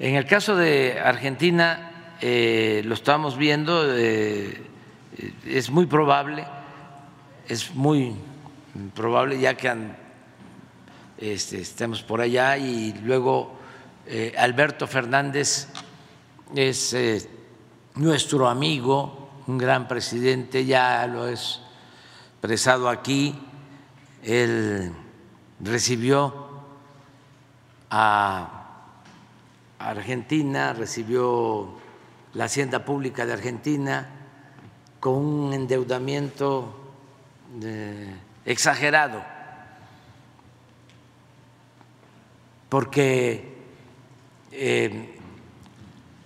En 0.03 0.15
el 0.15 0.25
caso 0.25 0.57
de 0.57 0.99
Argentina, 0.99 2.17
eh, 2.19 2.81
lo 2.83 2.93
estamos 2.93 3.37
viendo, 3.37 3.85
eh, 3.87 4.61
es 5.47 5.69
muy 5.69 5.85
probable, 5.85 6.45
es 7.47 7.73
muy 7.73 8.13
probable 8.93 9.39
ya 9.39 9.55
que 9.55 9.73
este, 11.19 11.61
estemos 11.61 12.03
por 12.03 12.19
allá 12.19 12.57
y 12.57 12.91
luego 13.01 13.53
eh, 14.05 14.35
Alberto 14.37 14.87
Fernández 14.87 15.69
es 16.53 16.97
nuestro 17.95 18.49
amigo, 18.49 19.29
un 19.47 19.57
gran 19.57 19.87
presidente, 19.87 20.65
ya 20.65 21.07
lo 21.07 21.29
es 21.29 21.61
expresado 22.33 22.89
aquí. 22.89 23.39
Él 24.21 24.91
recibió 25.61 26.49
a 27.89 28.62
Argentina, 29.89 30.73
recibió 30.73 31.73
la 32.33 32.45
hacienda 32.45 32.85
pública 32.85 33.25
de 33.25 33.33
Argentina 33.33 34.09
con 34.99 35.15
un 35.15 35.53
endeudamiento 35.53 36.93
eh, 37.61 38.15
exagerado, 38.45 39.23
porque 42.69 43.53
eh, 44.51 45.19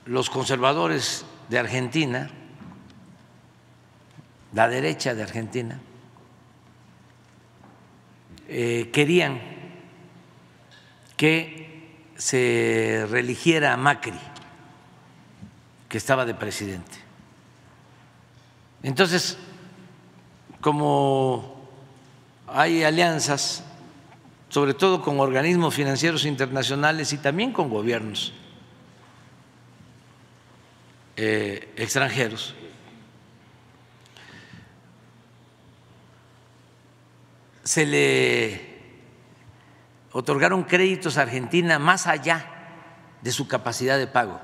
los 0.06 0.30
conservadores 0.30 1.26
de 1.50 1.60
Argentina, 1.60 2.30
la 4.54 4.68
derecha 4.70 5.16
de 5.16 5.24
Argentina, 5.24 5.80
eh, 8.48 8.90
querían 8.94 9.42
que 11.18 11.57
se 12.18 13.06
religiera 13.10 13.74
a 13.74 13.78
Macri, 13.78 14.20
que 15.88 15.98
estaba 15.98 16.26
de 16.26 16.34
presidente. 16.34 16.98
Entonces, 18.84 19.38
como 20.62 21.70
hay 22.48 22.84
alianzas, 22.84 23.64
sobre 24.50 24.74
todo 24.74 25.02
con 25.02 25.20
organismos 25.20 25.76
financieros 25.76 26.26
internacionales 26.26 27.14
y 27.14 27.18
también 27.18 27.52
con 27.52 27.70
gobiernos 27.70 28.34
eh, 31.16 31.74
extranjeros, 31.76 32.56
se 37.64 37.86
le 37.86 38.67
otorgaron 40.18 40.64
créditos 40.64 41.20
a 41.20 41.22
Argentina 41.22 41.78
más 41.78 42.08
allá 42.08 42.44
de 43.22 43.32
su 43.32 43.48
capacidad 43.48 44.00
de 44.00 44.08
pago 44.08 44.42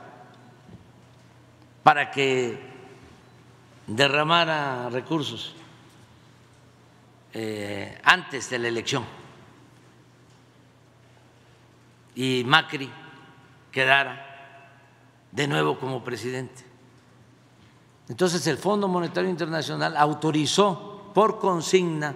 para 1.81 2.11
que 2.11 2.59
derramara 3.87 4.87
recursos 4.91 5.55
eh, 7.33 7.99
antes 8.03 8.51
de 8.51 8.59
la 8.59 8.67
elección 8.67 9.03
y 12.13 12.43
Macri 12.45 12.91
quedara 13.71 14.69
de 15.31 15.47
nuevo 15.47 15.79
como 15.79 16.03
presidente. 16.03 16.63
Entonces 18.09 18.45
el 18.45 18.59
Fondo 18.59 18.87
Monetario 18.87 19.31
Internacional 19.31 19.97
autorizó 19.97 21.11
por 21.15 21.39
consigna 21.39 22.13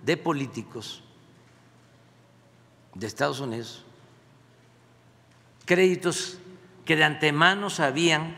de 0.00 0.16
políticos 0.16 1.02
de 2.94 3.06
Estados 3.06 3.40
Unidos 3.40 3.84
créditos 5.70 6.38
que 6.84 6.96
de 6.96 7.04
antemano 7.04 7.70
sabían 7.70 8.34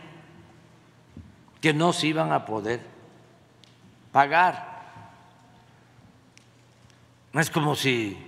que 1.62 1.72
no 1.72 1.94
se 1.94 2.08
iban 2.08 2.30
a 2.30 2.44
poder 2.44 2.84
pagar. 4.12 5.00
No 7.32 7.40
es 7.40 7.48
como 7.48 7.74
si 7.74 8.18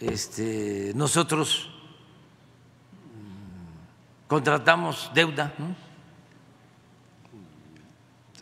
este, 0.00 0.90
nosotros 0.96 1.70
contratamos 4.26 5.12
deuda. 5.14 5.52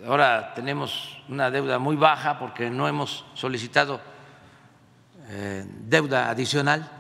Ahora 0.07 0.55
tenemos 0.55 1.19
una 1.29 1.51
deuda 1.51 1.79
muy 1.79 1.97
baja 1.97 2.39
porque 2.39 2.71
no 2.71 2.89
hemos 2.89 3.27
solicitado 3.35 4.01
deuda 5.89 6.31
adicional. 6.31 6.91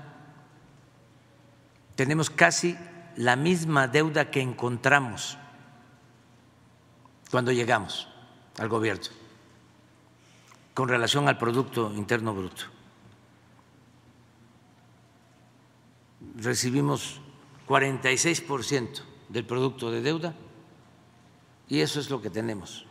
Tenemos 1.97 2.31
casi 2.31 2.77
la 3.16 3.36
misma 3.36 3.89
deuda 3.89 4.31
que 4.31 4.40
encontramos 4.40 5.36
cuando 7.31 7.52
llegamos 7.52 8.09
al 8.59 8.69
gobierno 8.69 9.20
con 10.74 10.89
relación 10.89 11.28
al 11.28 11.36
Producto 11.36 11.93
Interno 11.94 12.35
Bruto. 12.35 12.65
Recibimos 16.36 17.20
46% 17.69 19.02
del 19.28 19.44
producto 19.44 19.90
de 19.90 20.01
deuda 20.01 20.35
y 21.69 21.81
eso 21.81 22.01
es 22.01 22.09
lo 22.09 22.23
que 22.23 22.31
tenemos. 22.31 22.86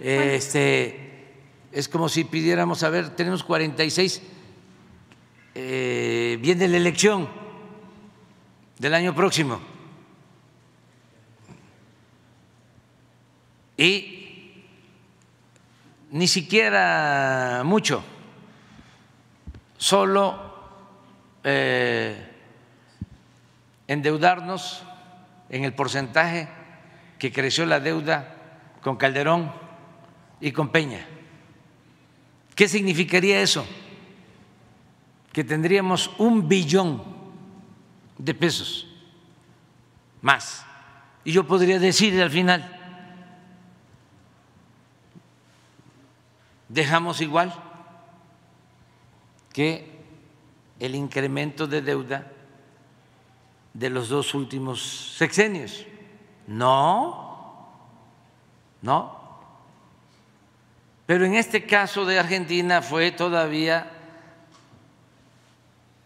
Este, 0.00 1.03
es 1.74 1.88
como 1.88 2.08
si 2.08 2.22
pidiéramos, 2.22 2.84
a 2.84 2.88
ver, 2.88 3.16
tenemos 3.16 3.42
46, 3.42 4.22
eh, 5.56 6.38
viene 6.40 6.68
la 6.68 6.76
elección 6.76 7.28
del 8.78 8.94
año 8.94 9.12
próximo. 9.12 9.60
Y 13.76 14.62
ni 16.12 16.28
siquiera 16.28 17.62
mucho, 17.64 18.04
solo 19.76 20.54
eh, 21.42 22.24
endeudarnos 23.88 24.84
en 25.48 25.64
el 25.64 25.72
porcentaje 25.72 26.48
que 27.18 27.32
creció 27.32 27.66
la 27.66 27.80
deuda 27.80 28.32
con 28.80 28.94
Calderón 28.94 29.52
y 30.40 30.52
con 30.52 30.68
Peña. 30.68 31.08
¿Qué 32.54 32.68
significaría 32.68 33.40
eso? 33.40 33.66
Que 35.32 35.42
tendríamos 35.42 36.10
un 36.18 36.48
billón 36.48 37.02
de 38.18 38.34
pesos 38.34 38.86
más. 40.22 40.64
Y 41.24 41.32
yo 41.32 41.46
podría 41.46 41.78
decir 41.78 42.20
al 42.22 42.30
final, 42.30 42.70
dejamos 46.68 47.20
igual 47.20 47.52
que 49.52 49.94
el 50.80 50.94
incremento 50.94 51.66
de 51.66 51.82
deuda 51.82 52.30
de 53.72 53.90
los 53.90 54.08
dos 54.08 54.34
últimos 54.34 54.80
sexenios. 55.16 55.86
No, 56.46 57.68
no. 58.82 59.23
Pero 61.06 61.24
en 61.26 61.34
este 61.34 61.66
caso 61.66 62.04
de 62.04 62.18
Argentina 62.18 62.80
fue 62.80 63.12
todavía 63.12 63.90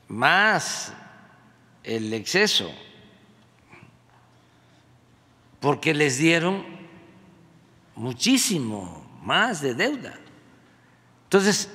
más 0.08 0.92
el 1.84 2.12
exceso, 2.12 2.70
porque 5.60 5.94
les 5.94 6.18
dieron 6.18 6.64
muchísimo 7.94 9.06
más 9.22 9.60
de 9.60 9.74
deuda. 9.74 10.14
Entonces, 11.24 11.70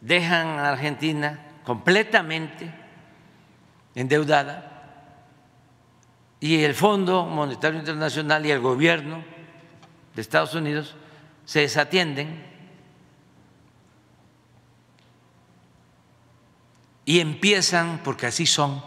dejan 0.00 0.58
a 0.58 0.70
Argentina 0.70 1.40
completamente 1.64 2.72
endeudada 3.94 4.70
y 6.40 6.62
el 6.62 6.74
Fondo 6.74 7.24
Monetario 7.24 7.78
Internacional 7.78 8.44
y 8.44 8.50
el 8.50 8.60
gobierno 8.60 9.24
de 10.14 10.20
Estados 10.20 10.54
Unidos 10.54 10.94
se 11.44 11.60
desatienden 11.60 12.44
y 17.04 17.20
empiezan, 17.20 18.00
porque 18.02 18.26
así 18.26 18.46
son 18.46 18.82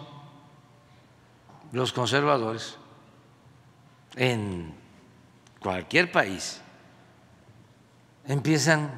los 1.71 1.93
conservadores 1.93 2.77
en 4.15 4.73
cualquier 5.59 6.11
país, 6.11 6.61
empiezan 8.25 8.91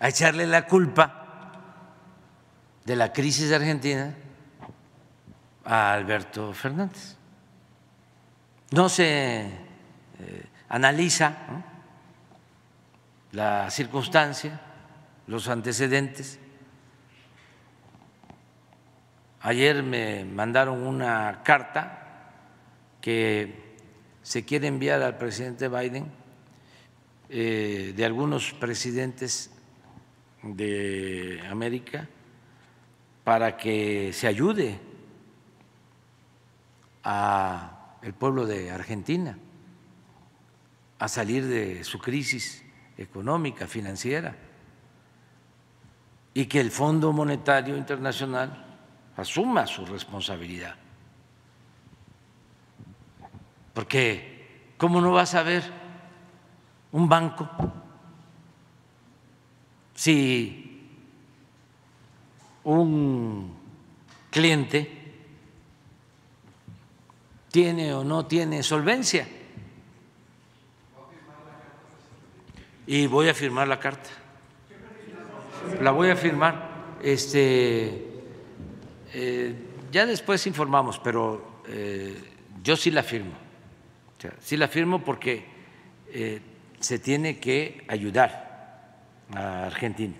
a 0.00 0.08
echarle 0.08 0.46
la 0.46 0.66
culpa 0.66 1.18
de 2.84 2.96
la 2.96 3.12
crisis 3.12 3.50
de 3.50 3.56
Argentina 3.56 4.14
a 5.64 5.92
Alberto 5.92 6.52
Fernández. 6.52 7.16
No 8.70 8.88
se 8.88 9.42
eh, 9.42 10.46
analiza 10.68 11.36
la 13.32 13.70
circunstancia, 13.70 14.60
los 15.26 15.48
antecedentes. 15.48 16.38
Ayer 19.40 19.82
me 19.82 20.24
mandaron 20.24 20.86
una 20.86 21.42
carta 21.42 22.30
que 23.00 23.74
se 24.22 24.44
quiere 24.44 24.68
enviar 24.68 25.02
al 25.02 25.18
presidente 25.18 25.68
Biden 25.68 26.06
eh, 27.28 27.92
de 27.96 28.04
algunos 28.04 28.52
presidentes 28.52 29.50
de 30.42 31.42
América 31.50 32.08
para 33.24 33.56
que 33.56 34.12
se 34.12 34.26
ayude 34.26 34.78
a 37.02 37.96
el 38.02 38.12
pueblo 38.12 38.46
de 38.46 38.70
Argentina 38.70 39.38
a 40.98 41.08
salir 41.08 41.46
de 41.46 41.82
su 41.82 41.98
crisis 41.98 42.61
económica, 43.02 43.66
financiera, 43.66 44.34
y 46.34 46.46
que 46.46 46.60
el 46.60 46.70
Fondo 46.70 47.12
Monetario 47.12 47.76
Internacional 47.76 48.64
asuma 49.16 49.66
su 49.66 49.84
responsabilidad. 49.84 50.74
Porque, 53.74 54.72
¿cómo 54.78 55.00
no 55.00 55.12
vas 55.12 55.34
a 55.34 55.42
ver 55.42 55.62
un 56.92 57.08
banco 57.08 57.48
si 59.94 60.88
un 62.64 63.54
cliente 64.30 65.02
tiene 67.50 67.92
o 67.92 68.02
no 68.02 68.26
tiene 68.26 68.62
solvencia. 68.62 69.28
Y 72.92 73.06
voy 73.06 73.30
a 73.30 73.32
firmar 73.32 73.66
la 73.68 73.80
carta. 73.80 74.10
La 75.80 75.92
voy 75.92 76.10
a 76.10 76.14
firmar. 76.14 76.68
Este, 77.02 78.06
eh, 79.14 79.54
ya 79.90 80.04
después 80.04 80.46
informamos, 80.46 80.98
pero 80.98 81.62
eh, 81.68 82.14
yo 82.62 82.76
sí 82.76 82.90
la 82.90 83.02
firmo. 83.02 83.32
sí 84.40 84.58
la 84.58 84.68
firmo 84.68 85.02
porque 85.02 85.42
eh, 86.08 86.42
se 86.80 86.98
tiene 86.98 87.38
que 87.38 87.82
ayudar 87.88 88.92
a 89.34 89.64
Argentina. 89.68 90.14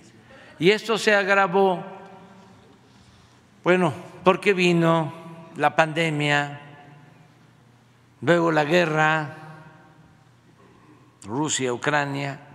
Y 0.59 0.71
esto 0.71 0.97
se 0.97 1.15
agravó 1.15 1.85
bueno, 3.63 3.93
porque 4.25 4.55
vino 4.55 5.13
la 5.57 5.77
pandemia, 5.77 6.59
luego 8.23 8.51
la 8.51 8.65
guerra, 8.65 9.37
Rusia, 11.25 11.71
Ucrania, 11.75 12.49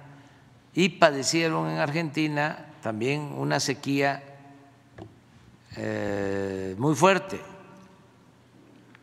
y 0.77 0.89
padecieron 0.89 1.71
en 1.71 1.79
Argentina 1.79 2.67
también 2.83 3.33
una 3.35 3.59
sequía 3.59 4.21
eh, 5.75 6.75
muy 6.77 6.93
fuerte. 6.93 7.41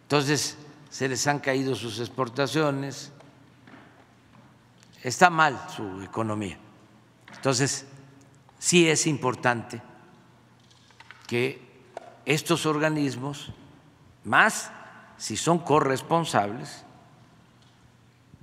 Entonces, 0.03 0.57
se 0.89 1.09
les 1.09 1.27
han 1.27 1.41
caído 1.41 1.75
sus 1.75 1.99
exportaciones, 1.99 3.11
está 5.03 5.31
mal 5.31 5.61
su 5.75 6.01
economía. 6.01 6.57
Entonces, 7.35 7.87
sí 8.57 8.89
es 8.89 9.09
importante 9.09 9.83
que 11.27 11.61
estos 12.25 12.67
organismos, 12.67 13.51
más 14.23 14.71
si 15.17 15.37
son 15.37 15.59
corresponsables, 15.59 16.85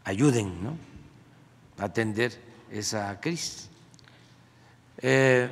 ayuden 0.03 0.77
a 1.79 1.85
atender 1.85 2.50
esa 2.71 3.19
crisis. 3.19 3.69
Eh, 4.97 5.49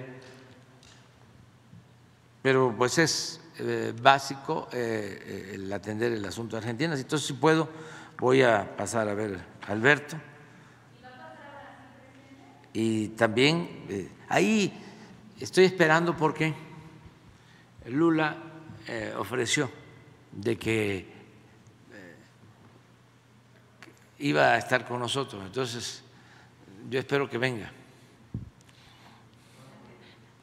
pero 2.41 2.73
pues 2.77 2.97
es 2.97 3.41
eh, 3.59 3.93
básico 3.99 4.69
eh, 4.71 5.51
el 5.55 5.71
atender 5.71 6.13
el 6.13 6.25
asunto 6.25 6.55
de 6.55 6.59
Argentina. 6.59 6.95
Entonces, 6.95 7.27
si 7.27 7.33
puedo, 7.33 7.69
voy 8.17 8.41
a 8.41 8.75
pasar 8.77 9.09
a 9.09 9.13
ver 9.13 9.39
a 9.67 9.71
Alberto. 9.71 10.17
Y 12.71 13.09
también 13.09 14.07
ahí 14.29 14.71
estoy 15.39 15.65
esperando 15.65 16.15
porque 16.15 16.53
Lula 17.87 18.37
ofreció 19.17 19.69
de 20.31 20.57
que 20.57 21.13
iba 24.19 24.53
a 24.53 24.57
estar 24.59 24.87
con 24.87 24.99
nosotros. 24.99 25.43
Entonces, 25.43 26.03
yo 26.89 26.99
espero 26.99 27.29
que 27.29 27.37
venga. 27.37 27.71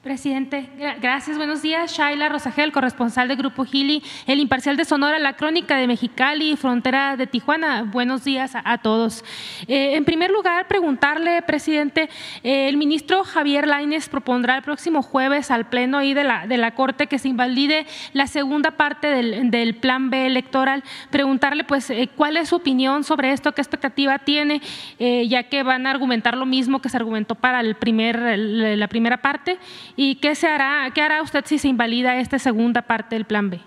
Presidente, 0.07 0.69
gracias. 1.03 1.37
Buenos 1.37 1.63
días. 1.63 1.93
Shaila 1.93 2.29
Rosagel, 2.29 2.71
corresponsal 2.71 3.27
del 3.27 3.39
Grupo 3.39 3.65
Gili, 3.65 4.05
El 4.29 4.39
Imparcial 4.39 4.77
de 4.77 4.85
Sonora, 4.85 5.19
La 5.19 5.33
Crónica 5.33 5.77
de 5.77 5.89
Mexicali, 5.89 6.55
Frontera 6.55 7.17
de 7.17 7.27
Tijuana. 7.27 7.83
Buenos 7.83 8.23
días 8.23 8.53
a, 8.55 8.79
todos. 8.79 9.25
Eh, 9.67 9.97
en 9.97 10.05
primer 10.05 10.31
lugar, 10.31 10.69
preguntarle, 10.69 11.43
presidente, 11.43 12.09
eh, 12.45 12.69
el 12.69 12.77
ministro 12.77 13.25
Javier 13.25 13.67
Lainez 13.67 14.09
propondrá 14.09 14.57
el 14.57 14.63
próximo 14.63 15.03
jueves 15.03 15.51
al 15.51 15.69
Pleno 15.69 16.01
y 16.01 16.15
de 16.15 16.23
la, 16.23 16.47
de 16.47 16.57
la 16.57 16.77
Corte 16.77 17.09
que 17.09 17.19
se 17.19 17.27
invalide 17.27 17.85
la 18.13 18.29
segunda 18.29 18.71
parte 18.71 19.09
del, 19.09 19.75
Plan 19.75 20.09
B 20.09 20.27
electoral. 20.27 20.85
Preguntarle, 21.11 21.65
pues, 21.65 21.91
eh, 21.91 22.09
cuál 22.15 22.37
es 22.37 22.51
su 22.51 22.57
opinión 22.57 23.03
sobre 23.03 23.33
esto, 23.33 23.51
qué 23.51 23.61
expectativa 23.61 24.21
tiene, 24.21 24.63
ya 25.01 25.43
que 25.43 25.65
van 25.65 25.89
a 25.89 25.91
argumentar 25.91 26.37
lo 26.37 26.47
mismo 26.47 26.81
que 26.81 26.91
se 26.91 26.97
argumentó 26.97 27.35
para 27.35 27.59
el 27.59 27.75
primer, 27.75 28.39
la 28.39 28.87
primera 28.87 29.17
parte 29.17 29.59
¿Y 29.97 30.17
qué, 30.17 30.35
se 30.35 30.47
hará, 30.47 30.91
qué 30.95 31.01
hará 31.01 31.23
usted 31.23 31.45
si 31.47 31.59
se 31.59 31.69
invalida 31.69 32.21
esta 32.21 32.39
segunda 32.39 32.83
parte 32.83 33.17
del 33.17 33.25
plan 33.25 33.49
B? 33.49 33.61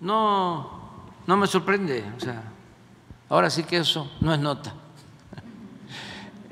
No, 0.00 0.80
no 1.26 1.36
me 1.36 1.46
sorprende. 1.46 2.04
O 2.16 2.20
sea, 2.20 2.42
ahora 3.28 3.48
sí 3.50 3.62
que 3.62 3.76
eso 3.76 4.10
no 4.20 4.34
es 4.34 4.40
nota. 4.40 4.74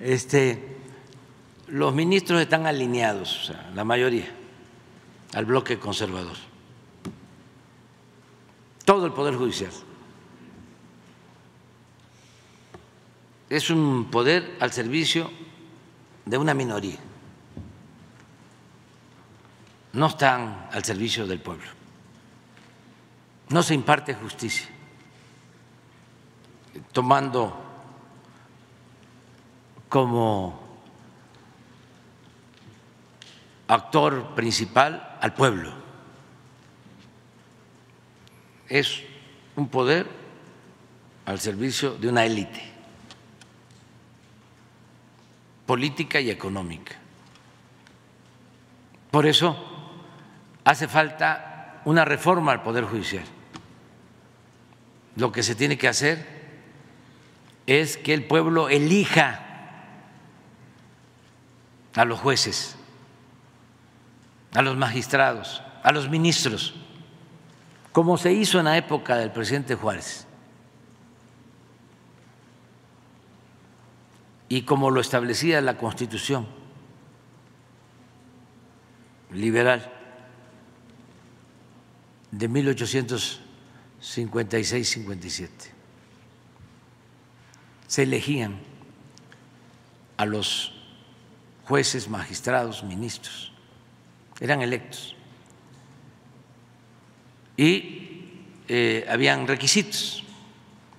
Este, 0.00 0.76
los 1.66 1.92
ministros 1.92 2.40
están 2.40 2.66
alineados, 2.66 3.42
o 3.42 3.52
sea, 3.52 3.70
la 3.74 3.82
mayoría, 3.82 4.28
al 5.34 5.44
bloque 5.44 5.80
conservador. 5.80 6.36
Todo 8.84 9.04
el 9.04 9.12
Poder 9.12 9.34
Judicial. 9.34 9.72
Es 13.50 13.70
un 13.70 14.08
poder 14.10 14.56
al 14.60 14.72
servicio 14.72 15.30
de 16.24 16.38
una 16.38 16.54
minoría 16.54 16.98
no 19.92 20.06
están 20.06 20.68
al 20.72 20.84
servicio 20.84 21.26
del 21.26 21.40
pueblo. 21.40 21.68
No 23.48 23.62
se 23.62 23.74
imparte 23.74 24.14
justicia 24.14 24.68
tomando 26.92 27.56
como 29.88 30.60
actor 33.66 34.34
principal 34.34 35.16
al 35.20 35.34
pueblo. 35.34 35.72
Es 38.68 39.02
un 39.56 39.68
poder 39.68 40.06
al 41.24 41.40
servicio 41.40 41.94
de 41.96 42.08
una 42.08 42.24
élite 42.24 42.62
política 45.66 46.20
y 46.20 46.30
económica. 46.30 46.96
Por 49.10 49.26
eso 49.26 49.77
hace 50.68 50.86
falta 50.86 51.80
una 51.86 52.04
reforma 52.04 52.52
al 52.52 52.62
Poder 52.62 52.84
Judicial. 52.84 53.24
Lo 55.16 55.32
que 55.32 55.42
se 55.42 55.54
tiene 55.54 55.78
que 55.78 55.88
hacer 55.88 56.26
es 57.66 57.96
que 57.96 58.12
el 58.12 58.24
pueblo 58.24 58.68
elija 58.68 59.40
a 61.94 62.04
los 62.04 62.20
jueces, 62.20 62.76
a 64.52 64.60
los 64.60 64.76
magistrados, 64.76 65.62
a 65.82 65.90
los 65.90 66.10
ministros, 66.10 66.74
como 67.90 68.18
se 68.18 68.34
hizo 68.34 68.58
en 68.58 68.66
la 68.66 68.76
época 68.76 69.16
del 69.16 69.32
presidente 69.32 69.74
Juárez 69.74 70.26
y 74.50 74.62
como 74.62 74.90
lo 74.90 75.00
establecía 75.00 75.62
la 75.62 75.78
Constitución 75.78 76.46
liberal 79.32 79.94
de 82.30 82.50
1856-57. 82.50 85.48
Se 87.86 88.02
elegían 88.02 88.58
a 90.16 90.26
los 90.26 90.74
jueces, 91.64 92.08
magistrados, 92.08 92.82
ministros, 92.82 93.52
eran 94.40 94.62
electos. 94.62 95.14
Y 97.56 98.32
eh, 98.68 99.06
habían 99.08 99.46
requisitos, 99.46 100.24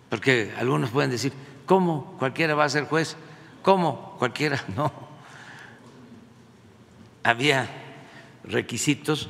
porque 0.10 0.53
algunos 0.57 0.89
pueden 0.89 1.11
decir, 1.11 1.34
¿cómo 1.65 2.15
cualquiera 2.18 2.56
va 2.56 2.64
a 2.65 2.69
ser 2.69 2.85
juez? 2.85 3.15
¿Cómo 3.61 4.15
cualquiera? 4.18 4.64
No. 4.76 4.91
Había 7.22 7.69
requisitos 8.43 9.30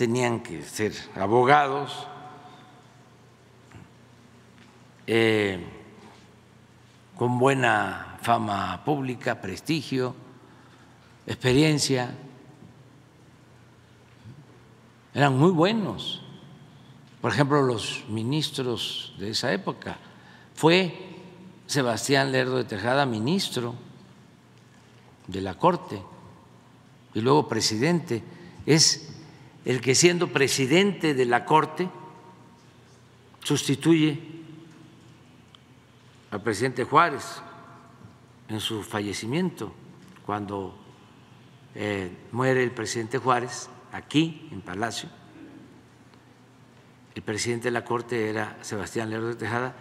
tenían 0.00 0.40
que 0.40 0.62
ser 0.62 0.94
abogados, 1.14 2.06
eh, 5.06 5.62
con 7.18 7.38
buena 7.38 8.16
fama 8.22 8.82
pública, 8.82 9.42
prestigio, 9.42 10.14
experiencia. 11.26 12.14
Eran 15.12 15.36
muy 15.36 15.50
buenos. 15.50 16.22
Por 17.20 17.32
ejemplo, 17.32 17.60
los 17.60 18.06
ministros 18.08 19.14
de 19.18 19.28
esa 19.32 19.52
época. 19.52 19.98
Fue 20.54 20.94
Sebastián 21.66 22.32
Lerdo 22.32 22.56
de 22.56 22.64
Tejada 22.64 23.04
ministro 23.04 23.74
de 25.26 25.42
la 25.42 25.58
Corte 25.58 26.02
y 27.12 27.20
luego 27.20 27.46
presidente. 27.48 28.24
Es 28.64 29.09
el 29.64 29.80
que 29.80 29.94
siendo 29.94 30.28
presidente 30.28 31.14
de 31.14 31.24
la 31.26 31.44
Corte 31.44 31.88
sustituye 33.42 34.18
al 36.30 36.42
presidente 36.42 36.84
Juárez 36.84 37.42
en 38.48 38.60
su 38.60 38.82
fallecimiento, 38.82 39.72
cuando 40.24 40.76
eh, 41.74 42.10
muere 42.32 42.62
el 42.62 42.72
presidente 42.72 43.18
Juárez 43.18 43.68
aquí 43.92 44.48
en 44.52 44.60
Palacio. 44.60 45.08
El 47.14 47.22
presidente 47.22 47.68
de 47.68 47.72
la 47.72 47.84
Corte 47.84 48.30
era 48.30 48.56
Sebastián 48.62 49.10
Lerdo 49.10 49.28
de 49.28 49.34
Tejada 49.34 49.74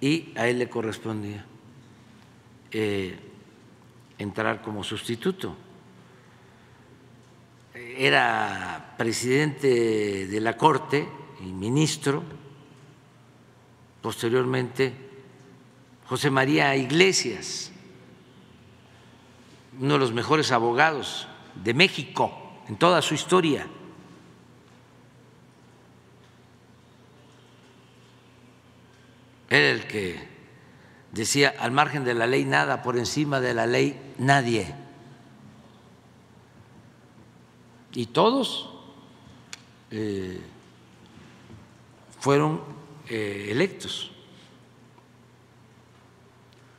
y 0.00 0.32
a 0.36 0.48
él 0.48 0.58
le 0.58 0.68
correspondía 0.68 1.44
eh, 2.70 3.18
entrar 4.18 4.62
como 4.62 4.84
sustituto 4.84 5.56
era 7.96 8.94
presidente 8.96 10.26
de 10.26 10.40
la 10.40 10.56
Corte 10.56 11.08
y 11.40 11.52
ministro, 11.52 12.22
posteriormente 14.02 14.94
José 16.06 16.30
María 16.30 16.76
Iglesias, 16.76 17.72
uno 19.80 19.94
de 19.94 19.98
los 19.98 20.12
mejores 20.12 20.52
abogados 20.52 21.26
de 21.64 21.74
México 21.74 22.62
en 22.68 22.76
toda 22.76 23.02
su 23.02 23.14
historia. 23.14 23.66
Era 29.48 29.70
el 29.70 29.86
que 29.86 30.28
decía, 31.12 31.54
al 31.58 31.70
margen 31.70 32.04
de 32.04 32.14
la 32.14 32.26
ley 32.26 32.44
nada, 32.44 32.82
por 32.82 32.98
encima 32.98 33.40
de 33.40 33.54
la 33.54 33.66
ley 33.66 34.14
nadie. 34.18 34.74
Y 37.96 38.04
todos 38.04 38.68
eh, 39.90 40.38
fueron 42.20 42.62
eh, 43.08 43.48
electos. 43.50 44.12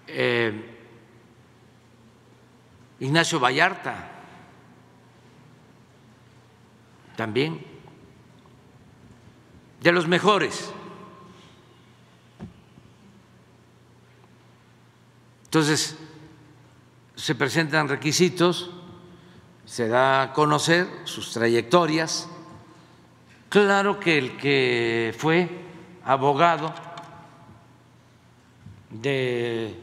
Eh, 0.06 0.76
Ignacio 3.00 3.40
Vallarta 3.40 4.12
también, 7.16 7.66
de 9.82 9.92
los 9.92 10.08
mejores. 10.08 10.72
Entonces, 15.46 15.98
se 17.16 17.34
presentan 17.34 17.88
requisitos, 17.88 18.77
se 19.68 19.90
da 19.90 20.22
a 20.22 20.34
conocer 20.34 20.88
sus 21.04 21.34
trayectorias. 21.34 22.28
Claro 23.50 24.00
que 24.00 24.18
el 24.18 24.38
que 24.38 25.14
fue 25.18 25.50
abogado 26.06 26.74
de 28.90 29.78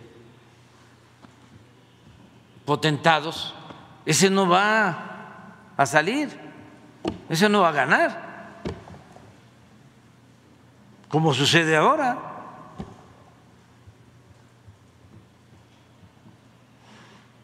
potentados, 2.65 3.55
ese 4.06 4.31
no 4.31 4.48
va 4.48 5.59
a 5.77 5.85
salir, 5.85 6.31
ese 7.28 7.51
no 7.51 7.61
va 7.61 7.69
a 7.69 7.73
ganar, 7.73 8.62
como 11.11 11.35
sucede 11.35 11.77
ahora. 11.77 12.31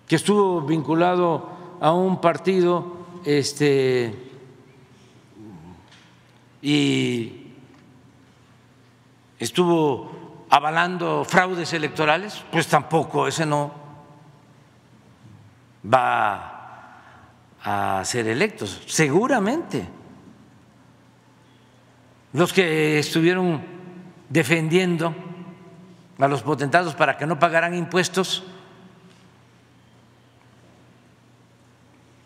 que 0.09 0.17
estuvo 0.17 0.61
vinculado 0.62 1.49
a 1.81 1.93
un 1.93 2.20
partido 2.20 3.07
este, 3.24 4.15
y 6.62 7.52
estuvo 9.39 10.47
avalando 10.51 11.24
fraudes 11.24 11.73
electorales, 11.73 12.44
pues 12.52 12.66
tampoco, 12.66 13.27
ese 13.27 13.47
no 13.47 13.73
va 15.93 16.51
a 17.62 18.05
ser 18.05 18.28
electos, 18.28 18.82
seguramente. 18.86 19.89
Los 22.32 22.52
que 22.52 22.98
estuvieron 22.98 23.62
defendiendo 24.28 25.15
a 26.19 26.28
los 26.28 26.43
potentados 26.43 26.94
para 26.94 27.16
que 27.16 27.27
no 27.27 27.39
pagaran 27.39 27.74
impuestos, 27.74 28.44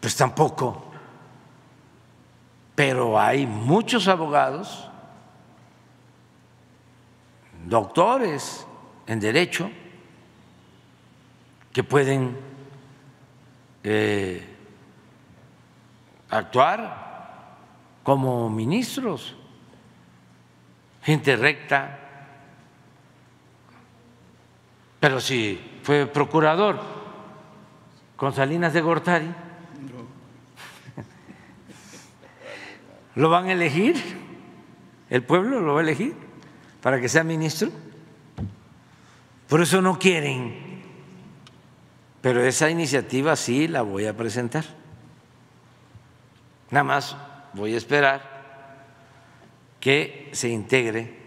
pues 0.05 0.17
tampoco. 0.17 0.85
Pero 2.75 3.19
hay 3.19 3.47
muchos 3.47 4.07
abogados, 4.07 4.87
doctores 7.65 8.67
en 9.07 9.19
derecho, 9.19 9.71
que 11.73 11.83
pueden 11.83 12.37
eh, 13.83 14.47
actuar 16.29 17.57
como 18.03 18.51
ministros, 18.51 19.35
gente 21.03 21.35
recta, 21.35 21.99
pero 25.01 25.19
si 25.19 25.79
fue 25.83 26.05
procurador 26.05 26.79
con 28.17 28.35
Salinas 28.35 28.75
de 28.75 28.83
Gortari, 28.83 29.44
¿Lo 33.15 33.29
van 33.31 33.47
a 33.47 33.53
elegir? 33.53 33.97
¿El 35.11 35.23
pueblo 35.23 35.61
lo 35.61 35.75
va 35.75 35.81
a 35.81 35.83
elegir 35.83 36.15
para 36.83 37.01
que 37.01 37.09
sea 37.09 37.23
ministro? 37.23 37.71
Por 39.49 39.61
eso 39.63 39.81
no 39.81 39.99
quieren. 39.99 40.83
Pero 42.21 42.43
esa 42.43 42.71
iniciativa 42.71 43.37
sí 43.37 43.69
la 43.69 43.83
voy 43.83 44.07
a 44.07 44.17
presentar. 44.17 44.65
Nada 46.71 46.85
más 46.85 47.17
voy 47.53 47.75
a 47.75 47.77
esperar 47.77 48.35
que 49.79 50.31
se 50.33 50.49
integre 50.49 51.19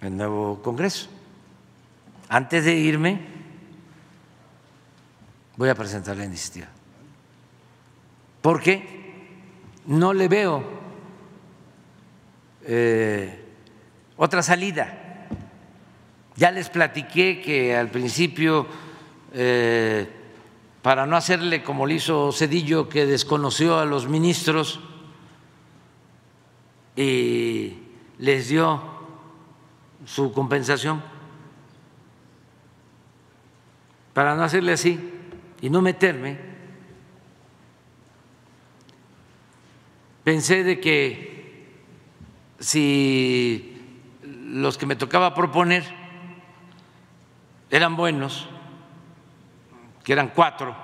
el 0.00 0.16
nuevo 0.16 0.62
Congreso. 0.62 1.10
Antes 2.28 2.64
de 2.64 2.74
irme, 2.74 3.20
voy 5.56 5.68
a 5.68 5.74
presentar 5.74 6.16
la 6.16 6.24
iniciativa. 6.24 6.68
¿Por 8.40 8.62
qué? 8.62 9.01
No 9.86 10.12
le 10.12 10.28
veo 10.28 10.62
eh, 12.64 13.44
otra 14.16 14.42
salida. 14.42 15.28
Ya 16.36 16.50
les 16.50 16.68
platiqué 16.68 17.40
que 17.40 17.76
al 17.76 17.88
principio, 17.88 18.66
eh, 19.32 20.08
para 20.80 21.06
no 21.06 21.16
hacerle 21.16 21.62
como 21.62 21.86
le 21.86 21.94
hizo 21.94 22.32
Cedillo, 22.32 22.88
que 22.88 23.06
desconoció 23.06 23.78
a 23.78 23.84
los 23.84 24.08
ministros 24.08 24.80
y 26.96 27.78
les 28.18 28.48
dio 28.48 28.82
su 30.04 30.32
compensación, 30.32 31.02
para 34.14 34.34
no 34.34 34.44
hacerle 34.44 34.72
así 34.72 34.98
y 35.60 35.70
no 35.70 35.80
meterme 35.80 36.51
pensé 40.24 40.64
de 40.64 40.80
que 40.80 41.32
si 42.58 43.72
los 44.24 44.78
que 44.78 44.86
me 44.86 44.96
tocaba 44.96 45.34
proponer 45.34 45.84
eran 47.70 47.96
buenos, 47.96 48.48
que 50.04 50.12
eran 50.12 50.32
cuatro, 50.34 50.76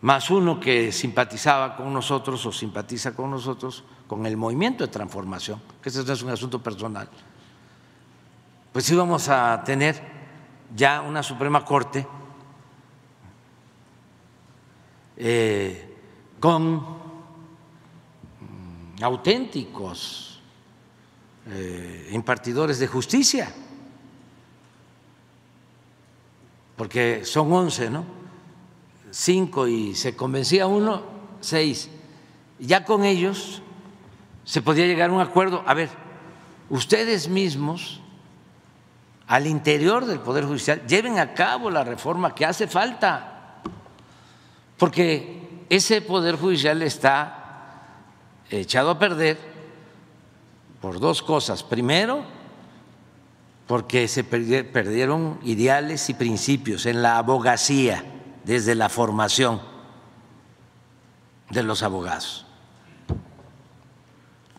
más 0.00 0.30
uno 0.30 0.60
que 0.60 0.92
simpatizaba 0.92 1.76
con 1.76 1.92
nosotros 1.92 2.44
o 2.46 2.52
simpatiza 2.52 3.14
con 3.14 3.30
nosotros, 3.30 3.84
con 4.06 4.24
el 4.26 4.36
movimiento 4.36 4.84
de 4.84 4.92
transformación, 4.92 5.60
que 5.82 5.88
ese 5.88 6.04
no 6.04 6.12
es 6.12 6.22
un 6.22 6.30
asunto 6.30 6.62
personal, 6.62 7.08
pues 8.72 8.90
íbamos 8.90 9.28
a 9.28 9.62
tener 9.64 10.00
ya 10.74 11.00
una 11.00 11.22
Suprema 11.22 11.64
Corte 11.64 12.06
eh, 15.16 15.96
con 16.40 17.05
auténticos 19.00 20.40
eh, 21.48 22.10
impartidores 22.12 22.78
de 22.78 22.86
justicia, 22.88 23.52
porque 26.76 27.24
son 27.24 27.52
once, 27.52 27.88
¿no? 27.88 28.04
Cinco 29.10 29.68
y 29.68 29.94
se 29.94 30.16
convencía 30.16 30.66
uno, 30.66 31.02
seis. 31.40 31.88
Ya 32.58 32.84
con 32.84 33.04
ellos 33.04 33.62
se 34.44 34.60
podía 34.60 34.86
llegar 34.86 35.10
a 35.10 35.12
un 35.12 35.20
acuerdo. 35.20 35.62
A 35.66 35.74
ver, 35.74 35.88
ustedes 36.68 37.28
mismos, 37.28 38.00
al 39.26 39.46
interior 39.46 40.04
del 40.04 40.20
Poder 40.20 40.44
Judicial, 40.44 40.86
lleven 40.86 41.18
a 41.18 41.32
cabo 41.32 41.70
la 41.70 41.84
reforma 41.84 42.34
que 42.34 42.44
hace 42.44 42.66
falta, 42.66 43.62
porque 44.76 45.64
ese 45.68 46.02
Poder 46.02 46.36
Judicial 46.36 46.82
está 46.82 47.45
echado 48.50 48.90
a 48.90 48.98
perder 48.98 49.38
por 50.80 51.00
dos 51.00 51.22
cosas. 51.22 51.62
Primero, 51.62 52.24
porque 53.66 54.06
se 54.08 54.24
perdieron 54.24 55.40
ideales 55.42 56.08
y 56.08 56.14
principios 56.14 56.86
en 56.86 57.02
la 57.02 57.18
abogacía 57.18 58.04
desde 58.44 58.74
la 58.74 58.88
formación 58.88 59.60
de 61.50 61.62
los 61.62 61.82
abogados. 61.82 62.46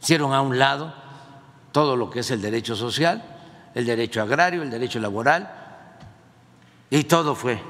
Hicieron 0.02 0.34
a 0.34 0.42
un 0.42 0.60
lado 0.60 0.94
todo 1.72 1.96
lo 1.96 2.10
que 2.10 2.20
es 2.20 2.32
el 2.32 2.42
derecho 2.42 2.76
social, 2.76 3.24
el 3.74 3.86
derecho 3.86 4.22
agrario, 4.22 4.62
el 4.62 4.70
derecho 4.70 5.00
laboral, 5.00 5.54
y 6.90 7.04
todo 7.04 7.36
fue 7.36 7.62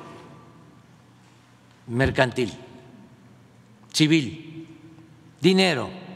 mercantil, 1.88 2.54
civil, 3.92 4.68
dinero 5.42 6.07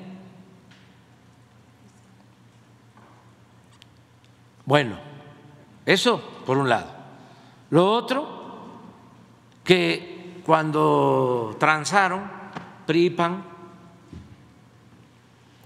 Bueno, 4.66 4.98
eso 5.86 6.22
por 6.46 6.58
un 6.58 6.70
lado. 6.70 6.90
Lo 7.70 7.92
otro, 7.92 8.42
que 9.64 10.42
cuando 10.46 11.56
transaron 11.60 12.30
PRIPAN 12.86 13.44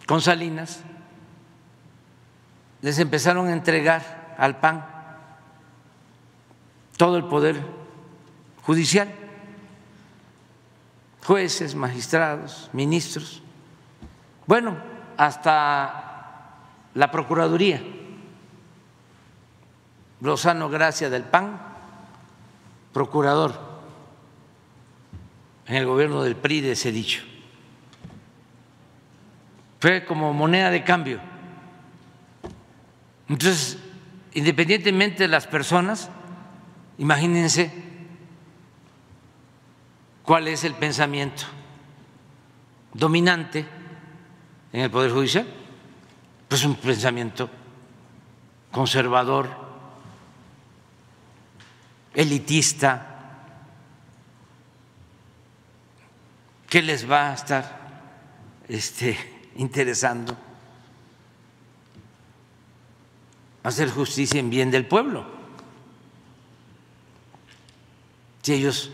con 0.05 0.21
Salinas, 0.21 0.83
les 2.81 2.99
empezaron 2.99 3.47
a 3.47 3.53
entregar 3.53 4.35
al 4.37 4.59
PAN 4.59 4.85
todo 6.97 7.17
el 7.17 7.25
poder 7.25 7.61
judicial. 8.63 9.13
jueces, 11.23 11.73
magistrados, 11.73 12.69
ministros, 12.71 13.41
bueno, 14.45 14.77
hasta 15.17 16.51
la 16.93 17.09
Procuraduría. 17.09 17.81
Lozano 20.21 20.69
Gracia 20.69 21.09
del 21.09 21.23
PAN, 21.23 21.59
procurador 22.93 23.59
en 25.67 25.75
el 25.75 25.85
gobierno 25.85 26.23
del 26.23 26.35
PRI 26.35 26.61
de 26.61 26.71
ese 26.73 26.91
dicho. 26.91 27.23
Fue 29.79 30.05
como 30.05 30.33
moneda 30.33 30.69
de 30.69 30.83
cambio. 30.83 31.19
Entonces, 33.27 33.77
independientemente 34.33 35.23
de 35.23 35.27
las 35.27 35.47
personas, 35.47 36.09
imagínense 36.97 37.71
cuál 40.23 40.47
es 40.47 40.63
el 40.63 40.73
pensamiento 40.73 41.43
dominante 42.93 43.65
en 44.71 44.81
el 44.81 44.91
Poder 44.91 45.11
Judicial. 45.11 45.45
Pues 46.47 46.63
un 46.63 46.75
pensamiento 46.75 47.49
conservador, 48.71 49.64
elitista, 52.15 53.05
¿qué 56.69 56.81
les 56.81 57.09
va 57.09 57.31
a 57.31 57.33
estar 57.33 57.79
este, 58.67 59.51
interesando? 59.57 60.35
Hacer 63.63 63.89
justicia 63.89 64.39
en 64.39 64.49
bien 64.49 64.71
del 64.71 64.85
pueblo. 64.85 65.25
Si 68.41 68.53
ellos 68.53 68.91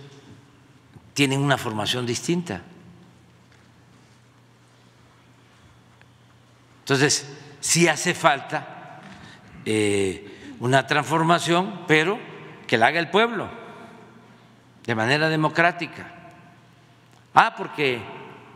tienen 1.14 1.42
una 1.42 1.58
formación 1.58 2.06
distinta. 2.06 2.62
Entonces, 6.80 7.28
sí 7.60 7.88
hace 7.88 8.14
falta 8.14 9.02
eh, 9.66 10.56
una 10.60 10.88
transformación, 10.88 11.82
pero 11.88 12.31
que 12.72 12.78
la 12.78 12.88
haga 12.88 13.02
el 13.02 13.10
pueblo 13.10 13.50
de 14.86 14.96
manera 14.96 15.28
democrática. 15.28 16.10
Ah, 17.34 17.54
porque 17.58 18.02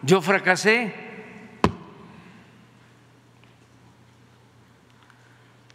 yo 0.03 0.21
fracasé. 0.21 0.95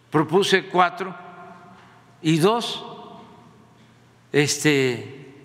Propuse 0.08 0.70
cuatro 0.70 1.14
y 2.22 2.38
dos, 2.38 2.82
este, 4.32 5.44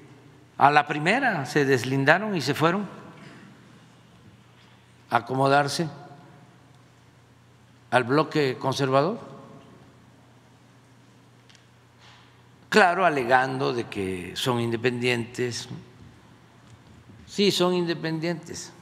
a 0.57 0.71
la 0.71 0.87
primera 0.87 1.45
se 1.45 1.65
deslindaron 1.65 2.33
y 2.33 2.39
se 2.39 2.53
fueron 2.53 2.87
a 5.09 5.17
acomodarse 5.17 5.89
al 7.91 8.05
bloque 8.05 8.57
conservador. 8.57 9.34
Claro, 12.75 13.05
alegando 13.05 13.71
de 13.71 13.85
que 13.85 14.33
son 14.35 14.59
independientes. 14.59 15.69
Sí, 17.25 17.49
son 17.49 17.73
independientes, 17.73 18.73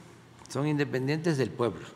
son 0.48 0.66
independientes 0.66 1.38
del 1.38 1.50
pueblo. 1.50 1.86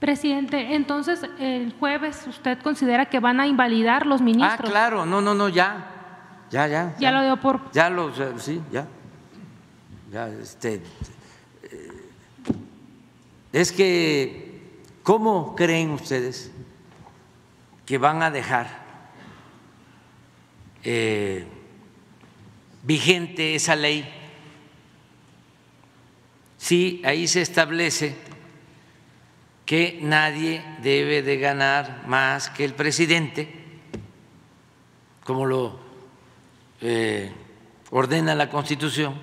Presidente, 0.00 0.74
entonces 0.74 1.26
el 1.38 1.74
jueves 1.78 2.26
usted 2.26 2.58
considera 2.60 3.04
que 3.04 3.20
van 3.20 3.38
a 3.38 3.46
invalidar 3.46 4.06
los 4.06 4.22
ministros. 4.22 4.60
Ah, 4.60 4.70
claro, 4.70 5.04
no, 5.04 5.20
no, 5.20 5.34
no, 5.34 5.50
ya, 5.50 6.46
ya, 6.50 6.66
ya. 6.66 6.94
Ya, 6.98 7.12
lo 7.12 7.22
dio 7.22 7.36
por. 7.36 7.70
Ya 7.72 7.90
lo, 7.90 8.10
sí, 8.38 8.62
ya. 8.72 8.88
Ya, 10.10 10.28
este. 10.28 10.80
Eh, 11.64 11.92
es 13.52 13.72
que, 13.72 14.78
¿cómo 15.02 15.54
creen 15.54 15.90
ustedes 15.90 16.50
que 17.84 17.98
van 17.98 18.22
a 18.22 18.30
dejar 18.30 18.81
eh, 20.84 21.44
vigente 22.82 23.54
esa 23.54 23.76
ley. 23.76 24.08
Si 26.58 27.02
ahí 27.04 27.26
se 27.26 27.42
establece 27.42 28.14
que 29.66 29.98
nadie 30.02 30.62
debe 30.82 31.22
de 31.22 31.38
ganar 31.38 32.04
más 32.06 32.50
que 32.50 32.64
el 32.64 32.74
presidente, 32.74 33.48
como 35.24 35.46
lo 35.46 35.78
eh, 36.80 37.32
ordena 37.90 38.34
la 38.34 38.48
Constitución 38.48 39.14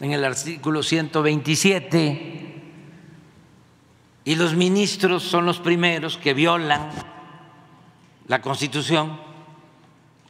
en 0.00 0.12
el 0.12 0.24
artículo 0.24 0.82
127, 0.82 2.38
y 4.24 4.34
los 4.34 4.54
ministros 4.54 5.22
son 5.22 5.46
los 5.46 5.58
primeros 5.58 6.18
que 6.18 6.34
violan 6.34 6.90
la 8.26 8.42
Constitución, 8.42 9.27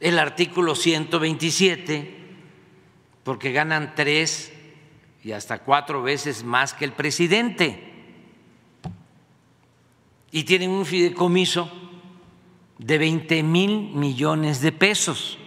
el 0.01 0.19
artículo 0.19 0.75
127, 0.75 2.17
porque 3.25 3.53
ganan 3.53 3.95
tres 3.95 4.53
y 5.25 5.33
hasta 5.33 5.59
cuatro 5.59 6.03
veces 6.03 6.45
más 6.45 6.73
que 6.73 6.85
el 6.85 6.93
presidente. 6.93 7.85
Y 10.31 10.45
tienen 10.45 10.71
un 10.71 10.87
fideicomiso 10.87 11.71
de 12.79 12.99
20 12.99 13.43
mil 13.43 13.91
millones 13.95 14.61
de 14.61 14.73
pesos 14.73 15.39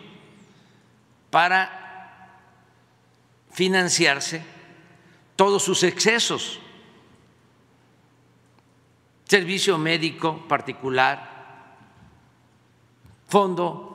para 1.29 2.37
financiarse 3.51 4.43
todos 5.35 5.63
sus 5.63 5.83
excesos, 5.83 6.59
servicio 9.25 9.77
médico 9.77 10.45
particular, 10.47 11.31
fondo 13.27 13.90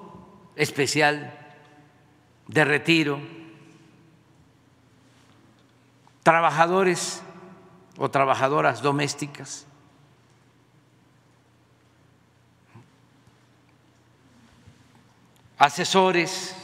especial 0.56 1.32
de 2.48 2.64
retiro, 2.64 3.20
trabajadores 6.22 7.22
o 7.98 8.08
trabajadoras 8.08 8.80
domésticas. 8.80 9.66
Asesores, 15.58 16.54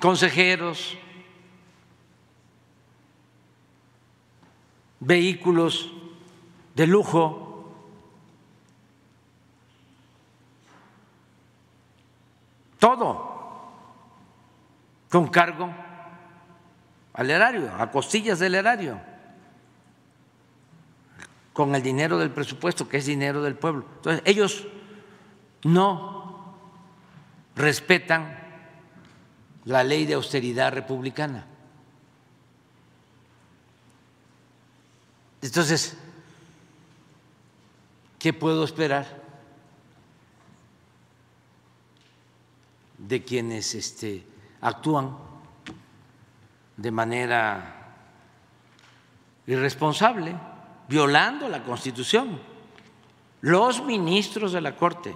consejeros, 0.00 0.98
vehículos 5.00 5.92
de 6.74 6.86
lujo, 6.86 7.45
todo 12.78 13.36
con 15.08 15.28
cargo 15.28 15.72
al 17.14 17.30
erario, 17.30 17.72
a 17.78 17.90
costillas 17.90 18.38
del 18.38 18.54
erario, 18.54 19.00
con 21.52 21.74
el 21.74 21.82
dinero 21.82 22.18
del 22.18 22.30
presupuesto, 22.30 22.88
que 22.88 22.98
es 22.98 23.06
dinero 23.06 23.42
del 23.42 23.54
pueblo. 23.54 23.86
Entonces, 23.96 24.22
ellos 24.26 24.66
no 25.64 26.54
respetan 27.54 28.38
la 29.64 29.82
ley 29.82 30.04
de 30.04 30.14
austeridad 30.14 30.72
republicana. 30.72 31.46
Entonces, 35.40 35.96
¿qué 38.18 38.32
puedo 38.32 38.64
esperar 38.64 39.25
de 43.06 43.24
quienes 43.24 43.74
este, 43.74 44.24
actúan 44.60 45.16
de 46.76 46.90
manera 46.90 47.94
irresponsable, 49.46 50.34
violando 50.88 51.48
la 51.48 51.62
Constitución? 51.62 52.40
Los 53.40 53.82
ministros 53.84 54.52
de 54.52 54.60
la 54.60 54.74
Corte 54.76 55.14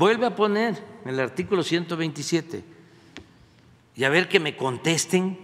Vuelve 0.00 0.24
a 0.24 0.34
poner 0.34 0.82
el 1.04 1.20
artículo 1.20 1.62
127 1.62 2.64
y 3.96 4.04
a 4.04 4.08
ver 4.08 4.30
que 4.30 4.40
me 4.40 4.56
contesten 4.56 5.38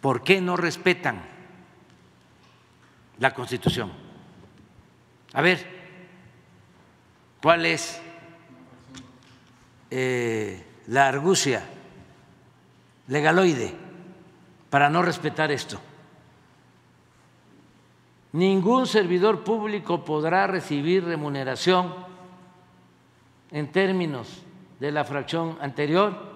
por 0.00 0.24
qué 0.24 0.40
no 0.40 0.56
respetan 0.56 1.22
la 3.20 3.32
Constitución. 3.32 3.92
A 5.34 5.40
ver, 5.40 5.64
¿cuál 7.40 7.66
es 7.66 8.00
eh, 9.90 10.64
la 10.86 11.08
argucia 11.08 11.62
legaloide 13.08 13.74
para 14.70 14.90
no 14.90 15.02
respetar 15.02 15.50
esto? 15.50 15.80
Ningún 18.32 18.86
servidor 18.86 19.44
público 19.44 20.04
podrá 20.04 20.48
recibir 20.48 21.04
remuneración 21.04 21.94
en 23.52 23.70
términos 23.70 24.42
de 24.80 24.90
la 24.90 25.04
fracción 25.04 25.56
anterior 25.60 26.34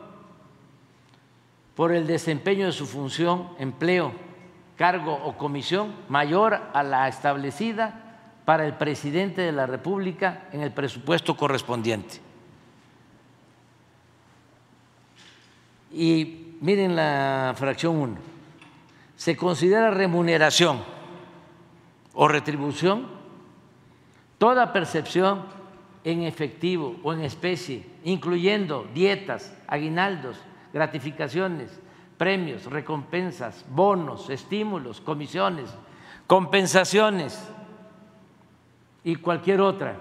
por 1.75 1.93
el 1.93 2.07
desempeño 2.07 2.67
de 2.67 2.73
su 2.73 2.87
función, 2.87 3.49
empleo, 3.59 4.13
cargo 4.77 5.13
o 5.15 5.37
comisión 5.37 5.93
mayor 6.09 6.61
a 6.73 6.83
la 6.85 7.09
establecida 7.09 8.41
para 8.45 8.65
el 8.65 8.75
presidente 8.75 9.43
de 9.43 9.53
la 9.53 9.67
República 9.67 10.49
en 10.53 10.63
el 10.63 10.73
presupuesto 10.73 11.37
correspondiente. 11.37 12.28
Y 15.93 16.57
miren 16.61 16.97
la 16.97 17.55
fracción 17.57 17.97
1. 17.97 18.17
Se 19.17 19.37
considera 19.37 19.91
remuneración 19.91 20.83
o 22.15 22.29
retribución 22.29 23.07
toda 24.39 24.73
percepción 24.73 25.43
en 26.05 26.23
efectivo 26.23 26.97
o 27.03 27.13
en 27.13 27.21
especie, 27.21 27.85
incluyendo 28.05 28.87
dietas, 28.95 29.57
aguinaldos, 29.67 30.39
gratificaciones, 30.73 31.81
premios, 32.17 32.65
recompensas, 32.67 33.65
bonos, 33.69 34.31
estímulos, 34.31 35.01
comisiones, 35.01 35.71
compensaciones 36.27 37.49
y 39.05 39.17
cualquier 39.17 39.61
otra, 39.61 39.97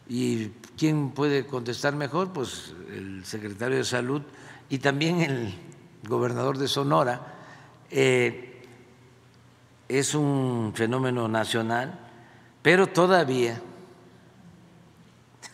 ¿Y 0.09 0.49
quién 0.77 1.11
puede 1.11 1.47
contestar 1.47 1.95
mejor? 1.95 2.33
Pues 2.33 2.75
el 2.91 3.25
secretario 3.25 3.79
de 3.79 3.85
Salud 3.85 4.23
y 4.69 4.79
también 4.79 5.21
el 5.21 5.55
gobernador 6.07 6.59
de 6.59 6.69
Sonora. 6.69 7.35
Eh, 7.91 8.54
es 9.89 10.15
un 10.15 10.73
fenómeno 10.75 11.29
nacional, 11.29 11.99
pero 12.63 12.87
todavía 12.87 13.61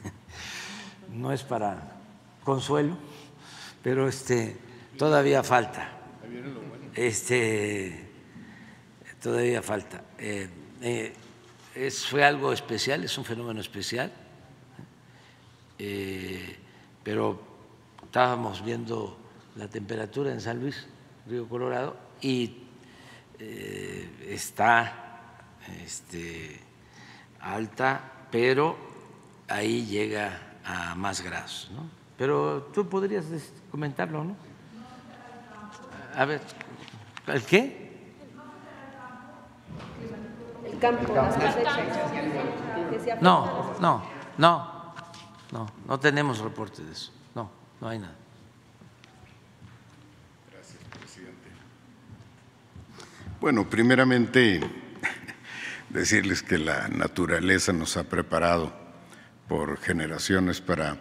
no 1.12 1.33
es 1.33 1.42
para 1.42 1.97
consuelo, 2.44 2.97
pero 3.83 4.09
este 4.09 4.57
todavía 4.97 5.42
falta. 5.42 5.97
Este 6.94 8.09
todavía 9.20 9.62
falta. 9.62 10.02
Eh, 10.18 10.49
eh, 10.83 11.91
fue 11.91 12.25
algo 12.25 12.52
especial, 12.52 13.05
es 13.05 13.17
un 13.18 13.25
fenómeno 13.25 13.60
especial, 13.60 14.12
eh, 15.78 16.57
pero 17.02 17.41
estábamos 18.05 18.65
viendo 18.65 19.17
la 19.57 19.68
temperatura 19.68 20.33
en 20.33 20.41
San 20.41 20.60
Luis, 20.60 20.86
Río 21.26 21.49
Colorado, 21.49 21.97
y 22.20 22.65
eh, 23.40 24.26
está 24.28 24.92
este, 25.82 26.60
alta, 27.40 28.00
pero 28.30 28.76
ahí 29.48 29.86
llega 29.86 30.58
a 30.64 30.94
más 30.94 31.22
grados. 31.22 31.70
¿no? 31.74 31.88
Pero 32.18 32.68
tú 32.72 32.86
podrías 32.86 33.24
comentarlo, 33.70 34.24
¿no? 34.24 34.36
A 36.14 36.24
ver, 36.26 36.42
¿el 37.28 37.42
qué? 37.44 38.14
El 40.70 40.78
campo, 40.78 41.14
las 41.14 41.36
No, 43.22 43.74
no, 43.80 44.02
no, 44.36 44.94
no, 45.50 45.66
no 45.86 46.00
tenemos 46.00 46.40
reporte 46.40 46.82
de 46.84 46.92
eso. 46.92 47.12
No, 47.34 47.50
no 47.80 47.88
hay 47.88 48.00
nada. 48.00 48.19
Bueno, 53.40 53.70
primeramente 53.70 54.60
decirles 55.88 56.42
que 56.42 56.58
la 56.58 56.88
naturaleza 56.88 57.72
nos 57.72 57.96
ha 57.96 58.04
preparado 58.04 58.70
por 59.48 59.78
generaciones 59.78 60.60
para 60.60 60.98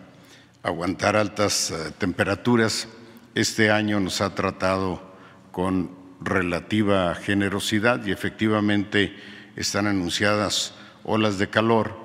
aguantar 0.63 1.17
altas 1.17 1.71
eh, 1.71 1.91
temperaturas. 1.97 2.87
Este 3.35 3.71
año 3.71 3.99
nos 3.99 4.21
ha 4.21 4.35
tratado 4.35 5.03
con 5.51 5.91
relativa 6.21 7.13
generosidad 7.13 8.05
y 8.05 8.11
efectivamente 8.13 9.13
están 9.57 9.87
anunciadas 9.87 10.75
olas 11.03 11.39
de 11.39 11.49
calor. 11.49 11.99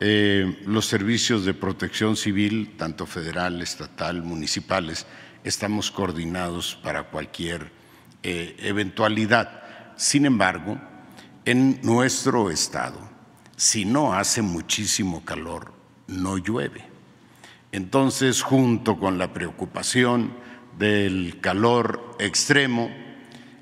Eh, 0.00 0.62
los 0.66 0.84
servicios 0.84 1.46
de 1.46 1.54
protección 1.54 2.14
civil, 2.18 2.74
tanto 2.76 3.06
federal, 3.06 3.62
estatal, 3.62 4.22
municipales, 4.22 5.06
estamos 5.44 5.90
coordinados 5.90 6.78
para 6.82 7.04
cualquier 7.04 7.70
eh, 8.22 8.54
eventualidad. 8.58 9.67
Sin 9.98 10.26
embargo, 10.26 10.78
en 11.44 11.80
nuestro 11.82 12.52
estado, 12.52 13.00
si 13.56 13.84
no 13.84 14.14
hace 14.14 14.42
muchísimo 14.42 15.24
calor, 15.24 15.72
no 16.06 16.38
llueve. 16.38 16.84
Entonces, 17.72 18.42
junto 18.42 18.96
con 18.96 19.18
la 19.18 19.32
preocupación 19.32 20.34
del 20.78 21.40
calor 21.40 22.16
extremo, 22.20 22.90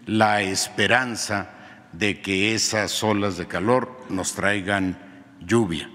la 0.05 0.43
esperanza 0.43 1.53
de 1.95 2.21
que 2.21 2.55
esas 2.55 3.03
olas 3.03 3.39
de 3.39 3.47
calor 3.47 3.99
nos 4.11 4.35
traigan 4.35 4.99
lluvia. 5.41 5.91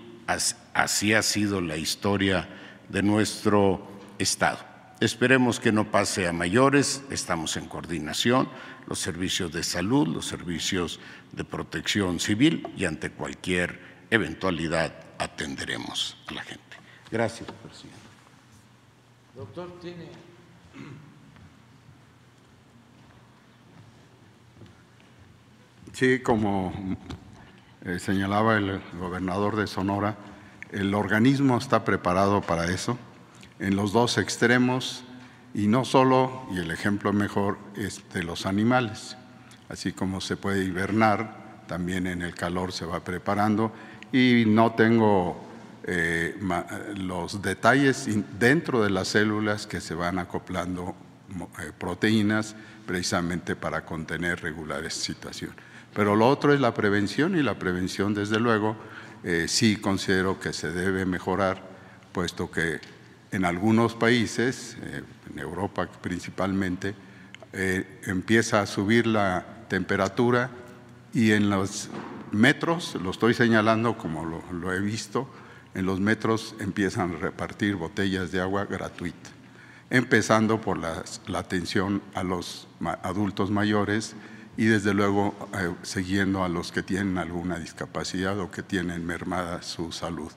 Así 0.73 1.13
ha 1.13 1.21
sido 1.21 1.61
la 1.61 1.77
historia 1.77 2.49
de 2.89 3.03
nuestro 3.03 3.87
Estado. 4.17 4.57
Esperemos 5.01 5.59
que 5.59 5.71
no 5.71 5.91
pase 5.91 6.27
a 6.27 6.33
mayores, 6.33 7.03
estamos 7.11 7.57
en 7.57 7.67
coordinación 7.67 8.49
los 8.87 8.99
servicios 8.99 9.51
de 9.51 9.63
salud, 9.63 10.07
los 10.07 10.25
servicios 10.25 10.99
de 11.31 11.43
protección 11.43 12.19
civil 12.19 12.67
y 12.75 12.85
ante 12.85 13.11
cualquier 13.11 13.79
eventualidad 14.09 14.93
atenderemos 15.17 16.17
a 16.27 16.33
la 16.33 16.43
gente. 16.43 16.77
Gracias, 17.11 17.49
presidente. 17.63 17.99
Doctor, 19.35 19.79
tiene. 19.81 20.09
Sí, 25.93 26.19
como 26.19 26.73
eh, 27.85 27.99
señalaba 27.99 28.57
el 28.57 28.81
gobernador 28.99 29.55
de 29.55 29.67
Sonora, 29.67 30.15
El 30.71 30.93
organismo 30.93 31.57
está 31.57 31.83
preparado 31.83 32.41
para 32.41 32.71
eso 32.71 32.97
en 33.59 33.75
los 33.75 33.91
dos 33.91 34.17
extremos 34.17 35.03
y 35.53 35.67
no 35.67 35.85
solo, 35.85 36.43
y 36.53 36.59
el 36.59 36.71
ejemplo 36.71 37.13
mejor 37.13 37.57
es 37.75 38.01
de 38.13 38.23
los 38.23 38.45
animales, 38.45 39.17
así 39.69 39.91
como 39.91 40.21
se 40.21 40.37
puede 40.37 40.63
hibernar, 40.63 41.63
también 41.67 42.07
en 42.07 42.21
el 42.21 42.35
calor 42.35 42.71
se 42.71 42.85
va 42.85 43.03
preparando 43.03 43.71
y 44.11 44.43
no 44.45 44.73
tengo 44.73 45.41
eh, 45.83 46.37
los 46.97 47.41
detalles 47.41 48.07
dentro 48.37 48.83
de 48.83 48.89
las 48.89 49.09
células 49.09 49.67
que 49.67 49.81
se 49.81 49.93
van 49.93 50.19
acoplando 50.19 50.95
eh, 51.59 51.71
proteínas 51.77 52.55
precisamente 52.85 53.55
para 53.55 53.85
contener 53.85 54.41
regulares 54.41 54.93
situación. 54.93 55.51
Pero 55.93 56.15
lo 56.15 56.27
otro 56.27 56.53
es 56.53 56.59
la 56.59 56.73
prevención 56.73 57.37
y 57.37 57.41
la 57.41 57.57
prevención, 57.57 58.13
desde 58.13 58.39
luego, 58.39 58.75
eh, 59.23 59.45
sí 59.47 59.77
considero 59.77 60.39
que 60.39 60.53
se 60.53 60.71
debe 60.71 61.05
mejorar, 61.05 61.61
puesto 62.11 62.51
que 62.51 62.79
en 63.31 63.45
algunos 63.45 63.95
países, 63.95 64.77
eh, 64.81 65.03
en 65.31 65.39
Europa 65.39 65.87
principalmente, 66.01 66.93
eh, 67.53 68.01
empieza 68.05 68.61
a 68.61 68.65
subir 68.65 69.07
la 69.07 69.45
temperatura 69.67 70.49
y 71.13 71.31
en 71.31 71.49
los 71.49 71.89
metros, 72.31 72.95
lo 73.01 73.11
estoy 73.11 73.33
señalando 73.33 73.97
como 73.97 74.25
lo, 74.25 74.73
he 74.73 74.79
visto, 74.79 75.29
en 75.73 75.85
los 75.85 75.99
metros 75.99 76.55
empiezan 76.59 77.15
a 77.15 77.17
repartir 77.17 77.75
botellas 77.75 78.31
de 78.31 78.41
agua 78.41 78.65
gratuita, 78.65 79.29
empezando 79.89 80.59
por 80.61 80.77
la 80.77 81.03
atención 81.39 82.01
a 82.13 82.23
los 82.23 82.67
adultos 83.03 83.51
mayores 83.51 84.15
y 84.57 84.65
desde 84.65 84.93
luego 84.93 85.33
eh, 85.53 85.73
siguiendo 85.83 86.43
a 86.43 86.49
los 86.49 86.71
que 86.71 86.83
tienen 86.83 87.17
alguna 87.17 87.57
discapacidad 87.57 88.39
o 88.39 88.51
que 88.51 88.63
tienen 88.63 89.05
mermada 89.05 89.61
su 89.61 89.91
salud. 89.91 90.31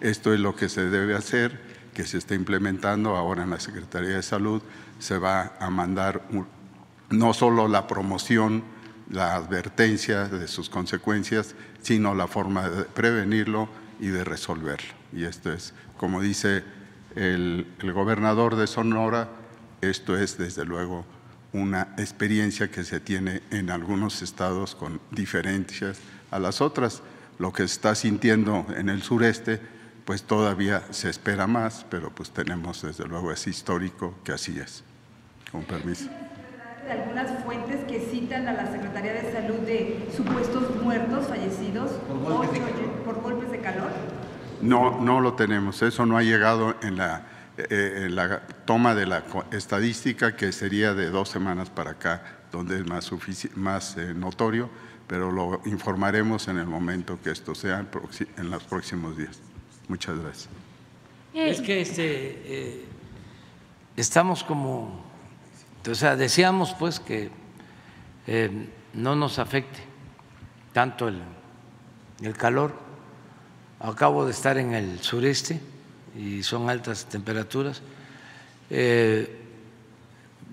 Esto 0.00 0.34
es 0.34 0.40
lo 0.40 0.54
que 0.54 0.68
se 0.68 0.88
debe 0.90 1.14
hacer, 1.14 1.60
que 1.94 2.04
se 2.04 2.18
está 2.18 2.34
implementando 2.34 3.16
ahora 3.16 3.44
en 3.44 3.50
la 3.50 3.60
Secretaría 3.60 4.16
de 4.16 4.22
Salud. 4.22 4.60
Se 4.98 5.16
va 5.18 5.54
a 5.58 5.70
mandar 5.70 6.22
no 7.10 7.32
solo 7.32 7.68
la 7.68 7.86
promoción, 7.86 8.64
la 9.10 9.34
advertencia 9.34 10.28
de 10.28 10.48
sus 10.48 10.68
consecuencias, 10.68 11.54
sino 11.82 12.14
la 12.14 12.26
forma 12.26 12.68
de 12.68 12.84
prevenirlo 12.84 13.68
y 14.00 14.08
de 14.08 14.24
resolverlo. 14.24 14.92
Y 15.12 15.24
esto 15.24 15.52
es, 15.52 15.72
como 15.96 16.20
dice 16.20 16.64
el, 17.14 17.66
el 17.78 17.92
gobernador 17.92 18.56
de 18.56 18.66
Sonora, 18.66 19.28
esto 19.80 20.18
es 20.18 20.36
desde 20.36 20.64
luego 20.64 21.04
una 21.52 21.94
experiencia 21.98 22.70
que 22.70 22.84
se 22.84 22.98
tiene 22.98 23.42
en 23.50 23.70
algunos 23.70 24.22
estados 24.22 24.74
con 24.74 25.00
diferencias 25.12 25.98
a 26.30 26.38
las 26.40 26.60
otras. 26.60 27.02
Lo 27.38 27.52
que 27.52 27.66
se 27.68 27.74
está 27.74 27.94
sintiendo 27.94 28.66
en 28.76 28.88
el 28.88 29.02
sureste, 29.02 29.60
pues 30.04 30.22
todavía 30.22 30.82
se 30.90 31.08
espera 31.10 31.46
más, 31.46 31.86
pero 31.90 32.10
pues 32.10 32.30
tenemos 32.30 32.82
desde 32.82 33.06
luego 33.06 33.32
es 33.32 33.46
histórico 33.46 34.14
que 34.24 34.32
así 34.32 34.58
es. 34.58 34.84
Con 35.50 35.62
permiso. 35.64 36.08
De 36.84 36.92
algunas 36.92 37.42
fuentes 37.44 37.84
que 37.86 38.00
citan 38.00 38.46
a 38.46 38.52
la 38.52 38.70
Secretaría 38.70 39.12
de 39.14 39.32
Salud 39.32 39.60
de 39.60 40.10
supuestos 40.14 40.82
muertos, 40.82 41.28
fallecidos 41.28 41.92
por 42.08 42.18
golpes, 42.18 42.60
por 43.04 43.22
golpes 43.22 43.50
de 43.50 43.60
calor. 43.60 43.90
No, 44.60 45.00
no 45.00 45.20
lo 45.20 45.34
tenemos. 45.34 45.80
Eso 45.82 46.04
no 46.04 46.18
ha 46.18 46.22
llegado 46.22 46.76
en 46.82 46.98
la 46.98 47.26
eh, 47.56 48.08
la 48.10 48.40
toma 48.64 48.96
de 48.96 49.06
la 49.06 49.22
estadística, 49.52 50.34
que 50.34 50.50
sería 50.50 50.92
de 50.92 51.10
dos 51.10 51.28
semanas 51.28 51.70
para 51.70 51.92
acá, 51.92 52.40
donde 52.50 52.80
es 52.80 52.86
más, 52.86 53.08
más 53.54 53.96
eh, 53.96 54.12
notorio, 54.12 54.68
pero 55.06 55.30
lo 55.30 55.60
informaremos 55.64 56.48
en 56.48 56.58
el 56.58 56.66
momento 56.66 57.16
que 57.22 57.30
esto 57.30 57.54
sea 57.54 57.86
en 58.36 58.50
los 58.50 58.64
próximos 58.64 59.16
días. 59.16 59.40
Muchas 59.88 60.18
gracias. 60.18 60.48
Es 61.34 61.60
que 61.60 61.80
este, 61.80 62.02
eh, 62.04 62.84
estamos 63.96 64.44
como, 64.44 65.04
o 65.88 65.94
sea, 65.94 66.16
deseamos 66.16 66.74
pues 66.74 67.00
que 67.00 67.30
no 68.94 69.16
nos 69.16 69.38
afecte 69.38 69.80
tanto 70.72 71.08
el, 71.08 71.20
el 72.22 72.36
calor. 72.36 72.74
Acabo 73.80 74.24
de 74.24 74.30
estar 74.30 74.56
en 74.56 74.74
el 74.74 75.00
sureste 75.00 75.60
y 76.16 76.42
son 76.42 76.70
altas 76.70 77.06
temperaturas. 77.06 77.82
Eh, 78.70 79.40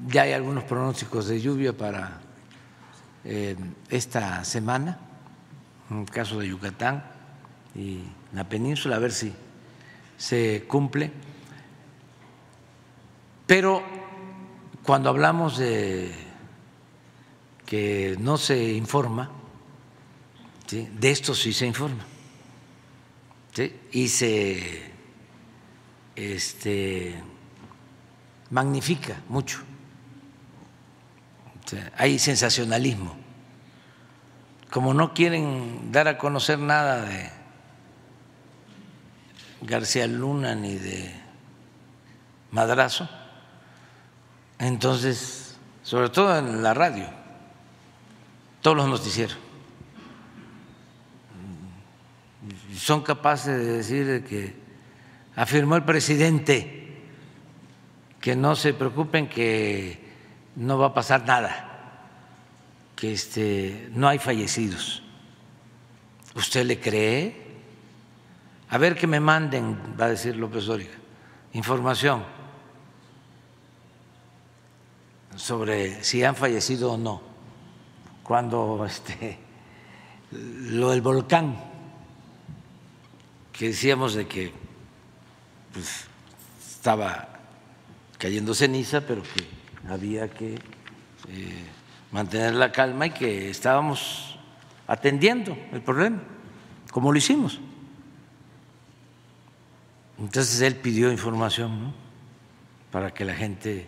ya 0.07 0.23
hay 0.23 0.33
algunos 0.33 0.63
pronósticos 0.63 1.27
de 1.27 1.39
lluvia 1.39 1.73
para 1.73 2.19
eh, 3.23 3.55
esta 3.89 4.43
semana, 4.43 4.97
en 5.89 6.01
el 6.01 6.09
caso 6.09 6.39
de 6.39 6.47
Yucatán 6.47 7.03
y 7.75 7.99
la 8.33 8.47
península, 8.47 8.95
a 8.95 8.99
ver 8.99 9.11
si 9.11 9.33
se 10.17 10.65
cumple. 10.67 11.11
Pero 13.47 13.83
cuando 14.83 15.09
hablamos 15.09 15.57
de 15.57 16.11
que 17.65 18.15
no 18.19 18.37
se 18.37 18.73
informa, 18.73 19.31
de 20.69 21.11
esto 21.11 21.35
sí 21.35 21.53
se 21.53 21.65
informa. 21.65 22.05
Y 23.91 24.07
se 24.07 24.91
este, 26.15 27.15
magnifica 28.49 29.21
mucho. 29.27 29.59
hay 31.97 32.19
sensacionalismo. 32.19 33.17
Como 34.69 34.93
no 34.93 35.13
quieren 35.13 35.91
dar 35.91 36.07
a 36.07 36.17
conocer 36.17 36.57
nada 36.59 37.01
de 37.01 37.40
García 39.61 40.07
Luna 40.07 40.55
ni 40.55 40.75
de 40.75 41.13
Madrazo, 42.51 43.07
entonces, 44.59 45.57
sobre 45.83 46.09
todo 46.09 46.37
en 46.37 46.61
la 46.61 46.73
radio, 46.73 47.07
todos 48.61 48.77
los 48.77 48.87
noticieros 48.87 49.37
son 52.81 53.01
capaces 53.01 53.57
de 53.57 53.73
decir 53.73 54.23
que 54.23 54.55
afirmó 55.35 55.75
el 55.75 55.83
presidente 55.83 57.03
que 58.19 58.35
no 58.35 58.55
se 58.55 58.73
preocupen, 58.73 59.29
que 59.29 59.99
no 60.55 60.77
va 60.77 60.87
a 60.87 60.93
pasar 60.93 61.25
nada, 61.25 62.07
que 62.95 63.13
este, 63.13 63.89
no 63.93 64.07
hay 64.07 64.19
fallecidos. 64.19 65.03
¿Usted 66.35 66.65
le 66.65 66.79
cree? 66.79 67.50
A 68.71 68.77
ver 68.77 68.95
que 68.95 69.05
me 69.05 69.19
manden, 69.19 69.77
va 69.99 70.05
a 70.05 70.09
decir 70.09 70.37
López 70.37 70.65
Dóriga, 70.65 70.93
información 71.51 72.23
sobre 75.35 76.01
si 76.05 76.23
han 76.23 76.37
fallecido 76.37 76.93
o 76.93 76.97
no. 76.97 77.21
Cuando 78.23 78.85
este, 78.85 79.37
lo 80.31 80.91
del 80.91 81.01
volcán, 81.01 81.57
que 83.51 83.67
decíamos 83.67 84.13
de 84.13 84.25
que 84.25 84.53
pues 85.73 86.05
estaba 86.65 87.27
cayendo 88.17 88.53
ceniza, 88.53 89.01
pero 89.01 89.21
que 89.21 89.45
había 89.91 90.29
que 90.29 90.53
eh, 90.53 91.65
mantener 92.13 92.53
la 92.53 92.71
calma 92.71 93.07
y 93.07 93.11
que 93.11 93.49
estábamos 93.49 94.39
atendiendo 94.87 95.57
el 95.73 95.81
problema, 95.81 96.21
como 96.89 97.11
lo 97.11 97.17
hicimos. 97.17 97.59
Entonces 100.21 100.61
él 100.61 100.75
pidió 100.75 101.11
información 101.11 101.93
para 102.91 103.11
que 103.11 103.25
la 103.25 103.33
gente 103.33 103.87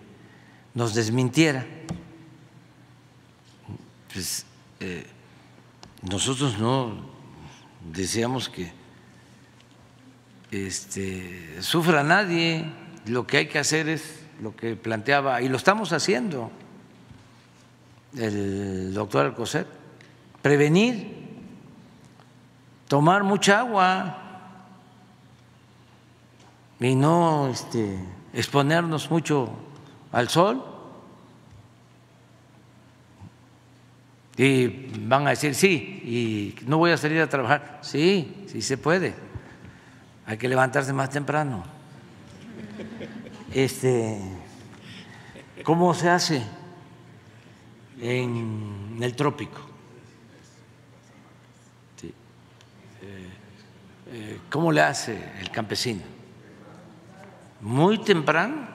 nos 0.73 0.95
desmintiera. 0.95 1.63
Pues 4.11 4.43
eh, 4.79 5.05
nosotros 6.01 6.57
no 6.57 6.95
decíamos 7.91 8.49
que 8.49 8.71
este, 10.49 11.61
sufra 11.61 12.03
nadie, 12.03 12.65
lo 13.05 13.27
que 13.27 13.37
hay 13.37 13.47
que 13.47 13.59
hacer 13.59 13.87
es 13.87 14.25
lo 14.41 14.55
que 14.55 14.75
planteaba, 14.75 15.39
y 15.43 15.49
lo 15.49 15.57
estamos 15.57 15.93
haciendo 15.93 16.51
el 18.17 18.91
doctor 18.95 19.27
Alcocer, 19.27 19.67
prevenir, 20.41 21.13
tomar 22.87 23.23
mucha 23.23 23.59
agua 23.59 24.22
y 26.83 26.95
no 26.95 27.47
este, 27.47 27.97
exponernos 28.33 29.09
mucho 29.09 29.49
al 30.11 30.29
sol. 30.29 30.63
Y 34.35 34.67
van 35.05 35.27
a 35.27 35.31
decir, 35.31 35.53
sí, 35.53 35.75
y 36.03 36.65
no 36.65 36.77
voy 36.77 36.91
a 36.91 36.97
salir 36.97 37.21
a 37.21 37.29
trabajar. 37.29 37.79
Sí, 37.81 38.45
sí 38.47 38.61
se 38.61 38.77
puede 38.77 39.13
hay 40.25 40.37
que 40.37 40.47
levantarse 40.47 40.93
más 40.93 41.09
temprano. 41.09 41.63
Este, 43.53 44.19
¿Cómo 45.63 45.93
se 45.93 46.09
hace 46.09 46.41
en 47.99 48.97
el 49.01 49.15
trópico? 49.15 49.61
Eh, 53.01 53.29
eh, 54.07 54.39
¿cómo 54.49 54.71
le 54.71 54.81
hace 54.81 55.17
el 55.39 55.51
campesino? 55.51 56.01
Muy 57.63 57.97
temprano, 57.97 58.67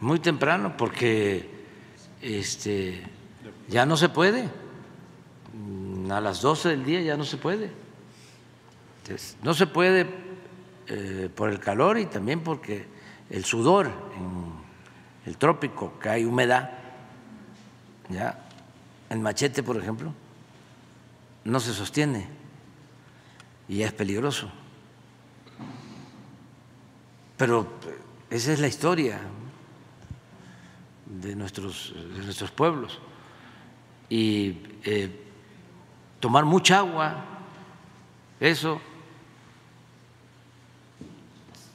muy 0.00 0.20
temprano, 0.20 0.76
porque 0.76 1.50
este, 2.20 3.02
ya 3.66 3.84
no 3.84 3.96
se 3.96 4.08
puede. 4.08 4.48
A 6.08 6.20
las 6.20 6.40
12 6.40 6.68
del 6.68 6.84
día 6.84 7.00
ya 7.00 7.16
no 7.16 7.24
se 7.24 7.38
puede. 7.38 7.72
no 9.42 9.54
se 9.54 9.66
puede 9.66 10.06
eh, 10.86 11.28
por 11.34 11.50
el 11.50 11.58
calor 11.58 11.98
y 11.98 12.06
también 12.06 12.42
porque 12.42 12.86
el 13.28 13.44
sudor 13.44 13.90
en 14.16 14.52
el 15.26 15.36
trópico, 15.36 15.98
que 15.98 16.10
hay 16.10 16.24
humedad, 16.24 16.70
ya 18.08 18.38
el 19.10 19.18
machete, 19.18 19.64
por 19.64 19.76
ejemplo, 19.76 20.14
no 21.42 21.58
se 21.58 21.74
sostiene 21.74 22.28
y 23.68 23.82
es 23.82 23.92
peligroso. 23.92 24.61
Pero 27.42 27.66
esa 28.30 28.52
es 28.52 28.60
la 28.60 28.68
historia 28.68 29.20
de 31.06 31.34
nuestros, 31.34 31.92
de 31.92 32.22
nuestros 32.22 32.52
pueblos. 32.52 33.00
Y 34.08 34.58
eh, 34.84 35.10
tomar 36.20 36.44
mucha 36.44 36.78
agua, 36.78 37.24
eso 38.38 38.80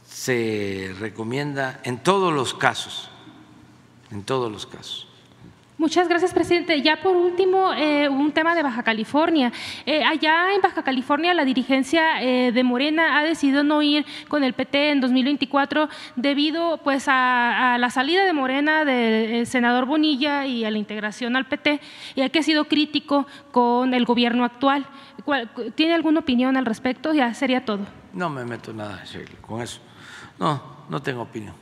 se 0.08 0.96
recomienda 1.02 1.82
en 1.84 2.02
todos 2.02 2.32
los 2.32 2.54
casos, 2.54 3.10
en 4.10 4.24
todos 4.24 4.50
los 4.50 4.66
casos. 4.66 5.07
Muchas 5.80 6.08
gracias, 6.08 6.34
presidente. 6.34 6.82
Ya 6.82 7.04
por 7.04 7.16
último, 7.16 7.72
eh, 7.72 8.10
un 8.10 8.32
tema 8.32 8.56
de 8.56 8.64
Baja 8.64 8.82
California. 8.82 9.54
Eh, 9.86 10.04
allá 10.04 10.56
en 10.56 10.62
Baja 10.62 10.82
California, 10.82 11.36
la 11.36 11.46
dirigencia 11.46 12.20
eh, 12.24 12.52
de 12.52 12.64
Morena 12.64 13.20
ha 13.20 13.24
decidido 13.24 13.64
no 13.64 13.84
ir 13.84 14.04
con 14.28 14.44
el 14.44 14.54
PT 14.54 14.90
en 14.90 15.02
2024 15.02 15.88
debido 16.16 16.80
pues, 16.84 17.06
a, 17.08 17.78
la 17.80 17.92
salida 17.92 18.26
de 18.26 18.34
Morena 18.34 18.86
del 18.86 19.46
senador 19.46 19.86
Bonilla 19.86 20.48
y 20.48 20.66
a 20.66 20.72
la 20.72 20.80
integración 20.80 21.36
al 21.36 21.46
PT, 21.46 21.80
y 22.16 22.28
que 22.28 22.40
ha 22.40 22.44
sido 22.44 22.66
crítico 22.66 23.28
con 23.52 23.94
el 23.94 24.06
gobierno 24.06 24.46
actual. 24.46 24.88
¿Tiene 25.76 25.94
alguna 25.94 26.22
opinión 26.22 26.58
al 26.58 26.66
respecto? 26.66 27.14
Ya 27.14 27.36
sería 27.36 27.66
todo. 27.66 27.86
No 28.14 28.32
me 28.32 28.46
meto 28.46 28.74
nada 28.74 29.04
con 29.42 29.62
eso. 29.62 29.80
No, 30.40 30.60
no 30.90 31.04
tengo 31.04 31.22
opinión. 31.22 31.54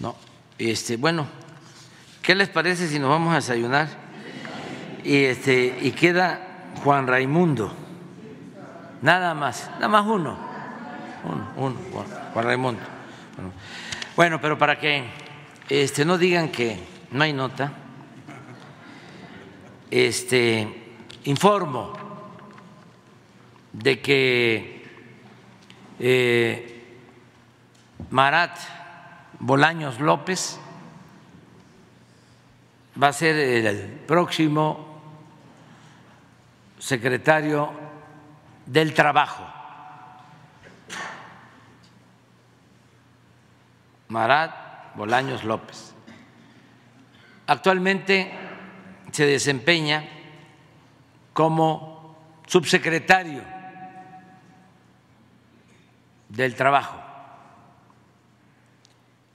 No. 0.00 0.16
Este, 0.58 0.96
bueno, 0.96 1.28
¿Qué 2.28 2.34
les 2.34 2.50
parece 2.50 2.88
si 2.88 2.98
nos 2.98 3.08
vamos 3.08 3.32
a 3.32 3.36
desayunar? 3.36 3.88
Y, 5.02 5.24
este, 5.24 5.78
y 5.80 5.92
queda 5.92 6.72
Juan 6.84 7.06
Raimundo. 7.06 7.72
Nada 9.00 9.32
más, 9.32 9.70
nada 9.76 9.88
más 9.88 10.04
uno. 10.04 10.36
Uno, 11.24 11.48
uno, 11.56 11.76
Juan 12.34 12.44
Raimundo. 12.44 12.82
Bueno, 14.14 14.42
pero 14.42 14.58
para 14.58 14.78
que 14.78 15.04
este, 15.70 16.04
no 16.04 16.18
digan 16.18 16.50
que 16.50 16.78
no 17.12 17.24
hay 17.24 17.32
nota, 17.32 17.72
este, 19.90 20.68
informo 21.24 21.94
de 23.72 24.02
que 24.02 24.86
eh, 25.98 26.98
Marat 28.10 28.58
Bolaños 29.38 29.98
López 29.98 30.60
va 33.00 33.08
a 33.08 33.12
ser 33.12 33.36
el 33.36 33.88
próximo 34.06 35.00
secretario 36.78 37.72
del 38.66 38.92
Trabajo. 38.92 39.46
Marat 44.08 44.94
Bolaños 44.96 45.44
López. 45.44 45.94
Actualmente 47.46 48.32
se 49.12 49.26
desempeña 49.26 50.04
como 51.32 52.16
subsecretario 52.46 53.42
del 56.28 56.54
Trabajo 56.54 57.00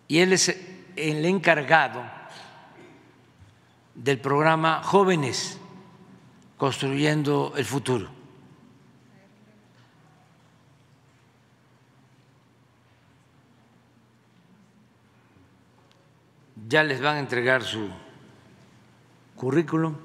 y 0.07 0.19
él 0.19 0.33
es 0.33 0.49
el 0.95 1.25
encargado 1.25 2.03
del 4.03 4.19
programa 4.19 4.83
Jóvenes 4.83 5.57
Construyendo 6.57 7.53
el 7.55 7.63
Futuro. 7.63 8.09
Ya 16.67 16.83
les 16.83 16.99
van 16.99 17.15
a 17.15 17.19
entregar 17.19 17.63
su 17.63 17.87
currículum, 19.37 19.95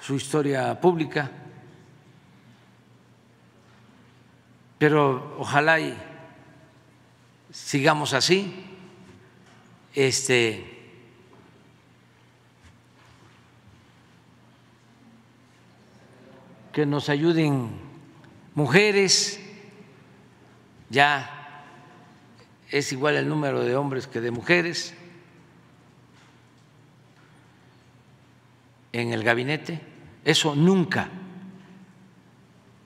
su 0.00 0.16
historia 0.16 0.78
pública, 0.78 1.30
pero 4.78 5.36
ojalá 5.38 5.80
y 5.80 5.96
sigamos 7.50 8.12
así. 8.12 8.66
Este, 9.94 10.73
que 16.74 16.84
nos 16.84 17.08
ayuden 17.08 17.70
mujeres, 18.54 19.40
ya 20.90 21.62
es 22.68 22.92
igual 22.92 23.14
el 23.14 23.28
número 23.28 23.60
de 23.60 23.76
hombres 23.76 24.08
que 24.08 24.20
de 24.20 24.32
mujeres 24.32 24.92
en 28.92 29.12
el 29.12 29.22
gabinete. 29.22 29.80
Eso 30.24 30.56
nunca 30.56 31.08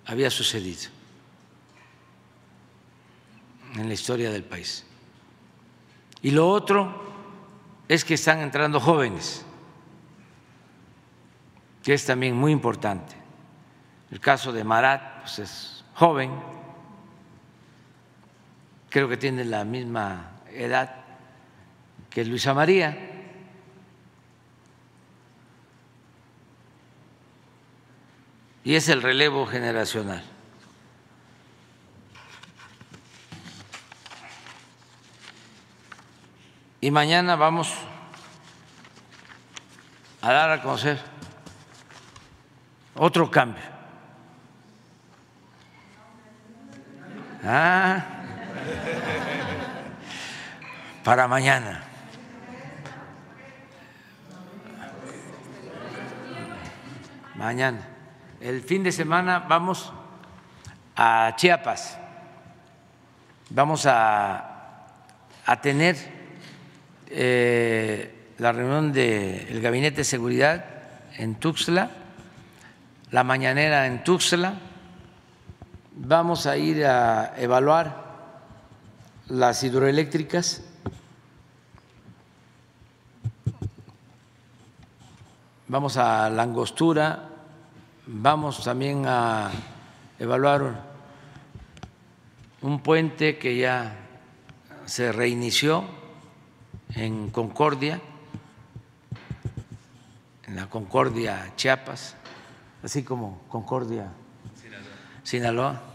había 0.04 0.30
sucedido 0.30 0.90
en 3.74 3.88
la 3.88 3.94
historia 3.94 4.30
del 4.30 4.44
país. 4.44 4.84
Y 6.20 6.32
lo 6.32 6.46
otro 6.46 7.06
es 7.88 8.04
que 8.04 8.14
están 8.14 8.40
entrando 8.40 8.80
jóvenes, 8.80 9.46
que 11.82 11.94
es 11.94 12.04
también 12.04 12.36
muy 12.36 12.52
importante. 12.52 13.17
El 14.10 14.20
caso 14.20 14.52
de 14.52 14.64
Marat 14.64 15.20
pues 15.20 15.38
es 15.38 15.84
joven, 15.94 16.32
creo 18.88 19.08
que 19.08 19.16
tiene 19.16 19.44
la 19.44 19.64
misma 19.64 20.30
edad 20.50 21.04
que 22.08 22.24
Luisa 22.24 22.54
María. 22.54 22.96
Y 28.64 28.74
es 28.74 28.88
el 28.88 29.02
relevo 29.02 29.46
generacional. 29.46 30.22
Y 36.80 36.90
mañana 36.90 37.34
vamos 37.36 37.74
a 40.22 40.32
dar 40.32 40.50
a 40.50 40.62
conocer 40.62 40.98
otro 42.94 43.30
cambio 43.30 43.77
Ah, 47.50 48.04
para 51.02 51.26
mañana. 51.26 51.82
Mañana. 57.36 57.88
El 58.42 58.60
fin 58.60 58.82
de 58.82 58.92
semana 58.92 59.38
vamos 59.38 59.90
a 60.94 61.32
Chiapas. 61.36 61.98
Vamos 63.48 63.86
a, 63.86 64.84
a 65.46 65.60
tener 65.62 65.96
eh, 67.08 68.34
la 68.36 68.52
reunión 68.52 68.92
del 68.92 69.62
Gabinete 69.62 69.96
de 69.96 70.04
Seguridad 70.04 70.66
en 71.16 71.36
Tuxtla, 71.36 71.88
la 73.10 73.24
mañanera 73.24 73.86
en 73.86 74.04
Tuxtla 74.04 74.67
vamos 76.00 76.46
a 76.46 76.56
ir 76.56 76.86
a 76.86 77.34
evaluar 77.36 78.06
las 79.28 79.62
hidroeléctricas. 79.64 80.62
Vamos 85.66 85.96
a 85.96 86.30
la 86.30 86.42
angostura, 86.42 87.28
vamos 88.06 88.64
también 88.64 89.04
a 89.06 89.50
evaluar 90.18 90.82
un 92.62 92.80
puente 92.80 93.38
que 93.38 93.58
ya 93.58 93.94
se 94.86 95.12
reinició 95.12 95.84
en 96.94 97.28
Concordia, 97.30 98.00
en 100.46 100.56
la 100.56 100.70
Concordia 100.70 101.52
Chiapas, 101.56 102.14
así 102.82 103.02
como 103.02 103.42
Concordia 103.48 104.08
Sinaloa 105.22 105.87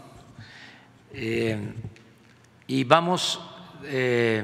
Eh, 1.16 1.56
y 2.66 2.82
vamos 2.82 3.40
eh, 3.84 4.42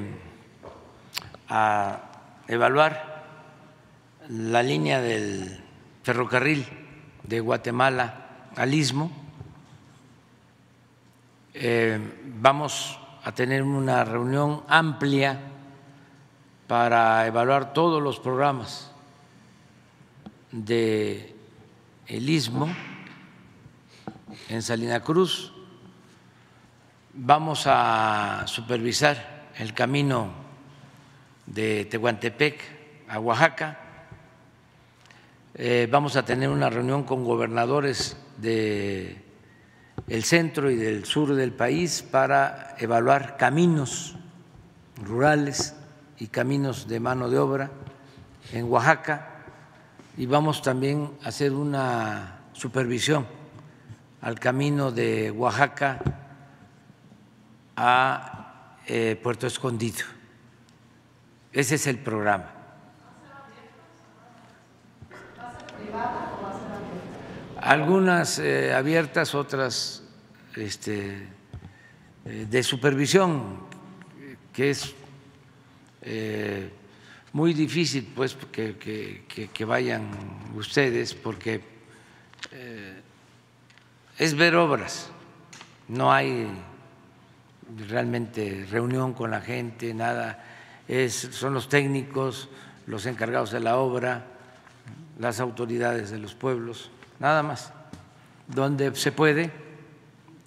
a 1.49 2.01
evaluar 2.47 3.25
la 4.29 4.63
línea 4.63 5.01
del 5.01 5.65
ferrocarril 6.05 6.65
de 7.25 7.41
Guatemala 7.41 8.51
al 8.55 8.73
Istmo. 8.73 9.11
Eh, 11.55 11.99
vamos 12.39 13.01
a 13.25 13.33
tener 13.33 13.65
una 13.65 14.05
reunión 14.05 14.63
amplia 14.69 15.41
para 16.69 17.27
evaluar 17.27 17.73
todos 17.73 18.01
los 18.01 18.21
programas 18.21 18.93
de 20.53 21.35
el 22.07 22.29
Istmo 22.29 22.69
en 24.49 24.63
Salina 24.63 25.01
Cruz. 25.01 25.53
Vamos 27.13 27.65
a 27.67 28.45
supervisar 28.47 29.51
el 29.59 29.75
camino 29.75 30.31
de 31.45 31.85
Tehuantepec 31.87 32.61
a 33.09 33.19
Oaxaca. 33.19 33.81
Eh, 35.55 35.89
vamos 35.91 36.15
a 36.15 36.25
tener 36.25 36.49
una 36.49 36.71
reunión 36.71 37.03
con 37.03 37.25
gobernadores 37.25 38.17
de 38.37 39.25
el 40.07 40.23
centro 40.23 40.71
y 40.71 40.77
del 40.77 41.05
sur 41.05 41.35
del 41.35 41.53
país 41.53 42.03
para 42.09 42.77
evaluar 42.79 43.37
caminos 43.37 44.15
rurales 45.03 45.75
y 46.17 46.29
caminos 46.29 46.87
de 46.87 47.01
mano 47.01 47.29
de 47.29 47.39
obra 47.41 47.71
en 48.53 48.71
Oaxaca 48.71 49.47
y 50.17 50.27
vamos 50.27 50.63
también 50.63 51.11
a 51.25 51.29
hacer 51.31 51.55
una 51.55 52.39
supervisión 52.53 53.27
al 54.21 54.39
camino 54.39 54.93
de 54.93 55.33
Oaxaca 55.33 56.20
a 57.83 58.77
eh, 58.87 59.19
Puerto 59.23 59.47
Escondido. 59.47 60.05
Ese 61.51 61.77
es 61.77 61.87
el 61.87 61.99
programa. 61.99 62.53
Algunas 67.59 68.39
eh, 68.39 68.75
abiertas, 68.75 69.35
otras 69.35 70.03
este, 70.57 71.27
eh, 72.27 72.47
de 72.51 72.63
supervisión, 72.63 73.61
que 74.53 74.71
es 74.71 74.95
muy 77.33 77.55
difícil 77.55 78.13
pues 78.15 78.37
que, 78.53 78.77
que, 78.77 79.65
vayan 79.65 80.09
ustedes 80.55 81.15
porque 81.15 81.61
es 84.19 84.35
ver 84.35 84.57
obras, 84.57 85.11
no 85.89 86.11
hay 86.11 86.49
realmente 87.89 88.67
reunión 88.71 89.13
con 89.13 89.31
la 89.31 89.41
gente, 89.41 89.95
nada, 89.95 90.45
es, 90.89 91.15
son 91.15 91.55
los 91.55 91.69
técnicos, 91.69 92.49
los 92.87 93.07
encargados 93.07 93.51
de 93.51 93.61
la 93.61 93.77
obra, 93.77 94.27
las 95.19 95.41
autoridades 95.41 96.11
de 96.11 96.19
los 96.19 96.35
pueblos, 96.35 96.91
nada 97.19 97.43
más. 97.43 97.73
Donde 98.49 98.95
se 98.97 99.13
puede, 99.13 99.53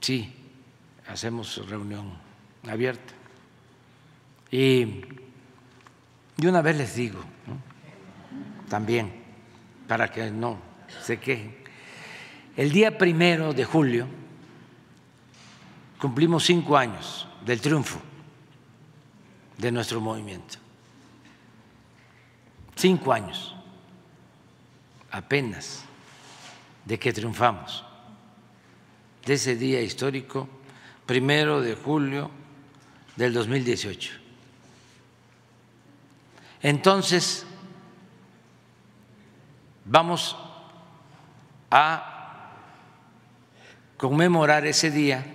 sí, 0.02 0.35
hacemos 1.08 1.68
reunión 1.69 2.14
abierta. 2.68 3.14
Y, 4.52 5.06
y 6.38 6.45
una 6.48 6.61
vez 6.61 6.77
les 6.77 6.95
digo, 6.95 7.19
también, 8.69 9.14
para 9.88 10.11
que 10.11 10.30
no 10.32 10.60
se 11.02 11.19
quejen, 11.19 11.56
el 12.56 12.72
día 12.72 12.98
primero 12.98 13.53
de 13.53 13.66
julio 13.66 14.08
cumplimos 16.03 16.43
cinco 16.43 16.75
años 16.75 17.25
del 17.45 17.61
triunfo 17.61 17.98
de 19.57 19.72
nuestro 19.72 20.01
movimiento. 20.01 20.57
Cinco 22.75 23.14
años 23.14 23.56
apenas 25.11 25.85
de 26.83 26.99
que 26.99 27.14
triunfamos, 27.14 27.85
de 29.25 29.35
ese 29.35 29.56
día 29.56 29.82
histórico, 29.82 30.49
primero 31.06 31.61
de 31.61 31.73
julio 31.73 32.30
del 33.15 33.33
2018. 33.33 34.11
Entonces, 36.64 37.45
vamos 39.85 40.35
a 41.72 42.51
conmemorar 43.95 44.65
ese 44.65 44.91
día 44.91 45.33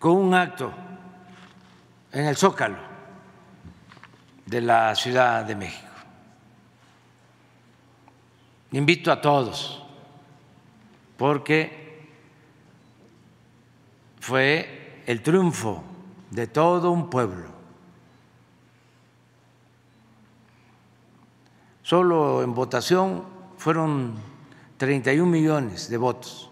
con 0.00 0.12
un 0.12 0.34
acto 0.34 0.72
en 2.10 2.24
el 2.24 2.36
Zócalo 2.36 2.78
de 4.46 4.60
la 4.62 4.94
Ciudad 4.96 5.44
de 5.44 5.54
México. 5.54 5.86
Invito 8.72 9.12
a 9.12 9.20
todos, 9.20 9.84
porque 11.18 12.08
fue 14.20 15.02
el 15.06 15.22
triunfo 15.22 15.84
de 16.30 16.46
todo 16.46 16.90
un 16.90 17.10
pueblo. 17.10 17.50
Solo 21.82 22.42
en 22.42 22.54
votación 22.54 23.24
fueron 23.58 24.14
31 24.78 25.30
millones 25.30 25.90
de 25.90 25.96
votos. 25.98 26.49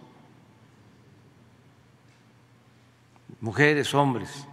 Mujeres, 3.40 3.94
hombres. 3.94 4.46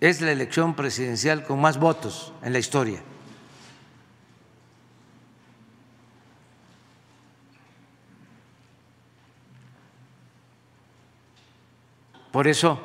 Es 0.00 0.20
la 0.20 0.32
elección 0.32 0.74
presidencial 0.74 1.44
con 1.44 1.60
más 1.60 1.78
votos 1.78 2.32
en 2.42 2.52
la 2.52 2.58
historia. 2.58 3.02
Por 12.30 12.48
eso 12.48 12.80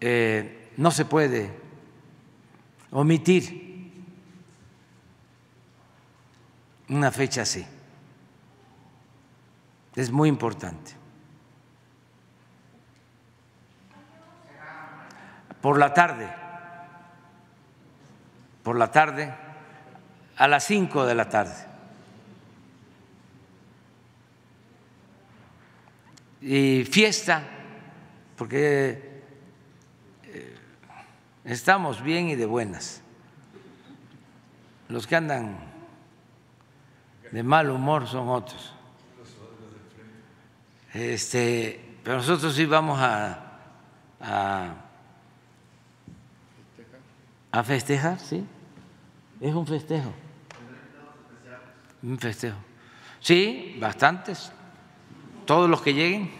eh, 0.00 0.70
no 0.76 0.92
se 0.92 1.04
puede 1.04 1.50
omitir 2.92 3.92
una 6.88 7.10
fecha 7.10 7.42
así. 7.42 7.66
Es 9.96 10.12
muy 10.12 10.28
importante. 10.28 10.95
Por 15.66 15.80
la 15.80 15.92
tarde, 15.92 16.32
por 18.62 18.76
la 18.78 18.88
tarde, 18.92 19.34
a 20.36 20.46
las 20.46 20.62
cinco 20.62 21.04
de 21.04 21.14
la 21.16 21.28
tarde. 21.28 21.56
Y 26.40 26.84
fiesta, 26.84 27.42
porque 28.36 29.24
eh, 30.22 30.56
estamos 31.42 32.00
bien 32.00 32.28
y 32.28 32.36
de 32.36 32.46
buenas. 32.46 33.02
Los 34.88 35.08
que 35.08 35.16
andan 35.16 35.58
de 37.32 37.42
mal 37.42 37.70
humor 37.70 38.06
son 38.06 38.28
otros. 38.28 38.72
Este, 40.94 41.98
pero 42.04 42.18
nosotros 42.18 42.54
sí 42.54 42.66
vamos 42.66 43.00
a, 43.00 43.58
a 44.20 44.85
a 47.52 47.62
festejar, 47.62 48.18
sí. 48.18 48.44
Es 49.40 49.54
un 49.54 49.66
festejo. 49.66 50.12
Un 52.02 52.18
festejo. 52.18 52.56
Sí, 53.20 53.76
bastantes. 53.80 54.52
Todos 55.44 55.68
los 55.68 55.82
que 55.82 55.94
lleguen. 55.94 56.30